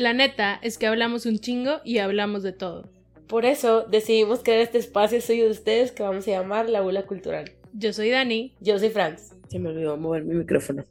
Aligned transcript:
La 0.00 0.14
neta 0.14 0.58
es 0.62 0.78
que 0.78 0.86
hablamos 0.86 1.26
un 1.26 1.40
chingo 1.40 1.82
y 1.84 1.98
hablamos 1.98 2.42
de 2.42 2.52
todo. 2.54 2.88
Por 3.26 3.44
eso 3.44 3.82
decidimos 3.82 4.40
crear 4.42 4.60
este 4.60 4.78
espacio 4.78 5.20
suyo 5.20 5.44
de 5.44 5.50
ustedes 5.50 5.92
que 5.92 6.02
vamos 6.02 6.26
a 6.26 6.30
llamar 6.30 6.70
La 6.70 6.80
Bula 6.80 7.02
Cultural. 7.02 7.52
Yo 7.74 7.92
soy 7.92 8.08
Dani. 8.08 8.54
Yo 8.60 8.78
soy 8.78 8.88
Franz. 8.88 9.34
Se 9.50 9.58
me 9.58 9.68
olvidó 9.68 9.98
mover 9.98 10.24
mi 10.24 10.36
micrófono. 10.36 10.86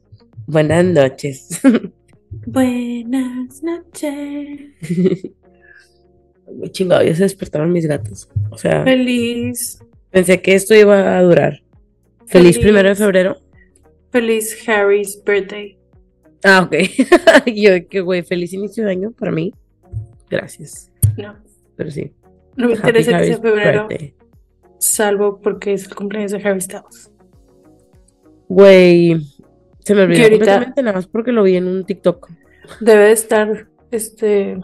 Buenas 0.45 0.85
noches. 0.85 1.59
Buenas 2.45 3.63
noches. 3.63 4.75
Muy 6.55 6.69
chingado, 6.69 7.01
ya 7.01 7.15
se 7.15 7.23
despertaron 7.23 7.71
mis 7.71 7.87
gatos. 7.87 8.29
O 8.51 8.60
sea, 8.60 8.83
Feliz. 8.83 9.79
pensé 10.12 10.39
que 10.39 10.53
esto 10.53 10.76
iba 10.76 11.17
a 11.17 11.23
durar. 11.23 11.63
Feliz, 12.28 12.57
Feliz. 12.57 12.60
primero 12.60 12.89
de 12.89 12.96
febrero. 12.96 13.37
Feliz 14.12 14.69
Harry's 14.69 15.19
birthday. 15.26 15.78
Ah, 16.44 16.62
ok. 16.63 16.76
Yo, 17.53 17.88
que 17.88 18.02
güey, 18.02 18.23
feliz 18.23 18.53
inicio 18.53 18.85
de 18.85 18.91
año 18.91 19.12
para 19.12 19.31
mí. 19.31 19.53
Gracias. 20.30 20.91
No. 21.17 21.35
Pero 21.75 21.91
sí. 21.91 22.13
No 22.55 22.67
me 22.67 22.73
Happy 22.73 22.88
interesa 22.88 23.17
que 23.20 23.25
sea 23.25 23.38
febrero. 23.38 23.88
birthday. 23.88 24.13
Salvo 24.77 25.39
porque 25.41 25.73
es 25.73 25.88
el 25.88 25.95
cumpleaños 25.95 26.31
de 26.31 26.38
Harry 26.38 26.62
Styles. 26.62 27.12
Güey, 28.48 29.21
se 29.79 29.95
me 29.95 30.03
olvidó 30.03 30.29
completamente 30.29 30.81
nada 30.81 30.95
más 30.98 31.07
porque 31.07 31.31
lo 31.31 31.43
vi 31.43 31.55
en 31.57 31.67
un 31.67 31.85
TikTok. 31.85 32.29
Debe 32.79 33.05
de 33.05 33.12
estar 33.12 33.67
este 33.91 34.57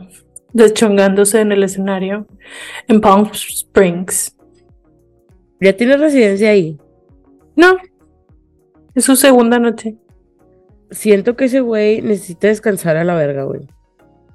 deschongándose 0.53 1.41
en 1.41 1.51
el 1.51 1.63
escenario 1.63 2.27
en 2.87 3.01
Palm 3.01 3.29
Springs. 3.33 4.35
Ya 5.59 5.75
tiene 5.75 5.97
residencia 5.97 6.49
ahí. 6.49 6.77
No. 7.55 7.77
Es 8.93 9.03
su 9.05 9.15
segunda 9.15 9.59
noche. 9.59 9.97
Siento 10.91 11.35
que 11.35 11.45
ese 11.45 11.61
güey 11.61 12.01
necesita 12.01 12.47
descansar 12.47 12.97
a 12.97 13.03
la 13.03 13.15
verga, 13.15 13.43
güey. 13.43 13.67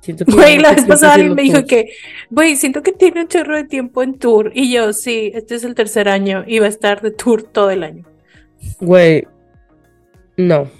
Siento 0.00 0.24
que 0.24 0.32
Güey, 0.32 0.58
la 0.58 0.72
vez 0.72 0.86
pasada 0.86 1.14
alguien 1.14 1.34
me 1.34 1.42
dijo 1.42 1.64
que, 1.66 1.90
güey, 2.30 2.56
siento 2.56 2.82
que 2.82 2.92
tiene 2.92 3.22
un 3.22 3.28
chorro 3.28 3.56
de 3.56 3.64
tiempo 3.64 4.02
en 4.02 4.18
tour. 4.18 4.50
Y 4.54 4.72
yo, 4.72 4.92
sí, 4.92 5.30
este 5.34 5.54
es 5.54 5.64
el 5.64 5.74
tercer 5.74 6.08
año 6.08 6.44
y 6.46 6.58
va 6.58 6.66
a 6.66 6.70
estar 6.70 7.02
de 7.02 7.10
tour 7.10 7.42
todo 7.42 7.70
el 7.70 7.82
año. 7.82 8.04
Güey, 8.80 9.26
no, 10.36 10.70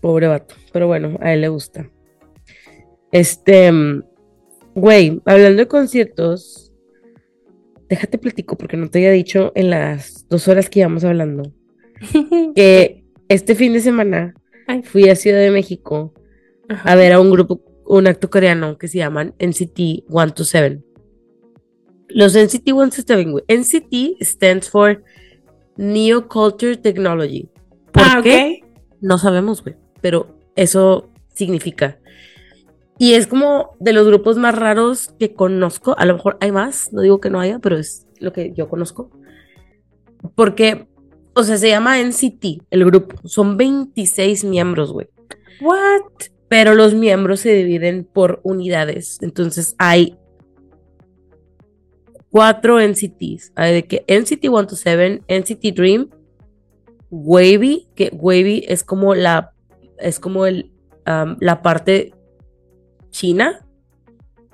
pobre 0.00 0.28
vato, 0.28 0.54
pero 0.72 0.86
bueno, 0.86 1.18
a 1.20 1.32
él 1.32 1.40
le 1.40 1.48
gusta. 1.48 1.90
Este, 3.10 3.70
güey, 4.74 5.20
hablando 5.24 5.58
de 5.58 5.68
conciertos, 5.68 6.72
déjate 7.88 8.16
platico 8.18 8.56
porque 8.56 8.76
no 8.76 8.88
te 8.88 8.98
había 8.98 9.10
dicho 9.10 9.52
en 9.54 9.70
las 9.70 10.26
dos 10.28 10.48
horas 10.48 10.70
que 10.70 10.80
íbamos 10.80 11.04
hablando 11.04 11.52
que 12.54 13.04
este 13.28 13.54
fin 13.54 13.74
de 13.74 13.80
semana 13.80 14.34
Ay. 14.66 14.82
fui 14.82 15.08
a 15.08 15.16
Ciudad 15.16 15.38
de 15.40 15.50
México 15.50 16.12
a 16.68 16.94
ver 16.94 17.12
a 17.12 17.20
un 17.20 17.30
grupo, 17.30 17.60
un 17.86 18.06
acto 18.06 18.30
coreano 18.30 18.78
que 18.78 18.88
se 18.88 18.98
llaman 18.98 19.34
NCT 19.38 20.06
127. 20.08 20.82
Los 22.08 22.34
NCT 22.34 22.64
127, 22.64 23.24
güey. 23.30 23.44
NCT 23.48 24.22
stands 24.22 24.68
for 24.70 25.02
Neo 25.76 26.28
Culture 26.28 26.76
Technology. 26.76 27.48
¿Por 27.92 28.02
Ah, 28.02 28.20
qué? 28.22 28.60
No 29.00 29.18
sabemos, 29.18 29.62
güey, 29.62 29.76
pero 30.00 30.38
eso 30.56 31.10
significa. 31.34 31.98
Y 32.98 33.14
es 33.14 33.26
como 33.26 33.70
de 33.80 33.92
los 33.92 34.06
grupos 34.06 34.36
más 34.36 34.54
raros 34.56 35.14
que 35.18 35.34
conozco. 35.34 35.94
A 35.98 36.04
lo 36.06 36.14
mejor 36.14 36.36
hay 36.40 36.52
más, 36.52 36.92
no 36.92 37.00
digo 37.00 37.20
que 37.20 37.30
no 37.30 37.40
haya, 37.40 37.58
pero 37.58 37.76
es 37.78 38.06
lo 38.20 38.32
que 38.32 38.52
yo 38.54 38.68
conozco. 38.68 39.10
Porque, 40.34 40.86
o 41.34 41.42
sea, 41.44 41.56
se 41.56 41.68
llama 41.68 41.98
NCT, 41.98 42.62
el 42.70 42.84
grupo. 42.84 43.16
Son 43.26 43.56
26 43.56 44.44
miembros, 44.44 44.92
güey. 44.92 45.08
What? 45.60 46.02
Pero 46.48 46.74
los 46.74 46.94
miembros 46.94 47.40
se 47.40 47.54
dividen 47.54 48.04
por 48.04 48.40
unidades. 48.42 49.18
Entonces 49.22 49.74
hay 49.78 50.18
cuatro 52.30 52.80
NCTs. 52.80 53.52
Hay 53.54 53.72
de 53.72 53.86
que 53.86 54.04
NCT 54.08 54.42
127, 54.42 55.22
NCT 55.28 55.74
Dream, 55.74 56.10
Wavy, 57.10 57.88
que 57.94 58.10
Wavy 58.12 58.64
es 58.68 58.84
como 58.84 59.14
la 59.14 59.54
es 59.98 60.18
como 60.18 60.46
el 60.46 60.70
um, 61.06 61.36
la 61.40 61.62
parte 61.62 62.12
china. 63.10 63.66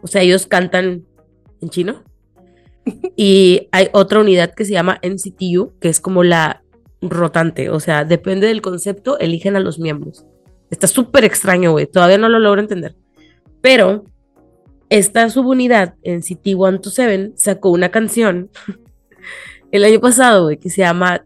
O 0.03 0.06
sea, 0.06 0.22
ellos 0.22 0.47
cantan 0.47 1.06
en 1.60 1.69
chino. 1.70 2.04
Y 3.16 3.69
hay 3.70 3.88
otra 3.92 4.20
unidad 4.20 4.54
que 4.54 4.64
se 4.64 4.72
llama 4.72 4.98
NCTU, 5.03 5.78
que 5.78 5.88
es 5.91 6.00
como 6.00 6.24
la 6.24 6.62
rotante. 7.00 7.70
O 7.70 7.81
sea, 7.81 8.04
depende 8.04 8.47
del 8.47 8.62
concepto, 8.62 9.19
eligen 9.19 9.56
a 9.56 9.60
los 9.60 9.78
miembros. 9.78 10.26
Está 10.70 10.86
súper 10.86 11.25
extraño, 11.25 11.72
güey. 11.72 11.86
Todavía 11.86 12.19
no 12.19 12.28
lo 12.28 12.38
logro 12.38 12.60
entender. 12.60 12.97
Pero 13.60 14.04
esta 14.88 15.28
subunidad 15.31 15.94
en 16.03 16.22
City 16.22 16.53
127 16.53 17.32
sacó 17.36 17.70
una 17.70 17.91
canción 17.91 18.50
el 19.70 19.84
año 19.84 20.00
pasado, 20.00 20.44
güey, 20.44 20.59
que 20.59 20.70
se 20.70 20.82
llama 20.82 21.25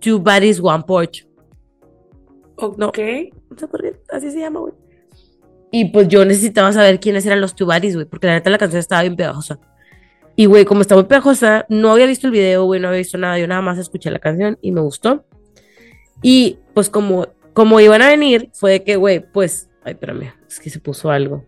Two 0.00 0.18
Bodies, 0.18 0.60
One 0.60 0.84
Porch. 0.86 1.26
Ok. 2.56 2.98
No 3.50 3.58
sé 3.58 3.68
por 3.68 3.82
qué, 3.82 3.96
así 4.10 4.30
se 4.30 4.40
llama, 4.40 4.60
güey. 4.60 4.74
Y 5.70 5.86
pues 5.86 6.06
yo 6.06 6.24
necesitaba 6.24 6.72
saber 6.72 7.00
quiénes 7.00 7.26
eran 7.26 7.40
los 7.40 7.54
Two 7.54 7.66
Bodies, 7.66 7.94
güey, 7.94 8.06
porque 8.06 8.28
la 8.28 8.34
neta 8.34 8.50
la 8.50 8.58
canción 8.58 8.78
estaba 8.78 9.02
bien 9.02 9.16
pegajosa. 9.16 9.58
Y, 10.36 10.46
güey, 10.46 10.64
como 10.64 10.80
está 10.80 10.94
muy 10.94 11.04
pegajosa, 11.04 11.64
no 11.68 11.92
había 11.92 12.06
visto 12.06 12.26
el 12.26 12.32
video, 12.32 12.64
güey, 12.64 12.80
no 12.80 12.88
había 12.88 12.98
visto 12.98 13.18
nada. 13.18 13.38
Yo 13.38 13.46
nada 13.46 13.62
más 13.62 13.78
escuché 13.78 14.10
la 14.10 14.18
canción 14.18 14.58
y 14.60 14.72
me 14.72 14.80
gustó. 14.80 15.24
Y 16.22 16.58
pues 16.74 16.90
como, 16.90 17.28
como 17.52 17.80
iban 17.80 18.02
a 18.02 18.08
venir, 18.08 18.50
fue 18.52 18.72
de 18.72 18.84
que, 18.84 18.96
güey, 18.96 19.24
pues, 19.32 19.70
ay, 19.84 19.92
espérame, 19.92 20.32
es 20.48 20.58
que 20.58 20.70
se 20.70 20.80
puso 20.80 21.10
algo. 21.10 21.44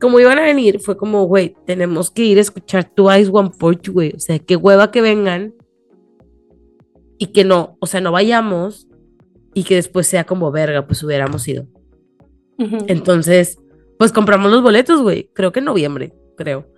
Como 0.00 0.18
iban 0.18 0.38
a 0.38 0.42
venir, 0.42 0.80
fue 0.80 0.96
como, 0.96 1.24
güey, 1.24 1.54
tenemos 1.64 2.10
que 2.10 2.24
ir 2.24 2.38
a 2.38 2.40
escuchar 2.40 2.90
Eyes 2.96 3.30
One 3.32 3.52
Porch, 3.56 3.88
güey. 3.88 4.12
O 4.16 4.18
sea, 4.18 4.38
qué 4.40 4.56
hueva 4.56 4.90
que 4.90 5.00
vengan 5.00 5.54
y 7.18 7.26
que 7.28 7.44
no, 7.44 7.76
o 7.78 7.86
sea, 7.86 8.00
no 8.00 8.10
vayamos 8.10 8.88
y 9.54 9.62
que 9.62 9.76
después 9.76 10.08
sea 10.08 10.24
como 10.24 10.50
verga, 10.50 10.86
pues 10.88 11.04
hubiéramos 11.04 11.46
ido. 11.46 11.66
Entonces, 12.88 13.58
pues 13.98 14.12
compramos 14.12 14.50
los 14.50 14.62
boletos, 14.62 15.02
güey. 15.02 15.30
Creo 15.32 15.52
que 15.52 15.60
en 15.60 15.66
noviembre, 15.66 16.12
creo. 16.36 16.71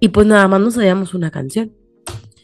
Y 0.00 0.08
pues 0.08 0.26
nada 0.26 0.46
más 0.48 0.60
nos 0.60 0.74
sabíamos 0.74 1.14
una 1.14 1.30
canción. 1.30 1.72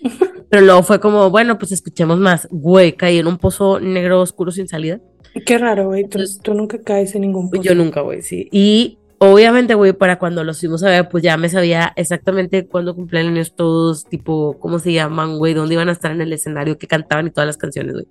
Pero 0.51 0.67
luego 0.67 0.83
fue 0.83 1.01
como, 1.01 1.31
bueno, 1.31 1.59
pues 1.59 1.73
escuchemos 1.73 2.19
más. 2.19 2.49
Güey, 2.51 2.93
caí 2.93 3.19
en 3.19 3.27
un 3.27 3.39
pozo 3.39 3.81
negro 3.81 4.21
oscuro 4.21 4.51
sin 4.51 4.69
salida. 4.69 5.01
Qué 5.47 5.57
raro, 5.59 5.87
güey. 5.87 6.09
Tú, 6.09 6.19
tú 6.43 6.55
nunca 6.55 6.79
caes 6.83 7.15
en 7.15 7.23
ningún 7.23 7.51
pozo. 7.51 7.63
Yo 7.63 7.75
nunca, 7.75 8.03
güey, 8.03 8.23
sí. 8.23 8.49
Y 8.51 8.99
obviamente, 9.19 9.75
güey, 9.75 9.93
para 9.93 10.19
cuando 10.19 10.45
los 10.45 10.61
fuimos 10.61 10.83
a 10.83 10.91
ver, 10.91 11.09
pues 11.09 11.23
ya 11.23 11.37
me 11.37 11.49
sabía 11.49 11.93
exactamente 11.97 12.67
cuándo 12.67 12.95
cumplen 12.95 13.29
años 13.29 13.55
todos, 13.55 14.05
tipo, 14.05 14.59
cómo 14.59 14.79
se 14.79 14.93
llaman, 14.93 15.39
güey, 15.39 15.55
dónde 15.55 15.75
iban 15.75 15.89
a 15.89 15.93
estar 15.93 16.11
en 16.11 16.21
el 16.21 16.33
escenario, 16.33 16.77
qué 16.77 16.87
cantaban 16.87 17.29
y 17.29 17.31
todas 17.31 17.47
las 17.47 17.57
canciones, 17.57 17.95
güey. 17.95 18.07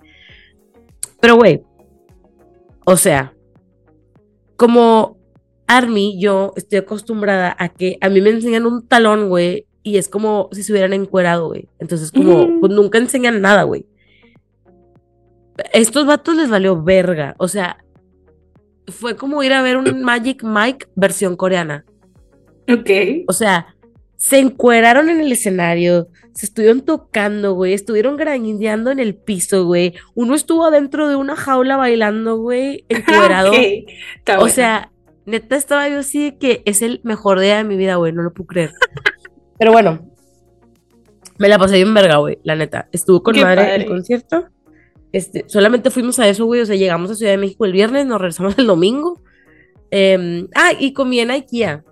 Pero, 1.19 1.35
güey, 1.35 1.61
o 2.85 2.97
sea, 2.97 3.33
como 4.55 5.17
Army, 5.77 6.19
yo 6.19 6.53
estoy 6.55 6.79
acostumbrada 6.79 7.55
a 7.57 7.69
que 7.69 7.97
a 8.01 8.09
mí 8.09 8.21
me 8.21 8.29
enseñan 8.29 8.65
un 8.65 8.85
talón, 8.87 9.29
güey, 9.29 9.65
y 9.83 9.97
es 9.97 10.07
como 10.09 10.49
si 10.51 10.63
se 10.63 10.71
hubieran 10.71 10.93
encuerado, 10.93 11.47
güey. 11.47 11.67
Entonces, 11.79 12.11
como, 12.11 12.47
Mm. 12.47 12.59
pues 12.59 12.71
nunca 12.71 12.97
enseñan 12.97 13.41
nada, 13.41 13.63
güey. 13.63 13.85
Estos 15.73 16.05
vatos 16.05 16.35
les 16.35 16.49
valió 16.49 16.81
verga. 16.81 17.35
O 17.37 17.47
sea, 17.47 17.77
fue 18.87 19.15
como 19.15 19.43
ir 19.43 19.53
a 19.53 19.61
ver 19.61 19.77
un 19.77 20.01
Magic 20.03 20.43
Mike 20.43 20.87
versión 20.95 21.35
coreana. 21.35 21.85
Ok. 22.71 22.89
O 23.27 23.33
sea, 23.33 23.75
se 24.17 24.39
encueraron 24.39 25.09
en 25.09 25.19
el 25.19 25.31
escenario, 25.31 26.07
se 26.33 26.45
estuvieron 26.45 26.81
tocando, 26.81 27.53
güey, 27.53 27.73
estuvieron 27.73 28.17
grañeando 28.17 28.91
en 28.91 28.99
el 28.99 29.15
piso, 29.15 29.65
güey. 29.65 29.93
Uno 30.15 30.35
estuvo 30.35 30.65
adentro 30.65 31.07
de 31.07 31.15
una 31.15 31.35
jaula 31.35 31.75
bailando, 31.77 32.37
güey, 32.37 32.85
encuerado. 32.89 33.51
Ok. 33.51 33.57
Está 34.17 34.39
O 34.39 34.47
sea, 34.47 34.91
neta 35.31 35.55
estaba 35.55 35.89
yo 35.89 35.99
así 35.99 36.23
de 36.23 36.37
que 36.37 36.61
es 36.65 36.81
el 36.83 37.01
mejor 37.03 37.39
día 37.39 37.57
de 37.57 37.63
mi 37.63 37.75
vida, 37.75 37.95
güey, 37.95 38.13
no 38.13 38.21
lo 38.21 38.33
puedo 38.33 38.47
creer. 38.47 38.71
Pero 39.57 39.71
bueno, 39.71 39.99
me 41.37 41.49
la 41.49 41.57
pasé 41.57 41.75
bien 41.75 41.93
verga, 41.93 42.17
güey, 42.17 42.37
la 42.43 42.55
neta. 42.55 42.87
Estuvo 42.91 43.23
con 43.23 43.33
Qué 43.33 43.41
madre 43.41 43.63
padre. 43.63 43.75
el 43.77 43.85
concierto. 43.87 44.45
Este, 45.11 45.43
solamente 45.47 45.89
fuimos 45.89 46.19
a 46.19 46.27
eso, 46.27 46.45
güey, 46.45 46.61
o 46.61 46.65
sea, 46.65 46.75
llegamos 46.75 47.09
a 47.11 47.15
Ciudad 47.15 47.31
de 47.31 47.37
México 47.37 47.65
el 47.65 47.71
viernes, 47.73 48.05
nos 48.05 48.21
regresamos 48.21 48.57
el 48.57 48.67
domingo. 48.67 49.19
Em, 49.89 50.47
ah, 50.55 50.71
y 50.79 50.93
comí 50.93 51.19
en 51.19 51.31
IKEA. 51.31 51.83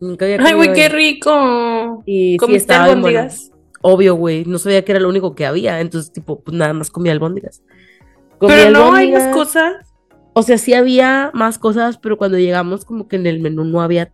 Nunca 0.00 0.24
había 0.24 0.38
Ay, 0.40 0.54
güey, 0.54 0.72
qué 0.72 0.88
rico. 0.88 2.02
Y 2.06 2.32
sí, 2.32 2.36
¿Comiste 2.38 2.72
estaba 2.72 2.84
albóndigas? 2.84 3.50
Obvio, 3.82 4.14
güey, 4.14 4.44
no 4.44 4.58
sabía 4.58 4.84
que 4.84 4.92
era 4.92 5.00
lo 5.00 5.08
único 5.08 5.34
que 5.34 5.46
había, 5.46 5.80
entonces, 5.80 6.12
tipo, 6.12 6.40
pues 6.40 6.56
nada 6.56 6.72
más 6.72 6.90
comí 6.90 7.08
albóndigas. 7.08 7.62
Comí 8.38 8.52
Pero 8.54 8.70
no 8.70 8.94
hay 8.94 9.12
más 9.12 9.22
albóndigas. 9.22 9.34
cosas. 9.36 9.85
O 10.38 10.42
sea, 10.42 10.58
sí 10.58 10.74
había 10.74 11.30
más 11.32 11.58
cosas, 11.58 11.96
pero 11.96 12.18
cuando 12.18 12.36
llegamos 12.38 12.84
como 12.84 13.08
que 13.08 13.16
en 13.16 13.26
el 13.26 13.40
menú 13.40 13.64
no 13.64 13.80
había 13.80 14.12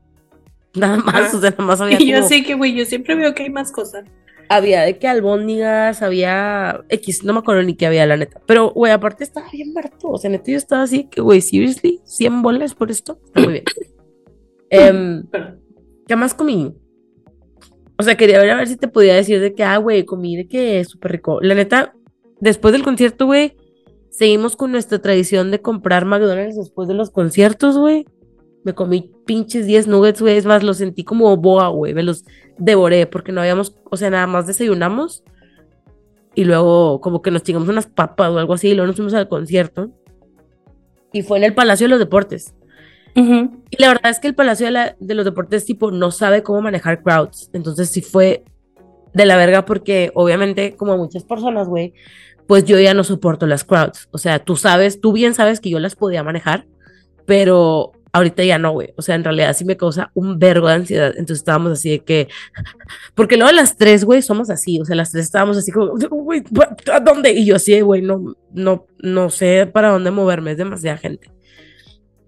nada 0.74 0.98
más, 0.98 1.34
Ah. 1.34 1.36
o 1.36 1.40
sea, 1.40 1.50
nada 1.50 1.64
más 1.64 1.80
había 1.80 1.96
Y 2.00 2.06
yo 2.12 2.18
como- 2.18 2.28
sé 2.28 2.44
que, 2.44 2.54
güey, 2.54 2.74
yo 2.76 2.84
siempre 2.84 3.16
veo 3.16 3.34
que 3.34 3.42
hay 3.42 3.50
más 3.50 3.72
cosas. 3.72 4.04
había 4.48 4.82
de 4.82 4.98
que 4.98 5.08
albóndigas, 5.08 6.00
había 6.02 6.84
X, 6.90 7.24
no 7.24 7.32
me 7.32 7.38
acuerdo 7.40 7.62
ni 7.62 7.74
qué 7.74 7.86
había, 7.86 8.04
la 8.06 8.16
neta. 8.18 8.40
Pero, 8.46 8.70
güey, 8.70 8.92
aparte 8.92 9.24
estaba 9.24 9.48
bien 9.50 9.72
barato, 9.74 10.10
o 10.10 10.18
sea, 10.18 10.30
neta 10.30 10.50
yo 10.50 10.58
estaba 10.58 10.82
así, 10.82 11.04
que, 11.10 11.20
güey, 11.22 11.40
seriously, 11.40 12.00
100 12.04 12.42
bolas 12.42 12.74
por 12.74 12.90
esto, 12.90 13.18
está 13.24 13.40
muy 13.40 13.52
bien. 13.54 13.64
Em, 14.70 15.24
¿Qué 16.06 16.16
más 16.16 16.34
comí? 16.34 16.74
O 17.98 18.02
sea, 18.02 18.16
quería 18.16 18.38
ver 18.38 18.50
a 18.50 18.56
ver 18.56 18.68
si 18.68 18.76
te 18.76 18.88
podía 18.88 19.14
decir 19.14 19.40
de 19.40 19.54
que, 19.54 19.64
ah, 19.64 19.76
güey, 19.78 20.04
comí 20.04 20.36
de 20.36 20.46
que 20.48 20.80
es 20.80 20.88
súper 20.88 21.12
rico. 21.12 21.40
La 21.40 21.54
neta, 21.54 21.94
después 22.40 22.72
del 22.72 22.82
concierto, 22.82 23.26
güey, 23.26 23.54
seguimos 24.12 24.56
con 24.56 24.70
nuestra 24.70 25.00
tradición 25.00 25.50
de 25.50 25.60
comprar 25.60 26.04
McDonald's 26.04 26.56
después 26.56 26.86
de 26.86 26.94
los 26.94 27.10
conciertos, 27.10 27.78
güey. 27.78 28.06
Me 28.62 28.74
comí 28.74 29.10
pinches 29.26 29.66
10 29.66 29.88
nuggets, 29.88 30.20
güey. 30.20 30.36
Es 30.36 30.44
más, 30.46 30.62
los 30.62 30.76
sentí 30.76 31.02
como 31.02 31.36
boa, 31.36 31.68
güey. 31.68 31.94
Me 31.94 32.04
los 32.04 32.24
devoré 32.58 33.06
porque 33.06 33.32
no 33.32 33.40
habíamos, 33.40 33.74
o 33.90 33.96
sea, 33.96 34.10
nada 34.10 34.26
más 34.26 34.46
desayunamos. 34.46 35.24
Y 36.34 36.44
luego, 36.44 37.00
como 37.00 37.22
que 37.22 37.30
nos 37.30 37.42
chingamos 37.42 37.68
unas 37.68 37.86
papas 37.86 38.30
o 38.30 38.38
algo 38.38 38.54
así. 38.54 38.68
Y 38.68 38.74
luego 38.74 38.86
nos 38.86 38.96
fuimos 38.96 39.14
al 39.14 39.28
concierto. 39.28 39.90
Y 41.12 41.22
fue 41.22 41.38
en 41.38 41.44
el 41.44 41.54
Palacio 41.54 41.86
de 41.86 41.90
los 41.90 41.98
Deportes. 41.98 42.54
Y 43.14 43.76
la 43.78 43.88
verdad 43.88 44.10
es 44.10 44.20
que 44.20 44.28
el 44.28 44.34
Palacio 44.34 44.70
de, 44.70 44.94
de, 44.98 45.14
los 45.14 45.24
Deportes, 45.24 45.64
tipo, 45.64 45.90
no 45.90 46.10
sabe 46.10 46.42
cómo 46.42 46.62
manejar 46.62 47.02
crowds. 47.02 47.50
Entonces 47.52 47.90
sí 47.90 48.00
fue 48.00 48.44
de 49.14 49.26
la 49.26 49.36
verga 49.36 49.64
porque, 49.64 50.10
obviamente, 50.14 50.76
como 50.76 50.96
muchas 50.96 51.24
personas, 51.24 51.68
güey, 51.68 51.92
pues 52.52 52.66
yo 52.66 52.78
ya 52.78 52.92
no 52.92 53.02
soporto 53.02 53.46
las 53.46 53.64
crowds. 53.64 54.10
O 54.10 54.18
sea, 54.18 54.38
tú 54.38 54.56
sabes, 54.56 55.00
tú 55.00 55.14
bien 55.14 55.32
sabes 55.32 55.58
que 55.58 55.70
yo 55.70 55.78
las 55.78 55.96
podía 55.96 56.22
manejar, 56.22 56.66
pero 57.24 57.92
ahorita 58.12 58.44
ya 58.44 58.58
no, 58.58 58.72
güey. 58.72 58.92
O 58.98 59.00
sea, 59.00 59.14
en 59.14 59.24
realidad 59.24 59.56
sí 59.56 59.64
me 59.64 59.78
causa 59.78 60.10
un 60.12 60.38
vergo 60.38 60.68
de 60.68 60.74
ansiedad. 60.74 61.12
Entonces 61.12 61.38
estábamos 61.38 61.72
así 61.72 61.88
de 61.88 62.00
que, 62.00 62.28
porque 63.14 63.38
luego 63.38 63.52
las 63.52 63.78
tres, 63.78 64.04
güey, 64.04 64.20
somos 64.20 64.50
así. 64.50 64.78
O 64.78 64.84
sea, 64.84 64.94
las 64.96 65.12
tres 65.12 65.24
estábamos 65.24 65.56
así 65.56 65.72
como, 65.72 65.94
güey, 66.10 66.42
¿a 66.92 67.00
dónde? 67.00 67.32
Y 67.32 67.46
yo 67.46 67.56
así, 67.56 67.80
güey, 67.80 68.02
no, 68.02 68.36
no, 68.52 68.84
no 68.98 69.30
sé 69.30 69.64
para 69.64 69.88
dónde 69.88 70.10
moverme, 70.10 70.50
es 70.50 70.58
demasiada 70.58 70.98
gente. 70.98 71.30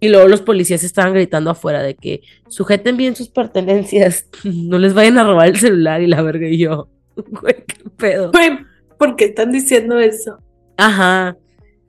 Y 0.01 0.09
luego 0.09 0.27
los 0.27 0.41
policías 0.41 0.85
estaban 0.85 1.13
gritando 1.13 1.51
afuera 1.51 1.83
de 1.83 1.97
que 1.97 2.23
sujeten 2.49 2.97
bien 2.97 3.15
sus 3.15 3.29
pertenencias, 3.29 4.27
no 4.45 4.79
les 4.79 4.95
vayan 4.95 5.19
a 5.19 5.25
robar 5.25 5.49
el 5.49 5.59
celular 5.59 6.01
y 6.01 6.07
la 6.07 6.23
verga. 6.23 6.49
Y 6.49 6.57
yo, 6.57 6.89
güey, 7.15 7.57
qué 7.67 7.91
pedo. 7.99 8.33
Güey, 8.33 8.73
¿por 9.05 9.17
qué 9.17 9.27
están 9.27 9.53
diciendo 9.53 9.99
eso? 9.99 10.39
Ajá. 10.77 11.37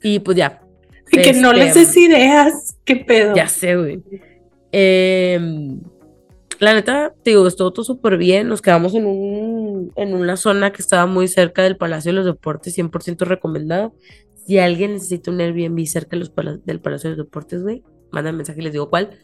Y 0.01 0.19
pues 0.19 0.37
ya, 0.37 0.61
que 1.09 1.33
no 1.33 1.53
les 1.53 1.73
des 1.73 1.95
ideas, 1.95 2.77
qué 2.83 2.97
pedo. 2.97 3.35
Ya 3.35 3.47
sé, 3.47 3.75
güey. 3.75 4.03
Em, 4.71 5.79
la 6.59 6.73
neta, 6.73 7.13
te 7.23 7.31
digo, 7.31 7.47
estuvo 7.47 7.71
todo 7.71 7.85
súper 7.85 8.17
bien. 8.17 8.47
Nos 8.49 8.61
quedamos 8.61 8.93
en, 8.95 9.05
un, 9.05 9.91
en 9.95 10.13
una 10.13 10.35
zona 10.37 10.71
que 10.71 10.81
estaba 10.81 11.05
muy 11.05 11.27
cerca 11.27 11.63
del 11.63 11.77
Palacio 11.77 12.11
de 12.11 12.17
los 12.17 12.25
Deportes, 12.25 12.77
100% 12.77 13.25
recomendado. 13.25 13.93
Si 14.45 14.59
alguien 14.59 14.93
necesita 14.93 15.31
un 15.31 15.39
Airbnb 15.39 15.85
cerca 15.85 16.17
del 16.17 16.81
Palacio 16.81 17.09
de 17.09 17.15
los 17.15 17.25
Deportes, 17.25 17.63
güey, 17.63 17.83
manda 18.11 18.29
un 18.29 18.37
mensaje 18.37 18.59
y 18.59 18.63
les 18.63 18.73
digo 18.73 18.89
cuál. 18.89 19.17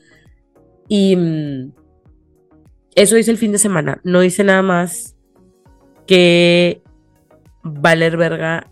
Y 0.88 1.16
mm, 1.16 1.74
eso 2.96 3.18
hice 3.18 3.32
el 3.32 3.38
fin 3.38 3.52
de 3.52 3.60
semana. 3.60 4.00
No 4.04 4.24
hice 4.24 4.44
nada 4.44 4.62
más 4.62 5.16
que 6.08 6.81
valer 7.64 8.18
verga, 8.18 8.70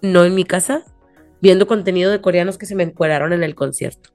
no 0.00 0.24
en 0.24 0.34
mi 0.34 0.44
casa, 0.44 0.84
viendo 1.40 1.66
contenido 1.66 2.10
de 2.10 2.20
coreanos 2.20 2.58
que 2.58 2.66
se 2.66 2.74
me 2.74 2.82
encueraron 2.82 3.32
en 3.32 3.42
el 3.42 3.54
concierto. 3.54 4.10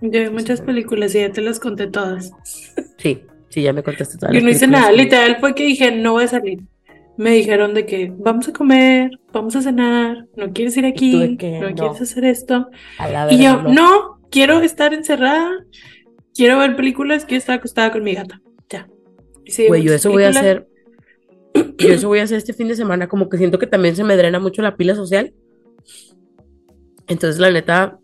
Yo 0.00 0.20
vi 0.20 0.30
muchas 0.30 0.60
películas 0.60 1.14
y 1.14 1.20
ya 1.20 1.32
te 1.32 1.40
las 1.40 1.58
conté 1.58 1.86
todas. 1.86 2.32
Sí, 2.98 3.22
sí, 3.48 3.62
ya 3.62 3.72
me 3.72 3.82
contaste 3.82 4.18
todas. 4.18 4.34
Yo 4.34 4.40
no 4.40 4.50
hice 4.50 4.66
nada, 4.66 4.92
literal 4.92 5.38
fue 5.40 5.54
que 5.54 5.64
dije, 5.64 5.92
no 5.92 6.12
voy 6.12 6.24
a 6.24 6.28
salir. 6.28 6.60
Me 7.16 7.30
dijeron 7.30 7.74
de 7.74 7.86
que 7.86 8.12
vamos 8.14 8.48
a 8.48 8.52
comer, 8.52 9.10
vamos 9.32 9.54
a 9.54 9.62
cenar, 9.62 10.26
no 10.36 10.52
quieres 10.52 10.76
ir 10.76 10.84
aquí, 10.84 11.36
no, 11.38 11.74
quieres 11.74 12.00
hacer 12.00 12.24
esto. 12.24 12.68
y 13.30 13.42
yo, 13.42 13.62
no. 13.62 14.20
quiero 14.30 14.60
estar 14.60 14.92
encerrada, 14.92 15.50
quiero 16.34 16.58
ver 16.58 16.74
películas, 16.74 17.24
quiero 17.24 17.38
estar 17.38 17.58
acostada 17.58 17.92
con 17.92 18.02
mi 18.02 18.14
gata. 18.14 18.40
Ya. 18.68 18.88
Güey, 19.68 19.82
yo 19.82 19.94
eso 19.94 20.10
voy 20.10 20.24
a 20.24 20.30
hacer. 20.30 20.66
Yo 21.54 21.88
eso 21.88 22.08
voy 22.08 22.18
a 22.18 22.24
hacer 22.24 22.38
este 22.38 22.52
fin 22.52 22.68
de 22.68 22.76
semana, 22.76 23.08
como 23.08 23.28
que 23.28 23.38
siento 23.38 23.58
que 23.58 23.66
también 23.66 23.94
se 23.94 24.04
me 24.04 24.16
drena 24.16 24.40
mucho 24.40 24.62
la 24.62 24.76
pila 24.76 24.94
social. 24.94 25.32
Entonces, 27.06 27.38
la 27.40 27.50
neta, 27.50 27.98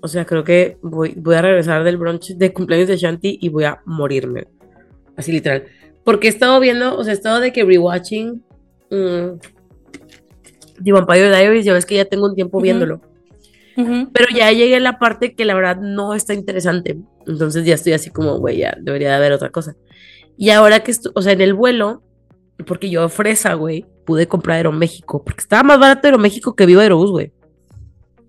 o 0.00 0.08
sea, 0.08 0.24
creo 0.24 0.44
que 0.44 0.78
voy, 0.82 1.14
voy 1.16 1.34
a 1.34 1.42
regresar 1.42 1.82
del 1.84 1.96
brunch 1.96 2.36
de 2.36 2.52
cumpleaños 2.52 2.88
de 2.88 2.96
Shanti 2.96 3.38
y 3.40 3.48
voy 3.48 3.64
a 3.64 3.80
morirme. 3.86 4.46
Así 5.16 5.32
literal. 5.32 5.64
Porque 6.04 6.28
he 6.28 6.30
estado 6.30 6.60
viendo, 6.60 6.96
o 6.96 7.02
sea, 7.02 7.12
he 7.12 7.16
estado 7.16 7.40
de 7.40 7.52
que 7.52 7.64
rewatching 7.64 8.42
um, 8.90 9.38
The 10.82 10.92
Vampire 10.92 11.30
Diaries, 11.30 11.64
ya 11.64 11.72
ves 11.72 11.86
que 11.86 11.96
ya 11.96 12.04
tengo 12.04 12.26
un 12.26 12.34
tiempo 12.34 12.60
viéndolo. 12.60 13.00
Pero 13.74 14.26
ya 14.34 14.50
llegué 14.52 14.76
a 14.76 14.80
la 14.80 14.98
parte 14.98 15.34
que 15.34 15.44
la 15.44 15.54
verdad 15.54 15.78
no 15.78 16.14
está 16.14 16.32
interesante. 16.32 16.96
Entonces 17.26 17.64
ya 17.66 17.74
estoy 17.74 17.92
así 17.92 18.10
como, 18.10 18.38
güey, 18.38 18.58
ya 18.58 18.76
debería 18.80 19.10
de 19.10 19.16
haber 19.16 19.32
otra 19.32 19.50
cosa. 19.50 19.76
Y 20.38 20.50
ahora 20.50 20.80
que 20.80 20.94
o 21.14 21.22
sea, 21.22 21.32
en 21.32 21.42
el 21.42 21.52
vuelo, 21.52 22.02
porque 22.64 22.90
yo 22.90 23.08
fresa, 23.08 23.54
güey, 23.54 23.84
pude 24.04 24.26
comprar 24.28 24.56
Aeroméxico, 24.56 25.22
porque 25.22 25.40
estaba 25.40 25.62
más 25.62 25.78
barato 25.78 26.06
Aeroméxico 26.06 26.54
que 26.54 26.66
Viva 26.66 26.82
Aerobús, 26.82 27.10
güey. 27.10 27.32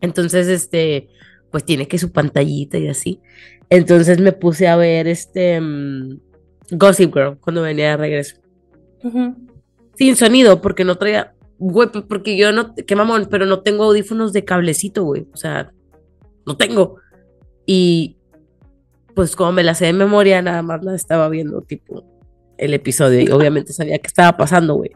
Entonces, 0.01 0.47
este, 0.47 1.09
pues 1.51 1.63
tiene 1.63 1.88
que 1.88 1.97
su 1.97 2.12
pantallita 2.12 2.77
y 2.77 2.88
así. 2.88 3.21
Entonces 3.69 4.19
me 4.19 4.31
puse 4.31 4.68
a 4.68 4.75
ver 4.75 5.07
este 5.07 5.59
mm, 5.59 6.19
Gossip 6.71 7.13
Girl 7.13 7.38
cuando 7.39 7.62
venía 7.62 7.91
de 7.91 7.97
regreso. 7.97 8.38
Sin 9.95 10.15
sonido, 10.15 10.62
porque 10.62 10.83
no 10.83 10.97
traía, 10.97 11.33
güey, 11.57 11.89
porque 12.07 12.38
yo 12.38 12.51
no, 12.51 12.75
qué 12.75 12.95
mamón, 12.95 13.27
pero 13.29 13.45
no 13.45 13.62
tengo 13.62 13.85
audífonos 13.85 14.33
de 14.33 14.45
cablecito, 14.45 15.03
güey. 15.03 15.27
O 15.33 15.38
sea, 15.38 15.71
no 16.45 16.57
tengo. 16.57 16.97
Y 17.65 18.18
pues 19.15 19.35
como 19.35 19.51
me 19.51 19.63
la 19.63 19.74
sé 19.74 19.85
de 19.85 19.94
memoria, 19.94 20.41
nada 20.41 20.62
más 20.62 20.83
la 20.83 20.95
estaba 20.95 21.27
viendo, 21.29 21.62
tipo, 21.62 22.03
el 22.57 22.74
episodio. 22.74 23.21
Y 23.21 23.30
obviamente 23.30 23.74
sabía 23.74 24.00
qué 24.00 24.07
estaba 24.07 24.38
pasando, 24.38 24.75
güey. 24.75 24.92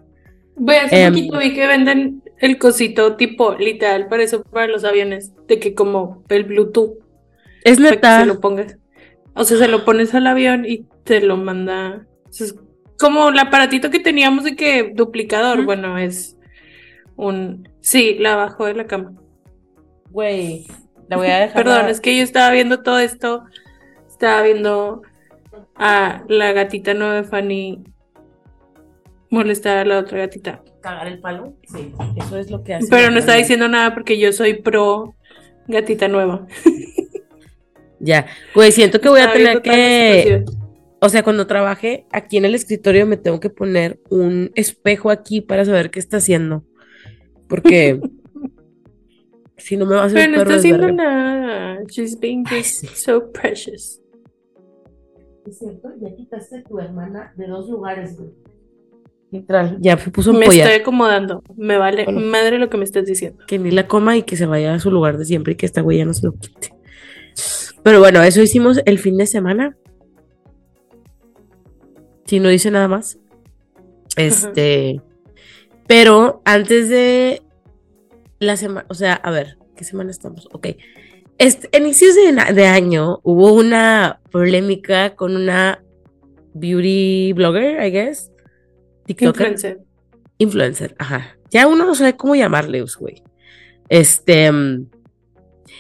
Voy 0.55 0.75
hace 0.75 1.07
um, 1.07 1.13
poquito 1.13 1.39
vi 1.39 1.53
que 1.53 1.67
venden 1.67 2.23
el 2.39 2.57
cosito 2.57 3.15
tipo 3.15 3.55
literal 3.55 4.07
para 4.07 4.23
eso 4.23 4.43
para 4.43 4.67
los 4.67 4.83
aviones, 4.83 5.31
de 5.47 5.59
que 5.59 5.73
como 5.73 6.23
el 6.29 6.43
Bluetooth. 6.43 6.97
Es 7.63 7.79
neta. 7.79 8.21
se 8.21 8.25
lo 8.25 8.39
pongas. 8.39 8.77
O 9.33 9.43
sea, 9.43 9.57
se 9.57 9.67
lo 9.67 9.85
pones 9.85 10.13
al 10.13 10.27
avión 10.27 10.65
y 10.65 10.85
te 11.03 11.21
lo 11.21 11.37
manda. 11.37 12.05
es 12.29 12.55
como 12.99 13.29
el 13.29 13.39
aparatito 13.39 13.89
que 13.89 13.99
teníamos 13.99 14.43
de 14.43 14.55
que 14.55 14.91
duplicador, 14.93 15.65
bueno, 15.65 15.97
es 15.97 16.37
un 17.15 17.67
sí, 17.79 18.17
la 18.19 18.35
bajo 18.35 18.65
de 18.65 18.75
la 18.75 18.87
cama. 18.87 19.13
Güey, 20.11 20.67
la 21.09 21.17
voy 21.17 21.27
a 21.27 21.39
dejar. 21.39 21.63
Perdón, 21.63 21.89
es 21.89 22.01
que 22.01 22.15
yo 22.15 22.23
estaba 22.23 22.51
viendo 22.51 22.83
todo 22.83 22.99
esto. 22.99 23.43
Estaba 24.07 24.41
viendo 24.41 25.01
a 25.75 26.23
la 26.27 26.53
gatita 26.53 26.93
nueva 26.93 27.15
de 27.15 27.23
Fanny 27.23 27.83
molestar 29.31 29.77
a 29.77 29.85
la 29.85 29.99
otra 29.99 30.19
gatita. 30.19 30.63
Cagar 30.81 31.07
el 31.07 31.19
palo, 31.19 31.55
sí, 31.67 31.93
eso 32.17 32.37
es 32.37 32.51
lo 32.51 32.63
que 32.63 32.75
hace. 32.75 32.87
Pero 32.89 33.11
no 33.11 33.19
está 33.19 33.35
diciendo 33.35 33.67
nada 33.67 33.93
porque 33.93 34.19
yo 34.19 34.31
soy 34.33 34.55
pro 34.55 35.15
gatita 35.67 36.07
nueva. 36.07 36.45
ya, 37.99 38.27
pues 38.53 38.75
siento 38.75 38.99
que 38.99 39.09
voy 39.09 39.21
a 39.21 39.31
tener 39.31 39.61
que... 39.61 40.43
O 41.03 41.09
sea, 41.09 41.23
cuando 41.23 41.47
trabaje 41.47 42.05
aquí 42.11 42.37
en 42.37 42.45
el 42.45 42.53
escritorio 42.53 43.07
me 43.07 43.17
tengo 43.17 43.39
que 43.39 43.49
poner 43.49 43.99
un 44.09 44.51
espejo 44.53 45.09
aquí 45.09 45.41
para 45.41 45.65
saber 45.65 45.89
qué 45.89 45.99
está 45.99 46.17
haciendo. 46.17 46.63
Porque 47.47 47.99
si 49.57 49.77
no 49.77 49.85
me 49.87 49.95
va 49.95 50.03
a 50.03 50.05
hacer 50.05 50.17
Pero 50.17 50.31
no 50.31 50.41
está 50.43 50.55
haciendo 50.55 50.91
nada. 50.91 51.79
She's 51.87 52.19
being 52.19 52.45
so 52.93 53.31
precious. 53.31 54.00
Es 55.45 55.57
cierto, 55.57 55.89
ya 55.99 56.15
quitaste 56.15 56.63
tu 56.63 56.79
hermana 56.79 57.33
de 57.35 57.47
dos 57.47 57.69
lugares, 57.69 58.17
güey. 58.17 58.31
Ya 59.79 59.97
se 59.97 60.11
puso 60.11 60.33
Me 60.33 60.45
estoy 60.45 60.73
acomodando. 60.73 61.41
Me 61.55 61.77
vale 61.77 62.05
madre 62.11 62.59
lo 62.59 62.69
que 62.69 62.77
me 62.77 62.83
estás 62.83 63.05
diciendo. 63.05 63.43
Que 63.47 63.57
ni 63.57 63.71
la 63.71 63.87
coma 63.87 64.17
y 64.17 64.23
que 64.23 64.35
se 64.35 64.45
vaya 64.45 64.73
a 64.73 64.79
su 64.79 64.91
lugar 64.91 65.17
de 65.17 65.25
siempre 65.25 65.53
y 65.53 65.55
que 65.55 65.65
esta 65.65 65.81
güey 65.81 65.99
ya 65.99 66.05
no 66.05 66.13
se 66.13 66.25
lo 66.25 66.33
quite. 66.33 66.73
Pero 67.81 67.99
bueno, 67.99 68.21
eso 68.23 68.41
hicimos 68.41 68.81
el 68.85 68.99
fin 68.99 69.17
de 69.17 69.25
semana. 69.25 69.77
Si 72.25 72.39
no 72.39 72.49
dice 72.49 72.71
nada 72.71 72.89
más. 72.89 73.19
Este. 74.17 75.01
Pero 75.87 76.41
antes 76.43 76.89
de 76.89 77.41
la 78.39 78.57
semana, 78.57 78.85
o 78.89 78.93
sea, 78.93 79.13
a 79.13 79.31
ver, 79.31 79.57
¿qué 79.75 79.85
semana 79.85 80.11
estamos? 80.11 80.49
Ok. 80.51 80.67
Este, 81.41 81.75
inicios 81.75 82.13
de, 82.13 82.53
de 82.53 82.65
año 82.67 83.19
hubo 83.23 83.53
una 83.53 84.19
polémica 84.31 85.15
con 85.15 85.35
una 85.35 85.83
beauty 86.53 87.33
blogger, 87.33 87.83
I 87.83 87.89
guess, 87.89 88.31
Influencer. 89.07 89.79
Influencer, 90.37 90.95
ajá. 90.99 91.35
Ya 91.49 91.65
uno 91.65 91.83
no 91.83 91.95
sabe 91.95 92.15
cómo 92.15 92.35
llamarle, 92.35 92.85
güey. 92.99 93.23
Este. 93.89 94.51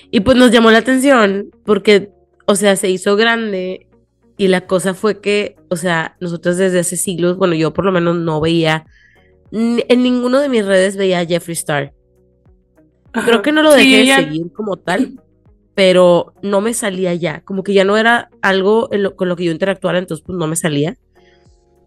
Y 0.09 0.21
pues 0.21 0.35
nos 0.35 0.49
llamó 0.49 0.71
la 0.71 0.79
atención 0.79 1.51
porque, 1.63 2.09
o 2.47 2.55
sea, 2.55 2.75
se 2.75 2.89
hizo 2.89 3.15
grande 3.15 3.85
y 4.37 4.47
la 4.47 4.61
cosa 4.61 4.95
fue 4.95 5.21
que, 5.21 5.57
o 5.69 5.75
sea, 5.75 6.17
nosotros 6.19 6.57
desde 6.57 6.79
hace 6.79 6.97
siglos, 6.97 7.37
bueno, 7.37 7.53
yo 7.53 7.71
por 7.71 7.85
lo 7.85 7.91
menos 7.91 8.15
no 8.15 8.41
veía, 8.41 8.87
en 9.51 10.03
ninguno 10.03 10.39
de 10.39 10.49
mis 10.49 10.65
redes 10.65 10.97
veía 10.97 11.19
a 11.19 11.25
Jeffree 11.27 11.53
Star. 11.53 11.93
Creo 13.11 13.43
que 13.43 13.51
no 13.51 13.61
lo 13.61 13.73
dejé 13.73 14.05
de 14.05 14.15
seguir 14.15 14.51
como 14.53 14.77
tal, 14.77 15.20
pero 15.75 16.33
no 16.41 16.61
me 16.61 16.73
salía 16.73 17.13
ya, 17.13 17.41
como 17.41 17.63
que 17.63 17.73
ya 17.73 17.83
no 17.83 17.97
era 17.97 18.29
algo 18.41 18.89
con 19.15 19.29
lo 19.29 19.35
que 19.35 19.45
yo 19.45 19.51
interactuara, 19.51 19.99
entonces 19.99 20.23
pues 20.25 20.37
no 20.37 20.47
me 20.47 20.55
salía. 20.55 20.97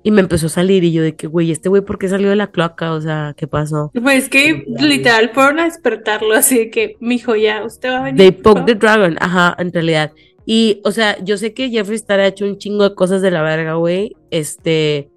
Y 0.07 0.11
me 0.11 0.21
empezó 0.21 0.47
a 0.49 0.51
salir 0.51 0.85
y 0.85 0.93
yo 0.93 1.03
de 1.03 1.17
que, 1.17 1.27
güey, 1.27 1.51
este 1.51 1.71
güey, 1.71 1.81
¿por 1.81 1.99
qué 1.99 2.11
salió 2.11 2.29
de 2.29 2.37
la 2.37 2.51
cloaca? 2.51 2.93
O 2.93 3.01
sea, 3.01 3.35
¿qué 3.39 3.47
pasó? 3.47 3.91
Pues 4.03 4.29
que 4.29 4.65
literal 4.79 5.31
fueron 5.33 5.61
a 5.61 5.65
despertarlo, 5.65 6.35
así 6.35 6.59
de 6.59 6.71
que, 6.71 6.97
mijo, 7.01 7.37
ya, 7.37 7.65
usted 7.65 7.89
va 7.89 8.01
a 8.01 8.03
venir. 8.03 8.19
They 8.19 8.31
poke 8.31 8.67
the 8.67 8.75
dragon, 8.75 9.17
ajá, 9.19 9.57
en 9.59 9.73
realidad. 9.73 10.13
Y, 10.45 10.83
o 10.85 10.91
sea, 10.91 11.17
yo 11.25 11.39
sé 11.39 11.55
que 11.55 11.71
Jeffree 11.71 11.97
Star 11.97 12.21
ha 12.21 12.27
hecho 12.27 12.45
un 12.45 12.59
chingo 12.59 12.87
de 12.87 12.95
cosas 12.95 13.23
de 13.23 13.31
la 13.31 13.41
verga, 13.41 13.75
güey, 13.75 14.15
este, 14.31 15.09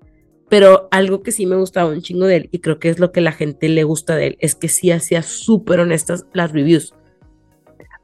pero 0.48 0.88
algo 0.90 1.22
que 1.22 1.34
sí 1.34 1.46
me 1.46 1.58
gustaba 1.58 1.90
un 1.90 2.02
chingo 2.02 2.26
de 2.26 2.38
él, 2.38 2.50
y 2.54 2.60
creo 2.60 2.80
que 2.80 2.88
es 2.88 3.00
lo 3.00 3.12
que 3.12 3.20
la 3.20 3.34
gente 3.34 3.68
le 3.68 3.84
gusta 3.84 4.16
de 4.16 4.28
él, 4.28 4.38
es 4.40 4.56
que 4.56 4.70
sí 4.70 4.92
hacía 4.92 5.22
súper 5.22 5.82
honestas 5.82 6.26
las 6.34 6.54
reviews. 6.54 6.94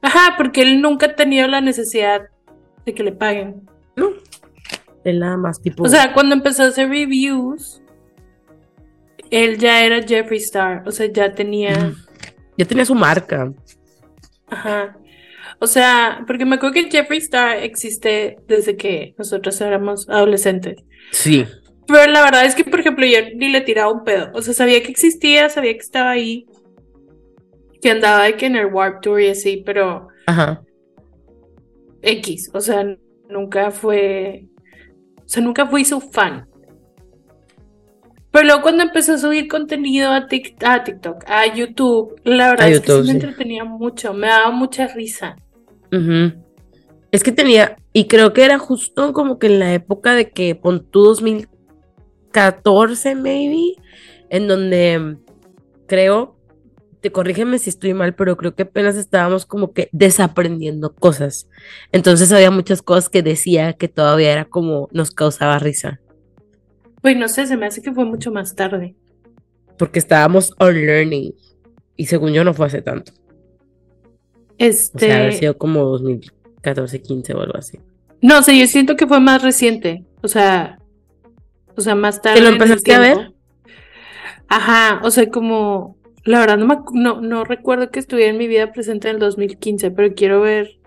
Ajá, 0.04 0.36
porque 0.38 0.62
él 0.62 0.82
nunca 0.82 1.08
ha 1.08 1.16
tenido 1.16 1.48
la 1.48 1.62
necesidad 1.62 2.24
de 2.86 2.94
que 2.94 3.04
le 3.04 3.14
paguen. 3.14 3.68
No, 3.96 4.10
él 5.04 5.20
nada 5.20 5.38
más 5.38 5.62
tipo. 5.62 5.84
O 5.84 5.88
sea, 5.88 6.14
cuando 6.14 6.36
empezó 6.36 6.64
a 6.64 6.68
hacer 6.68 6.90
reviews, 6.90 7.82
él 9.32 9.58
ya 9.58 9.84
era 9.84 10.04
Jeffree 10.04 10.40
Star. 10.40 10.84
O 10.86 10.92
sea, 10.92 11.08
ya 11.12 11.34
tenía. 11.34 11.94
Ya 12.58 12.66
tenía 12.66 12.86
su 12.86 12.96
marca. 12.96 13.52
Ajá. 14.48 14.98
O 15.60 15.68
sea, 15.68 16.24
porque 16.28 16.46
me 16.46 16.56
acuerdo 16.56 16.74
que 16.74 16.92
Jeffree 16.92 17.20
Star 17.20 17.58
existe 17.58 18.38
desde 18.48 18.76
que 18.76 19.16
nosotros 19.18 19.60
éramos 19.62 20.10
adolescentes. 20.10 20.84
Sí. 21.12 21.46
Pero 21.88 22.12
la 22.12 22.22
verdad 22.22 22.46
es 22.46 22.56
que, 22.56 22.66
por 22.66 22.80
ejemplo, 22.80 23.06
yo 23.06 23.20
ni 23.36 23.50
le 23.50 23.62
tiraba 23.62 23.92
un 23.92 24.04
pedo. 24.04 24.32
O 24.34 24.42
sea, 24.42 24.54
sabía 24.54 24.84
que 24.84 24.92
existía, 24.92 25.50
sabía 25.50 25.74
que 25.74 25.80
estaba 25.80 26.12
ahí. 26.12 26.46
Que 27.84 27.92
andaba 27.92 28.24
de 28.24 28.38
que 28.38 28.48
en 28.48 28.56
el 28.56 28.74
Warp 28.74 29.02
Tour 29.02 29.22
y 29.22 29.28
así, 29.28 29.62
pero. 29.66 30.08
Ajá. 30.26 30.64
X. 32.02 32.50
O 32.54 32.62
sea, 32.62 32.84
nunca 33.30 33.70
fue 33.70 34.48
o 35.26 35.30
sea, 35.30 35.44
nunca 35.44 35.68
fui 35.68 35.86
su 35.86 36.02
fan. 36.02 36.48
Pero 38.32 38.46
luego 38.46 38.64
cuando 38.64 38.84
empezó 38.84 39.14
a 39.14 39.18
subir 39.18 39.48
contenido 39.48 40.12
a, 40.12 40.28
TikTok, 40.28 41.24
a 41.28 41.54
YouTube, 41.54 42.20
la 42.24 42.50
verdad 42.50 42.70
es 42.70 42.82
que 42.82 42.94
me 43.04 43.12
entretenía 43.12 43.64
mucho, 43.64 44.14
me 44.14 44.28
daba 44.28 44.52
mucha 44.52 44.88
risa. 44.88 45.36
Es 47.12 47.24
que 47.24 47.32
tenía, 47.32 47.78
y 47.94 48.08
creo 48.08 48.34
que 48.34 48.44
era 48.44 48.58
justo 48.58 49.14
como 49.14 49.38
que 49.38 49.46
en 49.48 49.60
la 49.60 49.74
época 49.74 50.16
de 50.16 50.32
que 50.32 50.56
pon 50.56 50.84
tu 50.90 51.04
2014, 51.04 53.14
maybe, 53.14 53.76
en 54.30 54.48
donde 54.48 55.18
creo 55.86 56.36
te 57.04 57.12
corrígeme 57.12 57.60
si 57.60 57.70
estoy 57.70 57.94
mal, 57.94 58.16
pero 58.16 58.38
creo 58.38 58.56
que 58.56 58.64
apenas 58.64 58.96
estábamos 58.96 59.46
como 59.46 59.74
que 59.74 59.90
desaprendiendo 59.92 60.96
cosas. 60.96 61.50
Entonces 61.92 62.32
había 62.32 62.50
muchas 62.50 62.82
cosas 62.82 63.10
que 63.10 63.22
decía 63.22 63.74
que 63.74 63.90
todavía 63.90 64.32
era 64.32 64.46
como 64.46 64.88
nos 64.94 65.12
causaba 65.12 65.60
risa. 65.60 66.00
Pues 67.02 67.18
no 67.18 67.28
sé, 67.28 67.46
se 67.46 67.58
me 67.58 67.66
hace 67.66 67.82
que 67.82 67.92
fue 67.92 68.06
mucho 68.06 68.32
más 68.32 68.56
tarde. 68.56 68.96
Porque 69.78 70.00
estábamos 70.00 70.54
on 70.60 70.74
learning. 70.76 71.36
Y 71.98 72.06
según 72.06 72.32
yo 72.32 72.46
no 72.46 72.54
fue 72.54 72.68
hace 72.68 72.82
tanto. 72.82 73.12
Este. 74.58 75.06
O 75.06 75.10
sea, 75.10 75.18
haber 75.18 75.34
sido 75.34 75.58
como 75.58 75.84
2014, 75.84 77.02
15 77.02 77.34
o 77.34 77.42
algo 77.42 77.58
así. 77.58 77.80
No, 78.22 78.40
o 78.40 78.44
sea, 78.44 78.56
yo 78.56 78.66
siento 78.66 78.96
que 78.96 79.08
fue 79.08 79.20
más 79.20 79.42
reciente. 79.42 80.06
O 80.22 80.30
sea. 80.30 80.80
O 81.76 81.82
sea, 81.82 81.96
más 81.96 82.22
tarde. 82.22 82.38
¿Te 82.38 82.44
lo 82.44 82.54
empezaste 82.54 82.94
a 82.94 83.00
ver? 83.00 83.34
Ajá, 84.48 85.02
o 85.04 85.12
sea, 85.12 85.30
como 85.30 85.98
la 86.26 86.40
verdad 86.40 86.58
no, 86.58 87.22
no, 87.22 87.44
recuerdo 87.44 87.92
que 87.92 88.00
estuviera 88.00 88.32
en 88.32 88.38
mi 88.38 88.48
vida 88.48 88.72
presente 88.72 89.10
en 89.10 89.16
el 89.16 89.20
2015, 89.20 89.92
pero 89.92 90.14
quiero 90.16 90.42
ver. 90.42 90.80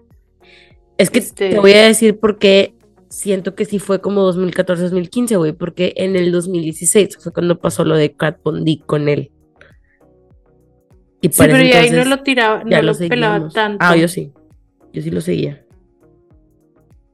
Es 0.96 1.10
que 1.10 1.20
te 1.20 1.26
este 1.26 1.58
voy 1.58 1.72
a 1.72 1.86
decir 1.86 2.18
por 2.18 2.38
qué 2.38 2.74
siento 3.08 3.54
que 3.54 3.66
sí 3.66 3.78
fue 3.78 4.00
como 4.00 4.30
2014-2015, 4.32 5.36
güey, 5.36 5.52
porque 5.52 5.92
en 5.96 6.16
el 6.16 6.32
2016 6.32 7.18
fue 7.20 7.32
cuando 7.32 7.58
pasó 7.58 7.84
lo 7.84 7.96
de 7.96 8.14
Cat 8.14 8.38
Bondi 8.42 8.78
con 8.78 9.08
él. 9.08 9.30
Y 11.20 11.28
sí, 11.28 11.34
pero 11.36 11.56
ahí 11.56 11.90
no 11.90 12.04
lo 12.04 12.22
tiraba, 12.22 12.64
no 12.64 12.82
lo, 12.82 12.96
pelaba 12.96 13.48
tanto. 13.48 13.78
Ah, 13.80 13.96
yo 13.96 14.08
sí. 14.08 14.32
Yo 14.92 15.02
sí 15.02 15.10
lo 15.10 15.20
seguía. 15.20 15.64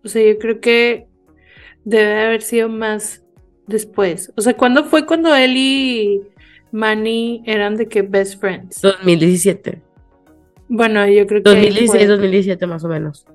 O 0.04 0.08
sea, 0.08 0.24
yo 0.26 0.38
creo 0.38 0.60
que 0.60 1.06
debe 1.84 2.20
haber 2.20 2.42
sido 2.42 2.68
más 2.68 3.24
después. 3.66 4.32
O 4.36 4.40
sea, 4.40 4.56
¿cuándo 4.56 4.84
fue 4.84 5.06
cuando 5.06 5.34
él 5.34 5.56
y 5.56 6.22
Manny 6.72 7.42
eran 7.46 7.76
de 7.76 7.86
que 7.86 8.02
best 8.02 8.40
friends. 8.40 8.80
2017. 8.80 9.82
Bueno, 10.68 11.06
yo 11.06 11.26
creo 11.26 11.42
que. 11.42 11.50
2016, 11.50 12.08
2017 12.08 12.66
más 12.66 12.82
o 12.84 12.88
menos. 12.88 13.26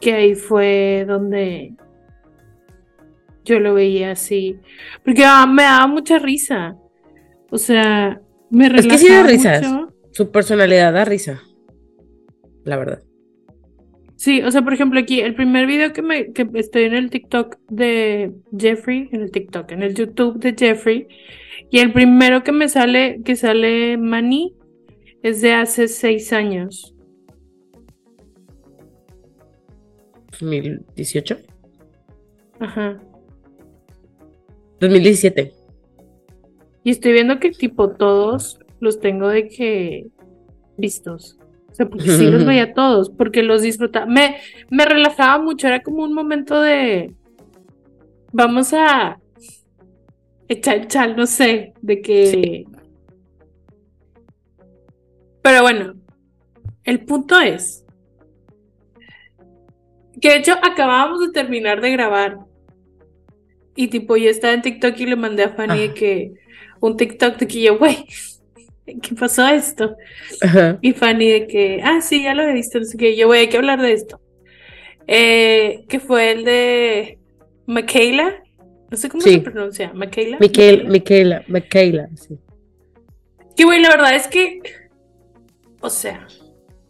Que 0.00 0.12
ahí 0.12 0.34
fue 0.34 1.04
donde 1.08 1.74
yo 3.44 3.60
lo 3.60 3.74
veía 3.74 4.12
así. 4.12 4.60
Porque 5.04 5.24
ah, 5.24 5.46
me 5.46 5.62
daba 5.62 5.86
mucha 5.86 6.18
risa. 6.18 6.76
O 7.50 7.58
sea, 7.58 8.20
me 8.50 8.68
relajaba 8.68 8.94
Es 8.94 9.00
que 9.00 9.06
sí 9.06 9.12
da 9.12 9.22
risa. 9.22 9.88
Su 10.12 10.30
personalidad 10.30 10.92
da 10.92 11.04
risa. 11.04 11.42
La 12.64 12.76
verdad. 12.76 13.02
Sí, 14.24 14.40
o 14.40 14.50
sea, 14.50 14.62
por 14.62 14.72
ejemplo, 14.72 14.98
aquí 14.98 15.20
el 15.20 15.34
primer 15.34 15.66
video 15.66 15.92
que 15.92 16.00
me 16.00 16.32
que 16.32 16.48
estoy 16.54 16.84
en 16.84 16.94
el 16.94 17.10
TikTok 17.10 17.58
de 17.68 18.32
Jeffrey, 18.58 19.10
en 19.12 19.20
el 19.20 19.30
TikTok, 19.30 19.70
en 19.72 19.82
el 19.82 19.94
YouTube 19.94 20.38
de 20.38 20.54
Jeffrey, 20.58 21.06
y 21.70 21.80
el 21.80 21.92
primero 21.92 22.42
que 22.42 22.50
me 22.50 22.70
sale, 22.70 23.20
que 23.22 23.36
sale 23.36 23.98
Mani, 23.98 24.54
es 25.22 25.42
de 25.42 25.52
hace 25.52 25.88
seis 25.88 26.32
años. 26.32 26.94
¿2018? 30.40 31.44
Ajá. 32.60 32.98
2017. 34.80 35.52
Y 36.82 36.90
estoy 36.90 37.12
viendo 37.12 37.38
que 37.40 37.50
tipo 37.50 37.90
todos 37.90 38.58
los 38.80 39.00
tengo 39.00 39.28
de 39.28 39.48
que 39.48 40.06
vistos. 40.78 41.38
O 41.74 41.76
sea, 41.76 41.88
porque 41.88 42.08
sí 42.08 42.26
los 42.30 42.44
veía 42.44 42.72
todos, 42.72 43.10
porque 43.10 43.42
los 43.42 43.62
disfrutaba. 43.62 44.06
Me, 44.06 44.36
me 44.70 44.84
relajaba 44.84 45.42
mucho, 45.42 45.66
era 45.66 45.82
como 45.82 46.04
un 46.04 46.12
momento 46.12 46.60
de. 46.60 47.12
Vamos 48.32 48.72
a 48.72 49.18
echar 50.46 50.86
chal, 50.86 51.16
no 51.16 51.26
sé, 51.26 51.72
de 51.82 52.00
que. 52.00 52.64
Pero 55.42 55.62
bueno, 55.62 55.94
el 56.84 57.04
punto 57.04 57.40
es 57.40 57.84
que 60.20 60.28
de 60.28 60.36
hecho 60.36 60.52
acabábamos 60.62 61.26
de 61.26 61.32
terminar 61.32 61.80
de 61.80 61.90
grabar. 61.90 62.38
Y 63.74 63.88
tipo, 63.88 64.16
yo 64.16 64.30
estaba 64.30 64.54
en 64.54 64.62
TikTok 64.62 64.96
y 65.00 65.06
le 65.06 65.16
mandé 65.16 65.42
a 65.42 65.48
Fanny 65.48 65.88
que 65.88 66.34
un 66.78 66.96
TikTok 66.96 67.36
de 67.36 67.48
que 67.48 67.62
yo, 67.62 67.78
güey, 67.78 68.06
¿qué 69.02 69.14
pasó 69.14 69.46
esto? 69.48 69.96
Y 70.80 70.92
Fanny 70.92 71.28
de 71.28 71.46
que, 71.46 71.80
ah, 71.82 72.00
sí, 72.00 72.22
ya 72.22 72.34
lo 72.34 72.42
he 72.42 72.52
visto, 72.52 72.78
no 72.78 72.84
sé 72.84 72.96
qué, 72.96 73.16
yo, 73.16 73.26
voy 73.26 73.38
hay 73.38 73.48
que 73.48 73.56
hablar 73.56 73.80
de 73.80 73.92
esto. 73.92 74.20
Eh, 75.06 75.84
que 75.88 76.00
fue 76.00 76.32
el 76.32 76.44
de 76.44 77.18
Michaela, 77.66 78.42
no 78.90 78.96
sé 78.96 79.08
cómo 79.08 79.22
se 79.22 79.38
pronuncia, 79.38 79.92
Michaela. 79.92 80.38
Michaela, 80.40 80.88
Michaela, 80.88 81.44
Michaela, 81.48 82.08
sí. 82.14 82.38
Que 83.56 83.64
güey, 83.64 83.80
la 83.80 83.90
verdad 83.90 84.14
es 84.14 84.26
que, 84.26 84.60
o 85.80 85.90
sea, 85.90 86.26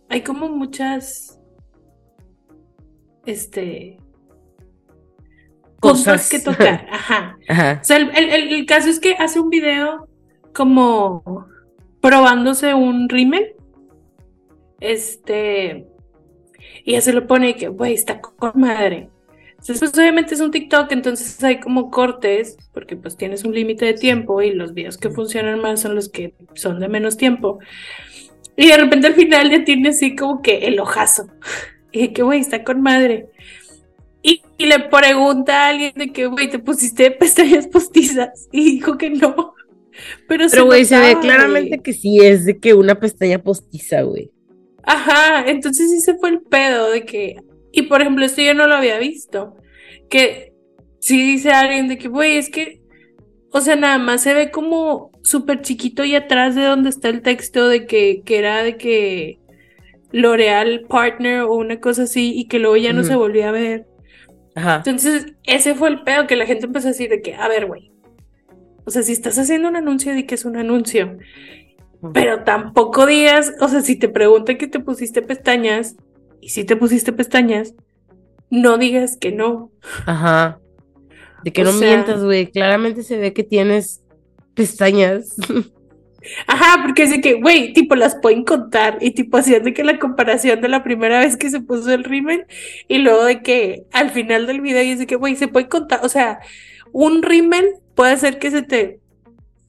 hay 0.08 0.22
como 0.22 0.48
muchas, 0.48 1.40
este, 3.26 3.98
cosas 5.80 6.30
que 6.30 6.38
tocar, 6.38 6.86
ajá. 6.90 7.36
ajá. 7.48 7.78
O 7.82 7.84
sea, 7.84 7.96
el, 7.96 8.52
el 8.52 8.66
caso 8.66 8.88
es 8.88 9.00
que 9.00 9.14
hace 9.14 9.40
un 9.40 9.50
video 9.50 10.08
como 10.52 11.53
probándose 12.04 12.74
un 12.74 13.08
rímel. 13.08 13.54
Este. 14.78 15.86
Y 16.84 16.92
ya 16.92 17.00
se 17.00 17.14
lo 17.14 17.26
pone 17.26 17.56
que, 17.56 17.68
güey, 17.68 17.94
está 17.94 18.20
con 18.20 18.52
madre. 18.60 19.08
Entonces, 19.58 19.90
obviamente 19.94 20.34
es 20.34 20.40
un 20.42 20.50
TikTok, 20.50 20.92
entonces 20.92 21.42
hay 21.42 21.60
como 21.60 21.90
cortes, 21.90 22.58
porque 22.74 22.96
pues 22.96 23.16
tienes 23.16 23.44
un 23.44 23.54
límite 23.54 23.86
de 23.86 23.94
tiempo 23.94 24.42
y 24.42 24.52
los 24.52 24.74
videos 24.74 24.98
que 24.98 25.08
funcionan 25.08 25.60
más 25.60 25.80
son 25.80 25.94
los 25.94 26.10
que 26.10 26.34
son 26.52 26.78
de 26.78 26.88
menos 26.88 27.16
tiempo. 27.16 27.58
Y 28.54 28.68
de 28.68 28.76
repente 28.76 29.06
al 29.06 29.14
final 29.14 29.50
ya 29.50 29.64
tiene 29.64 29.88
así 29.88 30.14
como 30.14 30.42
que 30.42 30.66
el 30.66 30.78
ojazo. 30.80 31.28
Y 31.90 32.08
que, 32.08 32.22
güey, 32.22 32.40
está 32.40 32.64
con 32.64 32.82
madre. 32.82 33.28
Y, 34.22 34.42
le 34.58 34.78
pregunta 34.80 35.64
a 35.64 35.68
alguien 35.68 35.94
de 35.94 36.12
que, 36.12 36.26
güey, 36.26 36.50
te 36.50 36.58
pusiste 36.58 37.10
pestañas 37.12 37.66
postizas. 37.66 38.48
Y 38.52 38.64
dijo 38.74 38.98
que 38.98 39.08
no. 39.08 39.54
Pero, 40.28 40.46
güey, 40.66 40.84
se, 40.84 40.98
ve 40.98 41.18
claramente 41.20 41.78
que 41.78 41.92
sí 41.92 42.18
es 42.20 42.44
de 42.44 42.58
que 42.58 42.74
una 42.74 42.98
pestaña 42.98 43.42
postiza, 43.42 44.02
güey. 44.02 44.30
Ajá, 44.82 45.48
entonces 45.48 45.90
sí 45.90 46.00
se 46.00 46.14
fue 46.16 46.30
el 46.30 46.42
pedo 46.42 46.90
de 46.90 47.04
que. 47.04 47.36
Y 47.72 47.82
por 47.82 48.00
ejemplo, 48.00 48.24
esto 48.24 48.42
yo 48.42 48.54
no 48.54 48.66
lo 48.66 48.74
había 48.74 48.98
visto. 48.98 49.56
Que 50.08 50.52
si 51.00 51.22
dice 51.22 51.50
alguien 51.50 51.88
de 51.88 51.98
que, 51.98 52.08
güey, 52.08 52.36
es 52.36 52.50
que. 52.50 52.80
O 53.50 53.60
sea, 53.60 53.76
nada 53.76 53.98
más 53.98 54.22
se 54.22 54.34
ve 54.34 54.50
como 54.50 55.12
súper 55.22 55.62
chiquito 55.62 56.04
y 56.04 56.16
atrás 56.16 56.54
de 56.56 56.64
donde 56.64 56.90
está 56.90 57.08
el 57.08 57.22
texto 57.22 57.68
de 57.68 57.86
que, 57.86 58.22
que 58.24 58.38
era 58.38 58.64
de 58.64 58.76
que 58.76 59.38
L'Oreal 60.10 60.86
Partner 60.88 61.42
o 61.42 61.54
una 61.54 61.80
cosa 61.80 62.02
así 62.02 62.32
y 62.36 62.46
que 62.48 62.58
luego 62.58 62.76
ya 62.76 62.92
no 62.92 63.04
se 63.04 63.14
volvió 63.14 63.48
a 63.48 63.52
ver. 63.52 63.86
Ajá. 64.56 64.76
Entonces, 64.78 65.26
ese 65.44 65.74
fue 65.76 65.88
el 65.88 66.02
pedo 66.02 66.26
que 66.26 66.36
la 66.36 66.46
gente 66.46 66.66
empezó 66.66 66.88
a 66.88 66.90
decir 66.90 67.10
de 67.10 67.22
que, 67.22 67.34
a 67.34 67.48
ver, 67.48 67.66
güey. 67.66 67.93
O 68.84 68.90
sea, 68.90 69.02
si 69.02 69.12
estás 69.12 69.38
haciendo 69.38 69.68
un 69.68 69.76
anuncio, 69.76 70.14
di 70.14 70.24
que 70.24 70.34
es 70.34 70.44
un 70.44 70.56
anuncio. 70.56 71.18
Pero 72.12 72.44
tampoco 72.44 73.06
digas, 73.06 73.54
o 73.60 73.68
sea, 73.68 73.80
si 73.80 73.96
te 73.96 74.08
preguntan 74.08 74.58
que 74.58 74.66
te 74.66 74.80
pusiste 74.80 75.22
pestañas, 75.22 75.96
y 76.40 76.50
si 76.50 76.64
te 76.64 76.76
pusiste 76.76 77.12
pestañas, 77.12 77.74
no 78.50 78.76
digas 78.76 79.16
que 79.16 79.32
no. 79.32 79.70
Ajá. 80.04 80.60
De 81.42 81.52
que 81.52 81.64
no 81.64 81.72
mientas, 81.72 82.22
güey. 82.22 82.50
Claramente 82.50 83.02
se 83.02 83.16
ve 83.16 83.32
que 83.32 83.44
tienes 83.44 84.02
pestañas. 84.54 85.34
Ajá, 86.46 86.82
porque 86.82 87.02
es 87.02 87.10
de 87.10 87.20
que, 87.20 87.34
güey, 87.34 87.72
tipo, 87.72 87.94
las 87.96 88.16
pueden 88.16 88.44
contar 88.44 88.98
y 89.00 89.10
tipo 89.10 89.36
haciendo 89.36 89.72
que 89.72 89.84
la 89.84 89.98
comparación 89.98 90.60
de 90.60 90.68
la 90.68 90.82
primera 90.82 91.20
vez 91.20 91.36
que 91.36 91.50
se 91.50 91.60
puso 91.60 91.92
el 91.92 92.04
rímel 92.04 92.46
y 92.88 92.98
luego 92.98 93.24
de 93.24 93.42
que 93.42 93.84
al 93.92 94.10
final 94.10 94.46
del 94.46 94.60
video 94.60 94.82
y 94.82 94.94
de 94.94 95.06
que, 95.06 95.16
güey, 95.16 95.36
se 95.36 95.48
puede 95.48 95.68
contar, 95.68 96.00
o 96.02 96.08
sea, 96.08 96.40
un 96.94 97.22
rímel 97.22 97.74
puede 97.94 98.12
hacer 98.12 98.38
que 98.38 98.50
se 98.50 98.62
te 98.62 99.00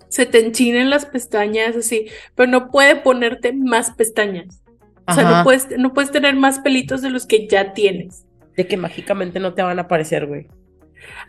se 0.07 0.25
te 0.25 0.39
enchinen 0.39 0.89
las 0.89 1.05
pestañas 1.05 1.75
así, 1.75 2.07
pero 2.35 2.49
no 2.49 2.71
puede 2.71 2.95
ponerte 2.95 3.51
más 3.51 3.91
pestañas. 3.91 4.63
O 5.07 5.13
sea, 5.13 5.29
no 5.29 5.43
puedes, 5.43 5.77
no 5.77 5.93
puedes 5.93 6.09
tener 6.09 6.35
más 6.35 6.59
pelitos 6.59 7.01
de 7.01 7.09
los 7.09 7.25
que 7.25 7.47
ya 7.47 7.73
tienes. 7.73 8.25
De 8.55 8.65
que 8.65 8.77
mágicamente 8.77 9.41
no 9.41 9.53
te 9.53 9.61
van 9.61 9.77
a 9.77 9.83
aparecer, 9.83 10.25
güey. 10.25 10.47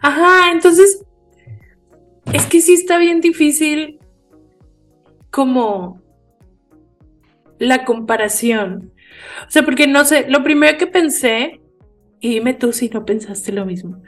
Ajá, 0.01 0.53
entonces 0.53 1.05
es 2.33 2.47
que 2.47 2.61
sí 2.61 2.75
está 2.75 2.99
bien 2.99 3.21
difícil 3.21 3.99
como 5.31 6.01
la 7.59 7.85
comparación. 7.85 8.93
O 9.49 9.51
sea, 9.51 9.65
porque 9.65 9.87
no 9.87 10.05
sé, 10.05 10.27
lo 10.29 10.45
primero 10.45 10.79
que 10.79 10.87
pensé, 10.87 11.61
y 12.21 12.31
dime 12.31 12.55
tú 12.55 12.73
si 12.73 12.89
no 12.89 13.05
pensaste 13.05 13.53
lo 13.53 13.67
mismo, 13.67 14.03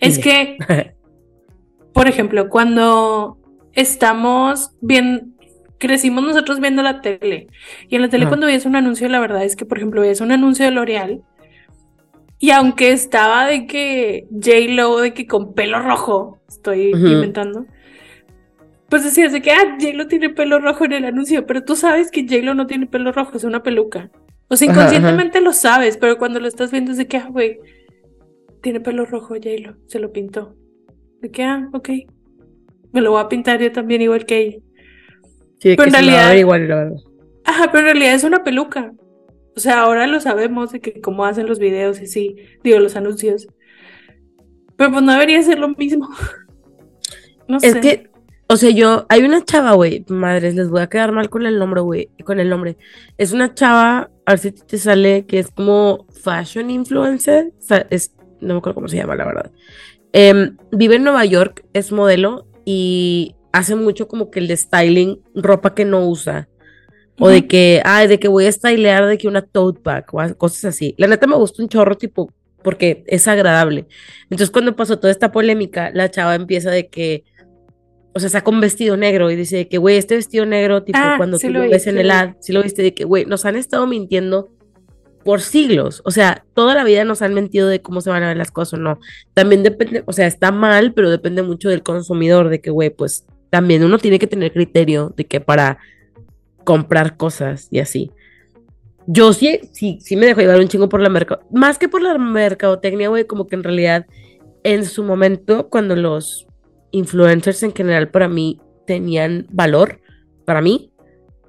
es 0.00 0.18
que, 0.18 0.58
por 1.94 2.08
ejemplo, 2.08 2.50
cuando 2.50 3.38
estamos 3.72 4.72
bien, 4.80 5.34
crecimos 5.78 6.24
nosotros 6.24 6.60
viendo 6.60 6.82
la 6.82 7.00
tele, 7.00 7.46
y 7.88 7.96
en 7.96 8.02
la 8.02 8.08
tele 8.08 8.26
cuando 8.26 8.46
veías 8.46 8.66
un 8.66 8.76
anuncio, 8.76 9.08
la 9.08 9.20
verdad 9.20 9.44
es 9.44 9.56
que, 9.56 9.64
por 9.64 9.78
ejemplo, 9.78 10.00
veías 10.00 10.20
un 10.20 10.32
anuncio 10.32 10.64
de 10.64 10.72
L'Oreal, 10.72 11.22
y 12.40 12.50
aunque 12.50 12.92
estaba 12.92 13.46
de 13.46 13.66
que 13.66 14.26
J-Lo, 14.30 14.98
de 14.98 15.14
que 15.14 15.26
con 15.26 15.54
pelo 15.54 15.80
rojo, 15.80 16.40
estoy 16.48 16.90
inventando, 16.90 17.64
pues 18.88 19.04
decías 19.04 19.32
de 19.32 19.40
que, 19.40 19.52
ah, 19.52 19.76
J-Lo 19.80 20.08
tiene 20.08 20.30
pelo 20.30 20.58
rojo 20.58 20.84
en 20.84 20.92
el 20.92 21.04
anuncio, 21.04 21.46
pero 21.46 21.64
tú 21.64 21.76
sabes 21.76 22.10
que 22.10 22.26
J-Lo 22.28 22.54
no 22.54 22.66
tiene 22.66 22.86
pelo 22.86 23.12
rojo, 23.12 23.36
es 23.36 23.44
una 23.44 23.62
peluca. 23.62 24.10
O 24.48 24.56
sea, 24.56 24.70
inconscientemente 24.70 25.40
lo 25.40 25.52
sabes, 25.52 25.96
pero 25.96 26.18
cuando 26.18 26.40
lo 26.40 26.48
estás 26.48 26.70
viendo 26.70 26.90
es 26.90 26.98
de 26.98 27.06
que, 27.06 27.18
ah, 27.18 27.28
güey, 27.30 27.60
tiene 28.62 28.80
pelo 28.80 29.06
rojo 29.06 29.34
J-Lo, 29.34 29.76
se 29.86 30.00
lo 30.00 30.12
pintó. 30.12 30.54
De 31.24 31.30
que, 31.30 31.42
ah, 31.42 31.70
ok. 31.72 31.88
Me 32.92 33.00
lo 33.00 33.12
voy 33.12 33.22
a 33.22 33.30
pintar 33.30 33.58
yo 33.58 33.72
también 33.72 34.02
igual 34.02 34.26
que 34.26 34.38
ella. 34.42 34.58
Sí, 35.58 35.74
pero 35.74 35.84
en 35.84 35.94
realidad. 35.94 36.34
Igual, 36.34 36.68
la 36.68 36.74
verdad. 36.76 36.96
Ajá, 37.46 37.70
pero 37.72 37.78
en 37.78 37.94
realidad 37.94 38.12
es 38.12 38.24
una 38.24 38.44
peluca. 38.44 38.92
O 39.56 39.60
sea, 39.60 39.80
ahora 39.80 40.06
lo 40.06 40.20
sabemos 40.20 40.72
de 40.72 40.82
que 40.82 41.00
cómo 41.00 41.24
hacen 41.24 41.46
los 41.46 41.58
videos 41.58 41.98
y 42.02 42.08
sí, 42.08 42.36
digo, 42.62 42.78
los 42.78 42.94
anuncios. 42.94 43.48
Pero 44.76 44.90
pues 44.90 45.02
no 45.02 45.12
debería 45.12 45.42
ser 45.42 45.58
lo 45.58 45.70
mismo. 45.70 46.10
no 47.48 47.58
sé. 47.58 47.68
Es 47.68 47.76
que 47.76 48.10
o 48.46 48.56
sea, 48.58 48.68
yo, 48.68 49.06
hay 49.08 49.22
una 49.22 49.42
chava, 49.42 49.72
güey, 49.72 50.04
madres, 50.08 50.54
les 50.54 50.68
voy 50.68 50.82
a 50.82 50.88
quedar 50.88 51.12
mal 51.12 51.30
con 51.30 51.46
el 51.46 51.58
nombre, 51.58 51.80
güey, 51.80 52.10
con 52.26 52.38
el 52.38 52.50
nombre. 52.50 52.76
Es 53.16 53.32
una 53.32 53.54
chava, 53.54 54.10
a 54.26 54.32
ver 54.32 54.38
si 54.38 54.52
te 54.52 54.76
sale, 54.76 55.24
que 55.24 55.38
es 55.38 55.50
como 55.50 56.06
fashion 56.22 56.68
influencer, 56.68 57.54
o 57.58 57.62
sea, 57.62 57.86
es, 57.88 58.14
no 58.40 58.52
me 58.54 58.58
acuerdo 58.58 58.74
cómo 58.74 58.88
se 58.88 58.98
llama, 58.98 59.16
la 59.16 59.24
verdad. 59.24 59.50
Em, 60.16 60.56
vive 60.70 60.94
en 60.94 61.02
Nueva 61.02 61.24
York, 61.24 61.64
es 61.72 61.90
modelo 61.90 62.46
y 62.64 63.34
hace 63.52 63.74
mucho 63.74 64.06
como 64.06 64.30
que 64.30 64.38
el 64.38 64.46
de 64.46 64.56
styling, 64.56 65.20
ropa 65.34 65.74
que 65.74 65.84
no 65.84 66.06
usa. 66.06 66.48
O 67.18 67.28
de 67.28 67.48
que, 67.48 67.82
ay, 67.84 68.06
de 68.06 68.20
que 68.20 68.28
voy 68.28 68.46
a 68.46 68.52
stylear 68.52 69.06
de 69.06 69.18
que 69.18 69.26
una 69.26 69.42
tote 69.42 69.80
bag 69.82 70.06
o 70.12 70.36
cosas 70.36 70.64
así. 70.66 70.94
La 70.98 71.08
neta 71.08 71.26
me 71.26 71.36
gusta 71.36 71.62
un 71.62 71.68
chorro, 71.68 71.96
tipo, 71.96 72.32
porque 72.62 73.02
es 73.08 73.26
agradable. 73.26 73.86
Entonces, 74.24 74.50
cuando 74.50 74.76
pasó 74.76 75.00
toda 75.00 75.10
esta 75.10 75.32
polémica, 75.32 75.90
la 75.92 76.08
chava 76.08 76.36
empieza 76.36 76.70
de 76.70 76.88
que 76.88 77.24
o 78.14 78.20
sea, 78.20 78.28
saca 78.28 78.48
un 78.50 78.60
vestido 78.60 78.96
negro 78.96 79.32
y 79.32 79.36
dice 79.36 79.66
que, 79.66 79.78
güey, 79.78 79.96
este 79.96 80.14
vestido 80.14 80.46
negro, 80.46 80.84
tipo, 80.84 80.98
ah, 81.02 81.14
cuando 81.16 81.36
tú 81.36 81.50
lo 81.50 81.60
ves 81.62 81.88
en 81.88 81.98
el 81.98 82.12
ad, 82.12 82.34
si 82.38 82.52
lo 82.52 82.62
viste, 82.62 82.82
de 82.82 82.94
que, 82.94 83.02
güey, 83.02 83.24
nos 83.24 83.44
han 83.44 83.56
estado 83.56 83.88
mintiendo 83.88 84.50
por 85.24 85.40
siglos. 85.40 86.02
O 86.04 86.10
sea, 86.10 86.44
toda 86.54 86.74
la 86.74 86.84
vida 86.84 87.04
nos 87.04 87.22
han 87.22 87.34
mentido 87.34 87.68
de 87.68 87.82
cómo 87.82 88.00
se 88.00 88.10
van 88.10 88.22
a 88.22 88.28
ver 88.28 88.36
las 88.36 88.50
cosas 88.50 88.74
o 88.74 88.76
no. 88.82 89.00
También 89.32 89.62
depende, 89.62 90.04
o 90.06 90.12
sea, 90.12 90.26
está 90.26 90.52
mal, 90.52 90.92
pero 90.92 91.10
depende 91.10 91.42
mucho 91.42 91.68
del 91.68 91.82
consumidor, 91.82 92.48
de 92.48 92.60
que, 92.60 92.70
güey, 92.70 92.90
pues 92.90 93.26
también 93.50 93.84
uno 93.84 93.98
tiene 93.98 94.18
que 94.18 94.26
tener 94.26 94.52
criterio 94.52 95.12
de 95.16 95.24
que 95.26 95.40
para 95.40 95.78
comprar 96.64 97.16
cosas 97.16 97.68
y 97.70 97.78
así. 97.78 98.10
Yo 99.06 99.32
sí, 99.32 99.60
sí, 99.72 99.98
sí 100.00 100.16
me 100.16 100.26
dejo 100.26 100.40
llevar 100.40 100.60
un 100.60 100.68
chingo 100.68 100.88
por 100.88 101.00
la 101.00 101.10
mercado, 101.10 101.42
más 101.50 101.78
que 101.78 101.88
por 101.88 102.00
la 102.00 102.16
mercadotecnia, 102.16 103.08
güey, 103.08 103.26
como 103.26 103.46
que 103.46 103.54
en 103.54 103.62
realidad 103.62 104.06
en 104.62 104.86
su 104.86 105.04
momento, 105.04 105.68
cuando 105.68 105.94
los 105.94 106.46
influencers 106.90 107.62
en 107.62 107.74
general 107.74 108.08
para 108.10 108.28
mí 108.28 108.60
tenían 108.86 109.46
valor, 109.50 110.00
para 110.46 110.62
mí, 110.62 110.90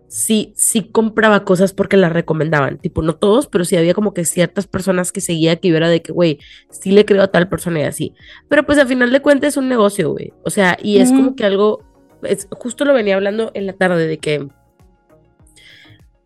sí, 0.07 0.53
sí 0.55 0.89
compraba 0.91 1.43
cosas 1.43 1.73
porque 1.73 1.97
las 1.97 2.11
recomendaban, 2.11 2.77
tipo, 2.77 3.01
no 3.01 3.15
todos, 3.15 3.47
pero 3.47 3.65
sí 3.65 3.75
había 3.75 3.93
como 3.93 4.13
que 4.13 4.25
ciertas 4.25 4.67
personas 4.67 5.11
que 5.11 5.21
seguía 5.21 5.57
que 5.57 5.69
yo 5.69 5.77
era 5.77 5.89
de 5.89 6.01
que, 6.01 6.11
güey, 6.11 6.39
sí 6.69 6.91
le 6.91 7.05
creo 7.05 7.23
a 7.23 7.31
tal 7.31 7.49
persona 7.49 7.81
y 7.81 7.83
así. 7.83 8.13
Pero 8.49 8.65
pues 8.65 8.77
al 8.77 8.87
final 8.87 9.11
de 9.11 9.21
cuentas 9.21 9.49
es 9.49 9.57
un 9.57 9.69
negocio, 9.69 10.11
güey. 10.11 10.33
O 10.43 10.49
sea, 10.49 10.77
y 10.81 10.99
es 10.99 11.09
como 11.11 11.35
que 11.35 11.45
algo, 11.45 11.83
es, 12.23 12.47
justo 12.51 12.85
lo 12.85 12.93
venía 12.93 13.15
hablando 13.15 13.51
en 13.53 13.65
la 13.65 13.73
tarde 13.73 14.07
de 14.07 14.17
que 14.17 14.47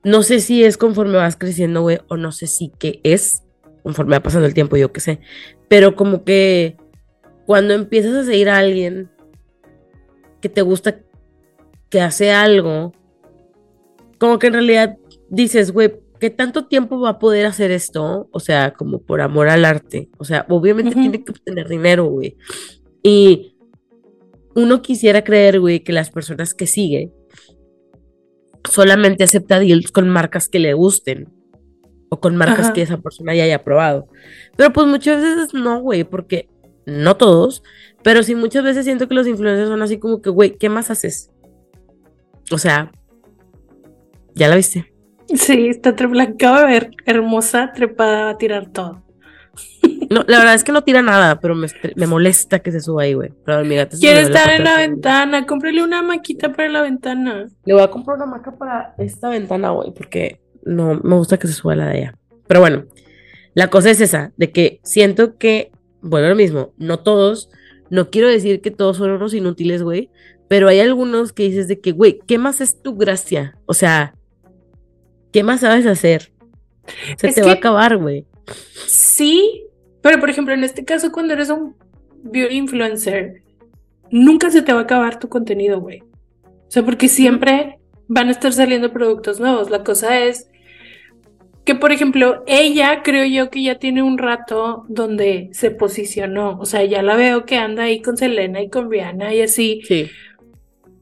no 0.03 0.23
sé 0.23 0.39
si 0.39 0.63
es 0.63 0.77
conforme 0.77 1.17
vas 1.17 1.35
creciendo, 1.35 1.81
güey, 1.81 1.99
o 2.07 2.17
no 2.17 2.31
sé 2.31 2.47
si 2.47 2.71
qué 2.79 3.01
es, 3.03 3.43
conforme 3.83 4.15
va 4.15 4.23
pasando 4.23 4.47
el 4.47 4.53
tiempo, 4.53 4.77
yo 4.77 4.93
qué 4.93 5.01
sé, 5.01 5.19
pero 5.67 5.95
como 5.95 6.23
que 6.23 6.77
cuando 7.45 7.73
empiezas 7.73 8.13
a 8.13 8.23
seguir 8.23 8.49
a 8.49 8.57
alguien 8.57 9.09
que 10.41 10.49
te 10.49 10.61
gusta 10.61 10.99
que 11.89 12.01
hace 12.01 12.31
algo, 12.31 12.93
como 14.19 14.37
que 14.37 14.47
en 14.47 14.53
realidad 14.53 14.97
dices, 15.29 15.71
güey, 15.71 15.93
¿qué 16.19 16.29
tanto 16.29 16.65
tiempo 16.65 16.99
va 16.99 17.09
a 17.09 17.19
poder 17.19 17.45
hacer 17.45 17.71
esto? 17.71 18.27
O 18.31 18.39
sea, 18.39 18.73
como 18.73 19.01
por 19.01 19.21
amor 19.21 19.49
al 19.49 19.65
arte. 19.65 20.09
O 20.17 20.25
sea, 20.25 20.45
obviamente 20.49 20.93
tiene 20.93 21.23
que 21.23 21.31
obtener 21.31 21.67
dinero, 21.67 22.05
güey. 22.05 22.35
Y 23.01 23.55
uno 24.55 24.81
quisiera 24.81 25.23
creer, 25.23 25.59
güey, 25.59 25.79
que 25.79 25.93
las 25.93 26.11
personas 26.11 26.53
que 26.53 26.67
sigue 26.67 27.11
solamente 28.69 29.23
acepta 29.23 29.59
deals 29.59 29.91
con 29.91 30.09
marcas 30.09 30.49
que 30.49 30.59
le 30.59 30.73
gusten 30.73 31.29
o 32.09 32.19
con 32.19 32.35
marcas 32.35 32.71
que 32.71 32.81
esa 32.81 32.97
persona 32.97 33.33
ya 33.35 33.43
haya 33.43 33.63
probado. 33.63 34.07
Pero 34.57 34.73
pues 34.73 34.87
muchas 34.87 35.21
veces 35.21 35.53
no, 35.53 35.79
güey, 35.79 36.03
porque 36.03 36.49
no 36.85 37.15
todos, 37.17 37.63
pero 38.03 38.23
sí 38.23 38.35
muchas 38.35 38.63
veces 38.63 38.85
siento 38.85 39.07
que 39.07 39.13
los 39.13 39.27
influencers 39.27 39.69
son 39.69 39.81
así 39.81 39.99
como 39.99 40.21
que, 40.21 40.29
güey, 40.29 40.57
¿qué 40.57 40.69
más 40.69 40.89
haces? 40.89 41.29
O 42.51 42.57
sea, 42.57 42.91
¿ya 44.39 44.47
la 44.47 44.55
viste? 44.55 44.91
Sí, 45.35 45.67
está 45.67 45.93
la 46.11 46.23
acabo 46.23 46.57
de 46.57 46.65
ver, 46.65 46.91
hermosa, 47.05 47.71
trepada, 47.73 48.31
a 48.31 48.37
tirar 48.37 48.69
todo. 48.71 49.03
No, 50.09 50.23
la 50.27 50.39
verdad 50.39 50.55
es 50.55 50.63
que 50.63 50.71
no 50.71 50.83
tira 50.83 51.03
nada, 51.03 51.39
pero 51.39 51.53
me, 51.53 52.07
molesta 52.07 52.57
que 52.57 52.71
se 52.71 52.79
suba 52.79 53.03
ahí, 53.03 53.13
güey. 53.13 53.31
Quiere 53.99 54.21
estar 54.21 54.49
en 54.49 54.63
la 54.63 54.77
ventana, 54.77 55.45
cómprele 55.45 55.83
una 55.83 56.01
maquita 56.01 56.51
para 56.51 56.67
la 56.67 56.81
ventana. 56.81 57.47
Le 57.63 57.73
voy 57.75 57.83
a 57.83 57.91
comprar 57.91 58.17
una 58.17 58.25
maca 58.25 58.57
para 58.57 58.95
esta 58.97 59.29
ventana, 59.29 59.69
güey, 59.69 59.93
porque 59.93 60.41
no 60.63 60.99
me 61.03 61.15
gusta 61.15 61.37
que 61.37 61.45
se 61.45 61.53
suba 61.53 61.75
la 61.75 61.89
de 61.89 61.99
ella. 61.99 62.17
Pero 62.47 62.59
bueno, 62.59 62.85
la 63.53 63.67
cosa 63.67 63.91
es 63.91 64.01
esa, 64.01 64.31
de 64.35 64.51
que 64.51 64.79
siento 64.81 65.37
que 65.37 65.71
bueno, 66.01 66.29
lo 66.29 66.35
mismo, 66.35 66.73
no 66.77 66.99
todos, 66.99 67.49
no 67.89 68.09
quiero 68.09 68.27
decir 68.27 68.61
que 68.61 68.71
todos 68.71 68.97
son 68.97 69.11
unos 69.11 69.33
inútiles, 69.33 69.83
güey, 69.83 70.09
pero 70.47 70.67
hay 70.67 70.79
algunos 70.79 71.33
que 71.33 71.43
dices 71.43 71.67
de 71.67 71.79
que, 71.79 71.91
güey, 71.91 72.19
¿qué 72.27 72.37
más 72.37 72.61
es 72.61 72.81
tu 72.81 72.95
gracia? 72.95 73.57
O 73.65 73.73
sea, 73.73 74.15
¿qué 75.31 75.43
más 75.43 75.61
sabes 75.61 75.85
hacer? 75.85 76.31
Se 77.17 77.31
te 77.31 77.41
va 77.41 77.51
a 77.51 77.55
acabar, 77.55 77.97
güey. 77.97 78.25
Sí, 78.87 79.63
pero 80.01 80.19
por 80.19 80.29
ejemplo, 80.29 80.53
en 80.53 80.63
este 80.63 80.85
caso, 80.85 81.11
cuando 81.11 81.33
eres 81.33 81.49
un 81.49 81.75
beauty 82.23 82.55
influencer, 82.55 83.43
nunca 84.09 84.49
se 84.49 84.61
te 84.61 84.73
va 84.73 84.79
a 84.79 84.83
acabar 84.83 85.19
tu 85.19 85.29
contenido, 85.29 85.79
güey. 85.79 86.01
O 86.01 86.71
sea, 86.71 86.83
porque 86.83 87.07
siempre 87.07 87.79
van 88.07 88.27
a 88.27 88.31
estar 88.31 88.53
saliendo 88.53 88.91
productos 88.91 89.39
nuevos. 89.39 89.69
La 89.69 89.83
cosa 89.83 90.19
es 90.19 90.49
que 91.69 91.75
por 91.75 91.91
ejemplo, 91.91 92.43
ella 92.47 93.03
creo 93.03 93.25
yo 93.27 93.51
que 93.51 93.61
ya 93.61 93.77
tiene 93.77 94.01
un 94.01 94.17
rato 94.17 94.85
donde 94.87 95.49
se 95.51 95.69
posicionó, 95.69 96.57
o 96.59 96.65
sea, 96.65 96.83
ya 96.83 97.03
la 97.03 97.15
veo 97.15 97.45
que 97.45 97.57
anda 97.57 97.83
ahí 97.83 98.01
con 98.01 98.17
Selena 98.17 98.59
y 98.59 98.71
con 98.71 98.89
Rihanna 98.89 99.35
y 99.35 99.41
así. 99.41 99.81
Sí. 99.87 100.09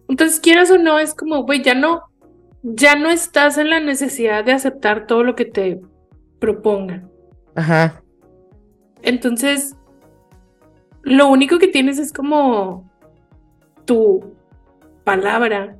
Entonces, 0.09 0.41
quieras 0.41 0.69
o 0.69 0.77
no, 0.77 0.99
es 0.99 1.13
como, 1.13 1.43
güey, 1.43 1.63
ya 1.63 1.73
no, 1.73 2.06
ya 2.75 2.95
no 2.95 3.09
estás 3.09 3.57
en 3.57 3.69
la 3.69 3.79
necesidad 3.79 4.43
de 4.43 4.51
aceptar 4.51 5.07
todo 5.07 5.23
lo 5.23 5.35
que 5.35 5.45
te 5.45 5.79
propongan. 6.39 7.09
Ajá. 7.55 8.01
Entonces, 9.01 9.75
lo 11.03 11.27
único 11.27 11.59
que 11.59 11.67
tienes 11.67 11.97
es 11.97 12.11
como 12.11 12.89
tu 13.85 14.35
palabra. 15.03 15.77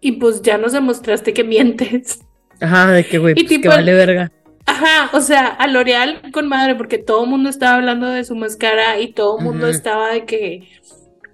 Y 0.00 0.12
pues 0.12 0.42
ya 0.42 0.56
nos 0.58 0.72
demostraste 0.72 1.32
que 1.32 1.44
mientes. 1.44 2.20
Ajá, 2.60 2.90
de 2.92 3.04
que 3.04 3.18
güey, 3.18 3.34
pues 3.34 3.48
que 3.48 3.68
vale 3.68 3.92
verga. 3.92 4.32
Ajá, 4.66 5.10
o 5.16 5.20
sea, 5.20 5.46
a 5.46 5.66
L'Oreal 5.66 6.22
con 6.32 6.48
madre, 6.48 6.74
porque 6.74 6.98
todo 6.98 7.24
el 7.24 7.30
mundo 7.30 7.48
estaba 7.48 7.76
hablando 7.76 8.08
de 8.08 8.24
su 8.24 8.34
máscara 8.34 8.98
y 8.98 9.12
todo 9.12 9.38
el 9.38 9.44
mundo 9.44 9.68
estaba 9.68 10.10
de 10.10 10.24
que 10.24 10.68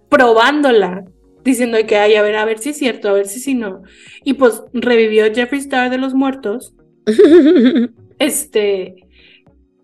probándola, 0.08 1.04
diciendo 1.44 1.78
que, 1.86 1.96
ay, 1.96 2.14
a 2.14 2.22
ver, 2.22 2.36
a 2.36 2.44
ver 2.44 2.58
si 2.58 2.70
es 2.70 2.78
cierto, 2.78 3.08
a 3.08 3.12
ver 3.12 3.26
si 3.26 3.40
sí 3.40 3.54
no. 3.54 3.82
Y 4.24 4.34
pues 4.34 4.62
revivió 4.72 5.32
Jeffree 5.32 5.60
Star 5.60 5.90
de 5.90 5.98
los 5.98 6.14
muertos. 6.14 6.74
este, 8.18 8.96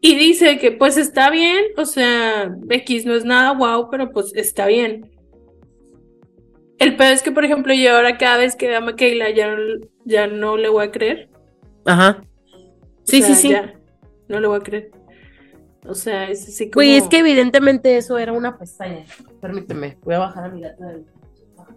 y 0.00 0.14
dice 0.16 0.58
que 0.58 0.72
pues 0.72 0.96
está 0.96 1.30
bien, 1.30 1.64
o 1.76 1.84
sea, 1.84 2.56
X 2.68 3.04
no 3.04 3.14
es 3.14 3.24
nada 3.24 3.52
wow, 3.52 3.88
pero 3.90 4.12
pues 4.12 4.32
está 4.34 4.66
bien. 4.66 5.10
El 6.78 6.96
pedo 6.96 7.10
es 7.10 7.22
que, 7.22 7.32
por 7.32 7.44
ejemplo, 7.44 7.74
yo 7.74 7.96
ahora 7.96 8.16
cada 8.18 8.38
vez 8.38 8.54
que 8.54 8.68
veo 8.68 8.78
a 8.78 8.80
Michaela 8.80 9.30
ya, 9.30 9.56
ya 10.04 10.28
no 10.28 10.56
le 10.56 10.68
voy 10.68 10.84
a 10.86 10.92
creer. 10.92 11.28
Ajá. 11.84 12.22
Sí, 13.02 13.22
sí, 13.22 13.34
sí. 13.34 13.52
no 14.28 14.38
le 14.38 14.46
voy 14.46 14.58
a 14.58 14.62
creer. 14.62 14.90
O 15.84 15.94
sea, 15.94 16.30
es 16.30 16.46
así 16.46 16.66
como. 16.66 16.74
Güey, 16.74 16.96
es 16.96 17.08
que 17.08 17.18
evidentemente 17.18 17.96
eso 17.96 18.18
era 18.18 18.32
una 18.32 18.58
pestaña. 18.58 19.04
Permíteme, 19.40 19.96
voy 20.02 20.14
a 20.14 20.18
bajar 20.18 20.44
a 20.44 20.48
mi 20.50 20.60
gata 20.60 20.86
del. 20.86 21.06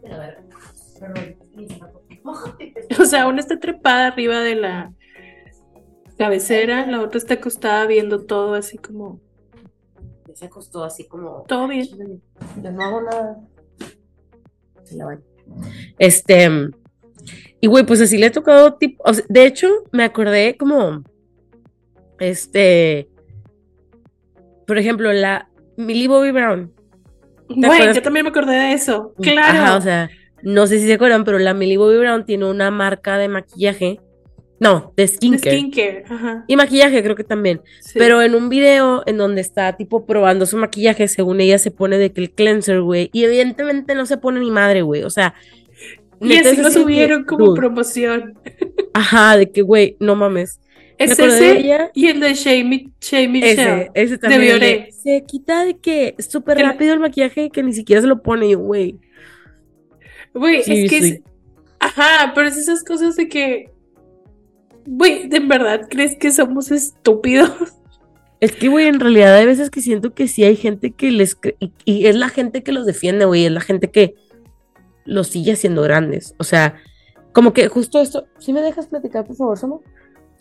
O 3.00 3.06
sea, 3.06 3.28
una 3.28 3.40
está 3.40 3.60
trepada 3.60 4.08
arriba 4.08 4.40
de 4.40 4.56
la 4.56 4.94
cabecera, 6.18 6.86
la 6.86 7.02
otra 7.02 7.18
está 7.18 7.36
acostada 7.36 7.88
viendo 7.88 8.26
todo 8.26 8.54
así 8.54 8.78
como. 8.78 9.20
Se 10.36 10.46
acostó 10.46 10.84
así 10.84 11.08
como. 11.08 11.44
Todo 11.48 11.68
bien. 11.68 11.88
Yo 12.62 12.72
no 12.72 12.84
hago 12.84 13.02
nada. 13.02 13.40
Se 14.84 14.96
la 14.96 15.06
van. 15.06 15.24
Este. 15.98 16.50
Y 17.60 17.68
güey, 17.68 17.86
pues 17.86 18.02
así 18.02 18.18
le 18.18 18.28
he 18.28 18.32
tocado 18.32 18.76
tipo. 18.76 19.04
de 19.30 19.46
hecho, 19.46 19.68
me 19.92 20.04
acordé 20.04 20.58
como. 20.58 21.04
Este. 22.20 23.10
Por 24.68 24.78
ejemplo, 24.78 25.12
la 25.12 25.50
Millie 25.76 26.08
Bobby 26.08 26.32
Brown. 26.32 26.72
Güey, 27.56 27.94
yo 27.94 28.02
también 28.02 28.24
me 28.24 28.30
acordé 28.30 28.56
de 28.56 28.74
eso. 28.74 29.14
Claro. 29.22 29.60
Ajá, 29.60 29.78
o 29.78 29.82
sea, 29.82 30.10
no 30.44 30.68
sé 30.68 30.80
si 30.80 30.88
se 30.88 30.94
acuerdan, 30.94 31.24
pero 31.24 31.40
la 31.40 31.54
Millie 31.54 31.78
Bobby 31.78 31.98
Brown 31.98 32.26
tiene 32.26 32.46
una 32.46 32.72
marca 32.72 33.18
de 33.18 33.28
maquillaje. 33.28 34.00
No, 34.60 34.94
de 34.96 35.08
skincare. 35.08 35.52
De 35.52 35.58
skincare, 35.58 36.04
ajá. 36.08 36.46
Y 36.48 36.56
maquillaje 36.56 37.02
creo 37.02 37.16
que 37.16 37.24
también. 37.24 37.62
Pero 37.96 38.22
en 38.22 38.36
un 38.36 38.48
video 38.48 39.02
en 39.08 39.18
donde 39.18 39.42
está 39.42 39.76
tipo 39.76 40.06
probando 40.06 40.46
su 40.46 40.56
maquillaje, 40.56 41.08
según 41.08 41.42
ella 41.42 41.58
se 41.58 41.72
pone 41.72 41.98
de 41.98 42.12
que 42.12 42.22
el 42.22 42.32
cleanser, 42.32 42.82
güey. 42.82 43.10
Y 43.12 43.24
evidentemente 43.24 43.96
no 43.96 44.06
se 44.06 44.18
pone 44.18 44.40
ni 44.40 44.52
madre, 44.52 44.84
güey. 44.84 45.04
O 45.04 45.10
sea. 45.10 45.34
Y 46.20 46.38
así 46.38 46.62
lo 46.62 46.70
subieron 46.70 47.24
como 47.24 47.56
promoción. 47.56 48.38
Ajá, 48.94 49.36
de 49.36 49.52
que, 49.52 49.64
güey, 49.64 49.98
no 50.00 50.16
mames. 50.16 50.60
Es 51.04 51.18
ese 51.18 51.90
y 51.94 52.08
el 52.08 52.20
de 52.20 52.34
Shay, 52.34 52.64
Michelle. 52.64 53.92
Ese, 53.94 54.18
también. 54.18 54.60
De 54.60 54.90
Se 54.92 55.24
quita 55.26 55.66
de 55.66 55.78
que 55.78 56.16
súper 56.20 56.60
rápido 56.60 56.94
el 56.94 57.00
maquillaje 57.00 57.50
que 57.50 57.64
ni 57.64 57.74
siquiera 57.74 58.02
se 58.02 58.08
lo 58.08 58.22
pone, 58.22 58.54
güey. 58.56 59.00
Güey, 60.34 60.60
es 60.60 60.66
que 60.90 60.98
es... 60.98 61.22
Ajá, 61.80 62.32
pero 62.36 62.48
es 62.48 62.58
esas 62.58 62.84
cosas 62.84 63.16
de 63.16 63.28
que... 63.28 63.72
Güey, 64.86 65.28
¿de 65.28 65.40
verdad 65.40 65.88
crees 65.90 66.16
que 66.16 66.32
somos 66.32 66.72
estúpidos? 66.72 67.52
Es 68.40 68.54
que, 68.54 68.70
güey, 68.70 68.88
en 68.88 69.00
realidad 69.00 69.36
hay 69.36 69.46
veces 69.46 69.70
que 69.70 69.82
siento 69.82 70.14
que 70.14 70.28
sí 70.28 70.44
hay 70.44 70.56
gente 70.56 70.92
que 70.92 71.12
les... 71.12 71.38
Y, 71.60 71.72
y 71.86 72.06
es 72.08 72.16
la 72.16 72.30
gente 72.30 72.64
que 72.64 72.72
los 72.72 72.86
defiende, 72.86 73.26
güey, 73.26 73.46
es 73.46 73.52
la 73.52 73.62
gente 73.62 73.92
que 73.92 74.16
los 75.06 75.28
sigue 75.28 75.54
haciendo 75.54 75.82
grandes. 75.82 76.36
O 76.38 76.44
sea, 76.44 76.76
como 77.34 77.54
que 77.54 77.68
justo 77.68 78.02
esto... 78.02 78.28
¿Sí 78.40 78.54
me 78.54 78.62
dejas 78.62 78.88
platicar, 78.88 79.26
por 79.26 79.36
favor, 79.36 79.58
Samo? 79.58 79.82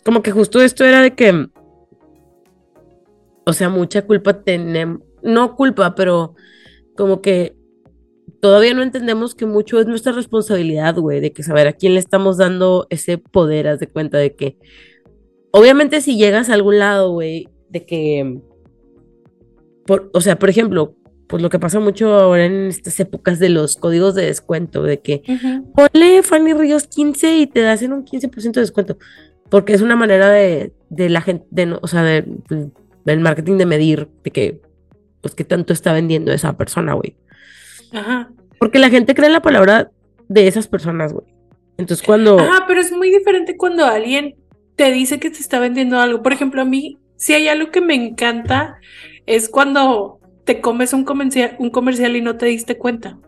Como 0.03 0.21
que 0.21 0.31
justo 0.31 0.61
esto 0.61 0.83
era 0.83 1.01
de 1.01 1.13
que, 1.15 1.47
o 3.45 3.53
sea, 3.53 3.69
mucha 3.69 4.03
culpa 4.03 4.43
tenemos, 4.43 5.01
no 5.21 5.55
culpa, 5.55 5.95
pero 5.95 6.35
como 6.95 7.21
que 7.21 7.55
todavía 8.39 8.73
no 8.73 8.81
entendemos 8.81 9.35
que 9.35 9.45
mucho 9.45 9.79
es 9.79 9.87
nuestra 9.87 10.11
responsabilidad, 10.11 10.95
güey, 10.95 11.19
de 11.19 11.31
que 11.31 11.43
saber 11.43 11.67
a 11.67 11.73
quién 11.73 11.93
le 11.93 11.99
estamos 11.99 12.37
dando 12.37 12.87
ese 12.89 13.17
poder, 13.17 13.67
haz 13.67 13.79
de 13.79 13.87
cuenta 13.87 14.17
de 14.17 14.35
que, 14.35 14.57
obviamente 15.51 16.01
si 16.01 16.17
llegas 16.17 16.49
a 16.49 16.55
algún 16.55 16.79
lado, 16.79 17.11
güey, 17.11 17.47
de 17.69 17.85
que, 17.85 18.41
por, 19.85 20.09
o 20.13 20.21
sea, 20.21 20.39
por 20.39 20.49
ejemplo, 20.49 20.95
pues 21.27 21.41
lo 21.41 21.49
que 21.49 21.59
pasa 21.59 21.79
mucho 21.79 22.13
ahora 22.13 22.45
en 22.45 22.67
estas 22.67 22.99
épocas 22.99 23.39
de 23.39 23.47
los 23.47 23.77
códigos 23.77 24.15
de 24.15 24.25
descuento, 24.25 24.83
de 24.83 24.99
que 24.99 25.23
ponle 25.73 26.23
Fanny 26.23 26.53
Ríos 26.53 26.87
15 26.87 27.37
y 27.37 27.47
te 27.47 27.65
hacen 27.67 27.93
un 27.93 28.03
15% 28.03 28.51
de 28.51 28.61
descuento 28.61 28.97
porque 29.51 29.73
es 29.73 29.81
una 29.81 29.97
manera 29.97 30.29
de, 30.29 30.71
la 30.89 31.19
gente, 31.19 31.45
de, 31.51 31.77
o 31.81 31.87
sea, 31.87 32.03
del 32.03 33.19
marketing 33.19 33.57
de 33.57 33.65
medir 33.65 34.07
de 34.23 34.31
que, 34.31 34.61
pues, 35.19 35.35
qué 35.35 35.43
tanto 35.43 35.73
está 35.73 35.91
vendiendo 35.91 36.31
esa 36.31 36.55
persona, 36.55 36.93
güey. 36.93 37.17
Ajá. 37.91 38.31
Porque 38.59 38.79
la 38.79 38.89
gente 38.89 39.13
cree 39.13 39.27
en 39.27 39.33
la 39.33 39.41
palabra 39.41 39.91
de 40.29 40.47
esas 40.47 40.67
personas, 40.67 41.11
güey. 41.11 41.25
Entonces, 41.77 42.05
cuando. 42.05 42.39
Ajá, 42.39 42.63
pero 42.65 42.79
es 42.79 42.93
muy 42.93 43.11
diferente 43.11 43.57
cuando 43.57 43.85
alguien 43.85 44.35
te 44.77 44.89
dice 44.89 45.19
que 45.19 45.29
te 45.29 45.39
está 45.39 45.59
vendiendo 45.59 45.99
algo. 45.99 46.23
Por 46.23 46.31
ejemplo, 46.31 46.61
a 46.61 46.65
mí, 46.65 46.97
si 47.17 47.33
hay 47.33 47.49
algo 47.49 47.71
que 47.71 47.81
me 47.81 47.93
encanta, 47.93 48.77
es 49.25 49.49
cuando 49.49 50.21
te 50.45 50.61
comes 50.61 50.93
un 50.93 51.03
comercial, 51.03 51.57
un 51.59 51.71
comercial 51.71 52.15
y 52.15 52.21
no 52.21 52.37
te 52.37 52.45
diste 52.45 52.77
cuenta 52.77 53.19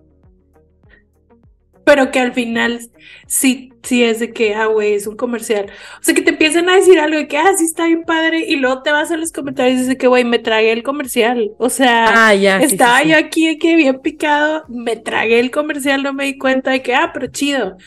pero 1.83 2.11
que 2.11 2.19
al 2.19 2.33
final 2.33 2.79
sí, 3.27 3.73
sí 3.83 4.03
es 4.03 4.19
de 4.19 4.31
que, 4.31 4.55
ah, 4.55 4.67
güey, 4.67 4.93
es 4.93 5.07
un 5.07 5.15
comercial. 5.15 5.67
O 5.99 6.03
sea, 6.03 6.13
que 6.13 6.21
te 6.21 6.31
empiezan 6.31 6.69
a 6.69 6.75
decir 6.75 6.99
algo 6.99 7.17
de 7.17 7.27
que, 7.27 7.37
ah, 7.37 7.51
sí 7.57 7.65
está 7.65 7.87
bien 7.87 8.03
padre, 8.03 8.45
y 8.47 8.55
luego 8.55 8.81
te 8.81 8.91
vas 8.91 9.11
a 9.11 9.17
los 9.17 9.31
comentarios 9.31 9.77
y 9.77 9.81
dices 9.81 9.97
que, 9.97 10.07
güey, 10.07 10.23
me 10.23 10.39
tragué 10.39 10.71
el 10.71 10.83
comercial. 10.83 11.51
O 11.57 11.69
sea, 11.69 12.27
ah, 12.27 12.35
ya, 12.35 12.57
estaba 12.59 13.03
yo 13.03 13.17
aquí 13.17 13.57
que 13.57 13.75
bien 13.75 13.99
picado, 13.99 14.63
me 14.69 14.95
tragué 14.95 15.39
el 15.39 15.51
comercial, 15.51 16.03
no 16.03 16.13
me 16.13 16.25
di 16.25 16.37
cuenta 16.37 16.71
de 16.71 16.81
que, 16.81 16.95
ah, 16.95 17.11
pero 17.13 17.27
chido. 17.27 17.77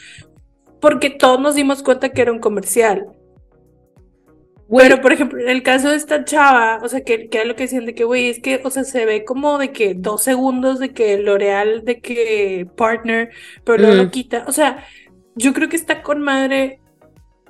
Porque 0.80 1.10
todos 1.10 1.40
nos 1.40 1.54
dimos 1.54 1.82
cuenta 1.82 2.10
que 2.10 2.22
era 2.22 2.32
un 2.32 2.38
comercial. 2.38 3.06
Pero, 4.68 5.00
por 5.00 5.12
ejemplo, 5.12 5.40
en 5.40 5.48
el 5.48 5.62
caso 5.62 5.90
de 5.90 5.96
esta 5.96 6.24
chava, 6.24 6.80
o 6.82 6.88
sea, 6.88 7.02
que, 7.02 7.28
que 7.28 7.40
es 7.40 7.46
lo 7.46 7.54
que 7.54 7.64
decían 7.64 7.86
de 7.86 7.94
que, 7.94 8.04
güey, 8.04 8.28
es 8.28 8.40
que, 8.40 8.60
o 8.64 8.70
sea, 8.70 8.84
se 8.84 9.04
ve 9.04 9.24
como 9.24 9.58
de 9.58 9.70
que 9.70 9.94
dos 9.94 10.22
segundos 10.22 10.80
de 10.80 10.92
que 10.92 11.18
L'Oreal, 11.18 11.84
de 11.84 12.00
que 12.00 12.66
partner, 12.76 13.30
pero 13.64 13.78
luego 13.78 13.94
lo 13.94 14.10
quita. 14.10 14.44
O 14.48 14.52
sea, 14.52 14.84
yo 15.36 15.52
creo 15.52 15.68
que 15.68 15.76
está 15.76 16.02
con 16.02 16.20
madre 16.20 16.80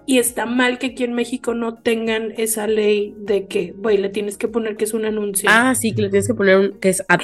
y 0.05 0.19
está 0.19 0.45
mal 0.45 0.79
que 0.79 0.89
aquí 0.89 1.05
en 1.05 1.15
México 1.15 1.55
no 1.55 1.75
tengan 1.75 2.33
esa 2.37 2.67
ley 2.67 3.15
de 3.19 3.47
que, 3.47 3.73
güey, 3.77 3.97
le 3.97 4.11
tienes 4.11 4.37
que 4.37 4.49
poner 4.49 4.77
que 4.77 4.85
es 4.85 4.93
un 4.93 5.07
anuncio. 5.07 5.49
Ah, 5.51 5.75
sí, 5.75 5.95
que 5.95 6.03
le 6.03 6.11
tienes 6.11 6.29
que 6.29 6.35
poner 6.35 6.59
un, 6.59 6.79
que 6.79 6.91
es 6.91 7.03
ad. 7.09 7.23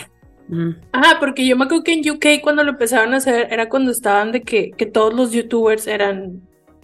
Ah, 0.92 1.16
porque 1.20 1.46
yo 1.46 1.56
me 1.56 1.64
acuerdo 1.64 1.84
que 1.84 1.94
en 1.94 2.10
UK 2.10 2.42
cuando 2.42 2.64
lo 2.64 2.72
empezaron 2.72 3.14
a 3.14 3.18
hacer 3.18 3.48
era 3.50 3.68
cuando 3.68 3.90
estaban 3.90 4.32
de 4.32 4.42
que, 4.42 4.70
que 4.72 4.86
todos 4.86 5.14
los 5.14 5.32
youtubers 5.32 5.86
eran 5.86 6.42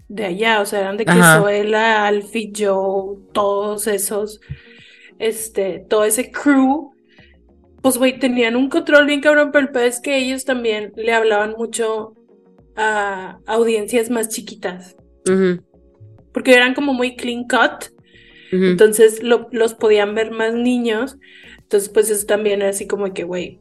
de 0.09 0.25
allá, 0.25 0.61
o 0.61 0.67
sea, 0.67 0.81
eran 0.81 0.97
de 0.97 1.05
que 1.05 1.13
Zoela, 1.13 2.07
Alfie, 2.07 2.53
Joe, 2.57 3.19
todos 3.33 3.87
esos, 3.87 4.41
este, 5.19 5.85
todo 5.89 6.05
ese 6.05 6.31
crew, 6.33 6.93
pues, 7.83 7.99
güey, 7.99 8.19
tenían 8.19 8.57
un 8.57 8.69
control 8.71 9.07
bien 9.07 9.21
cabrón, 9.21 9.51
pero 9.53 9.67
el 9.67 9.73
peor 9.73 9.85
es 9.85 10.01
que 10.01 10.17
ellos 10.17 10.45
también 10.45 10.93
le 10.97 11.13
hablaban 11.13 11.55
mucho 11.57 12.15
a 12.75 13.39
audiencias 13.47 14.09
más 14.11 14.29
chiquitas. 14.29 14.97
Porque 16.33 16.55
eran 16.55 16.75
como 16.75 16.95
muy 16.95 17.15
clean 17.17 17.45
cut, 17.45 17.93
entonces 18.51 19.23
los 19.23 19.75
podían 19.75 20.15
ver 20.15 20.31
más 20.31 20.55
niños, 20.55 21.19
entonces 21.59 21.91
pues 21.91 22.09
eso 22.09 22.25
también 22.25 22.63
era 22.63 22.71
así 22.71 22.87
como 22.87 23.13
que, 23.13 23.25
güey, 23.25 23.61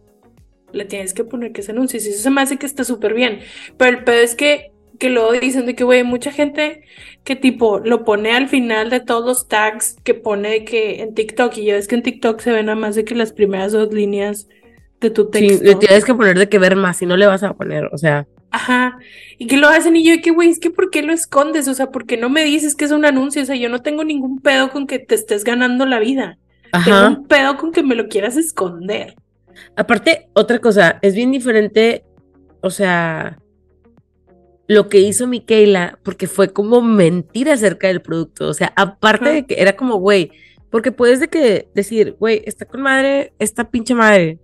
le 0.71 0.85
tienes 0.85 1.13
que 1.13 1.25
poner 1.25 1.51
que 1.51 1.61
se 1.61 1.71
anuncie, 1.71 1.99
y 1.99 2.07
eso 2.07 2.21
se 2.21 2.29
me 2.29 2.41
hace 2.41 2.57
que 2.57 2.65
está 2.65 2.85
súper 2.85 3.13
bien, 3.13 3.39
pero 3.77 3.97
el 3.97 4.03
peor 4.05 4.19
es 4.19 4.35
que 4.35 4.71
que 4.97 5.09
luego 5.09 5.33
dicen 5.33 5.65
de 5.65 5.75
que, 5.75 5.83
güey, 5.83 6.03
mucha 6.03 6.31
gente 6.31 6.83
que 7.23 7.35
tipo 7.35 7.79
lo 7.79 8.03
pone 8.03 8.31
al 8.31 8.47
final 8.47 8.89
de 8.89 8.99
todos 8.99 9.25
los 9.25 9.47
tags 9.47 9.97
que 10.03 10.13
pone 10.13 10.63
que 10.63 11.01
en 11.01 11.13
TikTok, 11.13 11.57
y 11.57 11.65
ya 11.65 11.75
ves 11.75 11.87
que 11.87 11.95
en 11.95 12.03
TikTok 12.03 12.39
se 12.39 12.51
ven 12.51 12.67
nada 12.67 12.77
más 12.77 12.95
de 12.95 13.05
que 13.05 13.15
las 13.15 13.33
primeras 13.33 13.71
dos 13.71 13.93
líneas 13.93 14.47
de 14.99 15.09
tu 15.09 15.29
texto. 15.29 15.57
Sí, 15.57 15.63
le 15.63 15.75
tienes 15.75 16.05
que 16.05 16.15
poner 16.15 16.37
de 16.37 16.49
que 16.49 16.59
ver 16.59 16.75
más, 16.75 16.97
si 16.97 17.05
no 17.05 17.17
le 17.17 17.27
vas 17.27 17.43
a 17.43 17.53
poner, 17.53 17.89
o 17.91 17.97
sea. 17.97 18.27
Ajá, 18.49 18.97
y 19.37 19.47
que 19.47 19.57
lo 19.57 19.67
hacen 19.67 19.95
y 19.95 20.03
yo 20.03 20.21
que, 20.21 20.31
güey, 20.31 20.49
es 20.49 20.59
que 20.59 20.71
¿por 20.71 20.89
qué 20.89 21.03
lo 21.03 21.13
escondes? 21.13 21.67
O 21.67 21.73
sea, 21.73 21.91
¿por 21.91 22.05
qué 22.05 22.17
no 22.17 22.29
me 22.29 22.43
dices 22.43 22.75
que 22.75 22.85
es 22.85 22.91
un 22.91 23.05
anuncio? 23.05 23.41
O 23.41 23.45
sea, 23.45 23.55
yo 23.55 23.69
no 23.69 23.81
tengo 23.81 24.03
ningún 24.03 24.39
pedo 24.39 24.71
con 24.71 24.87
que 24.87 24.99
te 24.99 25.15
estés 25.15 25.43
ganando 25.43 25.85
la 25.85 25.99
vida. 25.99 26.37
Ajá. 26.71 26.85
Tengo 26.85 27.19
un 27.19 27.27
pedo 27.27 27.57
con 27.57 27.71
que 27.71 27.83
me 27.83 27.95
lo 27.95 28.07
quieras 28.07 28.37
esconder. 28.37 29.15
Aparte, 29.75 30.29
otra 30.33 30.59
cosa, 30.59 30.99
es 31.01 31.13
bien 31.13 31.31
diferente, 31.31 32.03
o 32.61 32.69
sea, 32.69 33.37
lo 34.67 34.89
que 34.89 34.99
hizo 34.99 35.27
Michaela, 35.27 35.99
porque 36.03 36.27
fue 36.27 36.51
como 36.51 36.81
mentir 36.81 37.49
acerca 37.49 37.87
del 37.87 38.01
producto. 38.01 38.47
O 38.49 38.53
sea, 38.53 38.73
aparte 38.75 39.29
de 39.29 39.45
que 39.45 39.61
era 39.61 39.75
como, 39.75 39.95
güey, 39.95 40.31
porque 40.69 40.91
puedes 40.91 41.19
de 41.19 41.29
que 41.29 41.69
decir, 41.73 42.15
güey, 42.19 42.43
está 42.45 42.65
con 42.65 42.81
madre, 42.81 43.33
esta 43.39 43.69
pinche 43.69 43.95
madre, 43.95 44.39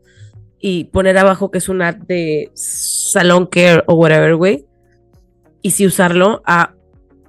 y 0.59 0.86
poner 0.86 1.17
abajo 1.17 1.51
que 1.51 1.57
es 1.57 1.67
un 1.67 1.81
ad 1.81 1.95
de 1.95 2.49
salón 2.53 3.47
care 3.47 3.83
o 3.88 3.95
whatever, 3.95 4.36
güey. 4.36 4.65
Y 5.62 5.71
si 5.71 5.86
usarlo 5.86 6.41
a 6.45 6.73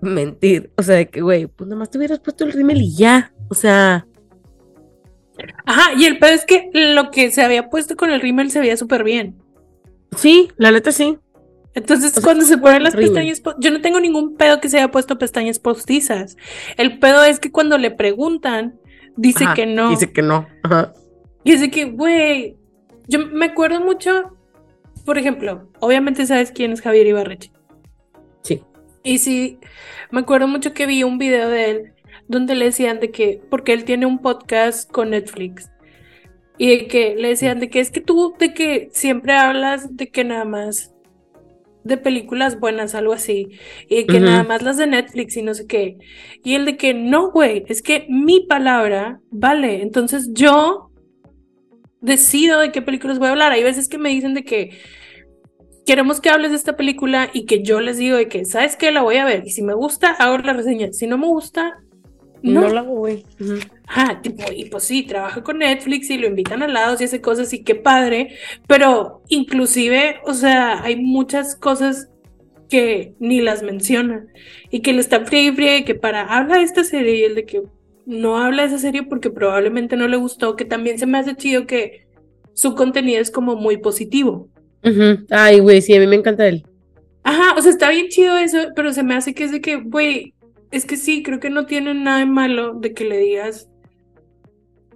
mentir. 0.01 0.71
O 0.77 0.83
sea, 0.83 0.95
de 0.97 1.09
que, 1.09 1.21
güey, 1.21 1.47
pues 1.47 1.69
nada 1.69 1.79
más 1.79 1.91
te 1.91 1.99
hubieras 1.99 2.21
puesto 2.21 2.45
el 2.45 2.53
rímel 2.53 2.81
y 2.83 2.95
ya. 2.95 3.33
O 3.49 3.55
sea. 3.55 4.07
Ajá, 5.67 5.95
y 5.99 6.05
el 6.05 6.19
pedo 6.19 6.33
es 6.33 6.45
que 6.45 6.71
lo 6.73 7.11
que 7.11 7.33
se 7.33 7.43
había 7.43 7.69
puesto 7.69 7.97
con 7.97 8.11
el 8.11 8.21
rímel 8.21 8.51
se 8.53 8.61
veía 8.61 8.77
súper 8.77 9.03
bien. 9.03 9.37
Sí, 10.17 10.53
la 10.57 10.71
neta 10.71 10.93
sí. 10.93 11.19
Entonces, 11.75 12.21
cuando 12.23 12.45
se 12.45 12.57
ponen 12.57 12.85
las 12.85 12.95
pestañas, 12.95 13.43
yo 13.59 13.71
no 13.71 13.81
tengo 13.81 13.99
ningún 13.99 14.37
pedo 14.37 14.61
que 14.61 14.69
se 14.69 14.79
haya 14.79 14.91
puesto 14.91 15.19
pestañas 15.19 15.59
postizas. 15.59 16.37
El 16.77 16.99
pedo 16.99 17.25
es 17.25 17.41
que 17.41 17.51
cuando 17.51 17.79
le 17.79 17.91
preguntan, 17.91 18.79
dice 19.17 19.45
que 19.55 19.67
no. 19.67 19.91
Dice 19.91 20.13
que 20.13 20.23
no. 20.23 20.47
Ajá. 20.63 20.93
Y 21.43 21.53
dice 21.53 21.71
que, 21.71 21.87
güey, 21.87 22.57
yo 23.09 23.27
me 23.27 23.47
acuerdo 23.47 23.81
mucho, 23.81 24.37
por 25.05 25.19
ejemplo, 25.19 25.69
obviamente 25.81 26.27
sabes 26.27 26.53
quién 26.53 26.73
es 26.73 26.81
Javier 26.81 27.09
Ibarreche. 27.09 27.53
Sí. 28.43 28.63
Y 29.03 29.19
sí, 29.19 29.59
me 30.11 30.21
acuerdo 30.21 30.47
mucho 30.47 30.73
que 30.73 30.87
vi 30.87 31.03
un 31.03 31.19
video 31.19 31.49
de 31.49 31.71
él 31.71 31.93
donde 32.29 32.55
le 32.55 32.67
decían 32.67 33.01
de 33.01 33.11
que, 33.11 33.43
porque 33.51 33.73
él 33.73 33.85
tiene 33.85 34.07
un 34.07 34.21
podcast 34.21 34.91
con 34.91 35.11
Netflix, 35.11 35.71
y 36.57 36.69
de 36.69 36.87
que 36.87 37.17
le 37.17 37.29
decían 37.29 37.59
de 37.61 37.69
que 37.69 37.81
es 37.81 37.91
que 37.91 38.01
tú, 38.01 38.35
de 38.39 38.55
que 38.55 38.89
siempre 38.93 39.35
hablas 39.35 39.97
de 39.97 40.09
que 40.09 40.25
nada 40.25 40.45
más 40.45 40.94
de 41.85 41.97
películas 41.97 42.59
buenas, 42.59 42.95
algo 42.95 43.13
así, 43.13 43.49
y 43.89 44.07
que 44.07 44.19
nada 44.19 44.43
más 44.43 44.63
las 44.63 44.79
de 44.79 44.87
Netflix 44.87 45.37
y 45.37 45.43
no 45.43 45.55
sé 45.55 45.67
qué. 45.67 45.99
Y 46.43 46.55
el 46.55 46.65
de 46.65 46.77
que 46.77 46.95
no, 46.95 47.31
güey, 47.31 47.65
es 47.69 47.83
que 47.83 48.07
mi 48.09 48.41
palabra 48.41 49.21
vale, 49.31 49.83
entonces 49.83 50.31
yo 50.33 50.91
decido 52.01 52.61
de 52.61 52.73
qué 52.73 52.83
películas 52.83 53.19
voy 53.19 53.29
a 53.29 53.33
hablar. 53.33 53.53
Hay 53.53 53.63
veces 53.63 53.89
que 53.89 53.99
me 53.99 54.11
dicen 54.11 54.35
de 54.35 54.45
que 54.45 54.71
queremos 55.87 56.21
que 56.21 56.31
hables 56.31 56.51
de 56.51 56.57
esta 56.57 56.77
película 56.77 57.31
y 57.33 57.45
que 57.47 57.63
yo 57.63 57.81
les 57.81 57.99
digo 57.99 58.17
de 58.17 58.29
que, 58.29 58.45
¿sabes 58.45 58.77
qué? 58.77 58.91
La 58.91 59.03
voy 59.03 59.17
a 59.17 59.25
ver. 59.25 59.43
Y 59.47 59.51
si 59.51 59.63
me 59.63 59.75
gusta, 59.75 60.11
hago 60.13 60.39
la 60.39 60.53
reseña. 60.53 60.93
Si 60.93 61.07
no 61.07 61.19
me 61.19 61.27
gusta, 61.27 61.83
no, 62.53 62.69
la 62.69 62.81
hago, 62.81 62.97
güey. 62.97 63.25
Ah, 63.89 64.21
tipo, 64.23 64.45
y 64.55 64.67
pues 64.67 64.85
sí, 64.85 65.03
trabaja 65.03 65.43
con 65.43 65.59
Netflix 65.59 66.11
y 66.11 66.19
lo 66.19 66.27
invitan 66.27 66.63
al 66.63 66.75
lado 66.75 66.97
y 66.99 67.05
hace 67.05 67.21
cosas 67.21 67.53
y 67.53 67.63
qué 67.63 67.75
padre, 67.75 68.37
pero 68.67 69.23
inclusive, 69.29 70.17
o 70.25 70.35
sea, 70.35 70.83
hay 70.83 70.97
muchas 70.97 71.57
cosas 71.57 72.11
que 72.69 73.15
ni 73.19 73.41
las 73.41 73.63
menciona 73.63 74.27
y 74.71 74.81
que 74.81 74.93
le 74.93 75.01
están 75.01 75.27
fría 75.27 75.43
y 75.43 75.53
fría 75.53 75.85
que 75.85 75.95
para 75.95 76.23
habla 76.23 76.59
de 76.59 76.65
esta 76.65 76.85
serie 76.85 77.17
y 77.17 77.23
el 77.25 77.35
de 77.35 77.45
que 77.45 77.63
no 78.07 78.37
habla 78.37 78.63
de 78.63 78.69
esa 78.69 78.79
serie 78.79 79.03
porque 79.03 79.31
probablemente 79.31 79.97
no 79.97 80.09
le 80.09 80.17
gustó, 80.17 80.57
que 80.57 80.65
también 80.65 80.99
se 80.99 81.07
me 81.07 81.19
hace 81.19 81.37
chido 81.37 81.67
que 81.67 82.07
su 82.53 82.75
contenido 82.75 83.21
es 83.21 83.31
como 83.31 83.57
muy 83.57 83.79
positivo. 83.79 84.49
Ay, 85.31 85.61
güey, 85.61 85.81
sí, 85.81 85.95
a 85.95 86.01
mí 86.01 86.07
me 86.07 86.17
encanta 86.17 86.47
él. 86.47 86.65
Ajá, 87.23 87.55
o 87.57 87.63
sea, 87.63 87.71
está 87.71 87.89
bien 87.89 88.09
chido 88.09 88.37
eso, 88.37 88.59
pero 88.77 88.93
se 88.93 89.03
me 89.03 89.15
hace 89.15 89.35
que 89.35 89.45
es 89.45 89.51
de 89.51 89.63
que, 89.63 89.77
güey, 89.77 90.34
es 90.75 90.87
que 90.87 90.97
sí, 90.97 91.23
creo 91.23 91.39
que 91.39 91.51
no 91.51 91.67
tiene 91.67 91.95
nada 91.95 92.19
de 92.19 92.27
malo 92.27 92.75
de 92.75 92.93
que 92.93 93.05
le 93.05 93.19
digas. 93.19 93.71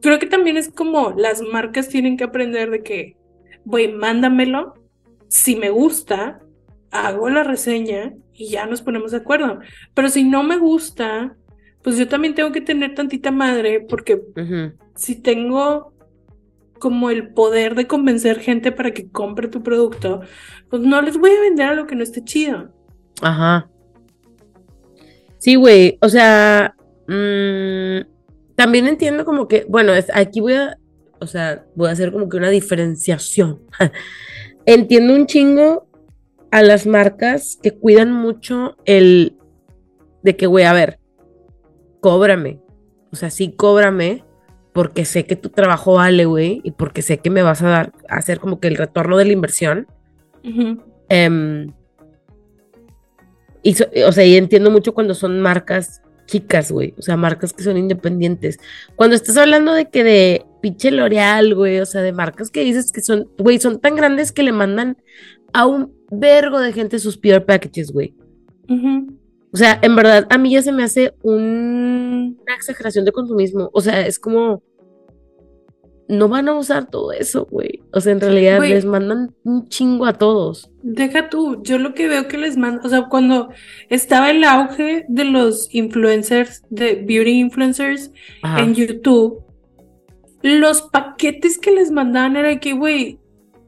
Creo 0.00 0.18
que 0.18 0.26
también 0.26 0.56
es 0.56 0.70
como 0.70 1.14
las 1.16 1.40
marcas 1.40 1.88
tienen 1.88 2.16
que 2.16 2.24
aprender 2.24 2.70
de 2.70 2.82
que, 2.82 3.16
güey, 3.64 3.92
mándamelo. 3.92 4.74
Si 5.28 5.54
me 5.54 5.70
gusta, 5.70 6.40
hago 6.90 7.30
la 7.30 7.44
reseña 7.44 8.12
y 8.32 8.50
ya 8.50 8.66
nos 8.66 8.82
ponemos 8.82 9.12
de 9.12 9.18
acuerdo. 9.18 9.60
Pero 9.94 10.08
si 10.08 10.24
no 10.24 10.42
me 10.42 10.56
gusta, 10.56 11.36
pues 11.82 11.96
yo 11.96 12.08
también 12.08 12.34
tengo 12.34 12.50
que 12.50 12.60
tener 12.60 12.94
tantita 12.94 13.30
madre 13.30 13.80
porque 13.80 14.20
si 14.96 15.14
tengo 15.14 15.92
como 16.80 17.10
el 17.10 17.28
poder 17.28 17.76
de 17.76 17.86
convencer 17.86 18.40
gente 18.40 18.72
para 18.72 18.92
que 18.92 19.08
compre 19.08 19.46
tu 19.46 19.62
producto, 19.62 20.22
pues 20.70 20.82
no 20.82 21.00
les 21.02 21.18
voy 21.18 21.30
a 21.30 21.40
vender 21.40 21.68
a 21.68 21.74
lo 21.74 21.86
que 21.86 21.94
no 21.94 22.02
esté 22.02 22.24
chido. 22.24 22.72
Ajá. 23.20 23.68
Sí, 25.38 25.54
güey, 25.54 25.98
o 26.00 26.08
sea, 26.08 26.74
mm, 27.06 28.00
también 28.56 28.88
entiendo 28.88 29.24
como 29.24 29.48
que, 29.48 29.64
bueno, 29.68 29.92
aquí 30.12 30.40
voy 30.40 30.54
a, 30.54 30.76
o 31.20 31.26
sea, 31.26 31.64
voy 31.74 31.88
a 31.88 31.92
hacer 31.92 32.12
como 32.12 32.28
que 32.28 32.36
una 32.36 32.50
diferenciación. 32.50 33.60
entiendo 34.66 35.14
un 35.14 35.26
chingo 35.26 35.88
a 36.50 36.62
las 36.62 36.86
marcas 36.86 37.58
que 37.62 37.72
cuidan 37.72 38.12
mucho 38.12 38.76
el 38.84 39.36
de 40.22 40.36
que, 40.36 40.46
güey, 40.46 40.64
a 40.64 40.72
ver, 40.72 40.98
cóbrame. 42.00 42.60
O 43.12 43.16
sea, 43.16 43.30
sí, 43.30 43.52
cóbrame, 43.52 44.24
porque 44.72 45.04
sé 45.04 45.24
que 45.24 45.36
tu 45.36 45.48
trabajo 45.50 45.94
vale, 45.94 46.24
güey, 46.24 46.60
y 46.64 46.72
porque 46.72 47.02
sé 47.02 47.18
que 47.18 47.30
me 47.30 47.42
vas 47.42 47.62
a 47.62 47.68
dar, 47.68 47.92
a 48.08 48.16
hacer 48.16 48.40
como 48.40 48.60
que 48.60 48.68
el 48.68 48.76
retorno 48.76 49.16
de 49.16 49.24
la 49.24 49.32
inversión. 49.32 49.86
Y, 53.62 53.76
o 54.02 54.12
sea, 54.12 54.24
y 54.24 54.36
entiendo 54.36 54.70
mucho 54.70 54.94
cuando 54.94 55.14
son 55.14 55.40
marcas 55.40 56.02
chicas, 56.26 56.70
güey. 56.70 56.94
O 56.98 57.02
sea, 57.02 57.16
marcas 57.16 57.52
que 57.52 57.64
son 57.64 57.76
independientes. 57.76 58.58
Cuando 58.94 59.16
estás 59.16 59.36
hablando 59.36 59.72
de 59.72 59.88
que 59.88 60.04
de 60.04 60.46
pinche 60.60 60.90
L'Oreal, 60.90 61.54
güey, 61.54 61.80
o 61.80 61.86
sea, 61.86 62.02
de 62.02 62.12
marcas 62.12 62.50
que 62.50 62.62
dices 62.62 62.92
que 62.92 63.00
son, 63.00 63.28
güey, 63.38 63.58
son 63.58 63.80
tan 63.80 63.96
grandes 63.96 64.30
que 64.30 64.42
le 64.42 64.52
mandan 64.52 64.96
a 65.52 65.66
un 65.66 65.94
vergo 66.10 66.60
de 66.60 66.72
gente 66.72 66.98
sus 66.98 67.16
peer 67.16 67.44
packages, 67.44 67.90
güey. 67.90 68.14
O 69.50 69.56
sea, 69.56 69.78
en 69.82 69.96
verdad, 69.96 70.26
a 70.28 70.38
mí 70.38 70.52
ya 70.52 70.62
se 70.62 70.72
me 70.72 70.84
hace 70.84 71.14
una 71.22 72.54
exageración 72.54 73.04
de 73.04 73.12
consumismo. 73.12 73.70
O 73.72 73.80
sea, 73.80 74.06
es 74.06 74.18
como, 74.18 74.62
no 76.08 76.28
van 76.28 76.48
a 76.48 76.54
usar 76.54 76.86
todo 76.86 77.12
eso, 77.12 77.46
güey. 77.50 77.82
O 77.92 78.00
sea, 78.00 78.12
en 78.12 78.20
realidad 78.20 78.60
les 78.60 78.84
mandan 78.84 79.34
un 79.44 79.68
chingo 79.68 80.06
a 80.06 80.14
todos. 80.14 80.70
Deja 80.82 81.28
tú, 81.28 81.62
yo 81.62 81.78
lo 81.78 81.94
que 81.94 82.08
veo 82.08 82.28
que 82.28 82.38
les 82.38 82.56
mandan, 82.56 82.84
o 82.84 82.88
sea, 82.88 83.08
cuando 83.08 83.50
estaba 83.90 84.30
el 84.30 84.42
auge 84.44 85.04
de 85.08 85.24
los 85.24 85.72
influencers, 85.74 86.62
de 86.70 86.94
beauty 86.94 87.38
influencers 87.38 88.10
en 88.56 88.74
YouTube, 88.74 89.44
los 90.42 90.82
paquetes 90.82 91.58
que 91.58 91.72
les 91.72 91.90
mandaban 91.90 92.36
era 92.36 92.58
que, 92.58 92.72
güey, 92.72 93.18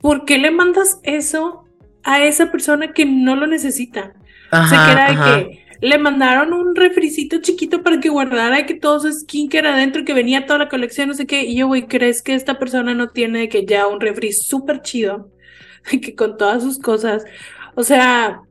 ¿por 0.00 0.24
qué 0.24 0.38
le 0.38 0.50
mandas 0.50 0.98
eso 1.02 1.64
a 2.02 2.24
esa 2.24 2.50
persona 2.50 2.92
que 2.92 3.04
no 3.04 3.36
lo 3.36 3.46
necesita? 3.46 4.14
o 4.52 4.66
sea, 4.66 4.86
que 4.86 4.92
era 4.92 5.08
de 5.08 5.48
que 5.48 5.69
le 5.80 5.98
mandaron 5.98 6.52
un 6.52 6.76
refricito 6.76 7.40
chiquito 7.40 7.82
para 7.82 8.00
que 8.00 8.08
guardara 8.10 8.66
que 8.66 8.74
todo 8.74 9.00
su 9.00 9.12
skincare 9.12 9.68
adentro, 9.68 10.04
que 10.04 10.14
venía 10.14 10.46
toda 10.46 10.58
la 10.58 10.68
colección, 10.68 11.08
no 11.08 11.14
sé 11.14 11.26
qué. 11.26 11.44
Y 11.44 11.56
yo, 11.56 11.66
güey, 11.68 11.86
¿crees 11.86 12.22
que 12.22 12.34
esta 12.34 12.58
persona 12.58 12.94
no 12.94 13.10
tiene 13.10 13.48
que 13.48 13.64
ya 13.64 13.86
un 13.86 14.00
refri 14.00 14.32
súper 14.32 14.82
chido? 14.82 15.30
que 16.02 16.14
con 16.14 16.36
todas 16.36 16.62
sus 16.62 16.78
cosas. 16.78 17.24
O 17.74 17.82
sea, 17.82 18.42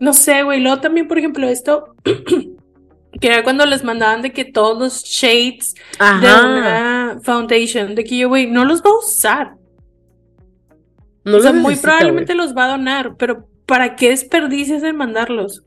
no 0.00 0.12
sé, 0.12 0.42
güey. 0.42 0.60
Luego 0.60 0.80
también, 0.80 1.08
por 1.08 1.18
ejemplo, 1.18 1.46
esto. 1.48 1.94
que 3.20 3.26
era 3.26 3.42
cuando 3.42 3.64
les 3.66 3.84
mandaban 3.84 4.22
de 4.22 4.32
que 4.32 4.44
todos 4.44 4.78
los 4.78 5.04
shades 5.04 5.74
de 5.98 6.26
una 6.26 7.18
foundation, 7.22 7.94
de 7.94 8.04
que 8.04 8.18
yo, 8.18 8.28
güey, 8.28 8.46
no 8.46 8.64
los 8.64 8.82
va 8.82 8.90
a 8.90 8.98
usar. 8.98 9.54
No 11.24 11.38
o 11.38 11.40
sea, 11.40 11.52
muy 11.52 11.76
probablemente 11.76 12.34
los 12.34 12.56
va 12.56 12.66
a 12.66 12.68
donar, 12.68 13.16
pero 13.16 13.48
¿para 13.66 13.96
qué 13.96 14.10
desperdicias 14.10 14.82
en 14.82 14.96
mandarlos? 14.96 15.64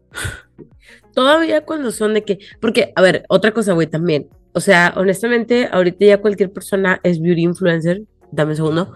Todavía 1.13 1.65
cuando 1.65 1.91
son 1.91 2.13
de 2.13 2.24
que, 2.24 2.39
porque, 2.60 2.93
a 2.95 3.02
ver, 3.02 3.26
otra 3.30 3.52
cosa, 3.52 3.74
güey, 3.74 3.88
también. 3.88 4.30
O 4.54 4.60
sea, 4.60 4.93
honestamente, 4.95 5.69
ahorita 5.71 6.06
ya 6.06 6.21
cualquier 6.21 6.52
persona 6.52 7.00
es 7.04 7.21
beauty 7.21 7.41
influencer. 7.41 8.04
Dame 8.32 8.52
un 8.52 8.56
segundo. 8.56 8.93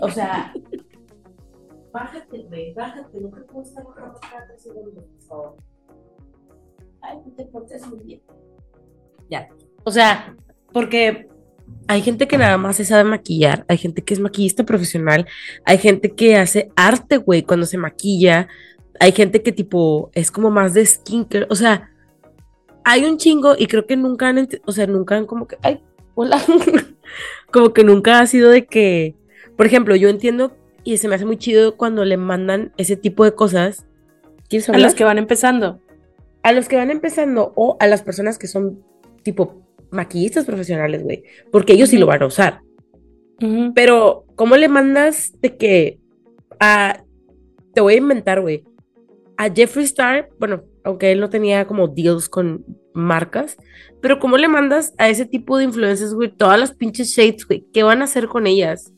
O 0.00 0.10
sea, 0.10 0.52
bájate, 1.92 2.38
güey, 2.48 2.72
bájate. 2.74 3.20
No 3.20 3.30
creo 3.30 3.46
que 3.46 3.60
estar 3.60 3.84
bajando 3.84 4.20
cada 4.20 4.46
tres 4.46 4.66
por 4.66 5.22
favor. 5.26 5.56
Ay, 7.00 7.18
te 7.36 7.44
portes 7.46 7.86
muy 7.86 8.00
bien. 8.04 8.22
Ya. 9.30 9.48
O 9.84 9.90
sea, 9.90 10.36
porque 10.72 11.28
hay 11.86 12.02
gente 12.02 12.28
que 12.28 12.38
nada 12.38 12.58
más 12.58 12.76
se 12.76 12.84
sabe 12.84 13.04
maquillar, 13.04 13.64
hay 13.68 13.78
gente 13.78 14.02
que 14.02 14.14
es 14.14 14.20
maquillista 14.20 14.64
profesional, 14.64 15.26
hay 15.64 15.78
gente 15.78 16.14
que 16.14 16.36
hace 16.36 16.70
arte, 16.76 17.16
güey, 17.16 17.42
cuando 17.42 17.66
se 17.66 17.78
maquilla, 17.78 18.48
hay 19.00 19.12
gente 19.12 19.42
que 19.42 19.52
tipo 19.52 20.10
es 20.14 20.30
como 20.30 20.50
más 20.50 20.74
de 20.74 20.84
skincare, 20.84 21.46
o 21.50 21.54
sea, 21.54 21.90
hay 22.84 23.04
un 23.04 23.18
chingo 23.18 23.54
y 23.58 23.66
creo 23.66 23.86
que 23.86 23.96
nunca 23.96 24.28
han, 24.28 24.48
o 24.64 24.72
sea, 24.72 24.86
nunca 24.86 25.16
han 25.16 25.26
como 25.26 25.46
que, 25.46 25.58
ay, 25.62 25.82
hola, 26.14 26.40
como 27.52 27.72
que 27.72 27.84
nunca 27.84 28.20
ha 28.20 28.26
sido 28.26 28.50
de 28.50 28.66
que, 28.66 29.14
por 29.56 29.66
ejemplo, 29.66 29.94
yo 29.94 30.08
entiendo 30.08 30.56
y 30.84 30.96
se 30.96 31.08
me 31.08 31.14
hace 31.14 31.26
muy 31.26 31.36
chido 31.36 31.76
cuando 31.76 32.04
le 32.04 32.16
mandan 32.16 32.72
ese 32.76 32.96
tipo 32.96 33.24
de 33.24 33.34
cosas. 33.34 33.86
A 34.72 34.78
los 34.78 34.94
que 34.94 35.04
van 35.04 35.18
empezando. 35.18 35.80
A 36.42 36.52
los 36.52 36.68
que 36.68 36.76
van 36.76 36.90
empezando 36.90 37.52
o 37.56 37.76
a 37.78 37.86
las 37.86 38.02
personas 38.02 38.38
que 38.38 38.46
son 38.46 38.82
tipo 39.22 39.62
maquillistas 39.90 40.46
profesionales, 40.46 41.02
güey, 41.02 41.24
porque 41.52 41.74
ellos 41.74 41.90
sí 41.90 41.98
lo 41.98 42.06
van 42.06 42.22
a 42.22 42.26
usar. 42.26 42.60
Pero, 43.74 44.24
¿cómo 44.34 44.56
le 44.56 44.68
mandas 44.68 45.32
de 45.40 45.56
que 45.56 46.00
a... 46.58 47.04
Te 47.74 47.80
voy 47.80 47.94
a 47.94 47.98
inventar, 47.98 48.40
güey. 48.40 48.64
A 49.38 49.48
Jeffree 49.48 49.84
Star, 49.84 50.28
bueno, 50.40 50.64
aunque 50.82 51.12
él 51.12 51.20
no 51.20 51.30
tenía 51.30 51.64
como 51.66 51.86
deals 51.86 52.28
con 52.28 52.66
marcas, 52.92 53.56
pero 54.02 54.18
¿cómo 54.18 54.36
le 54.36 54.48
mandas 54.48 54.92
a 54.98 55.08
ese 55.08 55.26
tipo 55.26 55.56
de 55.56 55.64
influencers, 55.64 56.12
güey, 56.12 56.30
todas 56.30 56.58
las 56.58 56.74
pinches 56.74 57.14
shades, 57.16 57.46
güey? 57.46 57.64
¿Qué 57.72 57.84
van 57.84 58.02
a 58.02 58.06
hacer 58.06 58.26
con 58.26 58.48
ellas? 58.48 58.92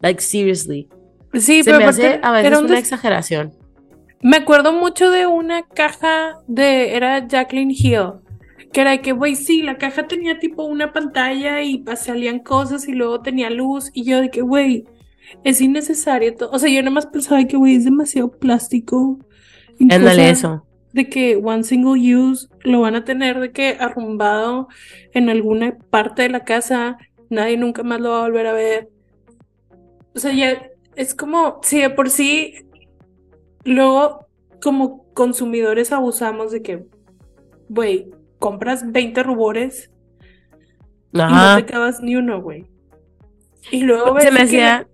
Like, 0.00 0.22
seriously. 0.22 0.88
Sí, 1.34 1.62
Se 1.62 1.76
me 1.76 1.84
hace 1.84 2.18
a 2.22 2.32
veces 2.32 2.58
una 2.58 2.78
exageración. 2.78 3.52
Me 4.22 4.38
acuerdo 4.38 4.72
mucho 4.72 5.10
de 5.10 5.26
una 5.26 5.62
caja 5.62 6.38
de, 6.46 6.96
era 6.96 7.26
Jacqueline 7.28 7.70
Hill, 7.70 8.12
que 8.72 8.80
era 8.80 9.02
que, 9.02 9.12
güey, 9.12 9.36
sí, 9.36 9.60
la 9.60 9.76
caja 9.76 10.06
tenía 10.06 10.38
tipo 10.38 10.64
una 10.64 10.94
pantalla 10.94 11.60
y 11.60 11.84
salían 11.94 12.38
cosas 12.38 12.88
y 12.88 12.92
luego 12.92 13.20
tenía 13.20 13.50
luz 13.50 13.90
y 13.92 14.04
yo 14.04 14.22
de 14.22 14.30
que, 14.30 14.40
güey, 14.40 14.86
es 15.44 15.60
innecesario. 15.60 16.34
O 16.50 16.58
sea, 16.58 16.70
yo 16.70 16.80
nada 16.82 16.90
más 16.90 17.06
pensaba 17.06 17.44
que, 17.44 17.56
güey, 17.56 17.76
es 17.76 17.84
demasiado 17.84 18.30
plástico. 18.30 19.18
Ándale 19.80 20.30
eso. 20.30 20.66
De 20.92 21.08
que 21.08 21.36
one 21.36 21.62
single 21.62 22.16
use 22.16 22.48
lo 22.64 22.80
van 22.80 22.96
a 22.96 23.04
tener 23.04 23.38
de 23.38 23.52
que 23.52 23.76
arrumbado 23.78 24.68
en 25.12 25.28
alguna 25.28 25.76
parte 25.90 26.22
de 26.22 26.30
la 26.30 26.44
casa, 26.44 26.98
nadie 27.28 27.56
nunca 27.56 27.82
más 27.82 28.00
lo 28.00 28.10
va 28.10 28.18
a 28.18 28.22
volver 28.22 28.46
a 28.46 28.52
ver. 28.52 28.88
O 30.14 30.18
sea, 30.18 30.32
ya 30.32 30.70
es 30.96 31.14
como, 31.14 31.60
si 31.62 31.80
de 31.80 31.90
por 31.90 32.10
sí 32.10 32.54
luego 33.64 34.26
como 34.60 35.04
consumidores 35.14 35.92
abusamos 35.92 36.50
de 36.50 36.62
que, 36.62 36.84
güey, 37.68 38.10
compras 38.38 38.90
20 38.90 39.22
rubores 39.22 39.90
y 41.12 41.18
no 41.18 41.56
te 41.56 41.62
acabas 41.62 42.00
ni 42.00 42.16
uno, 42.16 42.40
güey. 42.42 42.66
Y 43.70 43.82
luego 43.82 44.18
se 44.20 44.30
me 44.30 44.42
hacía 44.42 44.88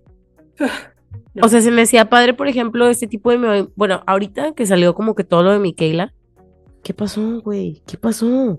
O 1.42 1.48
sea, 1.48 1.60
se 1.60 1.70
me 1.70 1.82
hacía 1.82 2.08
padre, 2.08 2.32
por 2.32 2.48
ejemplo, 2.48 2.88
este 2.88 3.06
tipo 3.06 3.30
de 3.30 3.68
bueno, 3.76 4.02
ahorita 4.06 4.52
que 4.52 4.64
salió 4.64 4.94
como 4.94 5.14
que 5.14 5.22
todo 5.22 5.42
lo 5.42 5.52
de 5.52 5.58
Michaela. 5.58 6.14
¿Qué 6.82 6.94
pasó, 6.94 7.42
güey? 7.42 7.82
¿Qué 7.86 7.98
pasó? 7.98 8.58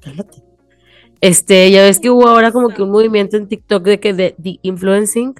Cálmate. 0.00 0.44
Este, 1.20 1.68
ya 1.72 1.82
ves 1.82 1.98
que 1.98 2.08
hubo 2.08 2.28
ahora 2.28 2.52
como 2.52 2.68
que 2.68 2.82
un 2.82 2.92
movimiento 2.92 3.36
en 3.36 3.48
TikTok 3.48 3.82
de 3.82 3.98
que 3.98 4.12
de, 4.12 4.36
de 4.38 4.60
influencing 4.62 5.34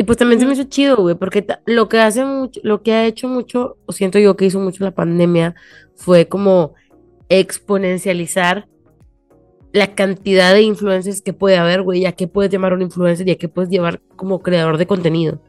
y 0.00 0.04
pues 0.04 0.16
también 0.16 0.40
se 0.40 0.46
me 0.46 0.54
hizo 0.54 0.64
chido, 0.64 0.96
güey, 0.96 1.14
porque 1.14 1.46
lo 1.66 1.90
que 1.90 1.98
hace 1.98 2.24
mucho, 2.24 2.58
lo 2.64 2.82
que 2.82 2.94
ha 2.94 3.04
hecho 3.04 3.28
mucho, 3.28 3.76
o 3.84 3.92
siento 3.92 4.18
yo 4.18 4.34
que 4.34 4.46
hizo 4.46 4.58
mucho 4.58 4.82
la 4.82 4.92
pandemia, 4.92 5.54
fue 5.94 6.26
como 6.26 6.72
exponencializar 7.28 8.66
la 9.72 9.94
cantidad 9.94 10.52
de 10.52 10.62
influencers 10.62 11.22
que 11.22 11.32
puede 11.32 11.56
haber, 11.56 11.82
güey, 11.82 12.00
ya 12.00 12.12
que 12.12 12.28
puedes 12.28 12.50
llamar 12.50 12.72
a 12.72 12.76
un 12.76 12.82
influencer, 12.82 13.26
ya 13.26 13.36
que 13.36 13.48
puedes 13.48 13.70
llevar 13.70 14.00
como 14.16 14.42
creador 14.42 14.78
de 14.78 14.86
contenido. 14.86 15.40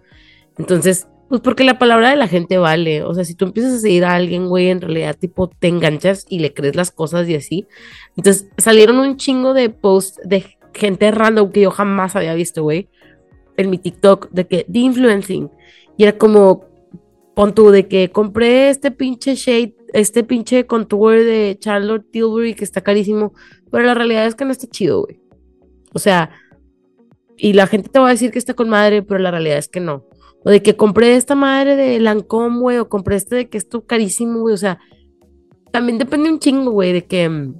Entonces, 0.57 1.07
pues 1.29 1.41
porque 1.41 1.63
la 1.63 1.79
palabra 1.79 2.09
de 2.09 2.17
la 2.17 2.27
gente 2.27 2.57
vale. 2.57 3.03
O 3.03 3.13
sea, 3.13 3.23
si 3.23 3.35
tú 3.35 3.45
empiezas 3.45 3.73
a 3.73 3.79
seguir 3.79 4.05
a 4.05 4.13
alguien, 4.13 4.47
güey, 4.47 4.69
en 4.69 4.81
realidad, 4.81 5.17
tipo, 5.17 5.47
te 5.47 5.67
enganchas 5.67 6.25
y 6.29 6.39
le 6.39 6.53
crees 6.53 6.75
las 6.75 6.91
cosas 6.91 7.27
y 7.29 7.35
así. 7.35 7.67
Entonces, 8.17 8.47
salieron 8.57 8.99
un 8.99 9.17
chingo 9.17 9.53
de 9.53 9.69
posts 9.69 10.19
de 10.23 10.45
gente 10.73 11.09
random 11.11 11.51
que 11.51 11.61
yo 11.61 11.71
jamás 11.71 12.15
había 12.15 12.33
visto, 12.33 12.63
güey 12.63 12.89
en 13.61 13.69
mi 13.69 13.77
TikTok 13.77 14.29
de 14.31 14.47
que, 14.47 14.65
de 14.67 14.79
influencing. 14.79 15.49
Y 15.97 16.03
era 16.03 16.17
como, 16.17 16.65
pon 17.35 17.53
tú, 17.53 17.69
de 17.71 17.87
que 17.87 18.11
compré 18.11 18.69
este 18.69 18.91
pinche 18.91 19.35
shade, 19.35 19.75
este 19.93 20.23
pinche 20.23 20.65
contour 20.65 21.15
de 21.15 21.57
Charlotte 21.59 22.05
Tilbury 22.11 22.53
que 22.53 22.63
está 22.63 22.81
carísimo, 22.81 23.33
pero 23.71 23.85
la 23.85 23.93
realidad 23.93 24.25
es 24.25 24.35
que 24.35 24.45
no 24.45 24.51
está 24.51 24.67
chido, 24.67 25.03
güey. 25.03 25.19
O 25.93 25.99
sea, 25.99 26.31
y 27.37 27.53
la 27.53 27.67
gente 27.67 27.89
te 27.89 27.99
va 27.99 28.07
a 28.07 28.11
decir 28.11 28.31
que 28.31 28.39
está 28.39 28.53
con 28.53 28.69
madre, 28.69 29.01
pero 29.01 29.19
la 29.19 29.31
realidad 29.31 29.57
es 29.57 29.67
que 29.67 29.79
no. 29.79 30.05
O 30.43 30.49
de 30.49 30.61
que 30.61 30.75
compré 30.75 31.15
esta 31.15 31.35
madre 31.35 31.75
de 31.75 31.99
Lancome, 31.99 32.59
güey, 32.59 32.77
o 32.77 32.89
compré 32.89 33.15
este 33.15 33.35
de 33.35 33.49
que 33.49 33.57
esto 33.57 33.85
carísimo, 33.85 34.41
güey. 34.41 34.53
O 34.53 34.57
sea, 34.57 34.79
también 35.71 35.97
depende 35.97 36.29
un 36.29 36.39
chingo, 36.39 36.71
güey, 36.71 36.93
de 36.93 37.05
que. 37.05 37.29
Mm, 37.29 37.59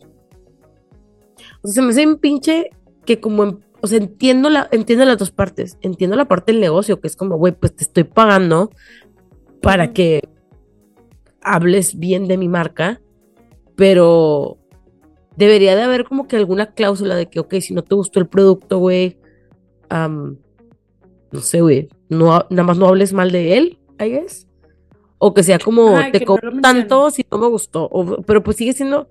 o 1.64 1.68
sea, 1.68 1.74
se 1.74 1.82
me 1.82 1.90
hace 1.90 2.08
un 2.08 2.18
pinche 2.18 2.70
que 3.06 3.20
como 3.20 3.44
en 3.44 3.72
o 3.82 3.88
sea, 3.88 3.98
entiendo, 3.98 4.50
la, 4.50 4.68
entiendo 4.72 5.06
las 5.06 5.18
dos 5.18 5.32
partes. 5.32 5.78
Entiendo 5.82 6.16
la 6.16 6.26
parte 6.26 6.52
del 6.52 6.62
negocio, 6.62 7.02
que 7.02 7.08
es 7.08 7.16
como, 7.16 7.38
güey, 7.38 7.54
pues 7.54 7.76
te 7.76 7.84
estoy 7.84 8.04
pagando 8.04 8.70
para 9.62 9.92
que 9.92 10.22
hables 11.42 11.98
bien 11.98 12.28
de 12.28 12.38
mi 12.38 12.48
marca, 12.48 13.02
pero 13.76 14.60
debería 15.46 15.76
de 15.76 15.82
haber 15.82 16.06
como 16.06 16.28
que 16.28 16.36
alguna 16.36 16.74
cláusula 16.74 17.16
de 17.16 17.28
que, 17.28 17.40
ok, 17.40 17.56
si 17.56 17.74
no 17.74 17.84
te 17.84 17.96
gustó 17.96 18.20
el 18.20 18.28
producto, 18.28 18.78
güey, 18.78 19.18
no 19.90 21.42
sé, 21.42 21.62
güey, 21.62 21.90
no, 22.10 22.46
nada 22.50 22.64
más 22.64 22.78
no 22.78 22.88
hables 22.88 23.14
mal 23.14 23.32
de 23.32 23.58
él, 23.58 23.80
I 24.00 24.10
guess. 24.10 24.48
O 25.18 25.34
que 25.34 25.44
sea 25.44 25.60
como, 25.60 25.98
te 26.12 26.26
cobro 26.26 26.52
tanto 26.62 27.12
si 27.12 27.26
no 27.32 27.38
me 27.38 27.48
gustó, 27.48 27.90
pero 28.26 28.44
pues 28.44 28.58
sigue 28.58 28.74
siendo 28.74 29.08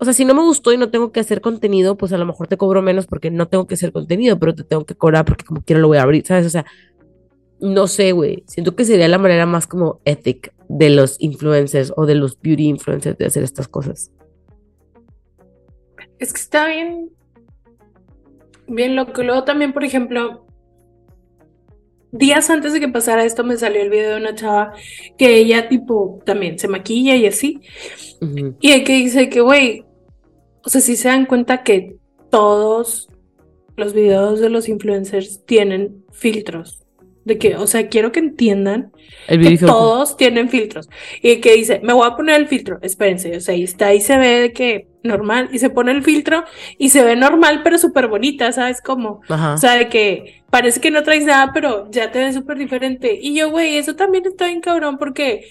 o 0.00 0.04
sea, 0.04 0.12
si 0.12 0.24
no 0.24 0.32
me 0.32 0.42
gustó 0.42 0.72
y 0.72 0.76
no 0.76 0.90
tengo 0.90 1.10
que 1.10 1.18
hacer 1.18 1.40
contenido, 1.40 1.96
pues 1.96 2.12
a 2.12 2.18
lo 2.18 2.24
mejor 2.24 2.46
te 2.46 2.56
cobro 2.56 2.82
menos 2.82 3.06
porque 3.06 3.32
no 3.32 3.48
tengo 3.48 3.66
que 3.66 3.74
hacer 3.74 3.90
contenido, 3.90 4.38
pero 4.38 4.54
te 4.54 4.62
tengo 4.62 4.86
que 4.86 4.94
cobrar 4.94 5.24
porque 5.24 5.44
como 5.44 5.62
quiero 5.62 5.82
lo 5.82 5.88
voy 5.88 5.98
a 5.98 6.02
abrir, 6.02 6.24
¿sabes? 6.24 6.46
O 6.46 6.50
sea, 6.50 6.64
no 7.60 7.88
sé, 7.88 8.12
güey. 8.12 8.44
Siento 8.46 8.76
que 8.76 8.84
sería 8.84 9.08
la 9.08 9.18
manera 9.18 9.44
más 9.44 9.66
como 9.66 10.00
ethic 10.04 10.54
de 10.68 10.90
los 10.90 11.16
influencers 11.18 11.92
o 11.96 12.06
de 12.06 12.14
los 12.14 12.40
beauty 12.40 12.68
influencers 12.68 13.18
de 13.18 13.26
hacer 13.26 13.42
estas 13.42 13.66
cosas. 13.66 14.12
Es 16.18 16.32
que 16.32 16.40
está 16.40 16.68
bien, 16.68 17.10
bien 18.66 18.96
loco. 18.96 19.22
Luego 19.22 19.44
también, 19.44 19.72
por 19.72 19.84
ejemplo, 19.84 20.46
días 22.10 22.50
antes 22.50 22.72
de 22.72 22.80
que 22.80 22.88
pasara 22.88 23.24
esto 23.24 23.44
me 23.44 23.56
salió 23.56 23.82
el 23.82 23.90
video 23.90 24.12
de 24.12 24.20
una 24.20 24.34
chava 24.34 24.72
que 25.16 25.36
ella 25.36 25.68
tipo 25.68 26.20
también 26.24 26.58
se 26.58 26.68
maquilla 26.68 27.16
y 27.16 27.26
así. 27.26 27.60
Y 28.60 28.72
hay 28.72 28.84
que 28.84 28.94
dice 28.94 29.28
que, 29.28 29.40
güey, 29.40 29.84
o 30.64 30.68
sea, 30.68 30.80
si 30.80 30.96
se 30.96 31.08
dan 31.08 31.26
cuenta 31.26 31.62
que 31.62 31.96
todos 32.30 33.08
los 33.76 33.94
videos 33.94 34.40
de 34.40 34.50
los 34.50 34.68
influencers 34.68 35.44
tienen 35.46 36.04
filtros. 36.12 36.84
De 37.24 37.36
que, 37.36 37.56
o 37.56 37.66
sea, 37.66 37.88
quiero 37.88 38.10
que 38.10 38.20
entiendan 38.20 38.90
que 39.28 39.58
todos 39.58 40.16
tienen 40.16 40.48
filtros. 40.48 40.88
Y 41.22 41.36
que 41.36 41.54
dice, 41.54 41.80
me 41.82 41.92
voy 41.92 42.08
a 42.08 42.16
poner 42.16 42.40
el 42.40 42.48
filtro, 42.48 42.78
espérense, 42.80 43.36
o 43.36 43.40
sea, 43.40 43.54
ahí 43.54 43.62
está, 43.62 43.88
ahí 43.88 44.00
se 44.00 44.16
ve 44.16 44.40
de 44.40 44.52
que 44.52 44.87
normal, 45.02 45.48
y 45.52 45.58
se 45.58 45.70
pone 45.70 45.92
el 45.92 46.02
filtro 46.02 46.44
y 46.76 46.90
se 46.90 47.02
ve 47.04 47.16
normal, 47.16 47.60
pero 47.62 47.78
súper 47.78 48.08
bonita, 48.08 48.52
¿sabes 48.52 48.80
cómo? 48.82 49.20
O 49.28 49.56
sea, 49.58 49.74
de 49.74 49.88
que 49.88 50.42
parece 50.50 50.80
que 50.80 50.90
no 50.90 51.02
traes 51.02 51.24
nada, 51.24 51.52
pero 51.52 51.90
ya 51.90 52.10
te 52.10 52.18
ve 52.18 52.32
súper 52.32 52.58
diferente. 52.58 53.18
Y 53.20 53.34
yo, 53.34 53.50
güey, 53.50 53.76
eso 53.76 53.96
también 53.96 54.26
está 54.26 54.46
bien 54.46 54.60
cabrón, 54.60 54.98
porque 54.98 55.48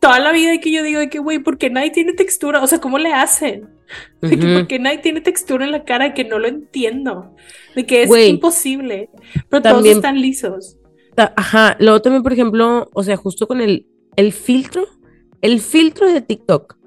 toda 0.00 0.18
la 0.18 0.32
vida 0.32 0.58
que 0.58 0.72
yo 0.72 0.82
digo 0.82 1.00
de 1.00 1.08
que, 1.08 1.18
güey, 1.18 1.38
porque 1.38 1.70
nadie 1.70 1.90
tiene 1.90 2.12
textura, 2.12 2.62
o 2.62 2.66
sea, 2.66 2.80
¿cómo 2.80 2.98
le 2.98 3.12
hacen? 3.12 3.68
De 4.20 4.38
que 4.38 4.54
porque 4.54 4.78
nadie 4.78 4.98
tiene 4.98 5.20
textura 5.20 5.64
en 5.64 5.70
la 5.70 5.84
cara 5.84 6.14
que 6.14 6.24
no 6.24 6.38
lo 6.38 6.48
entiendo, 6.48 7.34
de 7.76 7.84
que 7.86 8.02
es 8.02 8.28
imposible, 8.28 9.10
pero 9.48 9.62
todos 9.62 9.86
están 9.86 10.20
lisos. 10.20 10.78
Ajá, 11.16 11.76
luego 11.78 12.00
también, 12.00 12.22
por 12.22 12.32
ejemplo, 12.32 12.88
o 12.94 13.02
sea, 13.02 13.16
justo 13.16 13.46
con 13.46 13.60
el, 13.60 13.86
el 14.16 14.32
filtro, 14.32 14.86
el 15.42 15.60
filtro 15.60 16.10
de 16.10 16.22
TikTok 16.22 16.81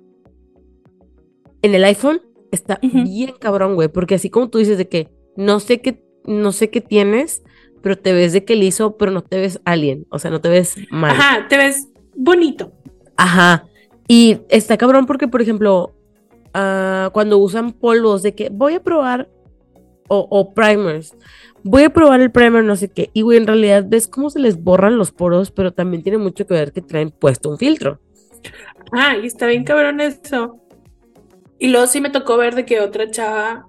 en 1.65 1.75
el 1.75 1.84
iPhone 1.84 2.21
está 2.51 2.80
bien 2.82 3.34
cabrón, 3.39 3.75
güey, 3.75 3.89
porque 3.89 4.15
así 4.15 4.30
como 4.30 4.49
tú 4.49 4.58
dices 4.58 4.78
de 4.78 4.88
que 4.88 5.10
no 5.36 5.60
sé 5.60 5.82
qué, 5.82 6.04
no 6.25 6.51
sé 6.51 6.69
qué 6.69 6.82
tienes, 6.82 7.43
pero 7.82 7.97
te 7.97 8.13
ves 8.13 8.34
de 8.34 8.45
que 8.45 8.56
liso, 8.56 8.97
pero 8.97 9.12
no 9.12 9.21
te 9.21 9.38
ves 9.38 9.62
alien, 9.65 10.06
o 10.10 10.19
sea, 10.19 10.32
no 10.32 10.41
te 10.41 10.49
ves 10.49 10.75
mal. 10.89 11.12
Ajá, 11.12 11.47
te 11.47 11.58
ves 11.58 11.89
bonito. 12.15 12.71
Ajá. 13.17 13.67
Y 14.08 14.39
está 14.49 14.78
cabrón 14.78 15.06
porque, 15.06 15.28
por 15.28 15.41
ejemplo, 15.41 15.95
ah, 16.54 17.10
cuando 17.13 17.38
usan 17.38 17.73
polvos 17.73 18.23
de 18.23 18.34
que 18.34 18.49
voy 18.49 18.75
a 18.75 18.84
probar, 18.84 19.30
o, 20.08 20.54
primers, 20.54 21.15
voy 21.63 21.84
a 21.84 21.89
probar 21.89 22.21
el 22.21 22.32
primer, 22.32 22.63
no 22.63 22.75
sé 22.75 22.89
qué, 22.89 23.10
y 23.13 23.23
güey, 23.23 23.39
en 23.39 23.47
realidad 23.47 23.86
ves 23.88 24.08
cómo 24.08 24.30
se 24.30 24.39
les 24.39 24.63
borran 24.63 24.99
los 24.99 25.12
poros, 25.12 25.49
pero 25.49 25.73
también 25.73 26.04
tiene 26.04 26.19
mucho 26.19 26.45
que 26.45 26.54
ver 26.54 26.71
que 26.71 26.82
traen 26.82 27.10
puesto 27.10 27.49
un 27.49 27.58
filtro. 27.58 27.99
Ah, 28.91 29.18
y 29.18 29.26
está 29.26 29.47
bien 29.47 29.63
cabrón 29.63 29.99
eso. 29.99 30.59
Y 31.60 31.70
luego 31.70 31.88
sí 31.88 32.01
me 32.01 32.10
tocó 32.10 32.38
ver 32.38 32.56
de 32.56 32.66
que 32.66 32.80
otra 32.80 33.10
chava, 33.10 33.68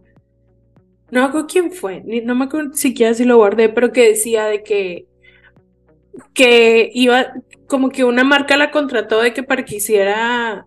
no 1.11 1.20
me 1.20 1.26
acuerdo 1.26 1.47
quién 1.47 1.72
fue, 1.72 2.03
ni, 2.05 2.20
no 2.20 2.34
me 2.34 2.47
acuerdo 2.47 2.74
siquiera 2.74 3.14
si 3.14 3.24
lo 3.24 3.37
guardé, 3.37 3.68
pero 3.68 3.93
que 3.93 4.09
decía 4.09 4.47
de 4.47 4.62
que, 4.62 5.07
que 6.34 6.91
iba, 6.93 7.32
como 7.66 7.91
que 7.91 8.05
una 8.05 8.24
marca 8.24 8.57
la 8.57 8.70
contrató 8.70 9.20
de 9.20 9.32
que 9.32 9.43
para 9.43 9.64
que 9.64 9.76
hiciera 9.76 10.66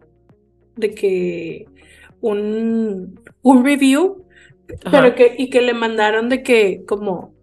de 0.76 0.94
que 0.94 1.66
un, 2.22 3.20
un 3.42 3.66
review, 3.66 4.26
pero 4.92 5.16
que, 5.16 5.36
y 5.38 5.50
que 5.50 5.62
le 5.62 5.74
mandaron 5.74 6.30
de 6.30 6.44
que 6.44 6.84
como 6.88 7.34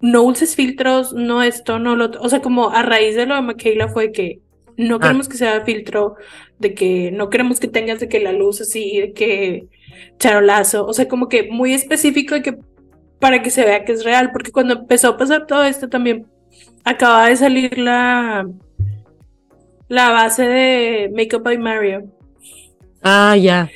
no 0.00 0.22
uses 0.22 0.56
filtros, 0.56 1.12
no 1.12 1.42
esto, 1.42 1.78
no 1.78 1.96
lo 1.96 2.06
otro. 2.06 2.22
O 2.22 2.28
sea, 2.28 2.40
como 2.40 2.70
a 2.70 2.82
raíz 2.82 3.16
de 3.16 3.26
lo 3.26 3.34
de 3.34 3.42
Michaela 3.42 3.88
fue 3.88 4.12
que 4.12 4.40
no 4.88 4.96
ah. 4.96 5.00
queremos 5.00 5.28
que 5.28 5.36
sea 5.36 5.64
filtro, 5.64 6.16
de 6.58 6.74
que 6.74 7.10
no 7.12 7.30
queremos 7.30 7.60
que 7.60 7.68
tengas 7.68 8.00
de 8.00 8.08
que 8.08 8.20
la 8.20 8.32
luz 8.32 8.60
así, 8.60 9.00
de 9.00 9.12
que 9.12 9.66
charolazo. 10.18 10.86
O 10.86 10.92
sea, 10.92 11.08
como 11.08 11.28
que 11.28 11.50
muy 11.50 11.72
específico 11.72 12.34
de 12.34 12.42
que 12.42 12.58
para 13.18 13.42
que 13.42 13.50
se 13.50 13.64
vea 13.64 13.84
que 13.84 13.92
es 13.92 14.04
real. 14.04 14.30
Porque 14.32 14.52
cuando 14.52 14.74
empezó 14.74 15.08
a 15.08 15.16
pasar 15.16 15.46
todo 15.46 15.64
esto 15.64 15.88
también 15.88 16.26
acaba 16.84 17.28
de 17.28 17.36
salir 17.36 17.78
la 17.78 18.48
la 19.88 20.10
base 20.10 20.46
de 20.46 21.10
Makeup 21.14 21.42
by 21.42 21.58
Mario. 21.58 22.04
Ah, 23.02 23.36
ya. 23.36 23.68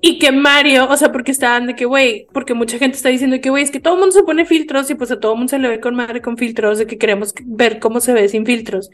Y 0.00 0.18
que 0.18 0.30
Mario, 0.30 0.88
o 0.88 0.96
sea, 0.96 1.10
porque 1.10 1.32
estaban 1.32 1.66
de 1.66 1.74
que, 1.74 1.84
güey, 1.84 2.26
porque 2.32 2.54
mucha 2.54 2.78
gente 2.78 2.96
está 2.96 3.08
diciendo 3.08 3.40
que, 3.40 3.50
güey, 3.50 3.64
es 3.64 3.70
que 3.70 3.80
todo 3.80 3.94
el 3.94 4.00
mundo 4.00 4.12
se 4.12 4.22
pone 4.22 4.44
filtros 4.44 4.88
y 4.90 4.94
pues 4.94 5.10
a 5.10 5.18
todo 5.18 5.32
el 5.32 5.38
mundo 5.38 5.50
se 5.50 5.58
le 5.58 5.68
ve 5.68 5.80
con 5.80 5.96
madre 5.96 6.20
con 6.20 6.36
filtros, 6.36 6.78
de 6.78 6.86
que 6.86 6.98
queremos 6.98 7.34
ver 7.44 7.80
cómo 7.80 8.00
se 8.00 8.12
ve 8.12 8.28
sin 8.28 8.46
filtros. 8.46 8.90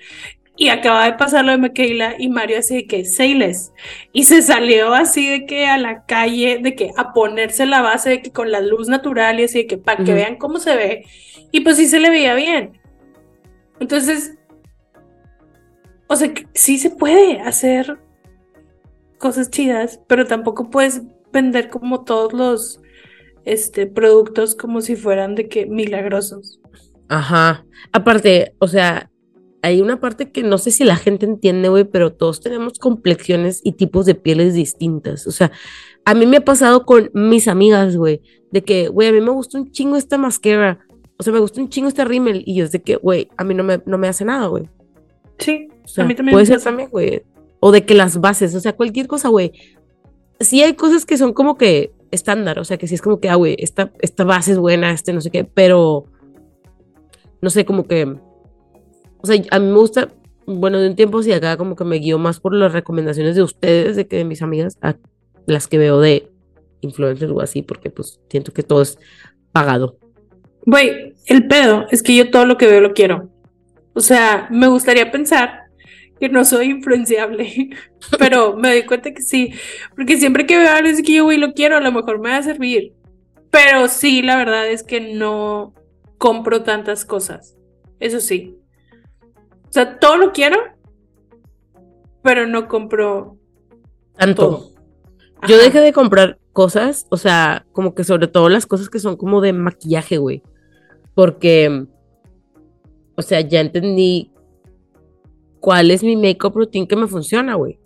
Y 0.56 0.68
acaba 0.68 1.04
de 1.06 1.14
pasar 1.14 1.44
lo 1.44 1.52
de 1.52 1.58
Michaela 1.58 2.14
y 2.18 2.28
Mario 2.28 2.58
así 2.58 2.76
de 2.76 2.86
que 2.86 3.04
Seiles. 3.04 3.72
Y 4.12 4.24
se 4.24 4.40
salió 4.40 4.94
así 4.94 5.28
de 5.28 5.46
que 5.46 5.66
a 5.66 5.78
la 5.78 6.04
calle, 6.06 6.60
de 6.62 6.76
que 6.76 6.92
a 6.96 7.12
ponerse 7.12 7.66
la 7.66 7.82
base 7.82 8.10
de 8.10 8.22
que 8.22 8.30
con 8.30 8.52
la 8.52 8.60
luz 8.60 8.88
natural 8.88 9.40
y 9.40 9.44
así 9.44 9.58
de 9.58 9.66
que 9.66 9.78
para 9.78 10.04
que 10.04 10.14
vean 10.14 10.36
cómo 10.36 10.58
se 10.58 10.76
ve. 10.76 11.04
Y 11.50 11.60
pues 11.60 11.76
sí 11.76 11.86
se 11.86 11.98
le 11.98 12.10
veía 12.10 12.34
bien. 12.34 12.80
Entonces, 13.80 14.36
o 16.06 16.14
sea, 16.14 16.32
sí 16.54 16.78
se 16.78 16.90
puede 16.90 17.40
hacer 17.40 17.98
cosas 19.18 19.50
chidas, 19.50 20.00
pero 20.06 20.26
tampoco 20.26 20.70
puedes 20.70 21.02
vender 21.32 21.68
como 21.68 22.04
todos 22.04 22.32
los 22.32 22.80
este, 23.44 23.86
productos 23.86 24.54
como 24.54 24.80
si 24.80 24.96
fueran 24.96 25.34
de 25.34 25.48
que 25.48 25.66
milagrosos. 25.66 26.60
Ajá. 27.08 27.64
Aparte, 27.92 28.54
o 28.58 28.68
sea, 28.68 29.10
hay 29.64 29.80
una 29.80 29.98
parte 29.98 30.30
que 30.30 30.42
no 30.42 30.58
sé 30.58 30.70
si 30.70 30.84
la 30.84 30.96
gente 30.96 31.24
entiende, 31.24 31.70
güey, 31.70 31.84
pero 31.84 32.12
todos 32.12 32.40
tenemos 32.40 32.78
complexiones 32.78 33.62
y 33.64 33.72
tipos 33.72 34.04
de 34.04 34.14
pieles 34.14 34.52
distintas. 34.52 35.26
O 35.26 35.30
sea, 35.30 35.52
a 36.04 36.12
mí 36.12 36.26
me 36.26 36.36
ha 36.36 36.44
pasado 36.44 36.84
con 36.84 37.10
mis 37.14 37.48
amigas, 37.48 37.96
güey, 37.96 38.20
de 38.52 38.62
que, 38.62 38.88
güey, 38.88 39.08
a 39.08 39.12
mí 39.12 39.22
me 39.22 39.30
gusta 39.30 39.58
un 39.58 39.72
chingo 39.72 39.96
esta 39.96 40.18
mascara. 40.18 40.80
O 41.16 41.22
sea, 41.22 41.32
me 41.32 41.38
gusta 41.38 41.62
un 41.62 41.70
chingo 41.70 41.88
este 41.88 42.04
rímel. 42.04 42.42
Y 42.44 42.56
yo 42.56 42.66
es 42.66 42.72
de 42.72 42.82
que, 42.82 42.96
güey, 42.96 43.30
a 43.38 43.44
mí 43.44 43.54
no 43.54 43.64
me, 43.64 43.80
no 43.86 43.96
me 43.96 44.06
hace 44.06 44.26
nada, 44.26 44.48
güey. 44.48 44.68
Sí, 45.38 45.68
a 45.96 46.04
mí 46.04 46.14
también. 46.14 46.34
Puede 46.34 46.44
ser 46.44 46.60
también, 46.60 46.90
güey. 46.90 47.22
O 47.58 47.72
de 47.72 47.86
que 47.86 47.94
las 47.94 48.20
bases, 48.20 48.54
o 48.54 48.60
sea, 48.60 48.76
cualquier 48.76 49.06
cosa, 49.06 49.30
güey. 49.30 49.52
Sí 50.40 50.62
hay 50.62 50.74
cosas 50.74 51.06
que 51.06 51.16
son 51.16 51.32
como 51.32 51.56
que 51.56 51.90
estándar, 52.10 52.58
o 52.58 52.64
sea, 52.64 52.76
que 52.76 52.86
sí 52.86 52.96
es 52.96 53.00
como 53.00 53.18
que, 53.18 53.30
ah, 53.30 53.36
güey, 53.36 53.56
esta, 53.58 53.92
esta 54.00 54.24
base 54.24 54.52
es 54.52 54.58
buena, 54.58 54.92
este 54.92 55.14
no 55.14 55.22
sé 55.22 55.30
qué, 55.30 55.44
pero 55.44 56.04
no 57.40 57.48
sé, 57.48 57.64
como 57.64 57.86
que 57.86 58.14
o 59.24 59.26
sea, 59.26 59.42
a 59.50 59.58
mí 59.58 59.66
me 59.68 59.78
gusta, 59.78 60.08
bueno, 60.44 60.78
de 60.78 60.90
un 60.90 60.96
tiempo 60.96 61.22
sí 61.22 61.32
acá 61.32 61.56
como 61.56 61.76
que 61.76 61.84
me 61.84 61.96
guío 61.96 62.18
más 62.18 62.40
por 62.40 62.54
las 62.54 62.74
recomendaciones 62.74 63.34
de 63.34 63.42
ustedes, 63.42 63.96
de 63.96 64.06
que 64.06 64.18
de 64.18 64.24
mis 64.24 64.42
amigas, 64.42 64.76
a 64.82 64.96
las 65.46 65.66
que 65.66 65.78
veo 65.78 65.98
de 65.98 66.28
influencers 66.82 67.32
o 67.32 67.40
así, 67.40 67.62
porque 67.62 67.88
pues 67.88 68.20
siento 68.28 68.52
que 68.52 68.62
todo 68.62 68.82
es 68.82 68.98
pagado. 69.50 69.96
Güey, 70.66 71.14
el 71.24 71.46
pedo 71.46 71.86
es 71.90 72.02
que 72.02 72.14
yo 72.14 72.30
todo 72.30 72.44
lo 72.44 72.58
que 72.58 72.66
veo 72.66 72.82
lo 72.82 72.92
quiero. 72.92 73.30
O 73.94 74.00
sea, 74.00 74.46
me 74.50 74.68
gustaría 74.68 75.10
pensar 75.10 75.62
que 76.20 76.28
no 76.28 76.44
soy 76.44 76.66
influenciable, 76.66 77.70
pero 78.18 78.58
me 78.58 78.72
doy 78.72 78.82
cuenta 78.84 79.14
que 79.14 79.22
sí, 79.22 79.54
porque 79.96 80.18
siempre 80.18 80.44
que 80.44 80.58
veo 80.58 80.70
algo 80.70 80.90
es 80.90 81.00
que 81.00 81.14
yo, 81.14 81.24
güey, 81.24 81.38
lo 81.38 81.54
quiero, 81.54 81.78
a 81.78 81.80
lo 81.80 81.92
mejor 81.92 82.20
me 82.20 82.28
va 82.28 82.36
a 82.36 82.42
servir. 82.42 82.92
Pero 83.50 83.88
sí, 83.88 84.20
la 84.20 84.36
verdad 84.36 84.68
es 84.68 84.82
que 84.82 85.00
no 85.14 85.72
compro 86.18 86.62
tantas 86.62 87.06
cosas. 87.06 87.56
Eso 88.00 88.20
sí. 88.20 88.58
O 89.74 89.76
sea, 89.76 89.98
todo 89.98 90.16
lo 90.16 90.30
quiero, 90.30 90.56
pero 92.22 92.46
no 92.46 92.68
compro 92.68 93.36
tanto. 94.16 94.70
Yo 95.48 95.58
dejé 95.58 95.80
de 95.80 95.92
comprar 95.92 96.38
cosas, 96.52 97.08
o 97.10 97.16
sea, 97.16 97.66
como 97.72 97.92
que 97.92 98.04
sobre 98.04 98.28
todo 98.28 98.48
las 98.48 98.66
cosas 98.66 98.88
que 98.88 99.00
son 99.00 99.16
como 99.16 99.40
de 99.40 99.52
maquillaje, 99.52 100.18
güey. 100.18 100.44
Porque, 101.16 101.86
o 103.16 103.22
sea, 103.22 103.40
ya 103.40 103.58
entendí 103.58 104.30
cuál 105.58 105.90
es 105.90 106.04
mi 106.04 106.14
make-up 106.14 106.54
routine 106.54 106.86
que 106.86 106.94
me 106.94 107.08
funciona, 107.08 107.56
güey. 107.56 107.80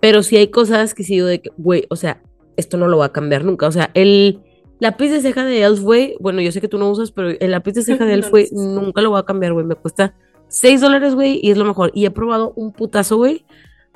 Pero 0.00 0.24
sí 0.24 0.36
hay 0.36 0.48
cosas 0.48 0.92
que 0.92 1.04
sigo 1.04 1.28
de 1.28 1.40
que, 1.40 1.50
güey, 1.56 1.86
o 1.88 1.94
sea, 1.94 2.20
esto 2.56 2.78
no 2.78 2.88
lo 2.88 2.98
va 2.98 3.04
a 3.04 3.12
cambiar 3.12 3.44
nunca. 3.44 3.68
O 3.68 3.72
sea, 3.72 3.92
el 3.94 4.40
lápiz 4.80 5.10
de 5.10 5.20
ceja 5.20 5.44
de 5.44 5.62
Elf, 5.62 5.82
güey, 5.82 6.16
bueno, 6.18 6.40
yo 6.40 6.50
sé 6.50 6.60
que 6.60 6.66
tú 6.66 6.78
no 6.78 6.90
usas, 6.90 7.12
pero 7.12 7.28
el 7.28 7.50
lápiz 7.52 7.74
de 7.74 7.82
ceja 7.82 8.04
de 8.04 8.14
Elf, 8.14 8.28
güey, 8.28 8.48
nunca 8.50 9.02
lo 9.02 9.12
va 9.12 9.20
a 9.20 9.24
cambiar, 9.24 9.52
güey. 9.52 9.64
Me 9.64 9.76
cuesta 9.76 10.16
6 10.54 10.80
dólares, 10.80 11.14
güey, 11.14 11.40
y 11.42 11.50
es 11.50 11.58
lo 11.58 11.64
mejor. 11.64 11.90
Y 11.94 12.06
he 12.06 12.10
probado 12.10 12.52
un 12.54 12.72
putazo, 12.72 13.16
güey, 13.16 13.44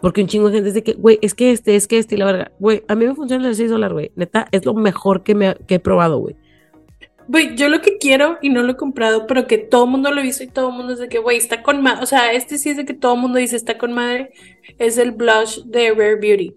porque 0.01 0.23
un 0.23 0.27
chingo 0.27 0.49
de 0.49 0.57
gente 0.57 0.71
dice 0.71 0.83
que, 0.83 0.95
güey, 0.95 1.19
es 1.23 1.35
que 1.35 1.53
este, 1.53 1.77
es 1.77 1.87
que 1.87 1.99
este, 1.99 2.17
y 2.17 2.19
la 2.19 2.27
verdad, 2.27 2.53
güey, 2.59 2.83
a 2.89 2.95
mí 2.95 3.07
me 3.07 3.15
funciona 3.15 3.45
el 3.45 3.51
de 3.51 3.57
6 3.57 3.71
dólares, 3.71 3.93
güey. 3.93 4.13
Neta, 4.17 4.49
es 4.51 4.67
lo 4.67 4.75
mejor 4.75 5.23
que, 5.23 5.35
me, 5.35 5.55
que 5.67 5.77
he 5.77 5.81
probado, 5.81 6.19
güey. 6.19 6.37
Güey, 7.29 7.57
yo 7.57 7.69
lo 7.69 7.81
que 7.81 7.99
quiero 7.99 8.39
y 8.43 8.49
no 8.49 8.63
lo 8.63 8.73
he 8.73 8.77
comprado, 8.77 9.27
pero 9.27 9.47
que 9.47 9.59
todo 9.59 9.85
el 9.85 9.91
mundo 9.91 10.11
lo 10.11 10.23
visto 10.23 10.43
y 10.43 10.49
todo 10.49 10.71
el 10.71 10.77
mundo 10.77 10.95
es 10.95 10.99
de 10.99 11.09
que, 11.09 11.19
güey, 11.19 11.37
está 11.37 11.63
con 11.63 11.83
madre. 11.83 12.03
O 12.03 12.07
sea, 12.07 12.33
este 12.33 12.59
sí 12.59 12.71
es 12.71 12.77
de 12.77 12.87
que 12.87 12.95
todo 12.95 13.15
el 13.15 13.21
mundo 13.21 13.39
dice 13.39 13.55
está 13.55 13.79
con 13.79 13.93
madre. 13.93 14.33
Es 14.79 14.99
el 14.99 15.13
blush 15.13 15.63
de 15.65 15.91
Rare 15.91 16.17
Beauty. 16.17 16.55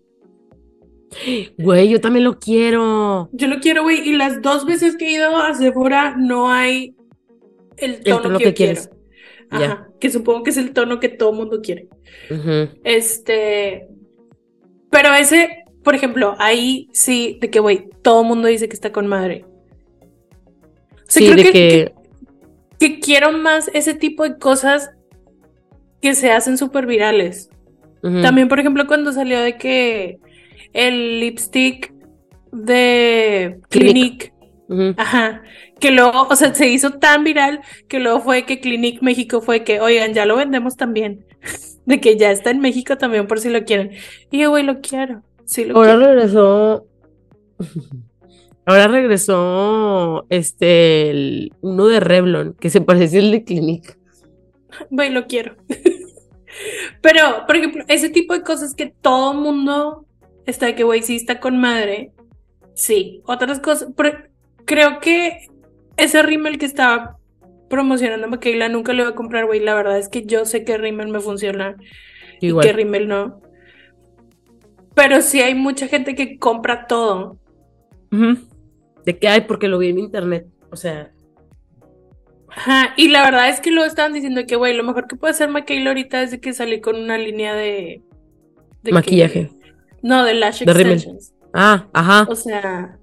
Güey, 1.57 1.89
yo 1.89 1.99
también 1.99 2.23
lo 2.23 2.39
quiero. 2.39 3.29
Yo 3.33 3.47
lo 3.47 3.59
quiero, 3.59 3.83
güey. 3.83 4.07
Y 4.07 4.13
las 4.13 4.41
dos 4.41 4.65
veces 4.65 4.95
que 4.95 5.07
he 5.07 5.11
ido 5.11 5.35
a 5.35 5.53
Sephora 5.53 6.15
no 6.17 6.49
hay 6.49 6.95
el 7.77 8.01
tono, 8.01 8.37
que, 8.37 8.53
quieres. 8.53 8.89
Ajá, 9.51 9.89
que 9.99 10.09
supongo 10.09 10.43
que 10.43 10.51
es 10.51 10.57
el 10.57 10.71
tono 10.71 10.99
que 10.99 11.09
todo 11.09 11.33
mundo 11.33 11.61
quiere. 11.61 11.87
Este, 12.83 13.87
pero 14.89 15.13
ese, 15.13 15.65
por 15.83 15.93
ejemplo, 15.93 16.35
ahí 16.39 16.87
sí, 16.93 17.37
de 17.41 17.49
que, 17.49 17.59
güey, 17.59 17.89
todo 18.01 18.23
mundo 18.23 18.47
dice 18.47 18.69
que 18.69 18.75
está 18.75 18.91
con 18.91 19.07
madre. 19.07 19.45
sí, 21.07 21.27
de 21.33 21.51
que... 21.51 21.93
que... 22.79 22.99
quiero 22.99 23.33
más 23.33 23.69
ese 23.73 23.93
tipo 23.93 24.23
de 24.23 24.37
cosas 24.37 24.91
que 26.01 26.15
se 26.15 26.31
hacen 26.31 26.57
súper 26.57 26.85
virales. 26.85 27.49
También, 28.01 28.47
por 28.47 28.59
ejemplo, 28.59 28.87
cuando 28.87 29.13
salió 29.13 29.39
de 29.41 29.57
que 29.57 30.17
el 30.73 31.19
lipstick 31.19 31.93
de 32.51 33.59
Clinique, 33.69 34.33
ajá, 34.97 35.43
que 35.81 35.91
luego, 35.91 36.27
o 36.29 36.35
sea, 36.37 36.53
se 36.53 36.69
hizo 36.69 36.91
tan 36.91 37.25
viral 37.25 37.61
que 37.89 37.99
luego 37.99 38.21
fue 38.21 38.45
que 38.45 38.61
Clinic 38.61 39.01
México 39.01 39.41
fue 39.41 39.65
que, 39.65 39.81
oigan, 39.81 40.13
ya 40.13 40.25
lo 40.25 40.37
vendemos 40.37 40.77
también. 40.77 41.25
De 41.85 41.99
que 41.99 42.15
ya 42.15 42.31
está 42.31 42.51
en 42.51 42.59
México 42.59 42.97
también 42.97 43.27
por 43.27 43.39
si 43.39 43.49
lo 43.49 43.65
quieren. 43.65 43.91
Y 44.29 44.39
yo, 44.39 44.51
güey, 44.51 44.63
lo 44.63 44.79
quiero. 44.79 45.23
Sí 45.45 45.65
lo 45.65 45.75
Ahora 45.75 45.97
regresó. 45.97 46.85
Ahora 48.65 48.87
regresó 48.87 50.27
este 50.29 51.49
uno 51.61 51.87
de 51.87 51.99
Revlon, 51.99 52.53
que 52.53 52.69
se 52.69 52.79
parece 52.79 53.17
al 53.17 53.31
de 53.31 53.43
Clinic. 53.43 53.97
Güey, 54.91 55.09
lo 55.09 55.25
quiero. 55.25 55.55
Pero, 57.01 57.45
por 57.47 57.55
ejemplo, 57.55 57.83
ese 57.87 58.09
tipo 58.09 58.35
de 58.35 58.43
cosas 58.43 58.75
que 58.75 58.93
todo 59.01 59.33
mundo 59.33 60.05
está 60.45 60.67
de 60.67 60.75
que, 60.75 60.83
güey, 60.83 61.01
sí 61.01 61.15
está 61.15 61.39
con 61.39 61.59
madre. 61.59 62.11
Sí. 62.75 63.23
Otras 63.25 63.59
cosas. 63.59 63.89
creo 64.65 64.99
que 64.99 65.50
ese 65.97 66.21
rímel 66.21 66.57
que 66.57 66.65
estaba 66.65 67.17
promocionando 67.69 68.27
Michaela 68.27 68.69
nunca 68.69 68.93
le 68.93 69.03
voy 69.03 69.11
a 69.11 69.15
comprar, 69.15 69.45
güey. 69.45 69.59
La 69.59 69.73
verdad 69.73 69.97
es 69.97 70.09
que 70.09 70.25
yo 70.25 70.45
sé 70.45 70.63
que 70.63 70.77
rímel 70.77 71.07
me 71.07 71.21
funciona 71.21 71.75
y 72.39 72.57
que 72.59 72.73
rímel 72.73 73.07
no. 73.07 73.41
Pero 74.93 75.21
sí 75.21 75.41
hay 75.41 75.55
mucha 75.55 75.87
gente 75.87 76.13
que 76.15 76.37
compra 76.37 76.85
todo. 76.85 77.37
¿De 79.05 79.17
qué 79.17 79.29
hay? 79.29 79.41
Porque 79.41 79.67
lo 79.67 79.77
vi 79.77 79.89
en 79.89 79.99
internet. 79.99 80.47
O 80.69 80.75
sea. 80.75 81.11
Ajá, 82.49 82.93
y 82.97 83.07
la 83.07 83.23
verdad 83.23 83.47
es 83.47 83.61
que 83.61 83.71
luego 83.71 83.87
estaban 83.87 84.11
diciendo 84.11 84.41
que, 84.45 84.57
güey, 84.57 84.75
lo 84.75 84.83
mejor 84.83 85.07
que 85.07 85.15
puede 85.15 85.31
hacer 85.31 85.49
Michaela 85.49 85.91
ahorita 85.91 86.21
es 86.21 86.31
de 86.31 86.41
que 86.41 86.53
salí 86.53 86.81
con 86.81 86.97
una 86.97 87.17
línea 87.17 87.55
de. 87.55 88.01
Maquillaje. 88.91 89.49
no, 90.01 90.25
de 90.25 90.33
lash 90.33 90.63
extensions. 90.63 91.33
Ah, 91.53 91.87
ajá. 91.93 92.27
O 92.29 92.35
sea, 92.35 92.97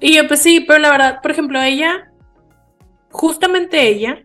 y 0.00 0.16
yo, 0.16 0.26
pues 0.26 0.40
sí, 0.40 0.60
pero 0.60 0.78
la 0.78 0.90
verdad, 0.90 1.20
por 1.22 1.30
ejemplo, 1.30 1.60
ella, 1.60 2.10
justamente 3.10 3.88
ella, 3.88 4.24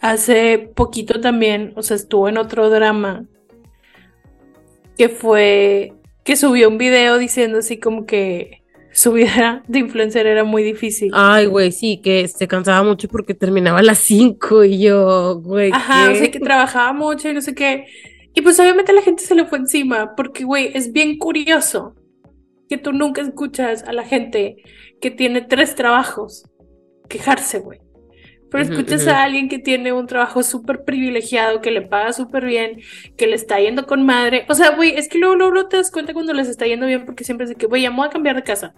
hace 0.00 0.70
poquito 0.74 1.20
también, 1.20 1.72
o 1.76 1.82
sea, 1.82 1.96
estuvo 1.96 2.28
en 2.28 2.38
otro 2.38 2.68
drama 2.68 3.24
que 4.98 5.08
fue 5.08 5.94
que 6.24 6.36
subió 6.36 6.68
un 6.68 6.78
video 6.78 7.18
diciendo 7.18 7.58
así 7.58 7.78
como 7.78 8.06
que 8.06 8.62
su 8.92 9.12
vida 9.12 9.62
de 9.68 9.80
influencer 9.80 10.26
era 10.26 10.44
muy 10.44 10.62
difícil. 10.62 11.10
Ay, 11.14 11.46
güey, 11.46 11.72
sí, 11.72 12.00
que 12.02 12.28
se 12.28 12.48
cansaba 12.48 12.82
mucho 12.82 13.08
porque 13.08 13.34
terminaba 13.34 13.80
a 13.80 13.82
las 13.82 13.98
5 13.98 14.64
y 14.64 14.80
yo, 14.80 15.40
güey. 15.40 15.70
Ajá, 15.72 16.10
o 16.10 16.14
sea, 16.14 16.30
que 16.30 16.40
trabajaba 16.40 16.92
mucho 16.92 17.28
y 17.28 17.34
no 17.34 17.40
sé 17.40 17.54
qué. 17.54 17.86
Y 18.34 18.42
pues 18.42 18.58
obviamente 18.58 18.92
la 18.92 19.02
gente 19.02 19.22
se 19.22 19.34
le 19.34 19.44
fue 19.46 19.58
encima 19.58 20.14
porque, 20.16 20.44
güey, 20.44 20.70
es 20.74 20.92
bien 20.92 21.18
curioso 21.18 21.94
que 22.68 22.78
tú 22.78 22.92
nunca 22.92 23.22
escuchas 23.22 23.82
a 23.84 23.92
la 23.92 24.04
gente 24.04 24.56
que 25.00 25.10
tiene 25.10 25.42
tres 25.42 25.74
trabajos 25.74 26.44
quejarse, 27.08 27.58
güey. 27.58 27.80
Pero 28.50 28.64
escuchas 28.64 29.08
a 29.08 29.24
alguien 29.24 29.48
que 29.48 29.58
tiene 29.58 29.92
un 29.92 30.06
trabajo 30.06 30.44
súper 30.44 30.84
privilegiado, 30.84 31.60
que 31.60 31.72
le 31.72 31.82
paga 31.82 32.12
súper 32.12 32.44
bien, 32.44 32.80
que 33.16 33.26
le 33.26 33.34
está 33.34 33.58
yendo 33.58 33.84
con 33.84 34.06
madre. 34.06 34.46
O 34.48 34.54
sea, 34.54 34.76
güey, 34.76 34.90
es 34.90 35.08
que 35.08 35.18
luego, 35.18 35.34
luego, 35.34 35.66
te 35.66 35.76
das 35.76 35.90
cuenta 35.90 36.14
cuando 36.14 36.32
les 36.32 36.48
está 36.48 36.64
yendo 36.64 36.86
bien 36.86 37.04
porque 37.04 37.24
siempre 37.24 37.44
es 37.44 37.50
de 37.50 37.56
que, 37.56 37.66
güey, 37.66 37.82
ya 37.82 37.90
me 37.90 37.96
voy 37.96 38.06
a 38.06 38.10
cambiar 38.10 38.36
de 38.36 38.44
casa. 38.44 38.72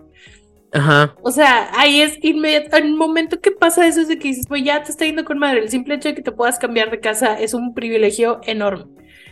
Ajá. 0.72 1.14
O 1.22 1.30
sea, 1.30 1.70
ahí 1.78 2.00
es 2.00 2.18
inmediato. 2.22 2.74
El 2.78 2.94
momento 2.94 3.38
que 3.38 3.50
pasa 3.50 3.86
eso 3.86 4.00
es 4.00 4.08
de 4.08 4.18
que 4.18 4.28
dices, 4.28 4.46
pues 4.48 4.64
ya 4.64 4.82
te 4.82 4.90
está 4.90 5.04
yendo 5.04 5.26
con 5.26 5.38
madre. 5.38 5.60
El 5.60 5.68
simple 5.68 5.96
hecho 5.96 6.08
de 6.08 6.14
que 6.14 6.22
te 6.22 6.32
puedas 6.32 6.58
cambiar 6.58 6.90
de 6.90 7.00
casa 7.00 7.38
es 7.38 7.52
un 7.52 7.74
privilegio 7.74 8.40
enorme. 8.44 8.86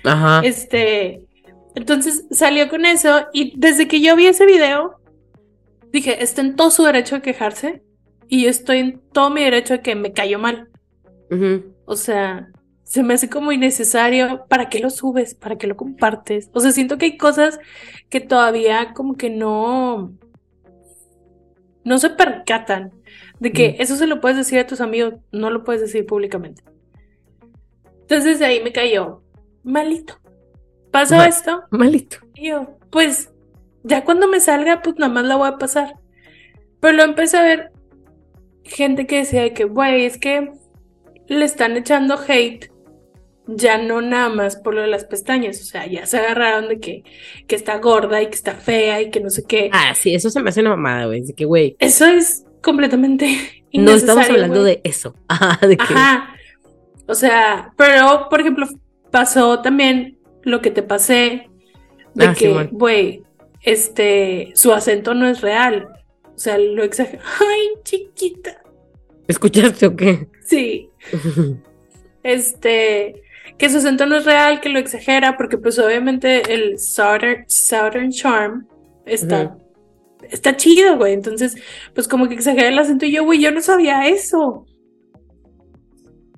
Ajá. 0.05 0.43
Este. 0.45 1.24
Entonces 1.75 2.27
salió 2.31 2.69
con 2.69 2.87
eso 2.87 3.27
y 3.33 3.59
desde 3.59 3.89
que 3.89 4.01
yo 4.01 4.17
vi 4.17 4.27
ese 4.27 4.47
video, 4.47 5.01
dije, 5.91 6.23
está 6.23 6.41
en 6.41 6.57
todo 6.57 6.71
su 6.71 6.85
derecho 6.85 7.17
de 7.17 7.23
quejarse 7.23 7.83
y 8.29 8.45
yo 8.45 8.51
estoy 8.51 8.79
en 8.79 9.01
todo 9.13 9.31
mi 9.31 9.43
derecho 9.43 9.75
de 9.75 9.81
que 9.81 9.95
me 9.95 10.13
cayó 10.13 10.39
mal. 10.39 10.69
O 11.85 11.97
sea, 11.97 12.49
se 12.85 13.03
me 13.03 13.15
hace 13.15 13.29
como 13.29 13.51
innecesario. 13.51 14.47
¿Para 14.49 14.69
qué 14.69 14.79
lo 14.79 14.89
subes? 14.89 15.35
¿Para 15.35 15.57
qué 15.57 15.67
lo 15.67 15.77
compartes? 15.77 16.49
O 16.53 16.61
sea, 16.61 16.71
siento 16.71 16.97
que 16.97 17.07
hay 17.07 17.17
cosas 17.17 17.59
que 18.09 18.21
todavía 18.21 18.93
como 18.95 19.17
que 19.17 19.31
no 19.31 20.13
no 21.85 21.99
se 21.99 22.11
percatan 22.11 22.93
de 23.39 23.53
que 23.53 23.77
eso 23.79 23.97
se 23.97 24.07
lo 24.07 24.21
puedes 24.21 24.39
decir 24.39 24.59
a 24.59 24.67
tus 24.67 24.81
amigos, 24.81 25.15
no 25.31 25.51
lo 25.51 25.65
puedes 25.65 25.83
decir 25.83 26.07
públicamente. 26.07 26.63
Entonces 28.03 28.39
de 28.39 28.47
ahí 28.47 28.63
me 28.63 28.73
cayó, 28.73 29.23
malito. 29.63 30.19
Pasó 30.95 31.21
esto. 31.25 31.65
Malito. 31.71 32.19
Y 32.37 32.51
yo, 32.51 32.79
pues, 32.91 33.33
ya 33.83 34.05
cuando 34.05 34.29
me 34.29 34.39
salga, 34.39 34.81
pues 34.81 34.95
nada 34.97 35.13
más 35.13 35.25
la 35.25 35.35
voy 35.35 35.49
a 35.49 35.59
pasar. 35.59 35.95
Pero 36.79 36.97
lo 36.97 37.03
empecé 37.03 37.37
a 37.37 37.43
ver 37.43 37.73
gente 38.63 39.05
que 39.05 39.17
decía 39.17 39.53
que, 39.53 39.65
güey, 39.65 40.05
es 40.05 40.19
que 40.19 40.53
le 41.27 41.45
están 41.45 41.77
echando 41.77 42.17
hate 42.17 42.71
ya 43.49 43.77
no 43.77 44.01
nada 44.03 44.29
más 44.29 44.55
por 44.55 44.75
lo 44.75 44.83
de 44.83 44.87
las 44.87 45.05
pestañas, 45.05 45.61
o 45.61 45.65
sea, 45.65 45.85
ya 45.87 46.07
se 46.07 46.19
agarraron 46.19 46.69
de 46.69 46.79
que, 46.79 47.03
que 47.49 47.57
está 47.57 47.77
gorda 47.79 48.23
y 48.23 48.29
que 48.29 48.37
está 48.37 48.55
fea 48.55 49.03
y 49.03 49.11
que 49.11 49.19
no 49.19 49.31
sé 49.31 49.45
qué. 49.45 49.71
Ah, 49.73 49.97
sí, 49.97 50.15
eso 50.15 50.31
se 50.31 50.41
me 50.41 50.51
hace 50.51 50.61
una 50.61 50.71
mamada, 50.71 51.07
güey, 51.07 51.23
de 51.23 51.35
que, 51.35 51.45
güey. 51.45 51.77
Eso 51.81 52.07
es 52.07 52.47
completamente 52.63 53.37
No 53.73 53.91
estamos 53.91 54.31
hablando 54.31 54.63
de 54.63 54.81
eso. 54.85 55.17
Ajá, 55.27 55.59
de 55.67 55.77
que... 55.77 55.83
Ajá. 55.83 56.37
O 57.09 57.17
sea, 57.17 57.75
pero, 57.77 58.29
por 58.31 58.41
ejemplo, 58.41 58.69
pasó 59.11 59.61
también 59.61 60.14
lo 60.45 60.61
que 60.61 60.71
te 60.71 60.83
pasé, 60.83 61.51
de 62.15 62.27
ah, 62.27 62.35
que, 62.35 62.69
güey, 62.71 63.23
este, 63.63 64.53
su 64.55 64.73
acento 64.73 65.15
no 65.15 65.27
es 65.27 65.41
real. 65.41 65.89
O 66.35 66.39
sea, 66.39 66.59
lo 66.59 66.83
exagero. 66.83 67.23
Ay, 67.41 67.69
chiquita. 67.83 68.63
¿Escuchaste 69.27 69.87
o 69.87 69.97
qué? 69.97 70.29
Sí. 70.45 70.91
este, 72.23 73.23
que 73.59 73.71
su 73.71 73.79
acento 73.79 74.07
no 74.07 74.17
es 74.17 74.25
real, 74.25 74.61
que 74.61 74.69
lo 74.69 74.79
exagera, 74.79 75.37
porque 75.37 75.59
pues 75.59 75.79
obviamente 75.79 76.53
el 76.53 76.79
Southern, 76.79 77.45
Southern 77.49 78.11
Charm 78.11 78.67
está, 79.07 79.57
está 80.31 80.57
chido, 80.57 80.97
güey. 80.97 81.15
Entonces, 81.15 81.57
pues 81.95 82.09
como 82.09 82.29
que 82.29 82.35
exagera 82.35 82.69
el 82.69 82.79
acento 82.79 83.07
y 83.07 83.13
yo, 83.13 83.25
güey, 83.25 83.41
yo 83.41 83.51
no 83.51 83.61
sabía 83.61 84.09
eso. 84.09 84.67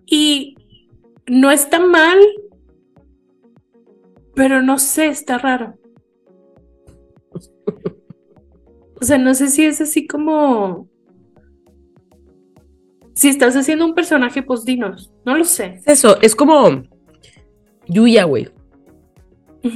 Y 0.06 0.56
no 1.26 1.50
está 1.50 1.80
mal, 1.80 2.18
pero 4.36 4.62
no 4.62 4.78
sé, 4.78 5.06
está 5.06 5.38
raro. 5.38 5.74
O 9.00 9.04
sea, 9.04 9.18
no 9.18 9.34
sé 9.34 9.48
si 9.48 9.64
es 9.64 9.80
así 9.80 10.06
como 10.06 10.88
si 13.16 13.28
estás 13.28 13.56
haciendo 13.56 13.86
un 13.86 13.94
personaje, 13.94 14.42
pues 14.42 14.64
dinos. 14.64 15.10
No 15.24 15.36
lo 15.36 15.44
sé. 15.44 15.80
Eso, 15.86 16.20
es 16.20 16.36
como 16.36 16.82
Yuya, 17.88 18.24
güey. 18.24 18.48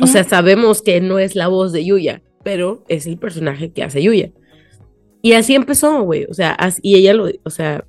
O 0.01 0.07
sea, 0.07 0.25
sabemos 0.25 0.83
que 0.83 1.01
no 1.01 1.19
es 1.19 1.35
la 1.35 1.49
voz 1.49 1.73
de 1.73 1.85
Yuya, 1.85 2.23
pero 2.45 2.85
es 2.87 3.07
el 3.07 3.19
personaje 3.19 3.73
que 3.73 3.83
hace 3.83 4.03
Yuya. 4.03 4.31
Y 5.23 5.33
así 5.33 5.55
empezó, 5.55 6.03
güey. 6.03 6.27
O 6.27 6.35
sea, 6.35 6.57
y 6.83 6.97
ella 6.97 7.15
lo, 7.15 7.29
o 7.45 7.51
sea, 7.51 7.85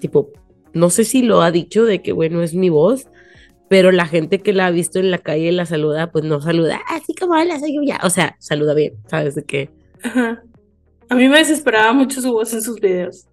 tipo, 0.00 0.32
no 0.72 0.90
sé 0.90 1.04
si 1.04 1.22
lo 1.22 1.40
ha 1.40 1.52
dicho 1.52 1.84
de 1.84 2.02
que, 2.02 2.12
bueno, 2.12 2.42
es 2.42 2.52
mi 2.54 2.68
voz, 2.68 3.06
pero 3.68 3.92
la 3.92 4.06
gente 4.06 4.40
que 4.40 4.52
la 4.52 4.66
ha 4.66 4.70
visto 4.70 4.98
en 4.98 5.10
la 5.10 5.18
calle 5.18 5.50
la 5.52 5.66
saluda, 5.66 6.10
pues 6.10 6.24
no 6.24 6.40
saluda, 6.40 6.80
así 6.88 7.14
como 7.14 7.36
la 7.36 7.58
soy 7.58 7.74
Yuya. 7.74 8.00
O 8.02 8.10
sea, 8.10 8.36
saluda 8.38 8.74
bien, 8.74 8.94
¿sabes 9.06 9.34
de 9.34 9.44
qué? 9.44 9.70
Ajá. 10.02 10.42
A 11.08 11.14
mí 11.14 11.28
me 11.28 11.38
desesperaba 11.38 11.92
mucho 11.92 12.20
su 12.20 12.32
voz 12.32 12.52
en 12.54 12.62
sus 12.62 12.80
videos. 12.80 13.26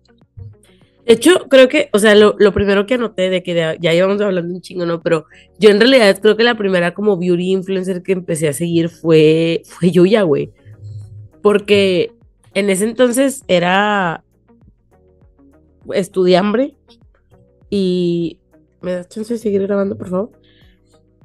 De 1.05 1.13
hecho, 1.13 1.47
creo 1.49 1.67
que, 1.67 1.89
o 1.93 1.99
sea, 1.99 2.15
lo, 2.15 2.35
primero 2.53 2.85
que 2.85 2.93
anoté 2.93 3.29
de 3.29 3.41
que 3.41 3.77
ya 3.79 3.93
íbamos 3.93 4.21
hablando 4.21 4.53
un 4.53 4.61
chingo, 4.61 4.85
¿no? 4.85 5.01
Pero 5.01 5.25
yo 5.57 5.69
en 5.69 5.79
realidad 5.79 6.19
creo 6.21 6.37
que 6.37 6.43
la 6.43 6.55
primera 6.55 6.93
como 6.93 7.17
beauty 7.17 7.51
influencer 7.51 8.03
que 8.03 8.11
empecé 8.11 8.47
a 8.47 8.53
seguir 8.53 8.89
fue, 8.89 9.63
fue 9.65 9.91
Yuya, 9.91 10.21
güey. 10.21 10.51
Porque 11.41 12.11
en 12.53 12.69
ese 12.69 12.85
entonces 12.85 13.43
era 13.47 14.23
estudiambre 15.93 16.75
y... 17.69 18.37
¿Me 18.81 18.93
das 18.93 19.09
chance 19.09 19.33
de 19.33 19.39
seguir 19.39 19.61
grabando, 19.63 19.97
por 19.97 20.09
favor? 20.09 20.31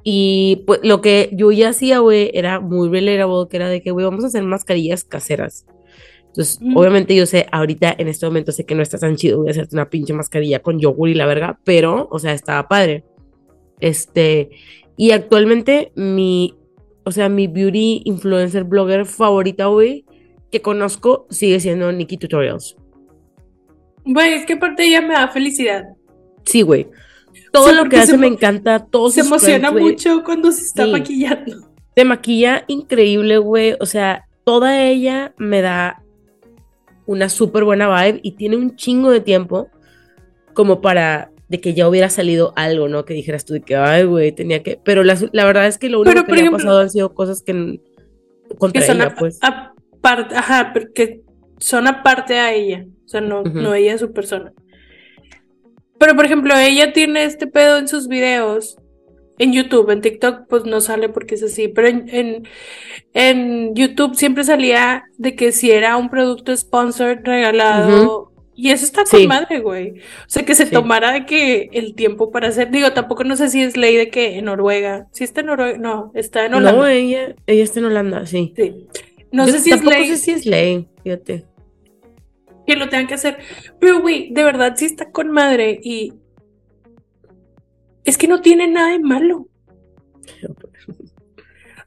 Y 0.03 0.63
pues 0.65 0.79
lo 0.83 1.01
que 1.01 1.29
Yuya 1.33 1.69
hacía, 1.69 1.99
güey, 1.99 2.31
era 2.33 2.59
muy 2.59 2.89
relatable, 2.89 3.49
que 3.49 3.57
era 3.57 3.67
de 3.67 3.81
que, 3.81 3.91
güey, 3.91 4.05
vamos 4.05 4.23
a 4.23 4.27
hacer 4.27 4.43
mascarillas 4.43 5.03
caseras. 5.03 5.65
Entonces, 6.27 6.59
obviamente 6.75 7.15
yo 7.15 7.25
sé, 7.25 7.47
ahorita 7.51 7.95
en 7.97 8.07
este 8.07 8.25
momento 8.27 8.51
sé 8.51 8.63
que 8.63 8.75
no 8.75 8.83
está 8.83 8.99
tan 8.99 9.15
chido, 9.15 9.39
voy 9.39 9.47
a 9.47 9.51
hacerte 9.51 9.75
una 9.75 9.89
pinche 9.89 10.13
mascarilla 10.13 10.59
con 10.59 10.79
yogur 10.79 11.09
y 11.09 11.15
la 11.15 11.25
verga, 11.25 11.59
pero, 11.63 12.07
o 12.11 12.19
sea, 12.19 12.33
estaba 12.33 12.67
padre. 12.67 13.03
Este, 13.79 14.51
y 14.95 15.11
actualmente 15.11 15.91
mi, 15.95 16.55
o 17.03 17.11
sea, 17.11 17.27
mi 17.27 17.47
beauty 17.47 18.03
influencer 18.05 18.65
blogger 18.65 19.05
favorita, 19.05 19.65
güey, 19.65 20.05
que 20.51 20.61
conozco, 20.61 21.25
sigue 21.29 21.59
siendo 21.59 21.91
Nikki 21.91 22.17
Tutorials. 22.17 22.77
Güey, 24.05 24.33
es 24.33 24.45
que 24.45 24.53
aparte 24.53 24.85
ella 24.85 25.01
me 25.01 25.15
da 25.15 25.27
felicidad. 25.27 25.85
Sí, 26.45 26.61
güey. 26.61 26.87
Todo 27.51 27.71
lo 27.71 27.89
que 27.89 27.97
hace 27.97 28.17
me 28.17 28.27
encanta, 28.27 28.85
todo 28.85 29.09
Se 29.09 29.21
emociona 29.21 29.71
mucho 29.71 30.23
cuando 30.23 30.51
se 30.51 30.63
está 30.63 30.85
maquillando. 30.87 31.69
Se 31.95 32.05
maquilla 32.05 32.63
increíble, 32.67 33.37
güey. 33.37 33.75
O 33.79 33.85
sea, 33.85 34.27
toda 34.43 34.83
ella 34.83 35.33
me 35.37 35.61
da 35.61 36.03
una 37.05 37.29
súper 37.29 37.63
buena 37.63 37.87
vibe 37.87 38.19
y 38.21 38.31
tiene 38.33 38.57
un 38.57 38.75
chingo 38.75 39.09
de 39.09 39.21
tiempo 39.21 39.69
como 40.53 40.81
para 40.81 41.31
de 41.49 41.61
que 41.61 41.73
ya 41.73 41.87
hubiera 41.87 42.09
salido 42.09 42.53
algo, 42.55 42.87
¿no? 42.87 43.05
Que 43.05 43.13
dijeras 43.13 43.45
tú 43.45 43.53
de 43.53 43.61
que, 43.61 43.75
ay, 43.75 44.03
güey, 44.03 44.31
tenía 44.33 44.61
que... 44.63 44.79
Pero 44.83 45.03
la, 45.03 45.15
verdad 45.45 45.67
es 45.67 45.77
que 45.77 45.89
lo 45.89 46.01
único 46.01 46.25
que 46.25 46.33
me 46.33 46.47
ha 46.47 46.51
pasado 46.51 46.79
han 46.79 46.89
sido 46.89 47.13
cosas 47.13 47.41
que... 47.41 47.81
Contra 48.57 48.81
son 48.81 48.97
ella, 48.97 49.15
pues. 49.17 49.39
Aparte, 49.41 50.35
ajá, 50.35 50.71
porque 50.73 51.21
son 51.57 51.87
aparte 51.87 52.37
a 52.37 52.53
ella. 52.53 52.85
O 53.05 53.07
sea, 53.07 53.21
no, 53.21 53.43
no 53.43 53.73
ella 53.73 53.93
es 53.93 54.01
su 54.01 54.11
persona. 54.11 54.53
Pero, 55.99 56.15
por 56.15 56.25
ejemplo, 56.25 56.55
ella 56.57 56.93
tiene 56.93 57.23
este 57.23 57.47
pedo 57.47 57.77
en 57.77 57.87
sus 57.87 58.07
videos 58.07 58.77
en 59.39 59.53
YouTube, 59.53 59.89
en 59.91 60.01
TikTok 60.01 60.47
pues 60.47 60.65
no 60.65 60.81
sale 60.81 61.09
porque 61.09 61.35
es 61.35 61.43
así, 61.43 61.67
pero 61.67 61.87
en, 61.87 62.47
en, 63.13 63.75
YouTube 63.75 64.15
siempre 64.15 64.43
salía 64.43 65.03
de 65.17 65.35
que 65.35 65.51
si 65.51 65.71
era 65.71 65.97
un 65.97 66.09
producto 66.09 66.55
sponsored, 66.55 67.19
regalado, 67.23 68.31
y 68.55 68.71
eso 68.71 68.85
está 68.85 69.03
con 69.05 69.27
madre, 69.27 69.59
güey. 69.59 69.91
O 69.91 70.29
sea, 70.29 70.43
que 70.43 70.55
se 70.55 70.65
tomara 70.65 71.11
de 71.11 71.27
que 71.27 71.69
el 71.73 71.93
tiempo 71.93 72.31
para 72.31 72.47
hacer, 72.47 72.71
digo, 72.71 72.91
tampoco 72.91 73.23
no 73.23 73.35
sé 73.35 73.49
si 73.49 73.61
es 73.61 73.77
ley 73.77 73.95
de 73.95 74.09
que 74.09 74.39
en 74.39 74.45
Noruega, 74.45 75.07
si 75.11 75.23
está 75.23 75.41
en 75.41 75.47
Noruega, 75.47 75.77
no, 75.77 76.11
está 76.15 76.47
en 76.47 76.55
Holanda. 76.55 76.79
No, 76.79 76.87
ella, 76.87 77.35
ella 77.45 77.63
está 77.63 77.79
en 77.79 77.85
Holanda, 77.85 78.25
sí. 78.25 78.53
Sí. 78.55 78.87
No 79.31 79.45
sé 79.45 79.59
si 79.59 79.69
es 79.69 79.83
ley. 79.83 80.09
No 80.09 80.15
sé 80.15 80.17
si 80.17 80.31
es 80.31 80.45
ley, 80.47 80.87
fíjate. 81.03 81.45
Que 82.67 82.75
lo 82.75 82.89
tengan 82.89 83.07
que 83.07 83.15
hacer. 83.15 83.39
Pero, 83.79 84.01
güey, 84.01 84.31
de 84.31 84.43
verdad 84.43 84.75
sí 84.75 84.85
está 84.85 85.09
con 85.11 85.31
madre 85.31 85.79
y 85.81 86.13
es 88.03 88.17
que 88.17 88.27
no 88.27 88.41
tiene 88.41 88.67
nada 88.67 88.91
de 88.91 88.99
malo. 88.99 89.47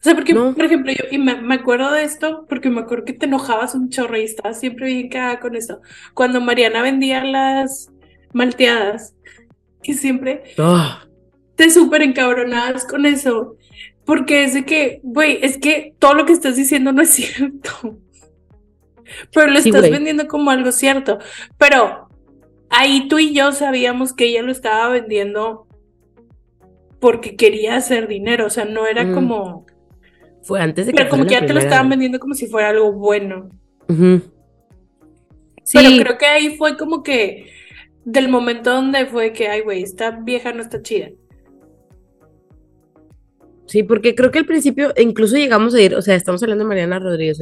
O 0.01 0.03
sea, 0.03 0.15
porque, 0.15 0.35
por 0.35 0.65
ejemplo, 0.65 0.93
yo 0.93 1.05
y 1.11 1.19
me, 1.19 1.55
acuerdo 1.55 1.93
de 1.93 2.05
esto, 2.05 2.47
porque 2.49 2.71
me 2.71 2.81
acuerdo 2.81 3.05
que 3.05 3.13
te 3.13 3.27
enojabas 3.27 3.75
un 3.75 3.91
chorro 3.91 4.17
y 4.17 4.25
estabas 4.25 4.59
siempre 4.59 4.87
bien 4.87 5.11
cagada 5.11 5.41
con 5.41 5.57
esto. 5.57 5.83
Cuando 6.15 6.41
Mariana 6.41 6.81
vendía 6.81 7.23
las 7.23 7.91
malteadas, 8.33 9.15
que 9.83 9.93
siempre 9.93 10.43
ah. 10.59 11.05
te 11.55 11.69
súper 11.71 12.01
encabronabas 12.01 12.87
con 12.87 13.05
eso. 13.05 13.57
Porque 14.07 14.45
es 14.45 14.55
de 14.55 14.65
que, 14.65 15.01
güey, 15.03 15.39
es 15.43 15.59
que 15.59 15.95
todo 15.99 16.15
lo 16.15 16.25
que 16.25 16.33
estás 16.33 16.57
diciendo 16.57 16.93
no 16.93 17.03
es 17.03 17.11
cierto. 17.11 17.99
Pero 19.33 19.49
lo 19.49 19.59
estás 19.59 19.91
vendiendo 19.91 20.27
como 20.29 20.51
algo 20.51 20.73
cierto. 20.73 21.19
Pero 21.59 22.09
ahí 22.69 23.09
tú 23.09 23.19
y 23.19 23.35
yo 23.35 23.53
sabíamos 23.53 24.13
que 24.13 24.27
ella 24.27 24.43
lo 24.43 24.53
estaba 24.53 24.89
vendiendo 24.89 25.67
porque 27.01 27.35
quería 27.35 27.77
hacer 27.77 28.09
dinero, 28.09 28.47
o 28.47 28.51
sea, 28.51 28.65
no 28.65 28.87
era 28.87 29.05
mm. 29.05 29.15
como... 29.15 29.67
Fue 30.43 30.61
antes 30.61 30.87
de 30.87 30.93
que... 30.93 30.97
Pero 30.99 31.11
como 31.11 31.25
que 31.25 31.33
ya 31.33 31.47
te 31.47 31.53
lo 31.53 31.61
estaban 31.61 31.89
vendiendo 31.89 32.19
como 32.19 32.35
si 32.35 32.47
fuera 32.47 32.69
algo 32.69 32.93
bueno. 32.93 33.49
sí. 33.89 35.79
Pero 35.79 35.91
creo 36.03 36.19
que 36.19 36.27
ahí 36.27 36.57
fue 36.57 36.77
como 36.77 37.03
que 37.03 37.47
del 38.05 38.29
momento 38.29 38.73
donde 38.73 39.07
fue 39.07 39.33
que, 39.33 39.49
ay, 39.49 39.61
güey, 39.61 39.83
esta 39.83 40.11
vieja 40.11 40.53
no 40.53 40.63
está 40.63 40.83
chida. 40.83 41.11
Sí, 43.71 43.85
porque 43.85 44.17
creo 44.17 44.33
que 44.33 44.41
al 44.41 44.47
principio 44.47 44.93
incluso 44.97 45.37
llegamos 45.37 45.77
a 45.77 45.81
ir, 45.81 45.95
o 45.95 46.03
sea, 46.03 46.17
estamos 46.17 46.43
hablando 46.43 46.65
de 46.65 46.69
Mariana 46.69 46.99
Rodríguez, 46.99 47.39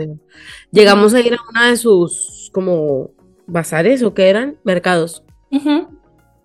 llegamos 0.71 1.15
a 1.15 1.21
ir 1.21 1.33
a 1.33 1.39
una 1.49 1.71
de 1.71 1.77
sus 1.79 2.51
como 2.53 3.13
bazares 3.47 4.03
o 4.03 4.13
qué 4.13 4.29
eran, 4.29 4.59
mercados. 4.63 5.25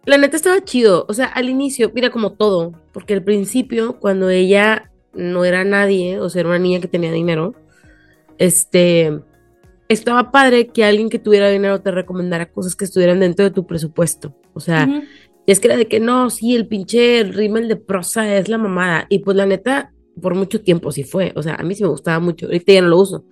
La 0.05 0.17
neta 0.17 0.38
estaba 0.38 0.63
chido, 0.63 1.05
o 1.09 1.13
sea, 1.13 1.25
al 1.25 1.49
inicio, 1.49 1.91
mira 1.93 2.11
como 2.11 2.31
todo, 2.31 2.79
porque 2.93 3.13
al 3.13 3.25
principio, 3.25 3.99
cuando 3.99 4.29
ella 4.29 4.89
no 5.11 5.43
era 5.43 5.65
nadie, 5.65 6.17
o 6.17 6.29
sea, 6.29 6.39
era 6.39 6.49
una 6.51 6.59
niña 6.59 6.79
que 6.79 6.88
tenía 6.88 7.11
dinero, 7.11 7.53
este, 8.38 9.19
estaba 9.89 10.31
padre 10.31 10.67
que 10.67 10.86
alguien 10.86 11.09
que 11.09 11.19
tuviera 11.19 11.49
dinero 11.49 11.81
te 11.81 11.91
recomendara 11.91 12.45
cosas 12.45 12.77
que 12.77 12.86
estuvieran 12.86 13.19
dentro 13.19 13.43
de 13.43 13.51
tu 13.51 13.67
presupuesto. 13.67 14.34
O 14.53 14.61
sea, 14.61 14.88
es 15.45 15.59
que 15.59 15.67
era 15.67 15.77
de 15.77 15.87
que 15.87 15.99
no, 15.99 16.29
sí, 16.29 16.55
el 16.55 16.67
pinche 16.67 17.23
rímel 17.23 17.67
de 17.67 17.75
prosa 17.75 18.37
es 18.37 18.47
la 18.47 18.57
mamada. 18.57 19.07
Y 19.09 19.19
pues 19.19 19.35
la 19.35 19.45
neta, 19.45 19.93
por 20.21 20.35
mucho 20.35 20.61
tiempo 20.61 20.91
sí 20.91 21.03
fue. 21.03 21.33
O 21.35 21.43
sea, 21.43 21.55
a 21.55 21.63
mí 21.63 21.75
sí 21.75 21.83
me 21.83 21.89
gustaba 21.89 22.19
mucho. 22.19 22.45
Ahorita 22.45 22.73
ya 22.73 22.81
no 22.81 22.89
lo 22.89 22.99
uso. 22.99 23.25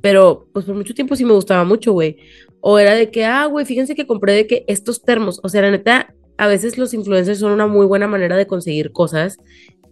Pero 0.00 0.48
pues 0.52 0.66
por 0.66 0.74
mucho 0.74 0.94
tiempo 0.94 1.16
sí 1.16 1.24
me 1.24 1.32
gustaba 1.32 1.64
mucho, 1.64 1.92
güey. 1.92 2.18
O 2.60 2.78
era 2.78 2.94
de 2.94 3.10
que, 3.10 3.24
ah, 3.24 3.46
güey, 3.46 3.64
fíjense 3.64 3.94
que 3.94 4.06
compré 4.06 4.34
de 4.34 4.46
que 4.46 4.64
estos 4.66 5.02
termos. 5.02 5.40
O 5.42 5.48
sea, 5.48 5.62
la 5.62 5.70
neta, 5.70 6.14
a 6.36 6.46
veces 6.46 6.76
los 6.76 6.92
influencers 6.92 7.38
son 7.38 7.52
una 7.52 7.66
muy 7.66 7.86
buena 7.86 8.06
manera 8.06 8.36
de 8.36 8.46
conseguir 8.46 8.92
cosas 8.92 9.38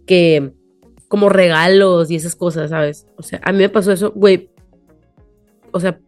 que, 0.05 0.51
como 1.07 1.29
regalos 1.29 2.11
y 2.11 2.15
esas 2.15 2.35
cosas, 2.35 2.69
¿sabes? 2.69 3.07
O 3.17 3.23
sea, 3.23 3.41
a 3.43 3.51
mí 3.51 3.59
me 3.59 3.69
pasó 3.69 3.91
eso, 3.91 4.11
güey. 4.11 4.49
O 5.71 5.79
sea, 5.79 5.99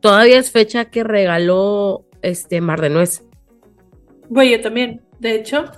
todavía 0.00 0.38
es 0.38 0.50
fecha 0.50 0.86
que 0.86 1.04
regaló 1.04 2.06
este 2.22 2.60
Mar 2.60 2.80
de 2.80 2.90
Nuez. 2.90 3.24
Güey, 4.32 4.52
yo 4.52 4.60
también. 4.62 5.02
De 5.18 5.34
hecho. 5.34 5.70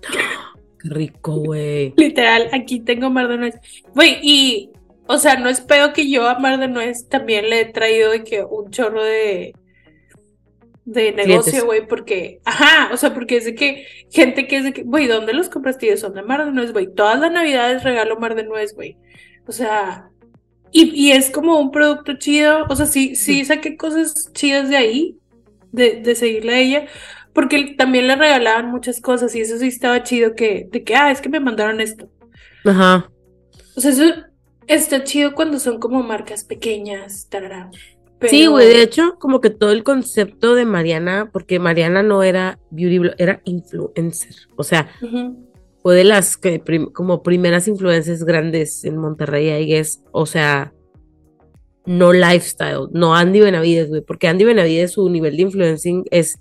Qué 0.00 0.88
rico, 0.88 1.34
güey. 1.38 1.92
Literal, 1.96 2.48
aquí 2.52 2.78
tengo 2.78 3.10
Mar 3.10 3.26
de 3.26 3.38
Nuez. 3.38 3.56
Güey, 3.92 4.18
y. 4.22 4.70
O 5.08 5.18
sea, 5.18 5.36
no 5.36 5.48
es 5.48 5.60
pedo 5.60 5.92
que 5.92 6.08
yo 6.08 6.28
a 6.28 6.38
Mar 6.38 6.60
de 6.60 6.68
Nuez 6.68 7.08
también 7.08 7.50
le 7.50 7.60
he 7.60 7.64
traído 7.64 8.12
de 8.12 8.22
que 8.22 8.44
un 8.44 8.70
chorro 8.70 9.02
de. 9.02 9.52
De 10.84 11.10
negocio, 11.10 11.64
güey, 11.64 11.88
porque. 11.88 12.40
Ajá, 12.44 12.94
o 12.94 12.96
sea, 12.96 13.12
porque 13.12 13.38
es 13.38 13.46
de 13.46 13.56
que. 13.56 13.84
Gente 14.12 14.46
que 14.46 14.58
es 14.58 14.64
de 14.64 14.72
que. 14.72 14.84
Güey, 14.84 15.08
¿dónde 15.08 15.32
los 15.32 15.48
compraste? 15.48 15.96
Son 15.96 16.14
de 16.14 16.22
Mar 16.22 16.44
de 16.44 16.52
Nuez, 16.52 16.72
güey. 16.72 16.86
Todas 16.94 17.18
las 17.18 17.32
navidades 17.32 17.82
regalo 17.82 18.20
Mar 18.20 18.36
de 18.36 18.44
Nuez, 18.44 18.76
güey. 18.76 18.96
O 19.48 19.50
sea. 19.50 20.08
Y, 20.70 20.92
y, 20.94 21.10
es 21.12 21.30
como 21.30 21.58
un 21.58 21.72
producto 21.72 22.14
chido. 22.16 22.64
O 22.68 22.76
sea, 22.76 22.86
sí, 22.86 23.16
sí 23.16 23.44
saqué 23.44 23.76
cosas 23.76 24.30
chidas 24.34 24.68
de 24.68 24.76
ahí. 24.76 25.18
De, 25.72 26.00
de 26.00 26.14
seguirle 26.14 26.54
a 26.54 26.60
ella 26.60 26.86
porque 27.34 27.74
también 27.76 28.06
le 28.06 28.16
regalaban 28.16 28.70
muchas 28.70 29.00
cosas 29.00 29.34
y 29.34 29.40
eso 29.40 29.58
sí 29.58 29.66
estaba 29.66 30.02
chido 30.02 30.34
que, 30.34 30.68
de 30.70 30.84
que, 30.84 30.94
ah, 30.94 31.10
es 31.10 31.20
que 31.20 31.28
me 31.28 31.40
mandaron 31.40 31.80
esto. 31.80 32.08
Ajá. 32.64 33.10
O 33.76 33.80
sea, 33.80 33.90
eso 33.90 34.04
está 34.66 35.04
chido 35.04 35.34
cuando 35.34 35.58
son 35.58 35.80
como 35.80 36.02
marcas 36.02 36.44
pequeñas, 36.44 37.28
tarara. 37.28 37.70
Sí, 38.22 38.46
güey, 38.46 38.68
de 38.68 38.82
hecho, 38.82 39.16
como 39.18 39.40
que 39.40 39.50
todo 39.50 39.72
el 39.72 39.84
concepto 39.84 40.54
de 40.54 40.64
Mariana, 40.64 41.28
porque 41.32 41.58
Mariana 41.58 42.02
no 42.02 42.22
era 42.22 42.58
beauty 42.70 43.10
era 43.18 43.42
influencer, 43.44 44.34
o 44.56 44.62
sea, 44.62 44.88
fue 45.82 45.94
de 45.94 46.04
las 46.04 46.38
que 46.38 46.62
como 46.94 47.22
primeras 47.22 47.68
influencers 47.68 48.24
grandes 48.24 48.84
en 48.84 48.96
Monterrey, 48.96 49.50
ahí 49.50 49.74
es, 49.74 50.02
o 50.12 50.24
sea, 50.24 50.72
no 51.84 52.14
lifestyle, 52.14 52.88
no 52.92 53.14
Andy 53.14 53.40
Benavides, 53.40 53.90
güey, 53.90 54.00
porque 54.00 54.28
Andy 54.28 54.44
Benavides 54.44 54.92
su 54.92 55.06
nivel 55.10 55.36
de 55.36 55.42
influencing 55.42 56.04
es 56.10 56.38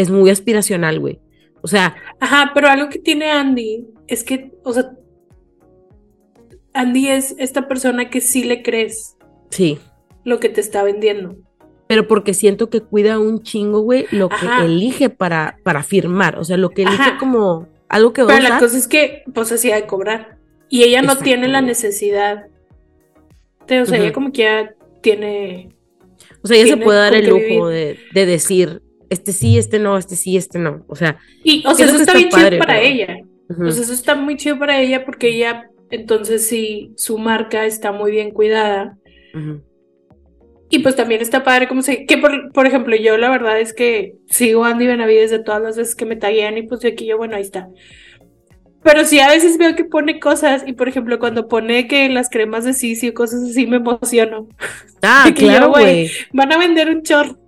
es 0.00 0.10
muy 0.10 0.30
aspiracional, 0.30 0.98
güey. 0.98 1.20
O 1.62 1.68
sea. 1.68 1.94
Ajá, 2.20 2.52
pero 2.54 2.68
algo 2.68 2.88
que 2.88 2.98
tiene 2.98 3.30
Andy 3.30 3.86
es 4.06 4.24
que, 4.24 4.52
o 4.64 4.72
sea, 4.72 4.92
Andy 6.72 7.08
es 7.08 7.34
esta 7.38 7.68
persona 7.68 8.08
que 8.08 8.20
sí 8.20 8.44
le 8.44 8.62
crees. 8.62 9.16
Sí. 9.50 9.78
Lo 10.24 10.40
que 10.40 10.48
te 10.48 10.60
está 10.60 10.82
vendiendo. 10.82 11.36
Pero 11.86 12.06
porque 12.06 12.34
siento 12.34 12.70
que 12.70 12.80
cuida 12.80 13.18
un 13.18 13.42
chingo, 13.42 13.80
güey, 13.80 14.06
lo 14.10 14.28
que 14.28 14.46
elige 14.64 15.10
para, 15.10 15.58
para 15.64 15.82
firmar. 15.82 16.38
O 16.38 16.44
sea, 16.44 16.56
lo 16.56 16.70
que 16.70 16.82
elige 16.82 17.18
como 17.18 17.68
algo 17.88 18.12
que 18.12 18.22
va 18.22 18.28
Pero 18.28 18.48
la 18.48 18.58
cosa 18.58 18.78
es 18.78 18.86
que, 18.86 19.24
pues, 19.34 19.50
hacía 19.52 19.74
de 19.74 19.86
cobrar. 19.86 20.38
Y 20.68 20.84
ella 20.84 21.02
no 21.02 21.16
tiene 21.18 21.48
la 21.48 21.60
necesidad. 21.60 22.46
o 23.62 23.84
sea, 23.84 23.98
ella 23.98 24.12
como 24.12 24.32
que 24.32 24.42
ya 24.42 24.74
tiene. 25.02 25.74
O 26.42 26.48
sea, 26.48 26.56
ella 26.56 26.76
se 26.76 26.76
puede 26.76 26.98
dar 26.98 27.14
el 27.14 27.28
lujo 27.28 27.68
de, 27.68 27.98
de 28.14 28.26
decir, 28.26 28.82
este 29.10 29.32
sí, 29.32 29.58
este 29.58 29.78
no, 29.78 29.98
este 29.98 30.16
sí, 30.16 30.36
este 30.36 30.58
no. 30.58 30.84
O 30.88 30.96
sea, 30.96 31.18
y, 31.44 31.62
o 31.66 31.74
sea 31.74 31.86
eso 31.86 31.96
está, 31.96 32.14
bien 32.14 32.30
chido 32.30 32.58
para 32.58 32.80
ella. 32.80 33.18
O 33.50 33.70
sea, 33.70 33.82
eso 33.82 33.92
está 33.92 34.14
muy 34.14 34.36
chido 34.36 34.58
para 34.58 34.80
ella 34.80 35.04
porque 35.04 35.28
ella, 35.28 35.68
entonces 35.90 36.46
sí, 36.46 36.92
su 36.96 37.18
marca 37.18 37.66
está 37.66 37.92
muy 37.92 38.12
bien 38.12 38.30
cuidada. 38.30 38.96
Y 40.70 40.78
pues 40.78 40.94
también 40.94 41.20
está 41.20 41.42
padre 41.42 41.66
como 41.66 41.82
se, 41.82 42.06
que 42.06 42.16
por, 42.16 42.52
por, 42.52 42.66
ejemplo, 42.66 42.94
yo 42.94 43.18
la 43.18 43.28
verdad 43.28 43.60
es 43.60 43.74
que 43.74 44.14
sigo 44.28 44.64
a 44.64 44.70
Andy 44.70 44.86
Benavides 44.86 45.32
de 45.32 45.40
todas 45.40 45.60
las 45.60 45.76
veces 45.76 45.96
que 45.96 46.06
me 46.06 46.14
taguean 46.14 46.56
y 46.58 46.62
pues 46.62 46.80
de 46.80 46.90
aquí 46.90 47.06
yo, 47.06 47.18
bueno, 47.18 47.34
ahí 47.34 47.42
está. 47.42 47.68
Pero 48.82 49.04
sí 49.04 49.18
a 49.18 49.28
veces 49.28 49.58
veo 49.58 49.74
que 49.74 49.84
pone 49.84 50.20
cosas 50.20 50.62
y 50.66 50.72
por 50.72 50.88
ejemplo 50.88 51.18
cuando 51.18 51.48
pone 51.48 51.86
que 51.86 52.08
las 52.08 52.30
cremas 52.30 52.64
de 52.64 52.72
Sisi 52.72 53.08
o 53.08 53.14
cosas 53.14 53.42
así 53.42 53.66
me 53.66 53.76
emociono. 53.76 54.48
Ah, 55.02 55.28
claro, 55.34 55.70
güey. 55.70 56.08
Van 56.32 56.52
a 56.52 56.58
vender 56.58 56.88
un 56.88 57.02
chorro. 57.02 57.39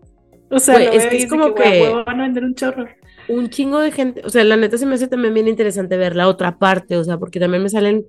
O 0.53 0.59
sea, 0.59 0.83
es 0.83 1.07
que 1.07 1.17
es 1.17 1.31
como 1.31 1.55
que, 1.55 1.89
van 2.07 2.21
a 2.21 2.25
vender 2.25 2.45
un 2.45 2.55
chorro. 2.55 2.87
Un 3.27 3.49
chingo 3.49 3.79
de 3.81 3.91
gente, 3.91 4.21
o 4.23 4.29
sea, 4.29 4.45
la 4.45 4.57
neta 4.57 4.77
se 4.77 4.85
me 4.85 4.95
hace 4.95 5.09
también 5.09 5.33
bien 5.33 5.49
interesante 5.49 5.97
ver 5.97 6.15
la 6.15 6.29
otra 6.29 6.59
parte, 6.59 6.99
o 6.99 7.05
sea, 7.05 7.19
porque 7.19 7.41
también 7.41 7.63
me 7.63 7.71
salen 7.71 8.05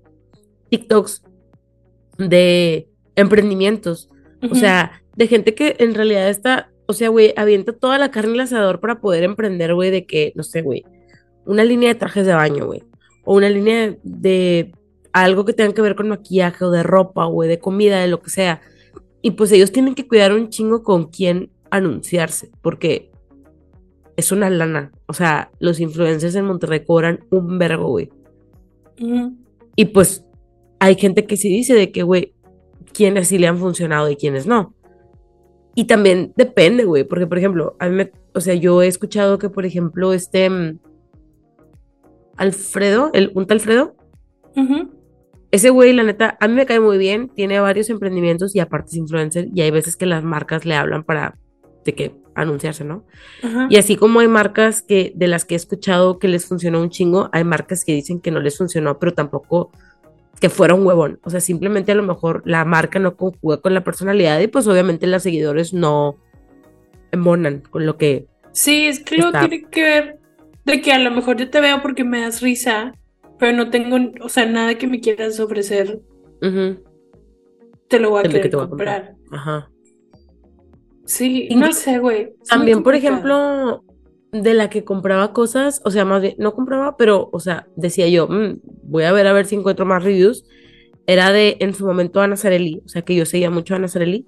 TikToks 0.70 1.24
de 2.18 2.90
emprendimientos, 3.16 4.10
o 4.52 4.56
sea, 4.56 5.02
de 5.16 5.28
gente 5.28 5.56
que 5.56 5.78
en 5.80 5.96
realidad 5.96 6.30
está, 6.30 6.70
o 6.86 6.92
sea, 6.92 7.08
güey, 7.08 7.34
avienta 7.38 7.72
toda 7.72 7.98
la 7.98 8.12
carne 8.12 8.34
al 8.34 8.42
asador 8.42 8.82
para 8.82 9.00
poder 9.00 9.24
emprender, 9.24 9.74
güey, 9.74 9.90
de 9.90 10.06
que, 10.06 10.34
no 10.36 10.44
sé, 10.44 10.62
güey, 10.62 10.84
una 11.46 11.64
línea 11.64 11.90
de 11.90 11.96
trajes 11.96 12.26
de 12.26 12.34
baño, 12.34 12.66
güey, 12.66 12.84
o 13.24 13.36
una 13.36 13.50
línea 13.50 13.96
de 14.04 14.74
algo 15.14 15.46
que 15.46 15.54
tenga 15.54 15.74
que 15.74 15.82
ver 15.82 15.96
con 15.96 16.10
maquillaje 16.10 16.66
o 16.66 16.72
de 16.72 16.84
ropa, 16.84 17.24
güey, 17.26 17.48
de 17.48 17.60
comida, 17.60 18.02
de 18.02 18.10
lo 18.10 18.22
que 18.22 18.32
sea. 18.32 18.60
Y 19.22 19.32
pues 19.32 19.52
ellos 19.54 19.72
tienen 19.72 19.96
que 19.96 20.08
cuidar 20.08 20.34
un 20.34 20.50
chingo 20.50 20.84
con 20.84 21.06
quién 21.10 21.53
anunciarse, 21.74 22.52
porque 22.62 23.12
es 24.16 24.32
una 24.32 24.50
lana. 24.50 24.92
O 25.08 25.14
sea, 25.14 25.52
los 25.60 25.80
influencers 25.80 26.36
en 26.36 26.46
Monterrey 26.46 26.86
cobran 26.86 27.26
un 27.32 27.58
vergo, 27.58 27.88
güey. 27.88 28.12
Y 29.76 29.86
pues 29.86 30.24
hay 30.80 30.96
gente 30.96 31.26
que 31.26 31.36
sí 31.36 31.50
dice 31.50 31.74
de 31.74 31.92
que, 31.92 32.04
güey, 32.04 32.36
quiénes 32.94 33.30
sí 33.30 33.40
le 33.40 33.48
han 33.48 33.58
funcionado 33.58 34.10
y 34.10 34.16
quiénes 34.16 34.46
no. 34.46 34.76
Y 35.74 35.86
también 35.86 36.32
depende, 36.36 36.86
güey, 36.86 37.04
porque, 37.06 37.26
por 37.26 37.40
ejemplo, 37.40 37.76
a 37.80 37.90
mí 37.90 37.96
me, 37.96 38.12
o 38.36 38.40
sea, 38.40 38.54
yo 38.54 38.84
he 38.84 38.88
escuchado 38.88 39.40
que, 39.40 39.50
por 39.50 39.66
ejemplo, 39.66 40.14
este 40.14 40.48
mm, 40.48 40.80
Alfredo, 42.38 43.10
el 43.14 43.32
un 43.34 43.48
Alfredo, 43.50 43.96
ese 45.50 45.72
güey, 45.72 45.94
la 45.94 46.04
neta, 46.04 46.38
a 46.40 46.48
mí 46.48 46.54
me 46.54 46.68
cae 46.68 46.80
muy 46.80 47.00
bien, 47.00 47.30
tiene 47.30 47.60
varios 47.60 47.90
emprendimientos 47.90 48.56
y 48.56 48.60
aparte 48.60 48.92
es 48.92 48.98
influencer 48.98 49.48
y 49.52 49.62
hay 49.62 49.72
veces 49.72 49.96
que 49.96 50.06
las 50.06 50.24
marcas 50.24 50.66
le 50.66 50.76
hablan 50.76 51.04
para 51.04 51.40
de 51.84 51.96
que 51.96 52.16
anunciarse, 52.36 52.84
¿no? 52.84 53.06
Y 53.70 53.78
así 53.78 53.96
como 53.96 54.20
hay 54.20 54.28
marcas 54.28 54.82
que 54.82 55.14
de 55.16 55.28
las 55.28 55.46
que 55.46 55.56
he 55.56 55.58
escuchado 55.58 56.20
que 56.20 56.28
les 56.28 56.46
funcionó 56.46 56.82
un 56.82 56.90
chingo, 56.90 57.30
hay 57.32 57.44
marcas 57.44 57.86
que 57.86 57.94
dicen 57.94 58.20
que 58.20 58.32
no 58.32 58.40
les 58.40 58.58
funcionó, 58.58 59.00
pero 59.00 59.14
tampoco 59.14 59.72
que 60.40 60.50
fuera 60.50 60.74
un 60.74 60.86
huevón. 60.86 61.20
O 61.24 61.30
sea, 61.30 61.40
simplemente 61.40 61.92
a 61.92 61.96
lo 61.96 62.04
mejor 62.04 62.42
la 62.46 62.66
marca 62.66 63.00
no 63.00 63.16
conjuga 63.16 63.58
con 63.58 63.74
la 63.74 63.84
personalidad 63.84 64.40
y 64.40 64.48
pues 64.48 64.68
obviamente 64.68 65.08
los 65.08 65.24
seguidores 65.24 65.74
no 65.74 66.18
emonan 67.12 67.62
con 67.70 67.86
lo 67.86 67.98
que... 67.98 68.28
Sí, 68.52 68.88
es 68.88 69.00
que 69.00 69.18
luego 69.18 69.38
tiene 69.40 69.64
que 69.70 69.82
ver 69.82 70.20
de 70.66 70.82
que 70.82 70.92
a 70.92 71.00
lo 71.00 71.12
mejor 71.12 71.38
yo 71.38 71.50
te 71.50 71.62
veo 71.62 71.82
porque 71.82 72.04
me 72.04 72.22
das 72.22 72.42
risa 72.42 72.94
pero 73.44 73.58
no 73.58 73.70
tengo, 73.70 73.98
o 74.22 74.30
sea, 74.30 74.46
nada 74.46 74.78
que 74.78 74.88
me 74.88 75.02
quieras 75.02 75.38
ofrecer. 75.40 76.00
Te 76.40 78.00
lo 78.00 78.12
voy 78.12 78.22
a 78.22 78.30
querer 78.30 78.50
comprar. 78.52 79.16
Ajá. 79.32 79.70
Sí, 81.06 81.50
no 81.56 81.72
sé, 81.74 82.00
güey. 82.00 82.34
También, 82.48 82.84
por 82.84 82.96
ejemplo, 82.96 83.84
de 84.32 84.54
la 84.54 84.70
que 84.70 84.84
compraba 84.84 85.34
cosas, 85.34 85.82
o 85.86 85.92
sea, 85.92 86.06
más 86.06 86.22
bien, 86.22 86.36
no 86.38 86.54
compraba, 86.54 86.98
pero, 86.98 87.30
o 87.32 87.40
sea, 87.40 87.68
decía 87.76 88.08
yo, 88.08 88.28
mm, 88.28 88.62
voy 88.84 89.04
a 89.04 89.12
ver 89.12 89.28
a 89.28 89.34
ver 89.34 89.46
si 89.46 89.56
encuentro 89.56 89.86
más 89.86 90.04
reviews. 90.04 90.46
Era 91.06 91.32
de, 91.32 91.58
en 91.60 91.74
su 91.74 91.86
momento, 91.86 92.22
Ana 92.22 92.38
Sarelli, 92.38 92.82
o 92.86 92.88
sea, 92.88 93.02
que 93.02 93.16
yo 93.16 93.26
seguía 93.26 93.50
mucho 93.50 93.74
a 93.74 93.78
Ana 93.78 93.88
Sarelli, 93.90 94.28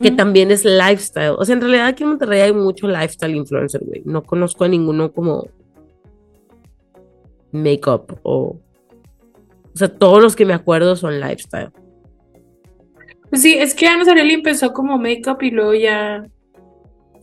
que 0.00 0.10
también 0.10 0.50
es 0.50 0.64
lifestyle. 0.64 1.36
O 1.38 1.44
sea, 1.44 1.54
en 1.54 1.60
realidad 1.60 1.86
aquí 1.86 2.02
en 2.02 2.10
Monterrey 2.10 2.40
hay 2.40 2.52
mucho 2.52 2.88
lifestyle 2.88 3.36
influencer, 3.36 3.82
güey. 3.84 4.02
No 4.04 4.22
conozco 4.22 4.64
a 4.64 4.68
ninguno 4.68 5.12
como 5.12 5.46
makeup 7.52 8.18
o... 8.22 8.58
O 9.74 9.76
sea, 9.76 9.88
todos 9.88 10.22
los 10.22 10.36
que 10.36 10.46
me 10.46 10.54
acuerdo 10.54 10.96
son 10.96 11.20
lifestyle. 11.20 11.70
Pues 13.30 13.42
sí, 13.42 13.54
es 13.54 13.74
que 13.74 13.86
Ana 13.86 14.04
Sarelli 14.04 14.34
empezó 14.34 14.72
como 14.72 14.98
makeup 14.98 15.42
y 15.42 15.50
luego 15.50 15.74
ya... 15.74 16.26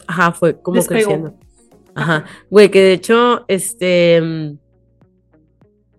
Ajá, 0.07 0.31
fue 0.31 0.61
como 0.61 0.83
creciendo. 0.83 1.33
Ajá. 1.95 2.25
Güey, 2.49 2.69
que 2.69 2.81
de 2.81 2.93
hecho, 2.93 3.45
este... 3.47 4.21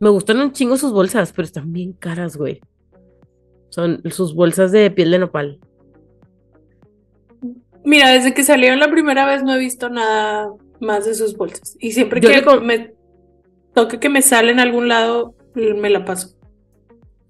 Me 0.01 0.09
gustan 0.09 0.41
un 0.41 0.53
chingo 0.53 0.77
sus 0.77 0.93
bolsas, 0.93 1.33
pero 1.33 1.47
están 1.47 1.73
bien 1.73 1.93
caras, 1.93 2.37
güey. 2.37 2.61
Son 3.69 4.03
sus 4.11 4.35
bolsas 4.35 4.73
de 4.73 4.91
piel 4.91 5.13
de 5.13 5.21
nopal. 5.21 5.61
Mira, 7.85 8.11
desde 8.11 8.35
que 8.35 8.45
salieron 8.45 8.81
la 8.81 8.91
primera 8.91 9.27
vez 9.27 9.43
no 9.43 9.55
he 9.55 9.59
visto 9.59 9.89
nada 9.89 10.53
más 10.81 11.05
de 11.05 11.15
sus 11.15 11.37
bolsas. 11.37 11.77
Y 11.81 11.93
siempre 11.93 12.21
que 12.21 12.43
me 12.63 12.95
toque 13.75 13.99
que 13.99 14.09
me 14.09 14.23
sale 14.23 14.53
en 14.53 14.61
algún 14.61 14.89
lado, 14.89 15.35
me 15.55 15.89
la 15.89 16.05
paso. 16.05 16.37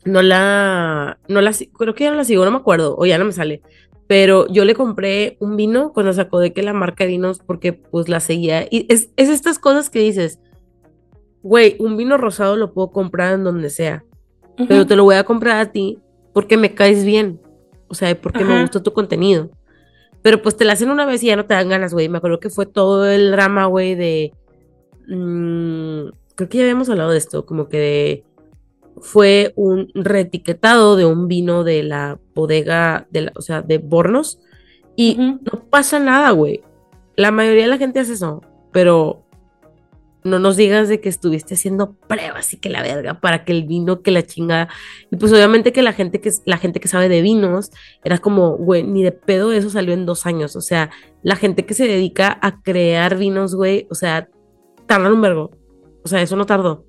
No 0.05 0.23
la, 0.23 1.19
no 1.29 1.41
la, 1.41 1.53
creo 1.79 1.95
que 1.95 2.05
ya 2.05 2.11
no 2.11 2.17
la 2.17 2.25
sigo, 2.25 2.45
no 2.45 2.51
me 2.51 2.57
acuerdo, 2.57 2.97
o 2.99 3.07
ya 3.07 3.19
no 3.19 3.25
me 3.25 3.33
sale. 3.33 3.63
Pero 4.09 4.47
yo 4.49 4.65
le 4.65 4.75
compré 4.75 5.37
un 5.41 5.57
vino 5.57 5.93
cuando 5.93 6.13
sacó 6.13 6.41
de 6.41 6.53
que 6.53 6.63
la 6.63 6.73
marca 6.73 7.05
de 7.05 7.11
vinos, 7.11 7.39
porque 7.39 7.73
pues 7.73 8.09
la 8.09 8.21
seguía. 8.21 8.67
Y 8.69 8.87
es, 8.93 9.11
es 9.17 9.29
estas 9.29 9.59
cosas 9.59 9.91
que 9.91 10.01
dices, 10.01 10.41
güey, 11.43 11.77
un 11.79 11.97
vino 11.97 12.19
rosado 12.19 12.57
lo 12.57 12.73
puedo 12.73 12.91
comprar 12.91 13.35
en 13.35 13.45
donde 13.45 13.71
sea, 13.71 14.05
pero 14.69 14.87
te 14.87 14.97
lo 14.97 15.05
voy 15.05 15.15
a 15.15 15.25
comprar 15.25 15.59
a 15.59 15.73
ti 15.73 15.99
porque 16.33 16.57
me 16.57 16.75
caes 16.75 17.05
bien. 17.05 17.41
O 17.89 17.95
sea, 17.95 18.19
porque 18.19 18.45
me 18.45 18.63
gusta 18.63 18.83
tu 18.83 18.93
contenido. 18.93 19.51
Pero 20.23 20.41
pues 20.41 20.57
te 20.57 20.65
la 20.65 20.73
hacen 20.73 20.91
una 20.91 21.05
vez 21.05 21.23
y 21.23 21.27
ya 21.27 21.37
no 21.37 21.45
te 21.45 21.55
dan 21.55 21.69
ganas, 21.69 21.93
güey. 21.93 22.09
Me 22.09 22.19
acuerdo 22.19 22.41
que 22.41 22.49
fue 22.49 22.65
todo 22.65 23.07
el 23.07 23.33
drama, 23.33 23.67
güey, 23.67 23.95
de... 23.95 24.33
Mm, 25.09 26.09
creo 26.35 26.49
que 26.49 26.59
ya 26.59 26.65
habíamos 26.65 26.89
hablado 26.89 27.11
de 27.11 27.19
esto, 27.19 27.45
como 27.45 27.69
que 27.69 27.79
de, 27.79 28.25
fue 29.03 29.53
un 29.57 29.91
reetiquetado 29.95 30.97
de 30.97 31.05
un 31.05 31.27
vino 31.29 31.65
de 31.65 31.83
la 31.83 32.19
bodega, 32.35 33.07
de 33.11 33.23
la, 33.23 33.33
o 33.35 33.43
sea, 33.43 33.61
de 33.61 33.79
Bornos. 33.79 34.39
Y 34.97 35.17
no 35.17 35.69
pasa 35.69 35.99
nada, 35.99 36.31
güey. 36.31 36.63
La 37.17 37.31
mayoría 37.31 37.65
de 37.65 37.69
la 37.69 37.79
gente 37.79 38.01
hace 38.01 38.13
eso, 38.13 38.43
pero 38.73 39.27
no 40.25 40.39
nos 40.39 40.57
digas 40.57 40.89
de 40.89 41.01
que 41.01 41.09
estuviste 41.09 41.55
haciendo 41.55 41.95
pruebas 41.95 42.53
y 42.53 42.59
que 42.59 42.71
la 42.71 42.81
verga 42.81 43.21
para 43.21 43.45
que 43.45 43.53
el 43.53 43.65
vino, 43.65 44.03
que 44.03 44.13
la 44.13 44.23
chingada. 44.23 44.69
Y 45.11 45.17
pues 45.17 45.33
obviamente 45.33 45.73
que 45.73 45.83
la 45.83 45.93
gente 45.93 46.21
que, 46.21 46.31
la 46.47 46.59
gente 46.59 46.79
que 46.79 46.87
sabe 46.87 47.09
de 47.09 47.23
vinos 47.23 47.73
era 48.05 48.19
como, 48.19 48.57
güey, 48.57 48.85
ni 48.85 49.03
de 49.03 49.11
pedo 49.11 49.53
eso 49.53 49.69
salió 49.69 49.95
en 49.95 50.07
dos 50.07 50.27
años. 50.27 50.55
O 50.55 50.61
sea, 50.61 50.91
la 51.23 51.35
gente 51.35 51.67
que 51.67 51.75
se 51.75 51.89
dedica 51.89 52.39
a 52.41 52.63
crear 52.63 53.17
vinos, 53.17 53.57
güey, 53.57 53.89
o 53.91 53.97
sea, 53.97 54.29
tardan 54.87 55.13
un 55.13 55.23
vergo. 55.23 55.51
O 56.05 56.09
sea, 56.09 56.23
eso 56.23 56.37
no 56.37 56.47
tardó. 56.47 56.85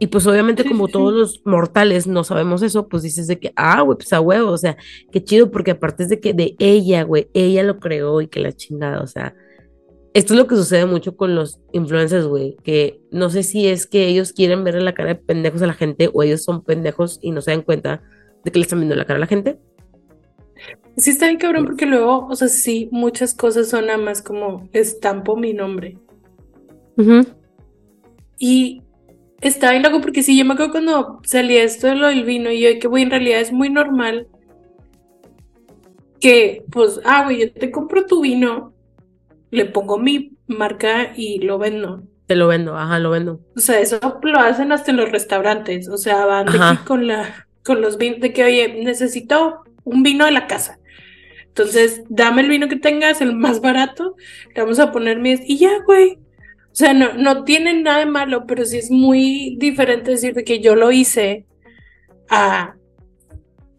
Y 0.00 0.06
pues 0.06 0.26
obviamente 0.26 0.64
como 0.64 0.86
todos 0.86 1.12
los 1.12 1.42
mortales 1.44 2.06
no 2.06 2.22
sabemos 2.22 2.62
eso, 2.62 2.88
pues 2.88 3.02
dices 3.02 3.26
de 3.26 3.38
que, 3.40 3.52
ah, 3.56 3.82
güey, 3.82 3.98
pues 3.98 4.12
a 4.12 4.20
huevo, 4.20 4.52
o 4.52 4.58
sea, 4.58 4.76
qué 5.10 5.24
chido, 5.24 5.50
porque 5.50 5.72
aparte 5.72 6.04
es 6.04 6.08
de 6.08 6.20
que 6.20 6.32
de 6.34 6.54
ella, 6.60 7.02
güey, 7.02 7.28
ella 7.34 7.64
lo 7.64 7.80
creó 7.80 8.20
y 8.20 8.28
que 8.28 8.38
la 8.38 8.52
chingada, 8.52 9.00
o 9.00 9.08
sea, 9.08 9.34
esto 10.14 10.34
es 10.34 10.38
lo 10.38 10.46
que 10.46 10.56
sucede 10.56 10.86
mucho 10.86 11.16
con 11.16 11.34
los 11.34 11.60
influencers, 11.72 12.26
güey, 12.26 12.56
que 12.62 13.00
no 13.10 13.28
sé 13.28 13.42
si 13.42 13.66
es 13.66 13.86
que 13.86 14.06
ellos 14.06 14.32
quieren 14.32 14.64
verle 14.64 14.82
la 14.82 14.94
cara 14.94 15.10
de 15.10 15.14
pendejos 15.16 15.62
a 15.62 15.66
la 15.66 15.74
gente 15.74 16.10
o 16.12 16.22
ellos 16.22 16.44
son 16.44 16.62
pendejos 16.62 17.18
y 17.20 17.32
no 17.32 17.40
se 17.40 17.50
dan 17.50 17.62
cuenta 17.62 18.02
de 18.44 18.52
que 18.52 18.58
le 18.58 18.64
están 18.64 18.78
viendo 18.78 18.94
la 18.94 19.04
cara 19.04 19.16
a 19.16 19.20
la 19.20 19.26
gente. 19.26 19.58
Sí, 20.96 21.10
está 21.10 21.26
bien 21.26 21.38
cabrón 21.38 21.66
porque 21.66 21.86
luego, 21.86 22.26
o 22.26 22.34
sea, 22.34 22.48
sí, 22.48 22.88
muchas 22.90 23.34
cosas 23.34 23.68
son 23.68 23.86
nada 23.86 23.98
más 23.98 24.22
como 24.22 24.68
estampo 24.72 25.36
mi 25.36 25.52
nombre. 25.52 25.98
Y 28.38 28.82
está 29.40 29.70
bien 29.70 29.82
loco 29.82 30.00
porque 30.00 30.22
sí, 30.22 30.36
yo 30.36 30.44
me 30.44 30.54
acuerdo 30.54 30.72
cuando 30.72 31.20
salía 31.24 31.62
esto 31.62 31.86
de 31.86 31.94
lo 31.94 32.08
del 32.08 32.24
vino 32.24 32.50
y 32.50 32.60
yo 32.60 32.78
que, 32.80 32.88
güey, 32.88 33.02
en 33.02 33.10
realidad 33.10 33.40
es 33.40 33.52
muy 33.52 33.70
normal 33.70 34.26
que, 36.20 36.64
pues, 36.70 37.00
ah, 37.04 37.24
güey, 37.24 37.40
yo 37.40 37.52
te 37.52 37.70
compro 37.70 38.04
tu 38.06 38.22
vino 38.22 38.72
le 39.50 39.64
pongo 39.64 39.98
mi 39.98 40.32
marca 40.46 41.12
y 41.16 41.40
lo 41.40 41.58
vendo. 41.58 42.02
Te 42.26 42.36
lo 42.36 42.48
vendo, 42.48 42.76
ajá, 42.76 42.98
lo 42.98 43.10
vendo. 43.10 43.40
O 43.56 43.60
sea, 43.60 43.80
eso 43.80 43.98
lo 44.22 44.38
hacen 44.38 44.72
hasta 44.72 44.90
en 44.90 44.98
los 44.98 45.10
restaurantes. 45.10 45.88
O 45.88 45.96
sea, 45.96 46.26
van 46.26 46.46
de 46.46 46.58
aquí 46.60 46.84
con 46.84 47.06
la, 47.06 47.46
con 47.64 47.80
los 47.80 47.96
vinos, 47.96 48.20
de 48.20 48.32
que, 48.32 48.44
oye, 48.44 48.82
necesito 48.82 49.62
un 49.84 50.02
vino 50.02 50.26
de 50.26 50.32
la 50.32 50.46
casa. 50.46 50.78
Entonces, 51.46 52.02
dame 52.08 52.42
el 52.42 52.48
vino 52.48 52.68
que 52.68 52.76
tengas, 52.76 53.20
el 53.20 53.34
más 53.34 53.60
barato, 53.60 54.14
le 54.54 54.62
vamos 54.62 54.78
a 54.78 54.92
poner 54.92 55.18
mis, 55.18 55.40
y 55.44 55.58
ya, 55.58 55.82
güey. 55.84 56.18
O 56.78 56.80
sea, 56.80 56.94
no, 56.94 57.14
no 57.14 57.42
tiene 57.42 57.82
nada 57.82 57.98
de 57.98 58.06
malo, 58.06 58.46
pero 58.46 58.64
sí 58.64 58.78
es 58.78 58.88
muy 58.88 59.56
diferente 59.58 60.12
decir 60.12 60.32
de 60.32 60.44
que 60.44 60.60
yo 60.60 60.76
lo 60.76 60.92
hice 60.92 61.44
a 62.30 62.76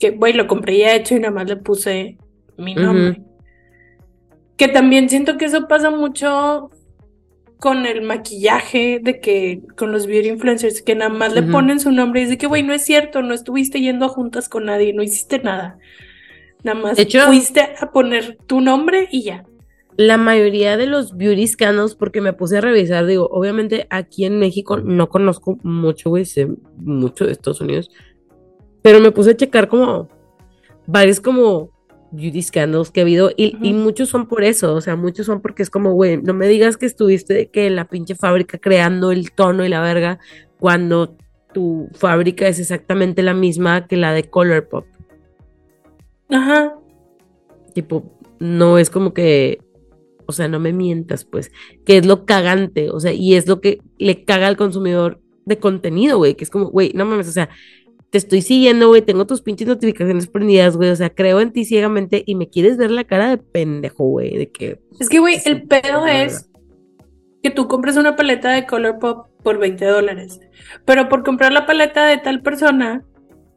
que, 0.01 0.09
güey, 0.09 0.33
lo 0.33 0.47
compré 0.47 0.79
ya 0.79 0.95
hecho 0.95 1.15
y 1.15 1.21
nada 1.21 1.33
más 1.33 1.47
le 1.47 1.55
puse 1.55 2.17
mi 2.57 2.75
nombre. 2.75 3.21
Que 4.57 4.67
también 4.67 5.07
siento 5.07 5.37
que 5.37 5.45
eso 5.45 5.69
pasa 5.69 5.89
mucho 5.91 6.71
con 7.57 7.85
el 7.85 8.01
maquillaje, 8.01 8.99
de 9.01 9.21
que 9.21 9.61
con 9.77 9.93
los 9.93 10.05
beauty 10.05 10.27
influencers, 10.27 10.81
que 10.81 10.95
nada 10.95 11.09
más 11.09 11.33
le 11.33 11.43
ponen 11.43 11.79
su 11.79 11.93
nombre 11.93 12.19
y 12.19 12.23
dice 12.25 12.37
que, 12.37 12.47
güey, 12.47 12.63
no 12.63 12.73
es 12.73 12.83
cierto, 12.83 13.21
no 13.21 13.33
estuviste 13.33 13.79
yendo 13.79 14.07
a 14.07 14.09
juntas 14.09 14.49
con 14.49 14.65
nadie, 14.65 14.91
no 14.91 15.03
hiciste 15.03 15.39
nada. 15.39 15.79
Nada 16.63 16.77
más 16.77 16.97
fuiste 17.27 17.61
a 17.79 17.91
poner 17.93 18.37
tu 18.45 18.59
nombre 18.59 19.07
y 19.09 19.23
ya. 19.23 19.45
La 19.99 20.15
mayoría 20.15 20.77
de 20.77 20.85
los 20.85 21.17
beauty 21.17 21.45
scandals, 21.45 21.93
porque 21.93 22.21
me 22.21 22.31
puse 22.31 22.57
a 22.57 22.61
revisar, 22.61 23.05
digo, 23.05 23.27
obviamente 23.33 23.85
aquí 23.89 24.23
en 24.23 24.39
México 24.39 24.77
no 24.77 25.09
conozco 25.09 25.57
mucho, 25.61 26.09
güey, 26.09 26.23
sé 26.23 26.47
mucho 26.77 27.25
de 27.25 27.33
Estados 27.33 27.59
Unidos, 27.59 27.91
pero 28.81 29.01
me 29.01 29.11
puse 29.11 29.31
a 29.31 29.35
checar 29.35 29.67
como 29.67 30.07
varios 30.87 31.19
como 31.19 31.71
beauty 32.11 32.41
scandals 32.41 32.91
que 32.91 33.01
ha 33.01 33.03
habido 33.03 33.31
y, 33.35 33.73
muchos 33.73 34.07
son 34.07 34.29
por 34.29 34.45
eso, 34.45 34.73
o 34.73 34.79
sea, 34.79 34.95
muchos 34.95 35.25
son 35.25 35.41
porque 35.41 35.63
es 35.63 35.69
como, 35.69 35.91
güey, 35.91 36.15
no 36.15 36.33
me 36.33 36.47
digas 36.47 36.77
que 36.77 36.85
estuviste 36.85 37.49
que 37.49 37.67
en 37.67 37.75
la 37.75 37.89
pinche 37.89 38.15
fábrica 38.15 38.57
creando 38.57 39.11
el 39.11 39.33
tono 39.33 39.65
y 39.65 39.67
la 39.67 39.81
verga 39.81 40.19
cuando 40.61 41.17
tu 41.53 41.89
fábrica 41.91 42.47
es 42.47 42.57
exactamente 42.57 43.21
la 43.21 43.33
misma 43.33 43.85
que 43.85 43.97
la 43.97 44.13
de 44.13 44.29
Colourpop. 44.29 44.85
Ajá. 46.29 46.79
Tipo, 47.73 48.17
no 48.39 48.77
es 48.77 48.89
como 48.89 49.13
que, 49.13 49.59
o 50.29 50.31
sea, 50.31 50.47
no 50.47 50.59
me 50.59 50.73
mientas, 50.73 51.25
pues, 51.25 51.51
que 51.85 51.97
es 51.97 52.05
lo 52.05 52.23
cagante, 52.23 52.91
o 52.91 52.99
sea, 52.99 53.11
y 53.13 53.33
es 53.33 53.47
lo 53.47 53.61
que 53.61 53.81
le 53.97 54.23
caga 54.25 54.45
al 54.45 54.57
consumidor 54.57 55.19
de 55.45 55.57
contenido, 55.57 56.19
güey, 56.19 56.35
que 56.35 56.43
es 56.43 56.51
como, 56.51 56.69
güey, 56.69 56.91
no 56.93 57.03
mames, 57.03 57.27
o 57.27 57.31
sea, 57.31 57.49
te 58.11 58.19
estoy 58.19 58.43
siguiendo, 58.43 58.89
güey, 58.89 59.01
tengo 59.01 59.25
tus 59.25 59.41
pinches 59.41 59.67
notificaciones 59.67 60.27
prendidas, 60.27 60.77
güey, 60.77 60.91
o 60.91 60.95
sea, 60.95 61.09
creo 61.09 61.41
en 61.41 61.51
ti 61.51 61.65
ciegamente 61.65 62.21
y 62.27 62.35
me 62.35 62.47
quieres 62.47 62.77
ver 62.77 62.91
la 62.91 63.05
cara 63.05 63.31
de 63.31 63.37
pendejo, 63.37 64.03
güey, 64.03 64.37
de 64.37 64.51
que... 64.51 64.79
Es 64.99 65.09
que, 65.09 65.17
güey, 65.17 65.41
el 65.45 65.63
pedo 65.63 66.05
es 66.05 66.47
que 67.41 67.49
tú 67.49 67.67
compres 67.67 67.97
una 67.97 68.15
paleta 68.15 68.51
de 68.51 68.67
Colourpop 68.67 69.29
por 69.41 69.57
20 69.57 69.83
dólares, 69.83 70.39
pero 70.85 71.09
por 71.09 71.23
comprar 71.23 71.51
la 71.53 71.65
paleta 71.65 72.05
de 72.05 72.19
tal 72.19 72.43
persona 72.43 73.03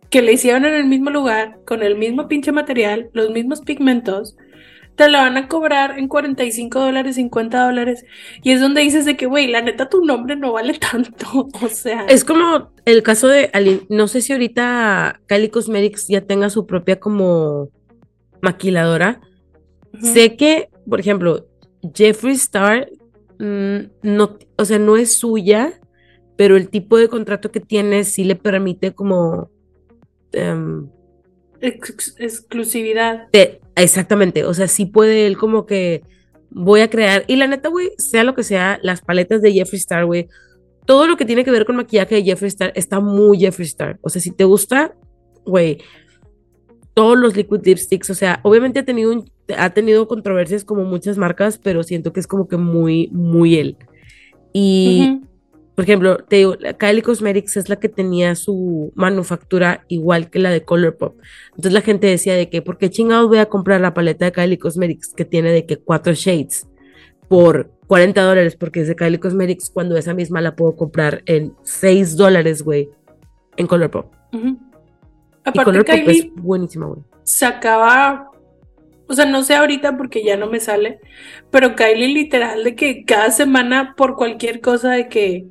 que 0.09 0.23
le 0.23 0.33
hicieron 0.33 0.65
en 0.65 0.73
el 0.73 0.87
mismo 0.87 1.11
lugar, 1.11 1.59
con 1.67 1.83
el 1.83 1.99
mismo 1.99 2.29
pinche 2.29 2.51
material, 2.51 3.11
los 3.13 3.29
mismos 3.29 3.61
pigmentos, 3.61 4.39
te 4.97 5.09
la 5.09 5.23
van 5.23 5.37
a 5.37 5.49
cobrar 5.49 5.99
en 5.99 6.09
45 6.09 6.79
dólares, 6.79 7.17
50 7.17 7.65
dólares. 7.65 8.05
Y 8.43 8.53
es 8.53 8.61
donde 8.61 8.83
dices 8.83 9.05
de 9.05 9.17
que, 9.17 9.27
güey, 9.27 9.47
la 9.47 9.63
neta 9.63 9.89
tu 9.89 10.05
nombre 10.05 10.37
no 10.37 10.53
vale 10.53 10.75
tanto. 10.93 11.49
O 11.61 11.69
sea. 11.69 12.05
Es 12.07 12.25
como 12.25 12.73
el 12.85 13.03
caso 13.03 13.29
de, 13.29 13.51
no 13.89 14.09
sé 14.09 14.21
si 14.21 14.33
ahorita 14.33 15.21
Kylie 15.27 15.51
Cosmetics 15.51 16.09
ya 16.09 16.21
tenga 16.21 16.51
su 16.51 16.67
propia 16.67 17.01
como 17.01 17.71
maquiladora. 18.41 19.21
Sé 20.01 20.37
que, 20.37 20.71
por 20.89 21.01
ejemplo, 21.01 21.47
Jeffree 21.95 22.35
Star, 22.35 22.89
mm, 23.39 23.79
no, 24.03 24.39
o 24.57 24.65
sea, 24.65 24.79
no 24.79 24.97
es 24.97 25.19
suya, 25.19 25.81
pero 26.37 26.57
el 26.57 26.71
tipo 26.71 26.97
de 26.97 27.09
contrato 27.09 27.51
que 27.51 27.61
tiene 27.61 28.05
sí 28.05 28.25
le 28.25 28.37
permite 28.37 28.93
como... 28.93 29.51
Em, 30.33 30.89
exclusividad. 31.61 33.29
Exactamente, 33.77 34.45
o 34.45 34.55
sea, 34.55 34.69
sí 34.69 34.87
puede 34.87 35.27
él 35.27 35.37
como 35.37 35.67
que 35.67 36.03
voy 36.51 36.81
a 36.81 36.91
crear, 36.91 37.25
y 37.27 37.37
la 37.37 37.47
neta, 37.47 37.69
güey, 37.69 37.91
sea 37.99 38.25
lo 38.25 38.35
que 38.35 38.43
sea, 38.43 38.79
las 38.83 39.01
paletas 39.01 39.43
de 39.43 39.53
Jeffree 39.53 39.79
Star, 39.79 40.05
güey, 40.05 40.29
todo 40.85 41.07
lo 41.07 41.17
que 41.17 41.25
tiene 41.25 41.45
que 41.45 41.51
ver 41.51 41.65
con 41.65 41.77
maquillaje 41.77 42.17
de 42.17 42.25
Jeffree 42.25 42.49
Star 42.49 42.73
está 42.75 43.01
muy 43.01 43.39
Jeffree 43.39 43.67
Star, 43.67 43.99
o 44.03 44.09
sea, 44.09 44.21
si 44.21 44.31
te 44.31 44.45
gusta, 44.45 44.95
güey, 45.45 45.79
todos 46.95 47.19
los 47.19 47.37
liquid 47.37 47.61
lipsticks, 47.65 48.11
o 48.11 48.15
sea, 48.15 48.41
obviamente 48.43 48.81
ha 48.81 48.85
tenido, 48.85 49.25
ha 49.57 49.71
tenido 49.71 50.07
controversias 50.09 50.65
como 50.65 50.85
muchas 50.85 51.17
marcas, 51.17 51.59
pero 51.59 51.83
siento 51.83 52.13
que 52.13 52.21
es 52.21 52.27
como 52.27 52.49
que 52.49 52.57
muy, 52.57 53.09
muy 53.13 53.57
él. 53.57 53.77
Y 54.53 55.23
por 55.83 55.89
ejemplo, 55.89 56.19
te 56.19 56.37
digo, 56.37 56.57
Kylie 56.79 57.03
Cosmetics 57.03 57.57
es 57.57 57.69
la 57.69 57.75
que 57.75 57.89
tenía 57.89 58.37
su 58.37 58.93
manufactura 58.95 59.85
igual 59.89 60.31
que 60.31 60.39
la 60.39 60.51
de 60.51 60.63
Colourpop. 60.63 61.17
Entonces 61.49 61.73
la 61.73 61.81
gente 61.81 62.07
decía 62.07 62.37
de 62.37 62.49
que, 62.49 62.63
¿por 62.63 62.79
qué 62.79 62.89
chingados 62.89 63.27
voy 63.27 63.39
a 63.39 63.47
comprar 63.47 63.81
la 63.81 63.93
paleta 63.93 64.27
de 64.27 64.31
Kylie 64.31 64.61
Cosmetics 64.61 65.13
que 65.13 65.25
tiene 65.25 65.51
de 65.51 65.67
que 65.67 65.79
cuatro 65.79 66.15
shades 66.15 66.69
por 67.27 67.73
40 67.89 68.23
dólares? 68.23 68.55
Porque 68.55 68.83
es 68.83 68.87
de 68.87 68.95
Kylie 68.95 69.19
Cosmetics 69.19 69.71
cuando 69.71 69.97
esa 69.97 70.15
misma 70.15 70.41
la 70.41 70.55
puedo 70.55 70.77
comprar 70.77 71.25
en 71.27 71.53
6 71.65 72.17
dólares, 72.17 72.63
güey, 72.63 72.89
en 73.57 73.67
Colourpop. 73.67 74.07
Aparte, 75.43 75.65
Colourpop 75.65 75.97
es 76.07 76.29
buenísima, 76.37 76.87
güey. 76.87 77.01
Sacaba 77.25 78.31
o 79.09 79.15
sea, 79.15 79.25
no 79.25 79.43
sé 79.43 79.57
ahorita 79.57 79.97
porque 79.97 80.23
ya 80.23 80.37
no 80.37 80.47
me 80.47 80.61
sale, 80.61 81.01
pero 81.51 81.75
Kylie 81.75 82.15
literal 82.15 82.63
de 82.63 82.77
que 82.77 83.05
cada 83.05 83.33
semana 83.33 83.95
por 83.97 84.15
cualquier 84.15 84.61
cosa 84.61 84.93
de 84.93 85.09
que 85.09 85.49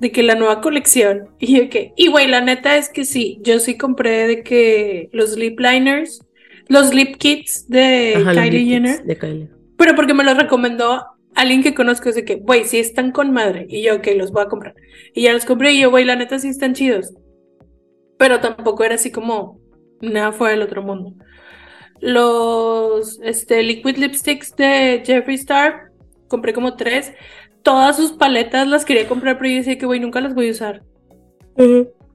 de 0.00 0.10
que 0.10 0.22
la 0.22 0.34
nueva 0.34 0.60
colección. 0.60 1.28
Y 1.38 1.58
de 1.58 1.68
que, 1.68 1.92
y 1.96 2.08
güey, 2.08 2.26
la 2.26 2.40
neta 2.40 2.76
es 2.76 2.88
que 2.88 3.04
sí, 3.04 3.38
yo 3.42 3.58
sí 3.60 3.76
compré 3.76 4.26
de 4.26 4.42
que 4.42 5.08
los 5.12 5.36
lip 5.36 5.58
liners, 5.60 6.24
Los 6.68 6.94
lip 6.94 7.16
kits 7.16 7.68
de 7.68 8.22
Kylie 8.34 8.64
Jenner. 8.64 9.04
De 9.04 9.16
Kylie. 9.16 9.48
Pero 9.76 9.94
porque 9.94 10.14
me 10.14 10.24
los 10.24 10.36
recomendó 10.36 11.04
alguien 11.34 11.62
que 11.62 11.74
conozco, 11.74 12.08
así 12.08 12.24
que, 12.24 12.36
güey, 12.36 12.64
sí 12.64 12.78
están 12.78 13.12
con 13.12 13.32
madre. 13.32 13.66
Y 13.68 13.82
yo, 13.82 13.96
ok, 13.96 14.08
los 14.16 14.30
voy 14.30 14.42
a 14.42 14.48
comprar. 14.48 14.74
Y 15.14 15.22
ya 15.22 15.32
los 15.32 15.44
compré 15.44 15.72
y 15.72 15.80
yo, 15.80 15.90
güey, 15.90 16.04
la 16.04 16.16
neta 16.16 16.38
sí 16.38 16.48
están 16.48 16.74
chidos. 16.74 17.14
Pero 18.18 18.40
tampoco 18.40 18.84
era 18.84 18.96
así 18.96 19.10
como 19.10 19.58
nada 20.00 20.32
fuera 20.32 20.52
del 20.52 20.62
otro 20.62 20.82
mundo. 20.82 21.14
Los 22.00 23.20
este, 23.22 23.62
liquid 23.62 23.96
lipsticks 23.96 24.54
de 24.56 25.02
Jeffree 25.04 25.36
Star, 25.36 25.90
compré 26.28 26.52
como 26.52 26.76
tres. 26.76 27.12
Todas 27.62 27.96
sus 27.96 28.12
paletas 28.12 28.66
las 28.66 28.84
quería 28.84 29.08
comprar, 29.08 29.38
pero 29.38 29.50
yo 29.50 29.56
decía 29.56 29.78
que, 29.78 29.86
güey, 29.86 30.00
nunca 30.00 30.20
las 30.20 30.34
voy 30.34 30.48
a 30.48 30.52
usar. 30.52 30.82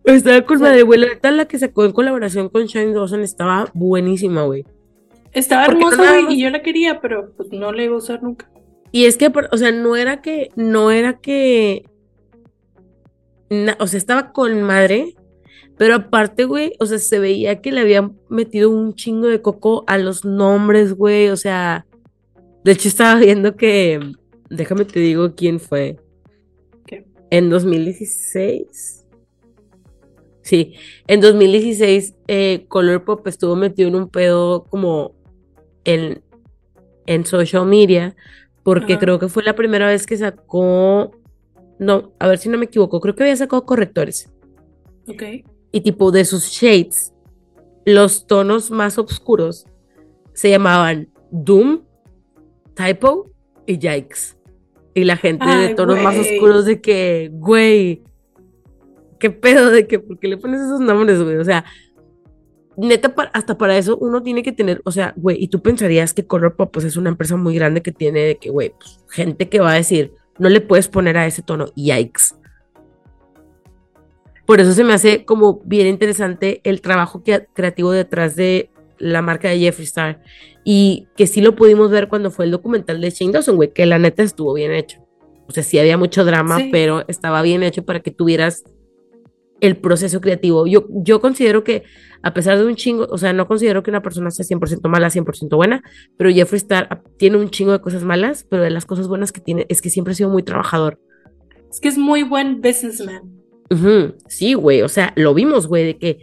Estaba 0.03 0.41
con 0.43 0.61
la 0.61 0.69
de 0.69 0.83
güey, 0.83 0.99
la 0.99 1.31
la 1.31 1.45
que 1.45 1.59
sacó 1.59 1.85
en 1.85 1.91
colaboración 1.91 2.49
con 2.49 2.65
Shane 2.65 2.93
Dawson 2.93 3.21
estaba 3.21 3.69
buenísima, 3.73 4.43
güey. 4.43 4.65
Estaba 5.33 5.65
hermosa, 5.65 6.21
güey, 6.21 6.35
y 6.35 6.41
yo 6.41 6.49
la 6.49 6.61
quería, 6.61 7.01
pero 7.01 7.33
pues 7.35 7.51
no 7.51 7.71
la 7.71 7.83
iba 7.83 7.95
a 7.95 7.97
usar 7.97 8.23
nunca. 8.23 8.49
Y 8.91 9.05
es 9.05 9.17
que, 9.17 9.31
o 9.51 9.57
sea, 9.57 9.71
no 9.71 9.95
era 9.95 10.21
que, 10.21 10.49
no 10.55 10.91
era 10.91 11.19
que, 11.19 11.83
o 13.79 13.87
sea, 13.87 13.97
estaba 13.97 14.31
con 14.31 14.61
madre, 14.61 15.15
pero 15.77 15.95
aparte, 15.95 16.45
güey, 16.45 16.73
o 16.79 16.85
sea, 16.85 16.99
se 16.99 17.19
veía 17.19 17.61
que 17.61 17.71
le 17.71 17.81
habían 17.81 18.17
metido 18.29 18.69
un 18.69 18.93
chingo 18.95 19.27
de 19.27 19.41
coco 19.41 19.83
a 19.87 19.97
los 19.97 20.23
nombres, 20.23 20.93
güey, 20.93 21.27
o 21.29 21.35
sea, 21.35 21.85
de 22.63 22.71
hecho 22.71 22.87
estaba 22.87 23.19
viendo 23.19 23.57
que, 23.57 23.99
déjame 24.49 24.85
te 24.85 24.99
digo 24.99 25.35
quién 25.35 25.59
fue. 25.59 25.97
¿Qué? 26.85 27.05
En 27.29 27.49
2016. 27.49 29.05
Sí, 30.41 30.75
en 31.07 31.21
2016 31.21 32.15
eh, 32.27 32.65
Colourpop 32.67 33.25
estuvo 33.27 33.55
metido 33.55 33.89
en 33.89 33.95
un 33.95 34.09
pedo 34.09 34.65
como 34.65 35.15
en, 35.83 36.21
en 37.07 37.25
social 37.25 37.65
media, 37.65 38.15
porque 38.63 38.99
creo 38.99 39.17
que 39.17 39.27
fue 39.27 39.43
la 39.43 39.55
primera 39.55 39.87
vez 39.87 40.05
que 40.05 40.17
sacó, 40.17 41.11
no, 41.79 42.13
a 42.19 42.27
ver 42.27 42.37
si 42.37 42.49
no 42.49 42.59
me 42.59 42.65
equivoco, 42.65 43.01
creo 43.01 43.15
que 43.15 43.23
había 43.23 43.35
sacado 43.35 43.65
correctores. 43.65 44.31
Ok 45.07 45.23
y 45.75 45.81
tipo 45.81 46.09
de 46.09 46.23
sus 46.23 46.45
shades, 46.45 47.13
los 47.83 48.27
tonos 48.27 48.71
más 48.71 48.97
oscuros 48.97 49.65
se 50.33 50.49
llamaban 50.49 51.09
Doom, 51.31 51.81
Typo 52.75 53.29
y 53.65 53.77
Yikes. 53.77 54.34
Y 54.95 55.03
la 55.03 55.17
gente 55.17 55.45
de 55.45 55.75
tonos 55.75 56.01
más 56.01 56.17
oscuros 56.17 56.65
de 56.65 56.81
que, 56.81 57.29
güey, 57.33 58.01
qué 59.19 59.29
pedo 59.29 59.69
de 59.69 59.87
que, 59.87 59.99
¿por 59.99 60.17
qué 60.17 60.29
le 60.29 60.37
pones 60.37 60.61
esos 60.61 60.79
nombres, 60.79 61.21
güey? 61.21 61.35
O 61.35 61.43
sea, 61.43 61.65
neta, 62.77 63.13
hasta 63.33 63.57
para 63.57 63.77
eso 63.77 63.97
uno 63.97 64.23
tiene 64.23 64.41
que 64.41 64.53
tener, 64.53 64.81
o 64.85 64.91
sea, 64.91 65.13
güey, 65.17 65.37
y 65.43 65.49
tú 65.49 65.61
pensarías 65.61 66.13
que 66.13 66.25
Colourpop 66.25 66.71
pues 66.71 66.85
es 66.85 66.95
una 66.95 67.09
empresa 67.09 67.35
muy 67.35 67.55
grande 67.55 67.81
que 67.81 67.91
tiene 67.91 68.21
de 68.21 68.37
que, 68.37 68.49
güey, 68.49 68.73
pues, 68.79 69.03
gente 69.09 69.49
que 69.49 69.59
va 69.59 69.71
a 69.71 69.75
decir, 69.75 70.13
no 70.39 70.47
le 70.47 70.61
puedes 70.61 70.87
poner 70.87 71.17
a 71.17 71.27
ese 71.27 71.41
tono, 71.41 71.67
yikes. 71.75 72.35
Por 74.45 74.61
eso 74.61 74.71
se 74.71 74.85
me 74.85 74.93
hace 74.93 75.25
como 75.25 75.61
bien 75.65 75.87
interesante 75.87 76.61
el 76.63 76.79
trabajo 76.79 77.21
creativo 77.53 77.91
detrás 77.91 78.37
de 78.37 78.69
la 78.97 79.21
marca 79.21 79.49
de 79.49 79.59
Jeffree 79.59 79.85
Star. 79.85 80.21
Y 80.63 81.07
que 81.15 81.27
sí 81.27 81.41
lo 81.41 81.55
pudimos 81.55 81.91
ver 81.91 82.07
cuando 82.07 82.31
fue 82.31 82.45
el 82.45 82.51
documental 82.51 83.01
de 83.01 83.09
Shane 83.09 83.31
Dawson, 83.31 83.55
güey, 83.55 83.71
que 83.71 83.85
la 83.85 83.99
neta 83.99 84.23
estuvo 84.23 84.53
bien 84.53 84.71
hecho. 84.71 85.05
O 85.47 85.51
sea, 85.51 85.63
sí 85.63 85.77
había 85.77 85.97
mucho 85.97 86.25
drama, 86.25 86.57
pero 86.71 87.05
estaba 87.07 87.41
bien 87.41 87.61
hecho 87.61 87.85
para 87.85 87.99
que 87.99 88.11
tuvieras 88.11 88.63
el 89.61 89.77
proceso 89.77 90.21
creativo. 90.21 90.67
Yo, 90.67 90.87
yo 90.89 91.21
considero 91.21 91.63
que, 91.63 91.83
a 92.23 92.33
pesar 92.33 92.57
de 92.57 92.65
un 92.65 92.75
chingo, 92.75 93.07
o 93.09 93.17
sea, 93.17 93.33
no 93.33 93.47
considero 93.47 93.83
que 93.83 93.91
una 93.91 94.01
persona 94.01 94.31
sea 94.31 94.45
100% 94.45 94.89
mala, 94.89 95.09
100% 95.09 95.55
buena, 95.55 95.83
pero 96.17 96.31
Jeffree 96.31 96.57
Star 96.57 97.03
tiene 97.17 97.37
un 97.37 97.49
chingo 97.49 97.71
de 97.71 97.79
cosas 97.79 98.03
malas, 98.03 98.45
pero 98.49 98.63
de 98.63 98.71
las 98.71 98.85
cosas 98.85 99.07
buenas 99.07 99.31
que 99.31 99.41
tiene 99.41 99.65
es 99.69 99.81
que 99.81 99.89
siempre 99.89 100.11
ha 100.11 100.15
sido 100.15 100.29
muy 100.29 100.43
trabajador. 100.43 100.99
Es 101.69 101.79
que 101.79 101.87
es 101.87 101.97
muy 101.97 102.23
buen 102.23 102.61
businessman. 102.61 103.31
Sí, 104.27 104.53
güey, 104.53 104.81
o 104.81 104.89
sea, 104.89 105.13
lo 105.15 105.33
vimos, 105.33 105.67
güey, 105.67 105.85
de 105.85 105.97
que 105.97 106.19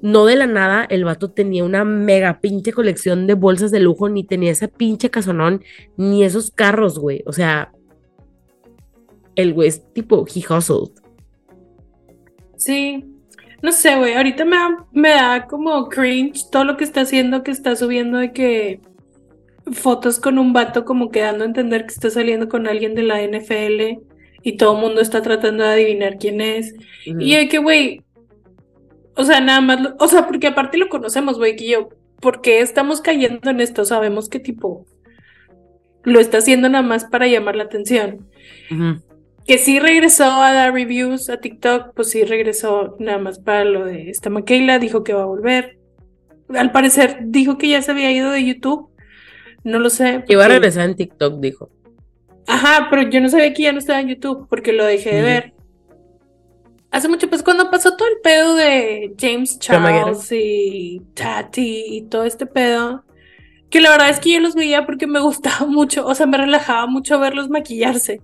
no 0.00 0.26
de 0.26 0.36
la 0.36 0.46
nada 0.46 0.86
el 0.88 1.04
vato 1.04 1.30
tenía 1.30 1.64
una 1.64 1.84
mega 1.84 2.40
pinche 2.40 2.72
colección 2.72 3.26
de 3.26 3.34
bolsas 3.34 3.70
de 3.70 3.80
lujo, 3.80 4.08
ni 4.08 4.24
tenía 4.24 4.50
esa 4.50 4.68
pinche 4.68 5.10
casonón, 5.10 5.62
ni 5.96 6.24
esos 6.24 6.50
carros, 6.50 6.98
güey. 6.98 7.22
O 7.26 7.32
sea, 7.32 7.72
el 9.34 9.54
güey 9.54 9.68
es 9.68 9.92
tipo, 9.92 10.26
he 10.34 10.40
hustled. 10.40 10.92
Sí, 12.56 13.04
no 13.62 13.72
sé, 13.72 13.96
güey, 13.96 14.14
ahorita 14.14 14.44
me 14.44 14.56
da, 14.56 14.86
me 14.92 15.10
da 15.10 15.46
como 15.46 15.88
cringe 15.88 16.48
todo 16.50 16.64
lo 16.64 16.76
que 16.76 16.84
está 16.84 17.02
haciendo, 17.02 17.42
que 17.42 17.50
está 17.50 17.74
subiendo 17.76 18.18
de 18.18 18.32
que 18.32 18.80
fotos 19.72 20.18
con 20.18 20.38
un 20.38 20.52
vato 20.52 20.84
como 20.84 21.10
que 21.10 21.20
dando 21.20 21.44
a 21.44 21.48
entender 21.48 21.82
que 21.82 21.92
está 21.92 22.10
saliendo 22.10 22.48
con 22.48 22.66
alguien 22.66 22.94
de 22.94 23.02
la 23.02 23.22
NFL 23.22 24.02
y 24.42 24.56
todo 24.56 24.76
el 24.76 24.80
mundo 24.80 25.00
está 25.00 25.22
tratando 25.22 25.64
de 25.64 25.70
adivinar 25.70 26.18
quién 26.18 26.40
es. 26.40 26.74
Y 27.04 27.34
hay 27.34 27.48
que, 27.48 27.58
güey, 27.58 28.02
o 29.18 29.24
sea, 29.24 29.40
nada 29.40 29.60
más, 29.60 29.78
o 29.98 30.06
sea, 30.06 30.28
porque 30.28 30.46
aparte 30.46 30.78
lo 30.78 30.88
conocemos, 30.88 31.38
güey, 31.38 31.56
que 31.56 31.68
yo, 31.68 31.88
¿por 32.20 32.40
qué 32.40 32.60
estamos 32.60 33.00
cayendo 33.00 33.50
en 33.50 33.60
esto? 33.60 33.84
Sabemos 33.84 34.28
qué 34.28 34.38
tipo 34.38 34.86
lo 36.04 36.20
está 36.20 36.38
haciendo 36.38 36.68
nada 36.68 36.84
más 36.84 37.04
para 37.04 37.26
llamar 37.26 37.56
la 37.56 37.64
atención. 37.64 38.28
Que 39.44 39.58
sí 39.58 39.80
regresó 39.80 40.24
a 40.24 40.52
dar 40.52 40.72
reviews 40.72 41.30
a 41.30 41.40
TikTok, 41.40 41.94
pues 41.94 42.10
sí 42.10 42.22
regresó 42.22 42.94
nada 43.00 43.18
más 43.18 43.40
para 43.40 43.64
lo 43.64 43.84
de 43.84 44.08
esta 44.08 44.30
Michaela, 44.30 44.78
dijo 44.78 45.02
que 45.02 45.14
va 45.14 45.22
a 45.22 45.26
volver. 45.26 45.78
Al 46.54 46.70
parecer 46.70 47.18
dijo 47.22 47.58
que 47.58 47.70
ya 47.70 47.82
se 47.82 47.90
había 47.90 48.12
ido 48.12 48.30
de 48.30 48.44
YouTube. 48.44 48.88
No 49.64 49.80
lo 49.80 49.90
sé. 49.90 50.22
Iba 50.28 50.44
a 50.44 50.48
regresar 50.48 50.88
en 50.88 50.94
TikTok, 50.94 51.40
dijo. 51.40 51.70
Ajá, 52.46 52.86
pero 52.88 53.10
yo 53.10 53.20
no 53.20 53.28
sabía 53.28 53.52
que 53.52 53.64
ya 53.64 53.72
no 53.72 53.80
estaba 53.80 54.00
en 54.00 54.10
YouTube 54.10 54.46
porque 54.48 54.72
lo 54.72 54.84
dejé 54.84 55.12
de 55.12 55.22
ver. 55.22 55.52
Hace 56.90 57.08
mucho, 57.08 57.28
pues 57.28 57.42
cuando 57.42 57.70
pasó 57.70 57.96
todo 57.96 58.08
el 58.08 58.20
pedo 58.22 58.54
de 58.56 59.14
James 59.18 59.58
Charles 59.58 60.32
y 60.32 61.02
Tati 61.14 61.84
y 61.86 62.02
todo 62.02 62.24
este 62.24 62.46
pedo, 62.46 63.04
que 63.68 63.80
la 63.80 63.90
verdad 63.90 64.08
es 64.08 64.20
que 64.20 64.32
yo 64.32 64.40
los 64.40 64.54
veía 64.54 64.86
porque 64.86 65.06
me 65.06 65.20
gustaba 65.20 65.66
mucho, 65.68 66.06
o 66.06 66.14
sea, 66.14 66.26
me 66.26 66.38
relajaba 66.38 66.86
mucho 66.86 67.20
verlos 67.20 67.50
maquillarse. 67.50 68.22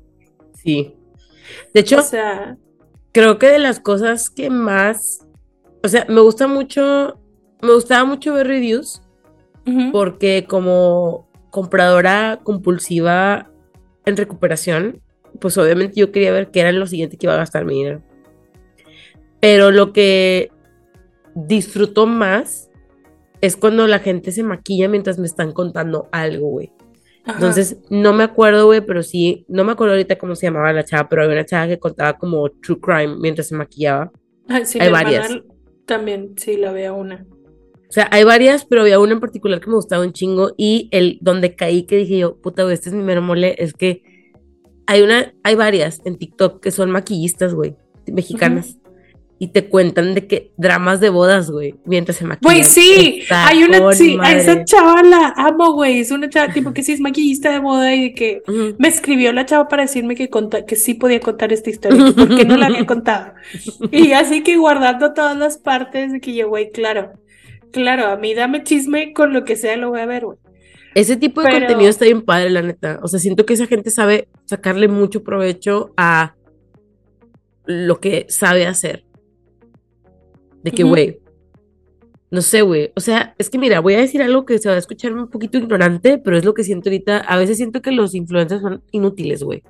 Sí. 0.63 0.95
De 1.75 1.81
hecho, 1.81 1.99
o 1.99 2.03
sea, 2.03 2.57
creo 3.13 3.39
que 3.39 3.49
de 3.49 3.59
las 3.59 3.81
cosas 3.81 4.31
que 4.31 4.49
más, 4.49 5.27
o 5.83 5.89
sea, 5.89 6.07
me 6.09 6.21
gusta 6.21 6.47
mucho, 6.47 7.21
me 7.61 7.75
gustaba 7.75 8.05
mucho 8.05 8.33
ver 8.33 8.47
reviews 8.47 9.03
porque 9.93 10.45
como 10.47 11.27
compradora 11.51 12.41
compulsiva 12.43 13.51
en 14.05 14.17
recuperación, 14.17 15.01
pues 15.41 15.57
obviamente 15.57 16.01
yo 16.01 16.13
quería 16.13 16.33
ver 16.33 16.51
qué 16.51 16.61
era 16.61 16.73
lo 16.73 16.87
siguiente 16.87 17.17
que 17.17 17.27
iba 17.27 17.35
a 17.35 17.39
gastar 17.39 17.65
mi 17.65 17.75
dinero. 17.75 18.03
Pero 19.45 19.71
lo 19.71 19.93
que 19.93 20.51
disfruto 21.35 22.07
más 22.07 22.71
es 23.43 23.59
cuando 23.59 23.87
la 23.87 23.99
gente 23.99 24.33
se 24.33 24.43
maquilla 24.43 24.89
mientras 24.89 25.19
me 25.19 25.27
están 25.27 25.53
contando 25.53 26.09
algo, 26.13 26.49
güey. 26.49 26.73
Entonces, 27.27 27.77
no 27.91 28.15
me 28.15 28.25
acuerdo, 28.25 28.65
güey, 28.65 28.81
pero 28.81 29.03
sí, 29.03 29.45
no 29.49 29.63
me 29.65 29.73
acuerdo 29.73 29.93
ahorita 29.93 30.17
cómo 30.17 30.35
se 30.35 30.47
llamaba 30.47 30.73
la 30.73 30.83
chava, 30.83 31.11
pero 31.11 31.25
había 31.25 31.35
una 31.35 31.45
chava 31.45 31.67
que 31.69 31.79
contaba 31.79 32.17
como 32.17 32.49
true 32.49 32.81
crime 32.81 33.17
mientras 33.19 33.49
se 33.49 33.55
maquillaba. 33.55 34.11
sí, 34.65 34.79
hay 34.81 34.91
varias. 34.91 35.29
También, 35.85 36.33
sí, 36.39 36.57
la 36.57 36.73
veo 36.73 36.95
una. 36.95 37.27
O 37.87 37.93
sea, 37.93 38.09
hay 38.13 38.25
varias, 38.25 38.65
pero 38.65 38.81
había 38.81 38.99
una 38.99 39.13
en 39.13 39.21
particular 39.21 39.61
que 39.61 39.69
me 39.69 39.77
gustaba 39.77 40.07
un 40.07 40.15
chingo 40.15 40.53
y 40.57 40.89
el 40.91 41.19
donde 41.21 41.55
caí 41.55 41.83
que 41.83 41.97
dije 41.99 42.17
yo, 42.17 42.41
puta, 42.41 42.63
güey, 42.63 42.73
este 42.73 42.89
es 42.89 42.95
mi 42.95 43.03
mero 43.03 43.21
mole, 43.21 43.57
es 43.59 43.75
que 43.75 44.33
hay 44.87 45.03
una, 45.03 45.35
hay 45.43 45.55
varias 45.55 46.01
en 46.07 46.17
TikTok 46.17 46.63
que 46.63 46.71
son 46.71 46.91
maquillistas, 46.91 47.53
güey, 47.53 47.77
mexicanas. 48.07 48.79
Y 49.45 49.49
te 49.49 49.69
cuentan 49.69 50.15
de 50.15 50.27
que 50.27 50.53
dramas 50.57 51.01
de 51.01 51.11
bodas, 51.11 51.51
güey, 51.51 51.75
mientras 51.85 52.17
se 52.17 52.25
maquillan. 52.25 52.55
Güey, 52.55 52.65
sí, 52.65 53.25
hay 53.29 53.63
una, 53.65 53.93
sí, 53.93 54.17
a 54.23 54.33
esa 54.33 54.65
chava 54.65 55.03
la 55.03 55.35
amo, 55.37 55.75
güey, 55.75 56.01
es 56.01 56.11
una 56.11 56.31
chava 56.31 56.51
tipo 56.51 56.73
que 56.73 56.83
sí 56.83 56.93
es 56.93 57.01
maquillista 57.01 57.53
de 57.53 57.59
boda 57.59 57.95
y 57.95 58.05
de 58.05 58.15
que 58.15 58.43
me 58.79 58.89
escribió 58.89 59.33
la 59.35 59.45
chava 59.45 59.69
para 59.69 59.83
decirme 59.83 60.15
que, 60.15 60.31
que 60.67 60.77
sí 60.77 60.95
podía 60.95 61.21
contar 61.21 61.53
esta 61.53 61.69
historia, 61.69 62.15
porque 62.17 62.47
no 62.47 62.57
la 62.57 62.67
había 62.67 62.87
contado. 62.87 63.35
Y 63.91 64.13
así 64.13 64.43
que 64.43 64.57
guardando 64.57 65.13
todas 65.13 65.37
las 65.37 65.59
partes 65.59 66.13
de 66.13 66.21
que 66.21 66.35
yo, 66.35 66.49
güey, 66.49 66.71
claro, 66.71 67.13
Claro, 67.75 68.07
a 68.07 68.17
mí 68.17 68.35
dame 68.35 68.63
chisme 68.63 69.13
con 69.13 69.33
lo 69.33 69.45
que 69.45 69.57
sea, 69.57 69.77
lo 69.77 69.91
voy 69.91 69.99
a 69.99 70.07
ver, 70.07 70.25
güey. 70.25 70.39
Ese 70.95 71.17
tipo 71.17 71.43
de 71.43 71.51
contenido 71.51 71.91
está 71.91 72.05
bien 72.05 72.23
padre, 72.23 72.49
la 72.51 72.63
neta. 72.63 73.01
O 73.03 73.09
sea, 73.09 73.19
siento 73.19 73.45
que 73.45 73.55
esa 73.55 73.67
gente 73.67 73.91
sabe 73.91 74.29
sacarle 74.45 74.87
mucho 74.87 75.25
provecho 75.25 75.93
a 75.97 76.37
lo 77.67 77.99
que 77.99 78.27
sabe 78.29 78.69
hacer. 78.69 79.04
De 80.65 80.73
que, 80.73 80.83
güey, 80.83 81.21
no 82.31 82.41
sé, 82.41 82.63
güey. 82.63 82.91
O 82.97 83.01
sea, 83.01 83.35
es 83.39 83.49
que 83.49 83.59
mira, 83.59 83.79
voy 83.81 83.95
a 83.95 83.99
decir 83.99 84.21
algo 84.23 84.45
que 84.45 84.59
se 84.59 84.69
va 84.69 84.75
a 84.75 84.79
escuchar 84.79 85.13
un 85.13 85.29
poquito 85.29 85.59
ignorante, 85.59 86.19
pero 86.19 86.37
es 86.37 86.45
lo 86.45 86.55
que 86.55 86.65
siento 86.65 86.89
ahorita. 86.89 87.19
A 87.19 87.37
veces 87.37 87.59
siento 87.59 87.81
que 87.81 87.93
los 87.93 88.15
influencers 88.15 88.63
son 88.63 88.83
inútiles, 88.91 89.45
güey. 89.45 89.63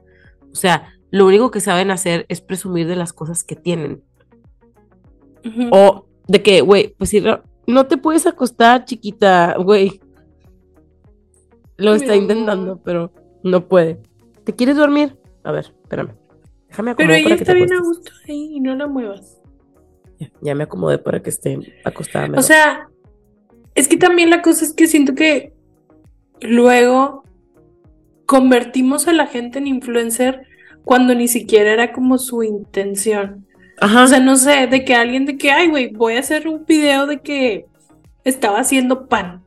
O 0.51 0.55
sea, 0.55 0.95
lo 1.11 1.27
único 1.27 1.51
que 1.51 1.61
saben 1.61 1.91
hacer 1.91 2.25
es 2.29 2.41
presumir 2.41 2.87
de 2.87 2.97
las 2.97 3.13
cosas 3.13 3.45
que 3.45 3.57
tienen. 3.57 4.03
O 5.73 6.07
de 6.27 6.43
que, 6.43 6.63
güey, 6.63 6.95
pues 6.97 7.11
sí, 7.11 7.23
no 7.67 7.87
te 7.87 7.99
puedes 7.99 8.27
acostar, 8.27 8.87
chiquita, 8.87 9.57
güey. 9.59 10.01
Lo 11.77 11.95
está 11.95 12.17
intentando, 12.17 12.81
pero 12.83 13.13
no 13.43 13.69
puede. 13.69 14.01
¿Te 14.45 14.55
quieres 14.55 14.77
dormir? 14.77 15.19
A 15.43 15.53
ver, 15.53 15.67
espérame. 15.83 16.15
Déjame. 16.69 16.95
Pero 16.95 17.13
ella 17.13 17.35
está 17.35 17.53
bien 17.53 17.73
a 17.75 17.81
gusto 17.81 18.11
ahí 18.27 18.55
y 18.55 18.61
no 18.61 18.75
la 18.75 18.87
muevas. 18.87 19.41
Ya, 20.41 20.55
me 20.55 20.65
acomodé 20.65 20.99
para 20.99 21.21
que 21.23 21.31
esté 21.31 21.59
acostada. 21.85 22.39
O 22.39 22.43
sea, 22.43 22.89
es 23.75 23.89
que 23.89 23.97
también 23.97 24.31
la 24.31 24.43
cosa 24.43 24.65
es 24.65 24.73
que 24.73 24.87
siento 24.87 25.15
que 25.15 25.53
luego 26.41 27.25
convertimos 28.27 29.09
a 29.09 29.13
la 29.13 29.27
gente 29.27 29.59
en 29.59 29.67
influencer 29.67 30.47
cuando 30.85 31.15
ni 31.15 31.29
siquiera 31.29 31.73
era 31.73 31.93
como 31.93 32.19
su 32.19 32.43
intención. 32.43 33.47
Ajá. 33.81 34.05
O 34.05 34.07
sea, 34.07 34.21
no 34.21 34.37
sé, 34.37 34.67
de 34.67 34.85
que 34.85 34.95
alguien 34.95 35.27
de 35.27 35.37
que, 35.37 35.51
ay, 35.51 35.69
güey, 35.69 35.93
voy 35.93 36.15
a 36.15 36.21
hacer 36.21 36.47
un 36.47 36.65
video 36.65 37.07
de 37.07 37.21
que 37.21 37.67
estaba 38.25 38.61
haciendo 38.61 39.07
pan. 39.07 39.43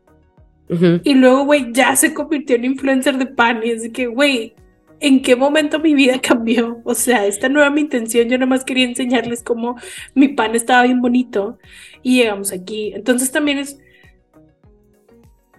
Y 1.04 1.14
luego, 1.14 1.46
güey, 1.46 1.72
ya 1.72 1.96
se 1.96 2.14
convirtió 2.14 2.58
en 2.58 2.66
influencer 2.66 3.18
de 3.18 3.26
pan. 3.26 3.62
Y 3.64 3.70
es 3.70 3.84
de 3.84 3.92
que, 3.92 4.08
güey, 4.08 4.54
¿en 5.00 5.22
qué 5.22 5.36
momento 5.36 5.80
mi 5.80 5.94
vida 5.94 6.20
cambió? 6.22 6.82
O 6.84 6.94
sea, 6.94 7.26
esta 7.26 7.50
no 7.50 7.62
era 7.62 7.70
mi 7.70 7.82
intención. 7.82 8.28
Yo 8.30 8.38
nada 8.38 8.50
más 8.50 8.64
quería 8.64 8.86
enseñarles 8.86 9.44
cómo 9.44 9.76
mi 10.14 10.30
pan 10.30 10.56
estaba 10.56 10.84
bien 10.84 11.02
bonito. 11.02 11.58
Y 12.04 12.18
llegamos 12.18 12.52
aquí. 12.52 12.94
Entonces 12.94 13.32
también 13.32 13.58
es. 13.60 13.80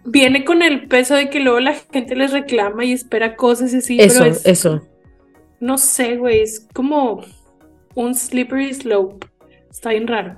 Viene 0.04 0.44
con 0.44 0.62
el 0.62 0.88
peso 0.88 1.14
de 1.14 1.28
que 1.28 1.40
luego 1.40 1.60
la 1.60 1.74
gente 1.74 2.16
les 2.16 2.32
reclama 2.32 2.84
y 2.84 2.92
espera 2.92 3.36
cosas 3.36 3.74
así. 3.74 4.00
Eso, 4.00 4.24
eso. 4.24 4.80
No 5.60 5.76
sé, 5.76 6.16
güey, 6.16 6.40
es 6.40 6.66
como 6.72 7.24
un 7.94 8.14
slippery 8.14 8.72
slope. 8.72 9.26
Está 9.70 9.90
bien 9.90 10.06
raro. 10.06 10.36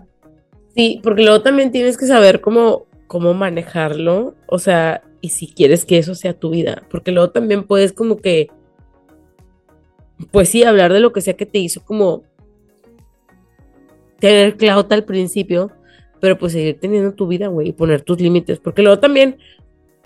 Sí, 0.75 1.01
porque 1.03 1.23
luego 1.23 1.43
también 1.43 1.71
tienes 1.71 1.97
que 1.97 2.07
saber 2.07 2.41
cómo, 2.41 2.87
cómo 3.07 3.35
manejarlo. 3.35 4.35
O 4.47 4.59
sea, 4.59 5.03
y 5.21 5.29
si 5.29 5.49
quieres 5.49 5.85
que 5.85 5.99
eso 5.99 6.15
sea 6.15 6.33
tu 6.33 6.51
vida. 6.51 6.83
Porque 6.91 7.13
luego 7.13 7.31
también 7.31 7.65
puedes 7.65 7.93
como 7.93 8.17
que. 8.17 8.51
Pues 10.31 10.49
sí, 10.49 10.65
hablar 10.65 10.93
de 10.93 11.01
lo 11.01 11.13
que 11.13 11.21
sea 11.21 11.35
que 11.35 11.47
te 11.47 11.59
hizo 11.59 11.85
como 11.85 12.23
tener 14.19 14.57
clout 14.57 14.93
al 14.93 15.05
principio, 15.05 15.73
pero 16.21 16.37
pues 16.39 16.53
seguir 16.53 16.79
teniendo 16.79 17.13
tu 17.13 17.27
vida, 17.27 17.49
güey, 17.49 17.69
y 17.69 17.73
poner 17.73 18.03
tus 18.03 18.21
límites, 18.21 18.59
porque 18.59 18.83
luego 18.83 18.99
también 18.99 19.39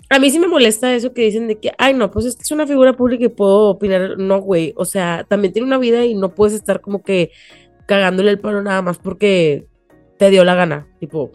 a 0.09 0.19
mí 0.19 0.29
sí 0.29 0.39
me 0.39 0.47
molesta 0.47 0.93
eso 0.93 1.13
que 1.13 1.23
dicen 1.23 1.47
de 1.47 1.57
que, 1.57 1.71
ay, 1.77 1.93
no, 1.93 2.11
pues 2.11 2.25
es 2.25 2.35
que 2.35 2.43
es 2.43 2.51
una 2.51 2.67
figura 2.67 2.93
pública 2.93 3.25
y 3.25 3.29
puedo 3.29 3.69
opinar. 3.69 4.17
No, 4.17 4.39
güey. 4.39 4.73
O 4.77 4.85
sea, 4.85 5.25
también 5.27 5.51
tiene 5.51 5.67
una 5.67 5.77
vida 5.77 6.05
y 6.05 6.13
no 6.13 6.35
puedes 6.35 6.53
estar 6.53 6.81
como 6.81 7.03
que 7.03 7.31
cagándole 7.87 8.31
el 8.31 8.39
palo 8.39 8.61
nada 8.61 8.81
más 8.81 8.99
porque 8.99 9.65
te 10.17 10.29
dio 10.29 10.43
la 10.43 10.55
gana. 10.55 10.87
Tipo. 10.99 11.31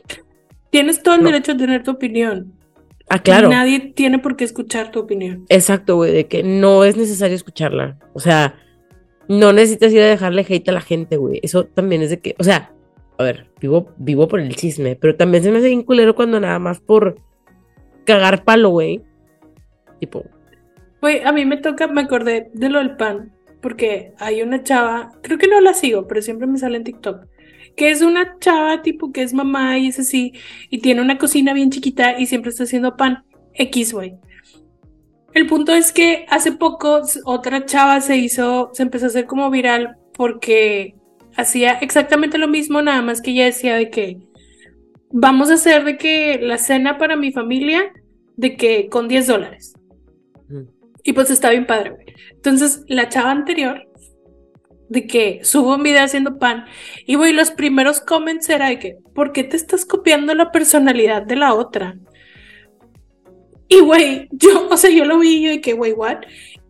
Tienes 0.71 1.03
todo 1.03 1.17
el 1.17 1.25
derecho 1.25 1.53
a 1.53 1.57
tener 1.57 1.83
tu 1.83 1.91
opinión. 1.91 2.53
Ah, 3.09 3.21
claro. 3.21 3.49
nadie 3.49 3.93
tiene 3.97 4.21
por 4.21 4.37
qué 4.37 4.45
escuchar 4.45 4.93
tu 4.93 5.01
opinión. 5.01 5.45
Exacto, 5.49 5.97
güey, 5.97 6.13
de 6.13 6.29
que 6.29 6.45
no 6.45 6.85
es 6.85 6.97
necesario 6.97 7.35
escucharla. 7.35 7.99
O 8.13 8.21
sea, 8.21 8.55
no 9.31 9.53
necesitas 9.53 9.93
ir 9.93 10.03
a 10.03 10.07
dejarle 10.07 10.45
hate 10.49 10.69
a 10.69 10.73
la 10.73 10.81
gente, 10.81 11.17
güey. 11.17 11.39
Eso 11.45 11.65
también 11.65 12.03
es 12.03 12.11
de 12.11 12.19
que, 12.19 12.35
o 12.41 12.43
sea, 12.43 12.73
a 13.17 13.23
ver, 13.23 13.47
vivo, 13.61 13.95
vivo 13.97 14.27
por 14.27 14.41
el 14.41 14.57
chisme, 14.57 14.97
pero 14.97 15.15
también 15.15 15.45
se 15.45 15.53
me 15.53 15.59
hace 15.59 15.69
bien 15.69 15.85
culero 15.85 16.17
cuando 16.17 16.41
nada 16.41 16.59
más 16.59 16.81
por 16.81 17.15
cagar 18.05 18.43
palo, 18.43 18.71
güey. 18.71 19.03
Tipo. 20.01 20.25
Güey, 21.01 21.21
a 21.21 21.31
mí 21.31 21.45
me 21.45 21.59
toca, 21.59 21.87
me 21.87 22.01
acordé 22.01 22.51
de 22.55 22.71
lo 22.71 22.81
del 22.81 22.97
pan, 22.97 23.33
porque 23.63 24.15
hay 24.19 24.43
una 24.43 24.65
chava, 24.65 25.13
creo 25.23 25.39
que 25.39 25.47
no 25.47 25.61
la 25.61 25.75
sigo, 25.75 26.09
pero 26.09 26.23
siempre 26.23 26.49
me 26.49 26.59
sale 26.59 26.79
en 26.79 26.85
TikTok, 26.85 27.27
que 27.77 27.93
es 27.93 28.03
una 28.03 28.37
chava 28.41 28.83
tipo 28.83 29.13
que 29.13 29.23
es 29.23 29.33
mamá 29.33 29.79
y 29.79 29.87
es 29.87 30.01
así, 30.01 30.33
y 30.71 30.79
tiene 30.79 31.03
una 31.03 31.19
cocina 31.19 31.55
bien 31.55 31.71
chiquita 31.71 32.19
y 32.19 32.27
siempre 32.27 32.51
está 32.51 32.65
haciendo 32.65 32.97
pan. 32.97 33.23
X, 33.55 33.93
güey. 33.93 34.17
El 35.35 35.47
punto 35.47 35.73
es 35.73 35.93
que 35.93 36.27
hace 36.29 36.53
poco 36.53 37.03
otra 37.25 37.65
chava 37.65 38.01
se 38.01 38.17
hizo, 38.17 38.71
se 38.73 38.83
empezó 38.83 39.07
a 39.07 39.09
hacer 39.09 39.27
como 39.27 39.51
viral 39.51 39.97
porque 40.15 40.95
hacía 41.37 41.73
exactamente 41.73 42.39
lo 42.39 42.49
mismo, 42.49 42.83
nada 42.83 43.03
más 43.03 43.23
que 43.23 43.31
ella 43.31 43.45
decía 43.45 43.77
de 43.77 43.91
que 43.91 44.19
vamos 45.13 45.51
a 45.51 45.55
hacer 45.55 45.85
de 45.85 45.97
que 45.97 46.39
la 46.41 46.59
cena 46.59 46.99
para 46.99 47.17
mi 47.17 47.33
familia, 47.33 47.93
de 48.37 48.57
que 48.57 48.89
con 48.89 49.09
10 49.09 49.27
dólares. 49.27 49.75
Y 51.03 51.13
pues 51.13 51.31
está 51.31 51.51
bien 51.51 51.67
padre, 51.67 51.97
Entonces, 52.33 52.85
la 52.89 53.09
chava 53.09 53.31
anterior, 53.31 53.87
de 54.89 55.07
que 55.07 55.41
subo 55.45 55.77
un 55.77 55.83
video 55.83 56.05
haciendo 56.05 56.39
pan, 56.39 56.67
y 57.07 57.17
voy, 57.17 57.33
los 57.33 57.53
primeros 57.53 58.01
comments 58.01 58.49
era 58.51 58.69
de 58.69 58.79
que, 58.79 58.97
¿por 59.15 59.33
qué 59.33 59.45
te 59.45 59.57
estás 59.57 59.87
copiando 59.87 60.35
la 60.35 60.51
personalidad 60.51 61.23
de 61.23 61.37
la 61.37 61.55
otra? 61.55 61.97
Y 63.71 63.81
güey, 63.81 64.29
yo, 64.33 64.69
o 64.69 64.77
sea, 64.77 64.91
yo 64.91 65.05
lo 65.05 65.21
vi 65.21 65.37
y 65.37 65.43
yo 65.45 65.51
de 65.51 65.61
que, 65.61 65.75
güey, 65.75 65.93
what? 65.93 66.23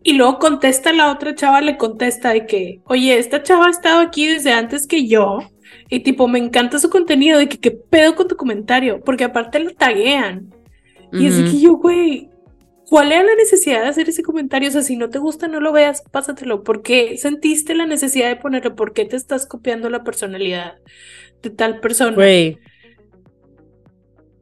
Y 0.03 0.13
luego 0.13 0.37
contesta 0.37 0.93
la 0.93 1.11
otra 1.11 1.33
chava, 1.33 1.59
le 1.59 1.75
contesta 1.75 2.31
de 2.31 2.45
que, 2.45 2.79
oye, 2.85 3.17
esta 3.17 3.41
chava 3.41 3.67
ha 3.67 3.71
estado 3.71 3.99
aquí 3.99 4.27
desde 4.27 4.53
antes 4.53 4.87
que 4.87 5.07
yo 5.07 5.39
y 5.89 6.01
tipo, 6.01 6.27
me 6.27 6.39
encanta 6.39 6.79
su 6.79 6.89
contenido, 6.89 7.39
de 7.39 7.49
que 7.49 7.59
qué 7.59 7.71
pedo 7.71 8.15
con 8.15 8.27
tu 8.27 8.35
comentario, 8.35 9.01
porque 9.03 9.23
aparte 9.23 9.59
lo 9.59 9.71
taguean. 9.71 10.53
Y 11.11 11.27
así 11.27 11.43
que 11.43 11.59
yo, 11.59 11.73
güey, 11.73 12.29
¿cuál 12.87 13.11
era 13.11 13.23
la 13.23 13.35
necesidad 13.35 13.81
de 13.81 13.89
hacer 13.89 14.07
ese 14.07 14.23
comentario? 14.23 14.69
O 14.69 14.71
sea, 14.71 14.83
si 14.83 14.95
no 14.95 15.09
te 15.09 15.19
gusta, 15.19 15.49
no 15.49 15.59
lo 15.59 15.73
veas, 15.73 16.03
pásatelo. 16.03 16.63
¿Por 16.63 16.81
qué 16.81 17.17
sentiste 17.17 17.75
la 17.75 17.85
necesidad 17.85 18.29
de 18.29 18.37
ponerlo? 18.37 18.75
¿Por 18.75 18.93
qué 18.93 19.03
te 19.05 19.17
estás 19.17 19.45
copiando 19.45 19.89
la 19.89 20.03
personalidad 20.05 20.75
de 21.41 21.49
tal 21.49 21.81
persona? 21.81 22.15
Güey. 22.15 22.59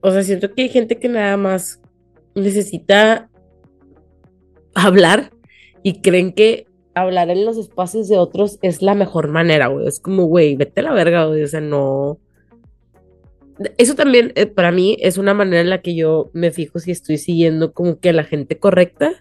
O 0.02 0.12
sea, 0.12 0.22
siento 0.22 0.54
que 0.54 0.64
hay 0.64 0.70
gente 0.70 1.00
que 1.00 1.10
nada 1.10 1.36
más 1.38 1.80
necesita 2.36 3.30
hablar 4.74 5.32
y 5.84 6.02
creen 6.02 6.34
que 6.34 6.70
hablar 6.94 7.30
en 7.30 7.46
los 7.46 7.58
espacios 7.58 8.08
de 8.08 8.18
otros 8.18 8.60
es 8.62 8.82
la 8.82 8.96
mejor 8.96 9.30
manera, 9.30 9.68
güey. 9.68 9.88
Es 9.88 10.00
como, 10.00 10.26
güey, 10.26 10.56
vete 10.56 10.82
a 10.82 10.84
la 10.84 10.94
verga, 10.94 11.26
güey. 11.26 11.44
O 11.44 11.48
sea, 11.48 11.62
no. 11.62 12.20
Eso 13.78 13.96
también 13.96 14.32
eh, 14.36 14.46
para 14.46 14.72
mí 14.72 14.98
es 15.00 15.18
una 15.18 15.34
manera 15.34 15.62
en 15.62 15.70
la 15.70 15.82
que 15.82 15.96
yo 15.96 16.30
me 16.34 16.52
fijo 16.52 16.80
si 16.80 16.92
estoy 16.92 17.18
siguiendo 17.18 17.74
como 17.74 18.00
que 18.00 18.10
a 18.10 18.14
la 18.14 18.24
gente 18.24 18.58
correcta. 18.58 19.14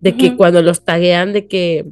De 0.00 0.16
que 0.16 0.34
cuando 0.34 0.62
los 0.62 0.82
taguean, 0.84 1.34
de 1.34 1.46
que. 1.46 1.86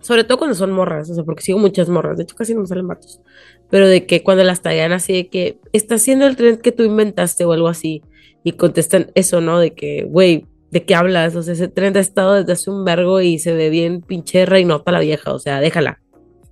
Sobre 0.00 0.24
todo 0.24 0.38
cuando 0.38 0.54
son 0.54 0.72
morras, 0.72 1.10
o 1.10 1.14
sea, 1.14 1.24
porque 1.24 1.42
sigo 1.42 1.58
muchas 1.58 1.90
morras, 1.90 2.16
de 2.16 2.22
hecho 2.22 2.34
casi 2.34 2.54
no 2.54 2.60
me 2.60 2.66
salen 2.66 2.86
matos. 2.86 3.20
Pero 3.68 3.86
de 3.86 4.06
que 4.06 4.22
cuando 4.22 4.42
las 4.42 4.62
taguean 4.62 4.92
así 4.92 5.12
de 5.12 5.28
que 5.28 5.58
está 5.74 5.96
haciendo 5.96 6.26
el 6.26 6.36
trend 6.36 6.60
que 6.62 6.72
tú 6.72 6.84
inventaste 6.84 7.44
o 7.44 7.52
algo 7.52 7.68
así. 7.68 8.02
Y 8.48 8.52
contestan 8.52 9.12
eso, 9.14 9.42
¿no? 9.42 9.58
De 9.58 9.74
que, 9.74 10.04
güey, 10.04 10.46
¿de 10.70 10.82
qué 10.82 10.94
hablas? 10.94 11.36
O 11.36 11.42
sea, 11.42 11.52
ese 11.52 11.68
tren 11.68 11.94
ha 11.98 12.00
estado 12.00 12.32
desde 12.32 12.52
hace 12.52 12.70
un 12.70 12.82
vergo 12.82 13.20
y 13.20 13.38
se 13.38 13.52
ve 13.52 13.68
bien 13.68 14.00
pinche 14.00 14.46
reinota 14.46 14.90
la 14.90 15.00
vieja, 15.00 15.34
o 15.34 15.38
sea, 15.38 15.60
déjala. 15.60 16.00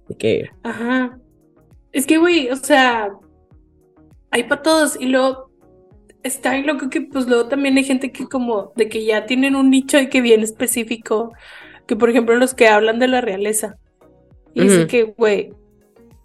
De 0.07 0.15
que... 0.15 0.51
Ajá. 0.63 1.19
Es 1.93 2.05
que, 2.07 2.19
güey, 2.19 2.51
o 2.51 2.57
sea, 2.57 3.09
hay 4.31 4.43
para 4.43 4.61
todos 4.61 5.01
y 5.01 5.07
luego 5.07 5.51
está 6.23 6.51
ahí 6.51 6.65
loco 6.65 6.91
que 6.91 7.01
pues 7.01 7.27
luego 7.27 7.49
también 7.49 7.79
hay 7.79 7.85
gente 7.85 8.13
que 8.13 8.27
como 8.27 8.75
de 8.77 8.91
que 8.91 9.07
ya 9.07 9.25
tienen 9.25 9.57
un 9.57 9.71
nicho 9.71 9.99
y 9.99 10.11
que 10.11 10.21
bien 10.21 10.43
específico, 10.43 11.33
que 11.87 11.97
por 11.97 12.11
ejemplo 12.11 12.37
los 12.37 12.53
que 12.53 12.69
hablan 12.69 12.99
de 12.99 13.09
la 13.09 13.23
realeza. 13.23 13.79
Y 14.53 14.65
dice 14.65 14.87
que, 14.87 15.05
güey, 15.05 15.49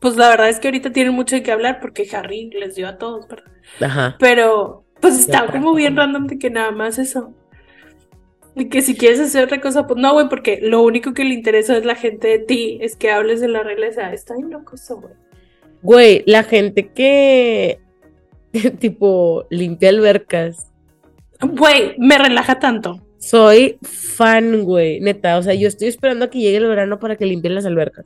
pues 0.01 0.17
la 0.17 0.27
verdad 0.27 0.49
es 0.49 0.59
que 0.59 0.67
ahorita 0.67 0.91
tienen 0.91 1.13
mucho 1.13 1.37
de 1.37 1.43
qué 1.43 1.53
hablar 1.53 1.79
porque 1.79 2.09
Harry 2.11 2.49
les 2.49 2.75
dio 2.75 2.89
a 2.89 2.97
todos, 2.97 3.25
¿verdad? 3.29 3.51
Ajá. 3.79 4.17
Pero 4.19 4.83
pues 5.01 5.19
está 5.19 5.47
como 5.47 5.73
bien 5.73 5.97
random 5.97 6.27
de 6.27 6.39
que 6.39 6.49
nada 6.49 6.71
más 6.71 6.99
eso. 6.99 7.33
Y 8.55 8.65
que 8.65 8.81
si 8.81 8.95
quieres 8.95 9.19
hacer 9.19 9.45
otra 9.45 9.61
cosa, 9.61 9.87
pues 9.87 9.99
no, 9.99 10.13
güey, 10.13 10.27
porque 10.27 10.59
lo 10.61 10.81
único 10.83 11.13
que 11.13 11.23
le 11.23 11.33
interesa 11.33 11.77
es 11.77 11.85
la 11.85 11.95
gente 11.95 12.27
de 12.27 12.39
ti, 12.39 12.77
es 12.81 12.95
que 12.95 13.11
hables 13.11 13.39
de 13.39 13.47
la 13.47 13.63
realeza. 13.63 14.13
Está 14.13 14.35
bien 14.35 14.51
loco 14.51 14.75
eso, 14.75 14.97
güey. 14.97 15.13
Güey, 15.81 16.23
la 16.25 16.43
gente 16.43 16.89
que, 16.89 17.79
tipo, 18.79 19.45
limpia 19.49 19.89
albercas. 19.89 20.69
Güey, 21.41 21.95
me 21.97 22.17
relaja 22.17 22.59
tanto. 22.59 23.01
Soy 23.17 23.77
fan, 23.81 24.63
güey, 24.63 24.99
neta. 24.99 25.37
O 25.37 25.43
sea, 25.43 25.53
yo 25.53 25.67
estoy 25.67 25.87
esperando 25.87 26.25
a 26.25 26.29
que 26.29 26.39
llegue 26.39 26.57
el 26.57 26.67
verano 26.67 26.99
para 26.99 27.15
que 27.15 27.25
limpien 27.25 27.55
las 27.55 27.65
albercas. 27.65 28.05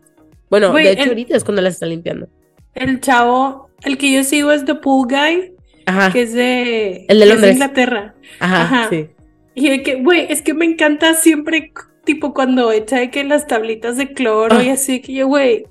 Bueno, 0.50 0.72
de 0.74 0.92
hecho, 0.92 1.10
ahorita 1.10 1.36
es 1.36 1.44
cuando 1.44 1.62
las 1.62 1.74
está 1.74 1.86
limpiando. 1.88 2.28
El 2.76 3.02
chavo, 3.02 3.70
el 3.84 3.98
que 3.98 4.12
yo 4.12 4.24
sigo 4.24 4.52
es 4.52 4.64
The 4.66 4.76
Pool 4.76 5.08
Guy. 5.10 5.55
Ajá. 5.86 6.12
Que 6.12 6.22
es 6.24 6.34
de, 6.34 7.06
el 7.08 7.20
de, 7.20 7.30
Es 7.30 7.42
de 7.42 7.52
Inglaterra. 7.52 8.16
Ajá, 8.40 8.62
Ajá. 8.64 8.90
sí. 8.90 9.10
Y 9.54 9.70
de 9.70 9.84
que, 9.84 9.96
güey, 9.96 10.28
es 10.30 10.42
que 10.42 10.54
me 10.54 10.66
encanta 10.66 11.14
siempre, 11.14 11.72
tipo, 12.04 12.34
cuando 12.34 12.72
echa 12.72 13.00
de 13.00 13.10
que 13.10 13.24
las 13.24 13.48
tablitas 13.48 13.98
de 13.98 14.14
cloro 14.14 14.62
y 14.62 14.70
ah. 14.70 14.74
así, 14.74 15.02
que 15.02 15.14
yo, 15.14 15.28
güey. 15.28 15.66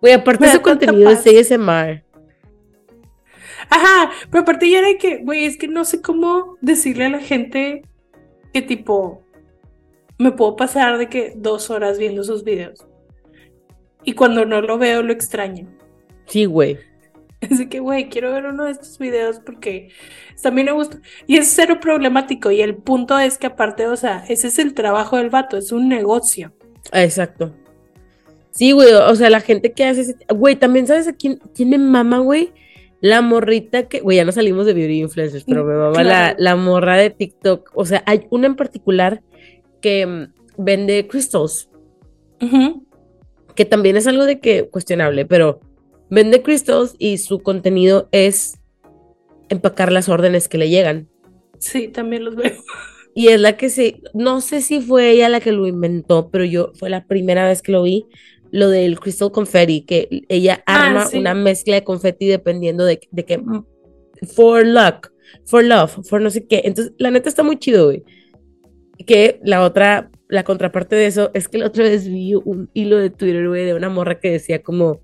Güey, 0.00 0.14
aparte 0.14 0.50
su 0.52 0.62
contenido 0.62 1.10
es 1.10 1.26
ASMR. 1.26 2.04
Ajá, 3.70 4.10
pero 4.30 4.42
aparte 4.42 4.70
ya 4.70 4.80
era 4.80 4.98
que, 4.98 5.18
güey, 5.18 5.46
es 5.46 5.56
que 5.56 5.66
no 5.68 5.84
sé 5.84 6.00
cómo 6.00 6.56
decirle 6.60 7.06
a 7.06 7.10
la 7.10 7.20
gente 7.20 7.82
que, 8.52 8.62
tipo, 8.62 9.24
me 10.18 10.30
puedo 10.30 10.54
pasar 10.56 10.98
de 10.98 11.08
que 11.08 11.32
dos 11.34 11.70
horas 11.70 11.98
viendo 11.98 12.22
sus 12.22 12.44
videos. 12.44 12.86
Y 14.04 14.12
cuando 14.12 14.44
no 14.44 14.60
lo 14.60 14.78
veo, 14.78 15.02
lo 15.02 15.12
extraño. 15.12 15.66
Sí, 16.26 16.44
güey. 16.44 16.78
Es 17.50 17.58
de 17.58 17.68
que, 17.68 17.80
güey, 17.80 18.08
quiero 18.08 18.32
ver 18.32 18.46
uno 18.46 18.64
de 18.64 18.72
estos 18.72 18.98
videos 18.98 19.40
porque 19.44 19.88
también 20.42 20.66
me 20.66 20.72
gusta. 20.72 21.00
Y 21.26 21.36
es 21.36 21.48
cero 21.48 21.78
problemático. 21.80 22.50
Y 22.50 22.62
el 22.62 22.76
punto 22.76 23.18
es 23.18 23.38
que 23.38 23.46
aparte, 23.46 23.86
o 23.86 23.96
sea, 23.96 24.24
ese 24.28 24.48
es 24.48 24.58
el 24.58 24.74
trabajo 24.74 25.16
del 25.16 25.30
vato, 25.30 25.56
es 25.56 25.72
un 25.72 25.88
negocio. 25.88 26.52
Exacto. 26.92 27.54
Sí, 28.50 28.72
güey, 28.72 28.92
o 28.92 29.14
sea, 29.16 29.30
la 29.30 29.40
gente 29.40 29.72
que 29.72 29.84
hace 29.84 30.02
ese... 30.02 30.16
Güey, 30.28 30.56
también 30.56 30.86
sabes 30.86 31.08
a 31.08 31.12
quién, 31.12 31.40
tiene 31.54 31.76
mama, 31.76 32.18
güey. 32.18 32.52
La 33.00 33.20
morrita 33.20 33.88
que, 33.88 34.00
güey, 34.00 34.16
ya 34.16 34.24
no 34.24 34.32
salimos 34.32 34.64
de 34.64 34.74
beauty 34.74 35.00
influencers, 35.00 35.44
pero 35.44 35.64
me 35.64 35.74
mama 35.74 36.02
la, 36.04 36.34
la, 36.38 36.56
morra 36.56 36.96
de 36.96 37.10
TikTok. 37.10 37.70
O 37.74 37.84
sea, 37.84 38.02
hay 38.06 38.26
una 38.30 38.46
en 38.46 38.54
particular 38.54 39.22
que 39.82 40.06
mm, 40.06 40.32
vende 40.56 41.06
crystals. 41.08 41.68
Que 43.54 43.64
también 43.64 43.96
es 43.96 44.06
algo 44.06 44.24
de 44.24 44.38
que 44.38 44.68
cuestionable, 44.68 45.24
pero 45.24 45.60
vende 46.10 46.42
crystals 46.42 46.94
y 46.98 47.18
su 47.18 47.40
contenido 47.40 48.08
es 48.12 48.58
empacar 49.48 49.92
las 49.92 50.08
órdenes 50.08 50.48
que 50.48 50.58
le 50.58 50.68
llegan. 50.68 51.08
Sí, 51.58 51.88
también 51.88 52.24
los 52.24 52.36
veo. 52.36 52.52
Y 53.14 53.28
es 53.28 53.40
la 53.40 53.56
que 53.56 53.70
se, 53.70 54.00
no 54.12 54.40
sé 54.40 54.60
si 54.60 54.80
fue 54.80 55.10
ella 55.10 55.28
la 55.28 55.40
que 55.40 55.52
lo 55.52 55.68
inventó, 55.68 56.30
pero 56.30 56.44
yo 56.44 56.72
fue 56.74 56.90
la 56.90 57.06
primera 57.06 57.46
vez 57.46 57.62
que 57.62 57.70
lo 57.70 57.84
vi, 57.84 58.06
lo 58.50 58.68
del 58.68 58.98
crystal 58.98 59.30
confetti, 59.30 59.82
que 59.82 60.24
ella 60.28 60.64
ah, 60.66 60.86
arma 60.86 61.08
una 61.14 61.32
mezcla 61.32 61.76
de 61.76 61.84
confetti 61.84 62.26
dependiendo 62.26 62.84
de, 62.84 63.00
de 63.10 63.24
que, 63.24 63.38
mm, 63.38 63.64
for 64.34 64.66
luck, 64.66 65.12
for 65.44 65.62
love, 65.64 65.92
for 66.08 66.20
no 66.20 66.28
sé 66.30 66.46
qué. 66.46 66.62
Entonces, 66.64 66.92
la 66.98 67.12
neta 67.12 67.28
está 67.28 67.44
muy 67.44 67.56
chido, 67.56 67.86
güey. 67.86 68.02
Que 69.06 69.40
la 69.44 69.62
otra, 69.62 70.10
la 70.28 70.42
contraparte 70.42 70.96
de 70.96 71.06
eso 71.06 71.30
es 71.34 71.46
que 71.48 71.58
la 71.58 71.66
otra 71.66 71.84
vez 71.84 72.08
vi 72.08 72.34
un 72.34 72.68
hilo 72.74 72.98
de 72.98 73.10
Twitter, 73.10 73.48
güey, 73.48 73.64
de 73.64 73.74
una 73.74 73.90
morra 73.90 74.18
que 74.18 74.30
decía 74.30 74.62
como 74.62 75.02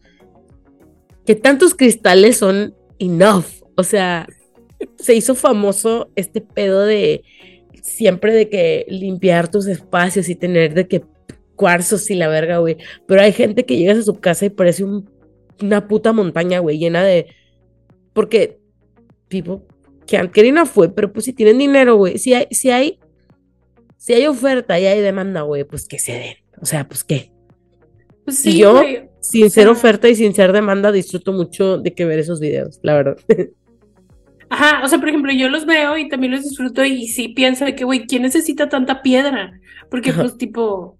que 1.30 1.36
tantos 1.36 1.76
cristales 1.76 2.38
son 2.38 2.74
enough. 2.98 3.44
O 3.76 3.84
sea, 3.84 4.26
se 4.98 5.14
hizo 5.14 5.36
famoso 5.36 6.10
este 6.16 6.40
pedo 6.40 6.84
de 6.84 7.22
siempre 7.82 8.34
de 8.34 8.48
que 8.48 8.84
limpiar 8.88 9.48
tus 9.48 9.68
espacios 9.68 10.28
y 10.28 10.34
tener 10.34 10.74
de 10.74 10.88
que 10.88 11.04
cuarzos 11.54 12.10
y 12.10 12.16
la 12.16 12.26
verga, 12.26 12.58
güey. 12.58 12.78
Pero 13.06 13.22
hay 13.22 13.32
gente 13.32 13.64
que 13.64 13.76
llegas 13.76 13.98
a 13.98 14.02
su 14.02 14.18
casa 14.18 14.46
y 14.46 14.50
parece 14.50 14.84
una 15.62 15.86
puta 15.86 16.12
montaña, 16.12 16.58
güey, 16.58 16.78
llena 16.78 17.04
de. 17.04 17.28
Porque, 18.12 18.58
tipo, 19.28 19.64
que 20.04 20.50
no 20.52 20.66
fue, 20.66 20.92
pero 20.92 21.12
pues 21.12 21.26
si 21.26 21.32
tienen 21.32 21.58
dinero, 21.58 21.94
güey, 21.94 22.18
si 22.18 22.34
hay, 22.34 22.48
si 22.50 22.72
hay, 22.72 22.98
si 23.98 24.14
hay 24.14 24.26
oferta 24.26 24.80
y 24.80 24.86
hay 24.86 25.00
demanda, 25.00 25.42
güey, 25.42 25.62
pues 25.62 25.86
que 25.86 26.00
se 26.00 26.10
den. 26.10 26.36
O 26.60 26.66
sea, 26.66 26.88
pues 26.88 27.04
qué. 27.04 27.30
Pues 28.24 28.36
sí, 28.38 28.58
yo, 28.58 28.82
sin 29.20 29.50
ser 29.50 29.68
oferta 29.68 30.08
y 30.08 30.14
sin 30.14 30.34
ser 30.34 30.52
demanda, 30.52 30.92
disfruto 30.92 31.32
mucho 31.32 31.78
de 31.78 31.94
que 31.94 32.04
ver 32.04 32.18
esos 32.18 32.40
videos, 32.40 32.80
la 32.82 32.94
verdad. 32.94 33.16
Ajá, 34.50 34.82
o 34.84 34.88
sea, 34.88 34.98
por 34.98 35.08
ejemplo, 35.08 35.32
yo 35.32 35.48
los 35.48 35.64
veo 35.64 35.96
y 35.96 36.08
también 36.08 36.32
los 36.32 36.42
disfruto 36.42 36.84
y 36.84 37.06
sí 37.06 37.28
pienso 37.28 37.64
de 37.64 37.76
que, 37.76 37.84
güey, 37.84 38.06
¿quién 38.06 38.22
necesita 38.22 38.68
tanta 38.68 39.00
piedra? 39.00 39.60
Porque, 39.88 40.12
pues, 40.12 40.36
tipo, 40.36 40.96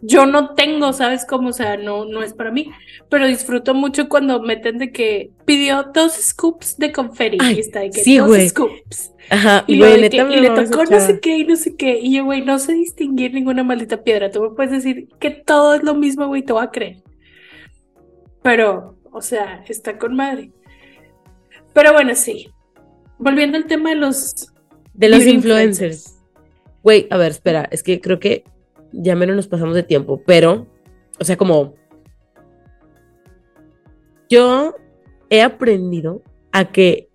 yo 0.00 0.24
no 0.24 0.54
tengo, 0.54 0.92
¿sabes 0.92 1.26
cómo? 1.26 1.50
O 1.50 1.52
sea, 1.52 1.76
no, 1.76 2.06
no 2.06 2.22
es 2.22 2.32
para 2.32 2.50
mí, 2.50 2.70
pero 3.10 3.26
disfruto 3.26 3.74
mucho 3.74 4.08
cuando 4.08 4.40
meten 4.40 4.78
de 4.78 4.90
que 4.90 5.30
pidió 5.44 5.90
dos 5.92 6.14
scoops 6.14 6.78
de 6.78 6.92
confeti 6.92 7.36
y 7.54 7.58
está 7.58 7.80
de 7.80 7.90
que 7.90 8.00
sí, 8.00 8.16
dos 8.16 8.38
scoops. 8.48 9.12
Ajá, 9.30 9.64
y, 9.66 9.76
le 9.76 10.08
tocó 10.08 10.84
no 10.86 11.00
sé 11.00 11.20
qué 11.20 11.38
y 11.38 11.44
no 11.44 11.56
sé 11.56 11.76
qué. 11.76 11.98
Y 12.00 12.14
yo, 12.14 12.24
güey, 12.24 12.42
no 12.42 12.58
sé 12.58 12.72
distinguir 12.72 13.34
ninguna 13.34 13.62
maldita 13.62 14.02
piedra. 14.02 14.30
Tú 14.30 14.40
me 14.40 14.50
puedes 14.50 14.72
decir 14.72 15.08
que 15.18 15.30
todo 15.30 15.74
es 15.74 15.82
lo 15.82 15.94
mismo, 15.94 16.26
güey, 16.28 16.42
te 16.42 16.54
voy 16.54 16.64
a 16.64 16.70
creer. 16.70 17.02
Pero, 18.42 18.96
o 19.12 19.20
sea, 19.20 19.64
está 19.68 19.98
con 19.98 20.14
madre. 20.14 20.52
Pero 21.72 21.92
bueno, 21.92 22.14
sí. 22.14 22.50
Volviendo 23.18 23.56
al 23.56 23.66
tema 23.66 23.90
de 23.90 23.96
los... 23.96 24.52
De 24.94 25.08
los 25.08 25.24
influencers. 25.24 26.18
Güey, 26.82 27.06
a 27.10 27.16
ver, 27.16 27.32
espera, 27.32 27.68
es 27.70 27.82
que 27.82 28.00
creo 28.00 28.18
que 28.18 28.44
ya 28.92 29.14
menos 29.14 29.36
nos 29.36 29.48
pasamos 29.48 29.74
de 29.74 29.82
tiempo, 29.82 30.22
pero, 30.26 30.66
o 31.18 31.24
sea, 31.24 31.36
como... 31.36 31.74
Yo 34.28 34.74
he 35.30 35.42
aprendido 35.42 36.22
a 36.52 36.70
que 36.70 37.08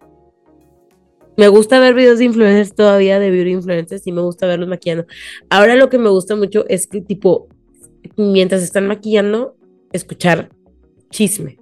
me 1.36 1.48
gusta 1.48 1.80
ver 1.80 1.94
videos 1.94 2.20
de 2.20 2.26
influencers 2.26 2.76
todavía, 2.76 3.20
de 3.20 3.32
beauty 3.32 3.52
influencers, 3.52 4.06
y 4.06 4.12
me 4.12 4.22
gusta 4.22 4.48
verlos 4.48 4.70
maquillando. 4.70 5.06
Ahora 5.50 5.76
lo 5.76 5.90
que 5.90 5.98
me 5.98 6.10
gusta 6.10 6.36
mucho 6.36 6.66
es 6.70 6.88
que, 6.88 7.02
tipo, 7.02 7.48
mientras 8.18 8.62
están 8.62 8.88
maquillando, 8.88 9.56
escuchar 9.92 10.50
chisme 11.14 11.58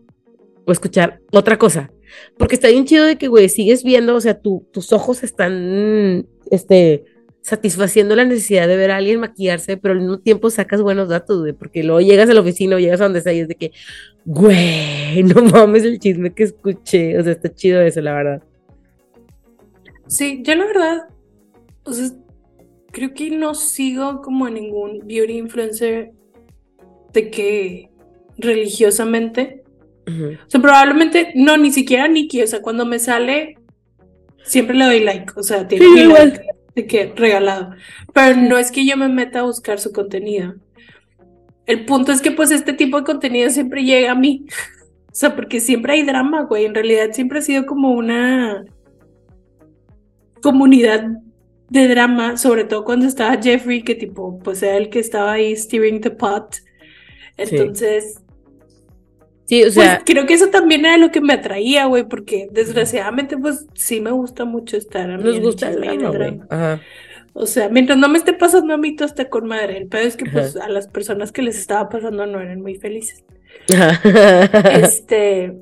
o 0.66 0.72
escuchar 0.72 1.20
otra 1.32 1.58
cosa. 1.58 1.92
Porque 2.38 2.56
está 2.56 2.70
bien 2.70 2.86
chido 2.86 3.06
de 3.06 3.18
que, 3.18 3.28
güey, 3.28 3.50
sigues 3.50 3.84
viendo, 3.84 4.16
o 4.16 4.22
sea, 4.22 4.40
tus 4.40 4.92
ojos 4.92 5.24
están, 5.24 6.28
este, 6.50 7.06
satisfaciendo 7.42 8.16
la 8.16 8.26
necesidad 8.26 8.68
de 8.68 8.78
ver 8.78 8.92
a 8.92 8.98
alguien 8.98 9.20
maquillarse, 9.20 9.78
pero 9.78 9.94
al 9.94 10.02
mismo 10.02 10.20
tiempo 10.20 10.50
sacas 10.50 10.82
buenos 10.82 11.10
datos, 11.10 11.40
güey, 11.40 11.54
porque 11.54 11.84
luego 11.84 12.02
llegas 12.02 12.30
a 12.30 12.34
la 12.34 12.42
oficina 12.42 12.76
o 12.76 12.80
llegas 12.80 13.02
a 13.02 13.06
donde 13.06 13.22
sea 13.22 13.34
y 13.34 13.40
es 13.40 13.48
de 13.48 13.56
que, 13.56 13.72
güey, 14.26 15.24
no 15.36 15.42
mames 15.44 15.84
el 15.84 16.00
chisme 16.00 16.34
que 16.34 16.44
escuché, 16.44 17.18
o 17.18 17.24
sea, 17.24 17.34
está 17.34 17.54
chido 17.54 17.82
eso, 17.82 18.02
la 18.02 18.14
verdad. 18.14 18.44
Sí, 20.08 20.42
yo 20.44 20.56
la 20.56 20.66
verdad, 20.66 20.98
o 21.84 21.94
sea, 21.94 22.10
creo 22.92 23.14
que 23.14 23.32
no 23.32 23.56
sigo 23.56 24.22
como 24.22 24.50
ningún 24.50 25.00
beauty 25.08 25.38
influencer 25.38 26.12
de 27.14 27.32
que 27.32 27.91
religiosamente. 28.42 29.64
O 30.08 30.50
sea, 30.50 30.62
probablemente, 30.62 31.32
no, 31.36 31.56
ni 31.58 31.72
siquiera 31.72 32.08
Nikki, 32.08 32.42
o 32.42 32.48
sea, 32.48 32.62
cuando 32.62 32.86
me 32.86 33.00
sale, 33.00 33.56
siempre 34.44 34.76
le 34.76 34.86
doy 34.86 35.00
like, 35.02 35.32
o 35.38 35.44
sea, 35.44 35.68
tiene 35.68 36.08
like 36.08 36.42
de 36.76 36.88
que 36.88 37.14
regalado. 37.16 37.76
Pero 38.14 38.36
no 38.38 38.58
es 38.58 38.72
que 38.72 38.86
yo 38.86 38.98
me 38.98 39.08
meta 39.08 39.40
a 39.40 39.44
buscar 39.44 39.80
su 39.80 39.92
contenido. 39.92 40.56
El 41.66 41.86
punto 41.86 42.12
es 42.12 42.22
que 42.22 42.32
pues 42.32 42.52
este 42.52 42.74
tipo 42.74 42.98
de 42.98 43.06
contenido 43.06 43.50
siempre 43.50 43.84
llega 43.84 44.12
a 44.12 44.16
mí. 44.16 44.46
O 45.12 45.14
sea, 45.14 45.36
porque 45.36 45.60
siempre 45.60 45.92
hay 45.92 46.04
drama, 46.04 46.44
güey. 46.44 46.64
En 46.64 46.74
realidad 46.74 47.10
siempre 47.12 47.40
ha 47.40 47.42
sido 47.42 47.66
como 47.66 47.92
una 47.92 48.64
comunidad 50.42 51.06
de 51.68 51.88
drama, 51.90 52.38
sobre 52.38 52.64
todo 52.64 52.86
cuando 52.86 53.08
estaba 53.08 53.36
Jeffrey, 53.36 53.84
que 53.84 53.96
tipo, 53.96 54.40
pues 54.40 54.64
era 54.64 54.78
el 54.78 54.90
que 54.90 55.00
estaba 55.00 55.34
ahí 55.34 55.54
steering 55.54 56.00
the 56.00 56.12
pot. 56.12 56.56
Entonces, 57.36 58.21
sí. 59.60 59.64
o 59.64 59.72
sea, 59.72 59.96
pues, 59.96 60.04
creo 60.06 60.26
que 60.26 60.34
eso 60.34 60.48
también 60.48 60.86
era 60.86 60.98
lo 60.98 61.12
que 61.12 61.22
me 61.22 61.34
atraía, 61.34 61.86
güey, 61.86 62.04
porque 62.04 62.48
desgraciadamente, 62.52 63.38
pues 63.38 63.66
sí 63.74 64.02
me 64.02 64.12
gusta 64.12 64.46
mucho 64.46 64.78
estar 64.78 65.10
a 65.10 65.18
mí. 65.18 65.24
Nos 65.24 65.40
gusta 65.40 65.70
el 65.70 65.82
drama, 65.82 66.82
O 67.34 67.46
sea, 67.46 67.70
mientras 67.70 67.98
no 67.98 68.10
me 68.10 68.18
esté 68.18 68.34
pasando 68.34 68.74
a 68.74 68.78
mí, 68.78 68.96
todo 68.96 69.08
está 69.08 69.30
con 69.30 69.48
madre. 69.48 69.78
El 69.78 69.88
pedo 69.88 70.08
es 70.08 70.16
que, 70.16 70.26
pues, 70.26 70.56
a 70.56 70.70
las 70.70 70.88
personas 70.88 71.32
que 71.32 71.42
les 71.42 71.58
estaba 71.58 71.90
pasando 71.90 72.26
no 72.26 72.40
eran 72.40 72.62
muy 72.62 72.76
felices. 72.76 73.24
este, 74.82 75.54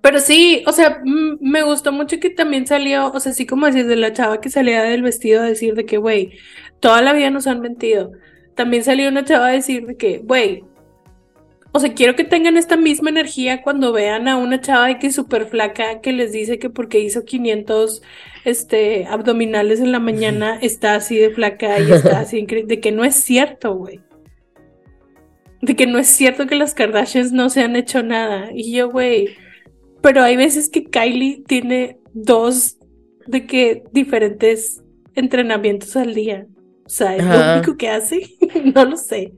pero 0.00 0.20
sí, 0.20 0.62
o 0.66 0.72
sea, 0.72 1.02
me 1.04 1.62
gustó 1.62 1.92
mucho 1.92 2.18
que 2.18 2.30
también 2.30 2.66
salió, 2.66 3.12
o 3.12 3.20
sea, 3.20 3.32
así 3.32 3.46
como 3.46 3.66
decís 3.66 3.86
de 3.86 3.96
la 3.96 4.12
chava 4.12 4.40
que 4.40 4.48
salía 4.48 4.82
del 4.82 5.02
vestido 5.02 5.42
a 5.42 5.46
decir 5.46 5.74
de 5.74 5.84
que, 5.84 5.98
güey, 5.98 6.32
toda 6.80 7.02
la 7.02 7.12
vida 7.12 7.30
nos 7.30 7.46
han 7.46 7.60
mentido. 7.60 8.12
También 8.54 8.84
salió 8.84 9.08
una 9.08 9.24
chava 9.24 9.48
a 9.48 9.52
decir 9.52 9.86
de 9.86 9.96
que, 9.96 10.18
güey, 10.18 10.64
o 11.72 11.80
sea, 11.80 11.94
quiero 11.94 12.16
que 12.16 12.24
tengan 12.24 12.56
esta 12.56 12.76
misma 12.76 13.10
energía 13.10 13.62
cuando 13.62 13.92
vean 13.92 14.28
a 14.28 14.36
una 14.36 14.60
chava 14.60 14.86
de 14.86 14.98
que 14.98 15.08
es 15.08 15.14
súper 15.14 15.46
flaca 15.46 16.00
que 16.00 16.12
les 16.12 16.32
dice 16.32 16.58
que 16.58 16.70
porque 16.70 17.00
hizo 17.00 17.24
500 17.24 18.02
este, 18.44 19.06
abdominales 19.06 19.80
en 19.80 19.92
la 19.92 20.00
mañana 20.00 20.58
está 20.60 20.94
así 20.94 21.16
de 21.16 21.30
flaca 21.30 21.78
y 21.80 21.92
está 21.92 22.20
así 22.20 22.38
increíble. 22.40 22.76
De 22.76 22.80
que 22.80 22.92
no 22.92 23.04
es 23.04 23.14
cierto, 23.14 23.74
güey. 23.74 24.00
De 25.60 25.76
que 25.76 25.86
no 25.86 25.98
es 25.98 26.06
cierto 26.06 26.46
que 26.46 26.54
las 26.54 26.74
Kardashians 26.74 27.32
no 27.32 27.50
se 27.50 27.62
han 27.62 27.76
hecho 27.76 28.02
nada. 28.02 28.50
Y 28.54 28.72
yo, 28.72 28.90
güey 28.90 29.36
pero 30.00 30.22
hay 30.22 30.36
veces 30.36 30.68
que 30.68 30.84
Kylie 30.84 31.42
tiene 31.46 31.98
dos 32.12 32.78
de 33.26 33.46
que 33.46 33.82
diferentes 33.92 34.82
entrenamientos 35.14 35.96
al 35.96 36.14
día. 36.14 36.46
O 36.88 36.90
sea, 36.90 37.16
es 37.16 37.22
lo 37.22 37.54
único 37.58 37.76
que 37.76 37.90
hace. 37.90 38.34
no 38.74 38.86
lo 38.86 38.96
sé. 38.96 39.34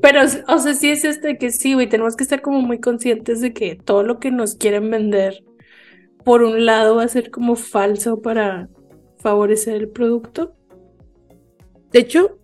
Pero, 0.00 0.20
o 0.46 0.58
sea, 0.58 0.74
sí 0.74 0.90
es 0.90 1.04
este 1.04 1.36
que 1.36 1.50
sí, 1.50 1.74
güey, 1.74 1.88
tenemos 1.88 2.14
que 2.14 2.22
estar 2.22 2.40
como 2.40 2.60
muy 2.60 2.78
conscientes 2.78 3.40
de 3.40 3.52
que 3.52 3.74
todo 3.74 4.04
lo 4.04 4.20
que 4.20 4.30
nos 4.30 4.54
quieren 4.54 4.88
vender, 4.88 5.42
por 6.24 6.44
un 6.44 6.64
lado, 6.64 6.94
va 6.94 7.02
a 7.02 7.08
ser 7.08 7.32
como 7.32 7.56
falso 7.56 8.22
para 8.22 8.68
favorecer 9.18 9.74
el 9.74 9.88
producto. 9.88 10.54
De 11.90 11.98
hecho, 11.98 12.38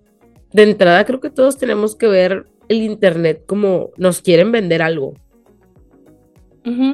de 0.52 0.64
entrada 0.64 1.04
creo 1.04 1.20
que 1.20 1.30
todos 1.30 1.56
tenemos 1.56 1.94
que 1.94 2.08
ver 2.08 2.48
el 2.68 2.82
Internet 2.82 3.44
como 3.46 3.90
nos 3.96 4.20
quieren 4.20 4.50
vender 4.50 4.82
algo. 4.82 5.14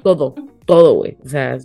Todo, 0.02 0.34
todo, 0.66 0.92
güey. 0.92 1.16
O 1.24 1.28
sea, 1.28 1.56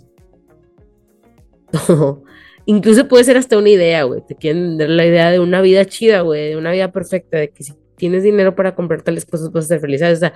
todo. 1.86 2.24
Incluso 2.70 3.08
puede 3.08 3.24
ser 3.24 3.36
hasta 3.36 3.58
una 3.58 3.68
idea, 3.68 4.04
güey. 4.04 4.20
Te 4.24 4.36
quieren 4.36 4.78
dar 4.78 4.90
la 4.90 5.04
idea 5.04 5.32
de 5.32 5.40
una 5.40 5.60
vida 5.60 5.84
chida, 5.86 6.20
güey, 6.20 6.50
de 6.50 6.56
una 6.56 6.70
vida 6.70 6.92
perfecta, 6.92 7.36
de 7.36 7.50
que 7.50 7.64
si 7.64 7.72
tienes 7.96 8.22
dinero 8.22 8.54
para 8.54 8.76
comprar 8.76 9.02
tales 9.02 9.26
cosas 9.26 9.50
vas 9.50 9.64
a 9.64 9.68
ser 9.68 9.80
feliz. 9.80 10.00
O 10.02 10.14
sea, 10.14 10.32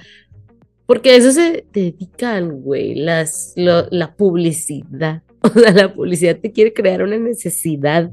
Porque 0.84 1.10
a 1.10 1.14
eso 1.14 1.30
se 1.30 1.64
dedican, 1.72 2.60
güey, 2.62 2.96
las, 2.96 3.52
la 3.54 4.16
publicidad. 4.16 5.22
O 5.42 5.48
sea, 5.60 5.70
la 5.72 5.94
publicidad 5.94 6.38
te 6.40 6.50
quiere 6.50 6.72
crear 6.72 7.04
una 7.04 7.18
necesidad. 7.18 8.10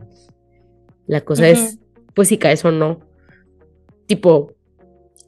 La 1.07 1.21
cosa 1.21 1.47
es, 1.47 1.79
pues 2.13 2.27
si 2.27 2.37
caes 2.37 2.63
o 2.63 2.71
no. 2.71 2.99
Tipo, 4.05 4.53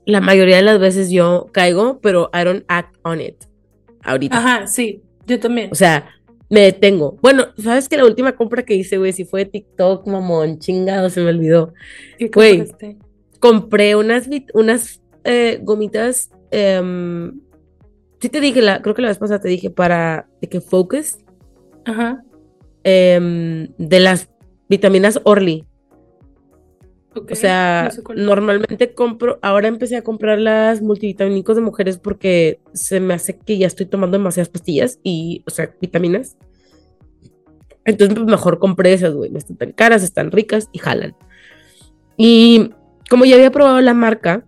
la 0.06 0.22
mayoría 0.22 0.57
de 0.57 0.64
las 0.64 0.80
veces 0.80 1.10
yo 1.10 1.48
caigo, 1.52 1.99
pero 1.99 2.30
I 2.32 2.44
don't 2.44 2.65
act 2.68 2.95
on 3.02 3.22
it. 3.22 3.45
Ahorita. 4.03 4.38
Ajá, 4.38 4.68
sí, 4.68 5.02
yo 5.26 5.40
también. 5.40 5.70
O 5.72 5.76
sea, 5.76 6.12
me 6.53 6.61
detengo. 6.61 7.17
Bueno, 7.19 7.47
sabes 7.57 7.89
que 7.89 7.97
la 7.97 8.05
última 8.05 8.35
compra 8.35 8.61
que 8.61 8.75
hice, 8.75 8.99
güey, 8.99 9.11
si 9.11 9.25
fue 9.25 9.45
de 9.45 9.49
TikTok, 9.49 10.05
mamón, 10.05 10.59
chingado, 10.59 11.09
se 11.09 11.19
me 11.21 11.31
olvidó. 11.31 11.73
Güey, 12.31 12.71
compré 13.39 13.95
unas, 13.95 14.30
unas 14.53 15.01
eh, 15.23 15.57
gomitas. 15.63 16.30
Em, 16.51 17.39
sí 18.21 18.30
te 18.30 18.39
dije, 18.39 18.61
la, 18.61 18.84
creo 18.84 18.93
que 18.93 19.01
la 19.01 19.07
vez 19.07 19.17
pasada 19.17 19.41
te 19.41 19.47
dije 19.47 19.71
para 19.71 20.27
de 20.41 20.47
que 20.47 20.61
Focus. 20.61 21.17
Ajá. 21.85 22.23
Em, 22.84 23.69
de 23.80 23.99
las 23.99 24.30
vitaminas 24.69 25.21
Orly. 25.23 25.65
O 27.15 27.35
sea, 27.35 27.90
normalmente 28.15 28.94
compro, 28.94 29.40
ahora 29.41 29.68
empecé 29.68 29.98
a 29.98 30.03
comprar 30.03 30.40
las 30.40 30.81
multivitamínicos 30.81 31.56
de 31.56 31.61
mujeres 31.61 31.98
porque 31.98 32.60
se 32.73 32.99
me 32.99 33.14
hace 33.14 33.38
que 33.38 33.57
ya 33.57 33.68
estoy 33.68 33.85
tomando 33.85 34.18
demasiadas 34.18 34.49
pastillas 34.49 34.99
y, 35.03 35.44
o 35.45 35.52
sea, 35.52 35.73
vitaminas. 35.80 36.38
Entonces, 37.85 38.15
pues 38.15 38.27
mejor 38.27 38.60
compré 38.60 38.94
esas, 38.94 39.14
güey. 39.14 39.30
No 39.30 39.38
están 39.38 39.57
tan 39.57 39.72
caras, 39.72 40.03
están 40.03 40.31
ricas 40.31 40.69
y 40.72 40.80
jalan. 40.80 41.15
Y 42.18 42.72
como 43.10 43.26
ya 43.26 43.35
había 43.35 43.52
probado 43.52 43.81
la 43.81 43.94
marca, 43.94 44.45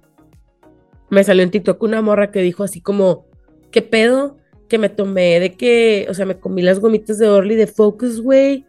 me 1.10 1.24
salió 1.24 1.44
en 1.44 1.52
TikTok 1.52 1.82
una 1.84 2.02
morra 2.02 2.32
que 2.32 2.42
dijo 2.42 2.64
así 2.64 2.82
como, 2.82 3.26
¿qué 3.72 3.82
pedo? 3.82 4.38
Que 4.70 4.78
me 4.78 4.90
tomé 4.90 5.40
de 5.40 5.54
que, 5.54 6.08
o 6.10 6.14
sea, 6.14 6.26
me 6.26 6.40
comí 6.40 6.62
las 6.62 6.80
gomitas 6.80 7.20
de 7.20 7.28
Orly 7.28 7.56
de 7.56 7.68
Focus, 7.68 8.22
güey. 8.22 8.66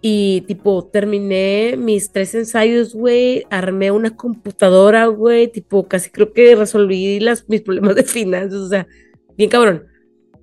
Y 0.00 0.42
tipo, 0.42 0.86
terminé 0.86 1.76
mis 1.78 2.12
tres 2.12 2.34
ensayos, 2.34 2.94
güey. 2.94 3.44
Armé 3.50 3.90
una 3.90 4.16
computadora, 4.16 5.06
güey. 5.06 5.48
Tipo, 5.48 5.88
casi 5.88 6.10
creo 6.10 6.32
que 6.32 6.54
resolví 6.54 7.18
las, 7.20 7.48
mis 7.48 7.62
problemas 7.62 7.96
de 7.96 8.04
finanzas. 8.04 8.60
O 8.60 8.68
sea, 8.68 8.86
bien 9.36 9.50
cabrón. 9.50 9.86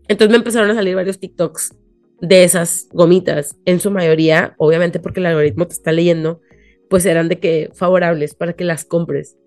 Entonces 0.07 0.31
me 0.31 0.37
empezaron 0.37 0.69
a 0.71 0.75
salir 0.75 0.95
varios 0.95 1.19
TikToks 1.19 1.75
de 2.21 2.43
esas 2.43 2.87
gomitas. 2.91 3.55
En 3.65 3.79
su 3.79 3.91
mayoría, 3.91 4.55
obviamente 4.57 4.99
porque 4.99 5.19
el 5.19 5.27
algoritmo 5.27 5.67
te 5.67 5.73
está 5.73 5.91
leyendo, 5.91 6.41
pues 6.89 7.05
eran 7.05 7.29
de 7.29 7.39
que 7.39 7.69
favorables 7.73 8.33
para 8.33 8.53
que 8.53 8.63
las 8.63 8.85
compres. 8.85 9.37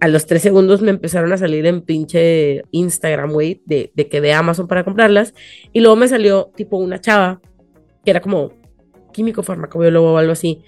A 0.00 0.08
los 0.08 0.26
tres 0.26 0.42
segundos 0.42 0.82
me 0.82 0.90
empezaron 0.90 1.32
a 1.32 1.38
salir 1.38 1.66
en 1.66 1.82
pinche 1.82 2.64
Instagram, 2.72 3.30
güey, 3.30 3.62
de, 3.64 3.92
de, 3.94 4.08
que 4.08 4.20
de 4.20 4.32
Amazon 4.32 4.66
para 4.66 4.82
comprarlas. 4.82 5.34
Y 5.72 5.80
luego 5.80 5.94
me 5.94 6.08
salió 6.08 6.50
tipo 6.56 6.78
una 6.78 7.00
chava, 7.00 7.40
que 8.04 8.10
era 8.10 8.20
como 8.20 8.52
químico 9.16 9.42
farmacobiólogo 9.42 10.12
o 10.12 10.18
algo 10.18 10.32
así, 10.32 10.62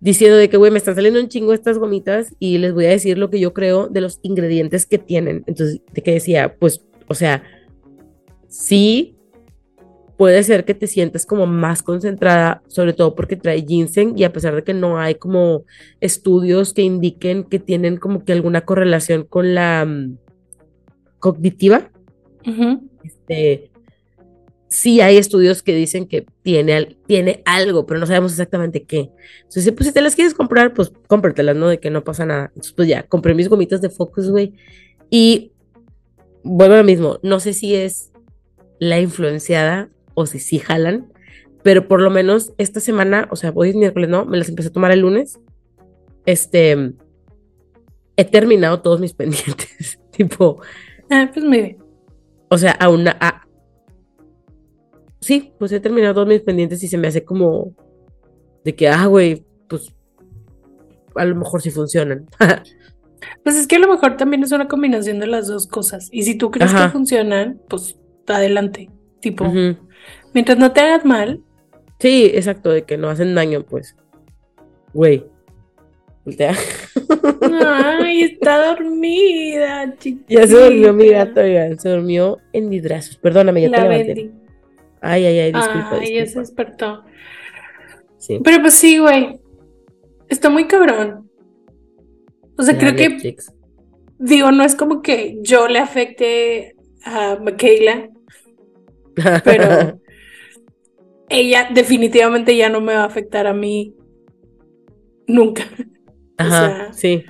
diciendo 0.00 0.38
de 0.38 0.48
que, 0.48 0.56
güey, 0.56 0.72
me 0.72 0.78
están 0.78 0.94
saliendo 0.94 1.20
un 1.20 1.28
chingo 1.28 1.52
estas 1.52 1.76
gomitas 1.76 2.34
y 2.38 2.56
les 2.56 2.72
voy 2.72 2.86
a 2.86 2.90
decir 2.90 3.18
lo 3.18 3.28
que 3.28 3.38
yo 3.38 3.52
creo 3.52 3.88
de 3.88 4.00
los 4.00 4.18
ingredientes 4.22 4.86
que 4.86 4.96
tienen. 4.96 5.44
Entonces, 5.46 5.82
de 5.92 6.02
que 6.02 6.12
decía, 6.14 6.56
pues, 6.58 6.82
o 7.06 7.14
sea, 7.14 7.42
sí 8.48 9.16
puede 10.16 10.42
ser 10.42 10.64
que 10.64 10.74
te 10.74 10.86
sientas 10.86 11.26
como 11.26 11.46
más 11.46 11.82
concentrada, 11.82 12.62
sobre 12.68 12.94
todo 12.94 13.14
porque 13.14 13.36
trae 13.36 13.64
ginseng 13.66 14.18
y 14.18 14.24
a 14.24 14.32
pesar 14.32 14.54
de 14.54 14.64
que 14.64 14.74
no 14.74 14.98
hay 14.98 15.14
como 15.14 15.64
estudios 16.00 16.72
que 16.72 16.82
indiquen 16.82 17.44
que 17.44 17.58
tienen 17.58 17.98
como 17.98 18.24
que 18.24 18.32
alguna 18.32 18.62
correlación 18.62 19.24
con 19.24 19.54
la 19.54 19.84
mm, 19.86 20.18
cognitiva, 21.18 21.90
este, 23.04 23.69
sí 24.70 25.00
hay 25.00 25.18
estudios 25.18 25.62
que 25.62 25.74
dicen 25.74 26.06
que 26.06 26.24
tiene, 26.42 26.96
tiene 27.06 27.42
algo, 27.44 27.86
pero 27.86 28.00
no 28.00 28.06
sabemos 28.06 28.32
exactamente 28.32 28.84
qué. 28.84 29.10
Entonces, 29.42 29.72
pues 29.72 29.88
si 29.88 29.92
te 29.92 30.00
las 30.00 30.14
quieres 30.14 30.32
comprar, 30.32 30.72
pues 30.72 30.92
cómpratelas, 31.08 31.56
¿no? 31.56 31.68
De 31.68 31.80
que 31.80 31.90
no 31.90 32.04
pasa 32.04 32.24
nada. 32.24 32.46
Entonces, 32.54 32.72
pues 32.72 32.88
ya, 32.88 33.02
compré 33.02 33.34
mis 33.34 33.48
gomitas 33.48 33.82
de 33.82 33.90
Focus, 33.90 34.30
güey. 34.30 34.54
Y 35.10 35.52
vuelvo 36.44 36.74
a 36.74 36.78
lo 36.78 36.84
mismo, 36.84 37.18
no 37.22 37.40
sé 37.40 37.52
si 37.52 37.74
es 37.74 38.12
la 38.78 39.00
influenciada 39.00 39.90
o 40.14 40.24
si 40.26 40.38
sí 40.38 40.60
jalan, 40.60 41.12
pero 41.62 41.88
por 41.88 42.00
lo 42.00 42.10
menos 42.10 42.52
esta 42.56 42.78
semana, 42.78 43.28
o 43.30 43.36
sea, 43.36 43.52
hoy 43.54 43.70
es 43.70 43.74
miércoles, 43.74 44.08
¿no? 44.08 44.24
Me 44.24 44.38
las 44.38 44.48
empecé 44.48 44.68
a 44.68 44.72
tomar 44.72 44.92
el 44.92 45.00
lunes. 45.00 45.40
Este, 46.26 46.92
he 48.16 48.24
terminado 48.24 48.82
todos 48.82 49.00
mis 49.00 49.12
pendientes, 49.14 49.98
tipo. 50.12 50.60
Ah, 51.10 51.28
pues 51.34 51.44
muy 51.44 51.58
bien. 51.58 51.78
O 52.48 52.56
sea, 52.56 52.70
a 52.72 52.88
una, 52.88 53.16
a, 53.20 53.48
sí, 55.20 55.52
pues 55.58 55.72
he 55.72 55.80
terminado 55.80 56.14
todos 56.14 56.28
mis 56.28 56.40
pendientes 56.40 56.82
y 56.82 56.88
se 56.88 56.98
me 56.98 57.08
hace 57.08 57.24
como 57.24 57.74
de 58.64 58.74
que, 58.74 58.88
ah, 58.88 59.06
güey, 59.06 59.44
pues 59.68 59.94
a 61.14 61.24
lo 61.24 61.36
mejor 61.36 61.62
sí 61.62 61.70
funcionan. 61.70 62.26
pues 63.44 63.56
es 63.56 63.66
que 63.66 63.76
a 63.76 63.80
lo 63.80 63.88
mejor 63.88 64.16
también 64.16 64.42
es 64.42 64.52
una 64.52 64.68
combinación 64.68 65.18
de 65.18 65.26
las 65.26 65.46
dos 65.46 65.66
cosas. 65.66 66.08
Y 66.10 66.22
si 66.22 66.36
tú 66.36 66.50
crees 66.50 66.72
que 66.72 66.88
funcionan, 66.88 67.60
pues 67.68 67.96
adelante. 68.26 68.90
Tipo, 69.20 69.52
Mientras 70.32 70.58
no 70.58 70.72
te 70.72 70.80
hagas 70.80 71.04
mal. 71.04 71.42
Sí, 71.98 72.30
exacto, 72.32 72.70
de 72.70 72.82
que 72.82 72.96
no 72.96 73.10
hacen 73.10 73.34
daño, 73.34 73.64
pues. 73.64 73.96
Güey. 74.94 75.24
Ay, 77.66 78.22
está 78.22 78.74
dormida, 78.74 79.96
chiquita. 79.98 80.26
Ya 80.28 80.46
se 80.46 80.64
durmió 80.64 80.92
mi 80.92 81.08
gato, 81.08 81.40
oigan. 81.40 81.78
Se 81.78 81.88
durmió 81.88 82.38
en 82.52 82.68
mis 82.68 82.82
brazos. 82.82 83.16
Perdóname, 83.16 83.62
ya 83.62 83.70
te 83.70 83.80
levanté. 83.80 84.30
Ay, 85.00 85.24
ay, 85.24 85.38
ay, 85.38 85.52
disculpa. 85.52 85.98
Ay, 86.00 86.14
ya 86.14 86.26
se 86.26 86.40
despertó. 86.40 87.04
Sí. 88.18 88.38
Pero 88.42 88.60
pues 88.60 88.74
sí, 88.74 88.98
güey. 88.98 89.40
Está 90.28 90.50
muy 90.50 90.66
cabrón. 90.66 91.30
O 92.56 92.62
sea, 92.62 92.76
creo 92.76 92.94
que. 92.94 93.36
Digo, 94.18 94.52
no 94.52 94.64
es 94.64 94.74
como 94.74 95.00
que 95.00 95.38
yo 95.42 95.66
le 95.68 95.78
afecte 95.78 96.76
a 97.04 97.38
Michaela. 97.40 98.10
Pero 99.44 100.00
ella 101.30 101.70
definitivamente 101.72 102.56
ya 102.56 102.68
no 102.68 102.80
me 102.80 102.94
va 102.94 103.02
a 103.02 103.06
afectar 103.06 103.46
a 103.46 103.54
mí 103.54 103.94
nunca. 105.26 105.64
Ajá, 106.36 106.92
sí. 106.92 107.24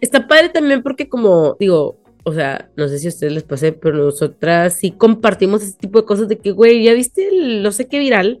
Está 0.00 0.26
padre 0.26 0.48
también 0.48 0.82
porque 0.82 1.08
como 1.08 1.56
digo, 1.58 2.01
o 2.24 2.32
sea, 2.32 2.70
no 2.76 2.88
sé 2.88 2.98
si 2.98 3.06
a 3.06 3.10
ustedes 3.10 3.32
les 3.32 3.42
pasé, 3.42 3.72
pero 3.72 3.96
nosotras 3.96 4.76
sí 4.78 4.92
compartimos 4.92 5.62
ese 5.62 5.76
tipo 5.76 6.00
de 6.00 6.06
cosas 6.06 6.28
de 6.28 6.38
que, 6.38 6.52
güey, 6.52 6.82
¿ya 6.82 6.94
viste 6.94 7.28
el 7.28 7.62
no 7.62 7.72
sé 7.72 7.88
qué 7.88 7.98
viral? 7.98 8.40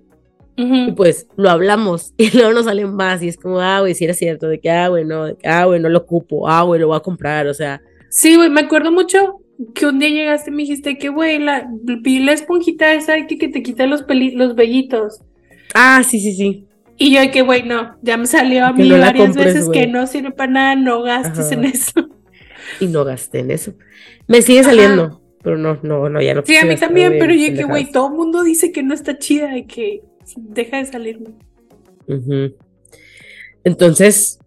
Y 0.54 0.92
pues 0.92 1.26
lo 1.36 1.50
hablamos 1.50 2.12
y 2.18 2.30
luego 2.36 2.52
nos 2.52 2.66
salen 2.66 2.94
más 2.94 3.22
y 3.22 3.28
es 3.28 3.36
como, 3.36 3.60
ah, 3.60 3.80
güey, 3.80 3.94
si 3.94 4.04
era 4.04 4.14
cierto, 4.14 4.48
de 4.48 4.60
que, 4.60 4.70
ah, 4.70 4.88
güey, 4.88 5.04
no, 5.04 5.24
de 5.24 5.36
que, 5.36 5.48
ah, 5.48 5.64
güey, 5.64 5.80
no 5.80 5.88
lo 5.88 5.98
ocupo, 5.98 6.48
ah, 6.48 6.62
güey, 6.62 6.80
lo 6.80 6.88
voy 6.88 6.96
a 6.96 7.00
comprar, 7.00 7.46
o 7.46 7.54
sea. 7.54 7.82
Sí, 8.10 8.36
güey, 8.36 8.50
me 8.50 8.60
acuerdo 8.60 8.92
mucho 8.92 9.40
que 9.74 9.86
un 9.86 9.98
día 9.98 10.10
llegaste 10.10 10.50
y 10.50 10.52
me 10.52 10.62
dijiste 10.62 10.98
que, 10.98 11.08
güey, 11.08 11.38
la, 11.38 11.68
vi 12.02 12.20
la 12.20 12.32
esponjita 12.32 12.92
esa 12.92 13.26
que, 13.26 13.38
que 13.38 13.48
te 13.48 13.62
quita 13.62 13.86
los, 13.86 14.04
los 14.34 14.54
vellitos. 14.54 15.20
Ah, 15.74 16.02
sí, 16.04 16.20
sí, 16.20 16.34
sí. 16.34 16.66
Y 16.98 17.14
yo 17.14 17.30
que, 17.32 17.42
güey, 17.42 17.62
no, 17.62 17.96
ya 18.02 18.16
me 18.16 18.26
salió 18.26 18.66
a 18.66 18.72
mí 18.72 18.88
varias 18.90 19.34
veces 19.34 19.68
que 19.70 19.86
no 19.86 20.06
sirve 20.06 20.30
para 20.30 20.52
nada, 20.52 20.76
no 20.76 21.02
gastes 21.02 21.50
en 21.50 21.64
eso. 21.64 22.08
Y 22.80 22.86
no 22.86 23.04
gasté 23.04 23.40
en 23.40 23.50
eso. 23.50 23.74
Me 24.26 24.42
sigue 24.42 24.64
saliendo, 24.64 25.22
pero 25.42 25.56
no, 25.58 25.78
no, 25.82 26.08
no, 26.08 26.20
ya 26.20 26.34
no. 26.34 26.42
Sí, 26.44 26.56
a 26.56 26.64
mí 26.64 26.76
también, 26.76 27.16
pero 27.18 27.34
yo 27.34 27.54
que, 27.54 27.64
güey, 27.64 27.90
todo 27.90 28.08
el 28.08 28.14
mundo 28.14 28.42
dice 28.42 28.72
que 28.72 28.82
no 28.82 28.94
está 28.94 29.18
chida 29.18 29.56
y 29.56 29.66
que 29.66 30.02
deja 30.36 30.78
de 30.78 30.86
salirme. 30.86 31.30
Entonces, 33.64 34.38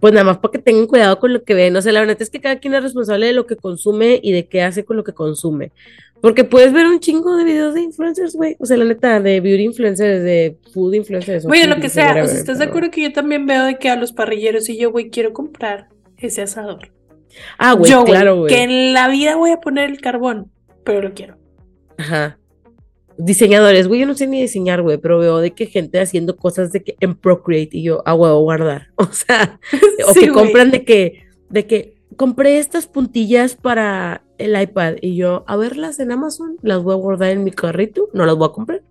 pues 0.00 0.14
nada 0.14 0.24
más 0.24 0.38
para 0.38 0.52
que 0.52 0.58
tengan 0.58 0.86
cuidado 0.86 1.18
con 1.18 1.32
lo 1.32 1.42
que 1.44 1.54
ven. 1.54 1.76
O 1.76 1.82
sea, 1.82 1.92
la 1.92 2.00
verdad 2.00 2.20
es 2.20 2.30
que 2.30 2.40
cada 2.40 2.58
quien 2.58 2.74
es 2.74 2.82
responsable 2.82 3.26
de 3.26 3.32
lo 3.34 3.46
que 3.46 3.56
consume 3.56 4.18
y 4.22 4.32
de 4.32 4.46
qué 4.48 4.62
hace 4.62 4.84
con 4.84 4.96
lo 4.96 5.04
que 5.04 5.12
consume. 5.12 5.72
Porque 6.22 6.44
puedes 6.44 6.72
ver 6.72 6.86
un 6.86 7.00
chingo 7.00 7.36
de 7.36 7.44
videos 7.44 7.74
de 7.74 7.82
influencers, 7.82 8.34
güey. 8.34 8.56
O 8.58 8.66
sea, 8.66 8.76
la 8.76 8.84
neta, 8.84 9.20
de 9.20 9.40
beauty 9.40 9.64
influencers, 9.64 10.22
de 10.22 10.58
food 10.72 10.94
influencers. 10.94 11.44
Güey, 11.44 11.66
lo 11.66 11.76
que 11.80 11.88
sea. 11.88 12.22
o 12.22 12.26
sea, 12.26 12.38
¿estás 12.38 12.58
de 12.58 12.64
acuerdo 12.64 12.90
que 12.90 13.02
yo 13.02 13.12
también 13.12 13.46
veo 13.46 13.64
de 13.64 13.78
que 13.78 13.88
a 13.88 13.96
los 13.96 14.12
parrilleros 14.12 14.68
y 14.68 14.78
yo, 14.78 14.90
güey, 14.90 15.10
quiero 15.10 15.32
comprar 15.32 15.88
ese 16.18 16.42
asador? 16.42 16.90
Ah, 17.58 17.72
güey, 17.72 17.92
claro, 18.04 18.36
güey. 18.36 18.52
Que 18.52 18.62
en 18.62 18.92
la 18.92 19.08
vida 19.08 19.36
voy 19.36 19.50
a 19.50 19.60
poner 19.60 19.90
el 19.90 20.00
carbón, 20.00 20.50
pero 20.84 21.02
lo 21.02 21.14
quiero. 21.14 21.36
Ajá 21.96 22.38
diseñadores, 23.24 23.88
güey, 23.88 24.00
yo 24.00 24.06
no 24.06 24.14
sé 24.14 24.26
ni 24.26 24.40
diseñar, 24.40 24.82
güey, 24.82 24.98
pero 24.98 25.18
veo 25.18 25.38
de 25.38 25.52
que 25.52 25.66
gente 25.66 26.00
haciendo 26.00 26.36
cosas 26.36 26.72
de 26.72 26.82
que 26.82 26.96
en 27.00 27.14
Procreate 27.14 27.76
y 27.76 27.82
yo, 27.82 28.02
ah, 28.06 28.14
huevo, 28.14 28.40
guardar. 28.40 28.88
O 28.96 29.12
sea, 29.12 29.58
o 30.08 30.14
que 30.14 30.28
compran 30.28 30.70
de 30.70 30.84
que, 30.84 31.24
de 31.48 31.66
que 31.66 31.94
compré 32.16 32.58
estas 32.58 32.86
puntillas 32.86 33.54
para 33.56 34.22
el 34.38 34.60
iPad 34.60 34.96
y 35.00 35.16
yo, 35.16 35.44
a 35.46 35.56
verlas 35.56 36.00
en 36.00 36.12
Amazon, 36.12 36.56
las 36.62 36.82
voy 36.82 36.94
a 36.94 36.96
guardar 36.96 37.30
en 37.30 37.44
mi 37.44 37.50
carrito, 37.50 38.08
no 38.12 38.26
las 38.26 38.36
voy 38.36 38.48
a 38.48 38.52
comprar. 38.52 38.82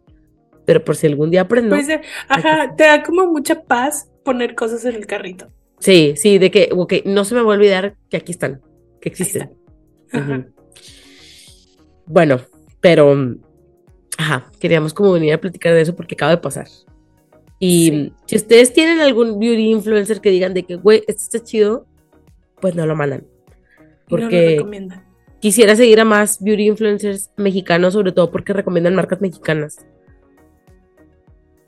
Pero 0.65 0.83
por 0.83 0.95
si 0.95 1.07
algún 1.07 1.31
día 1.31 1.41
aprendo. 1.41 1.75
Pues, 1.75 1.87
ajá, 2.27 2.75
te 2.75 2.83
da 2.83 3.01
como 3.01 3.25
mucha 3.25 3.63
paz 3.63 4.09
poner 4.23 4.53
cosas 4.53 4.85
en 4.85 4.95
el 4.95 5.07
carrito. 5.07 5.47
Sí, 5.79 6.13
sí, 6.17 6.37
de 6.37 6.51
que, 6.51 6.69
ok, 6.71 6.93
no 7.05 7.23
se 7.25 7.35
me 7.35 7.41
va 7.41 7.53
a 7.53 7.55
olvidar 7.55 7.95
que 8.09 8.17
aquí 8.17 8.31
están, 8.31 8.61
que 8.99 9.09
existen. 9.09 9.51
Bueno, 12.05 12.41
pero, 12.81 13.37
ajá, 14.17 14.51
queríamos 14.59 14.93
como 14.93 15.13
venir 15.13 15.33
a 15.33 15.41
platicar 15.41 15.73
de 15.73 15.81
eso 15.81 15.95
porque 15.95 16.15
acaba 16.15 16.31
de 16.31 16.37
pasar. 16.37 16.67
Y 17.59 18.13
si 18.25 18.35
ustedes 18.35 18.73
tienen 18.73 18.99
algún 18.99 19.39
beauty 19.39 19.69
influencer 19.69 20.21
que 20.21 20.31
digan 20.31 20.53
de 20.53 20.63
que, 20.63 20.75
güey, 20.75 21.03
esto 21.07 21.23
está 21.23 21.43
chido, 21.43 21.85
pues 22.61 22.75
no 22.75 22.85
lo 22.85 22.95
mandan. 22.95 23.25
Porque 24.07 24.65
quisiera 25.39 25.75
seguir 25.75 25.99
a 25.99 26.05
más 26.05 26.41
beauty 26.41 26.67
influencers 26.67 27.31
mexicanos, 27.37 27.93
sobre 27.93 28.11
todo 28.11 28.31
porque 28.31 28.53
recomiendan 28.53 28.95
marcas 28.95 29.21
mexicanas. 29.21 29.85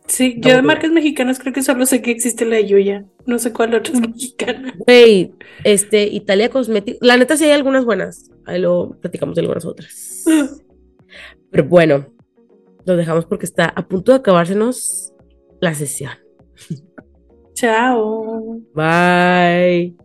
Sí, 0.07 0.35
yo 0.39 0.55
de 0.55 0.61
marcas 0.61 0.91
mexicanas 0.91 1.39
creo 1.39 1.53
que 1.53 1.63
solo 1.63 1.85
sé 1.85 2.01
que 2.01 2.11
existe 2.11 2.45
la 2.45 2.59
Yuya. 2.59 3.05
No 3.25 3.39
sé 3.39 3.53
cuál 3.53 3.75
otra 3.75 3.93
es 3.93 4.01
mexicana. 4.01 4.73
Güey, 4.85 5.33
este, 5.63 6.03
Italia 6.07 6.49
Cosmetics. 6.49 6.97
La 7.01 7.17
neta 7.17 7.37
sí 7.37 7.45
hay 7.45 7.51
algunas 7.51 7.85
buenas. 7.85 8.31
Ahí 8.45 8.59
lo 8.59 8.97
platicamos 8.99 9.35
de 9.35 9.41
algunas 9.41 9.65
otras. 9.65 10.25
Pero 11.51 11.63
bueno, 11.65 12.07
lo 12.85 12.95
dejamos 12.95 13.25
porque 13.25 13.45
está 13.45 13.65
a 13.65 13.87
punto 13.87 14.11
de 14.11 14.19
acabársenos 14.19 15.13
la 15.59 15.73
sesión. 15.73 16.11
Chao. 17.53 18.59
Bye. 18.73 19.95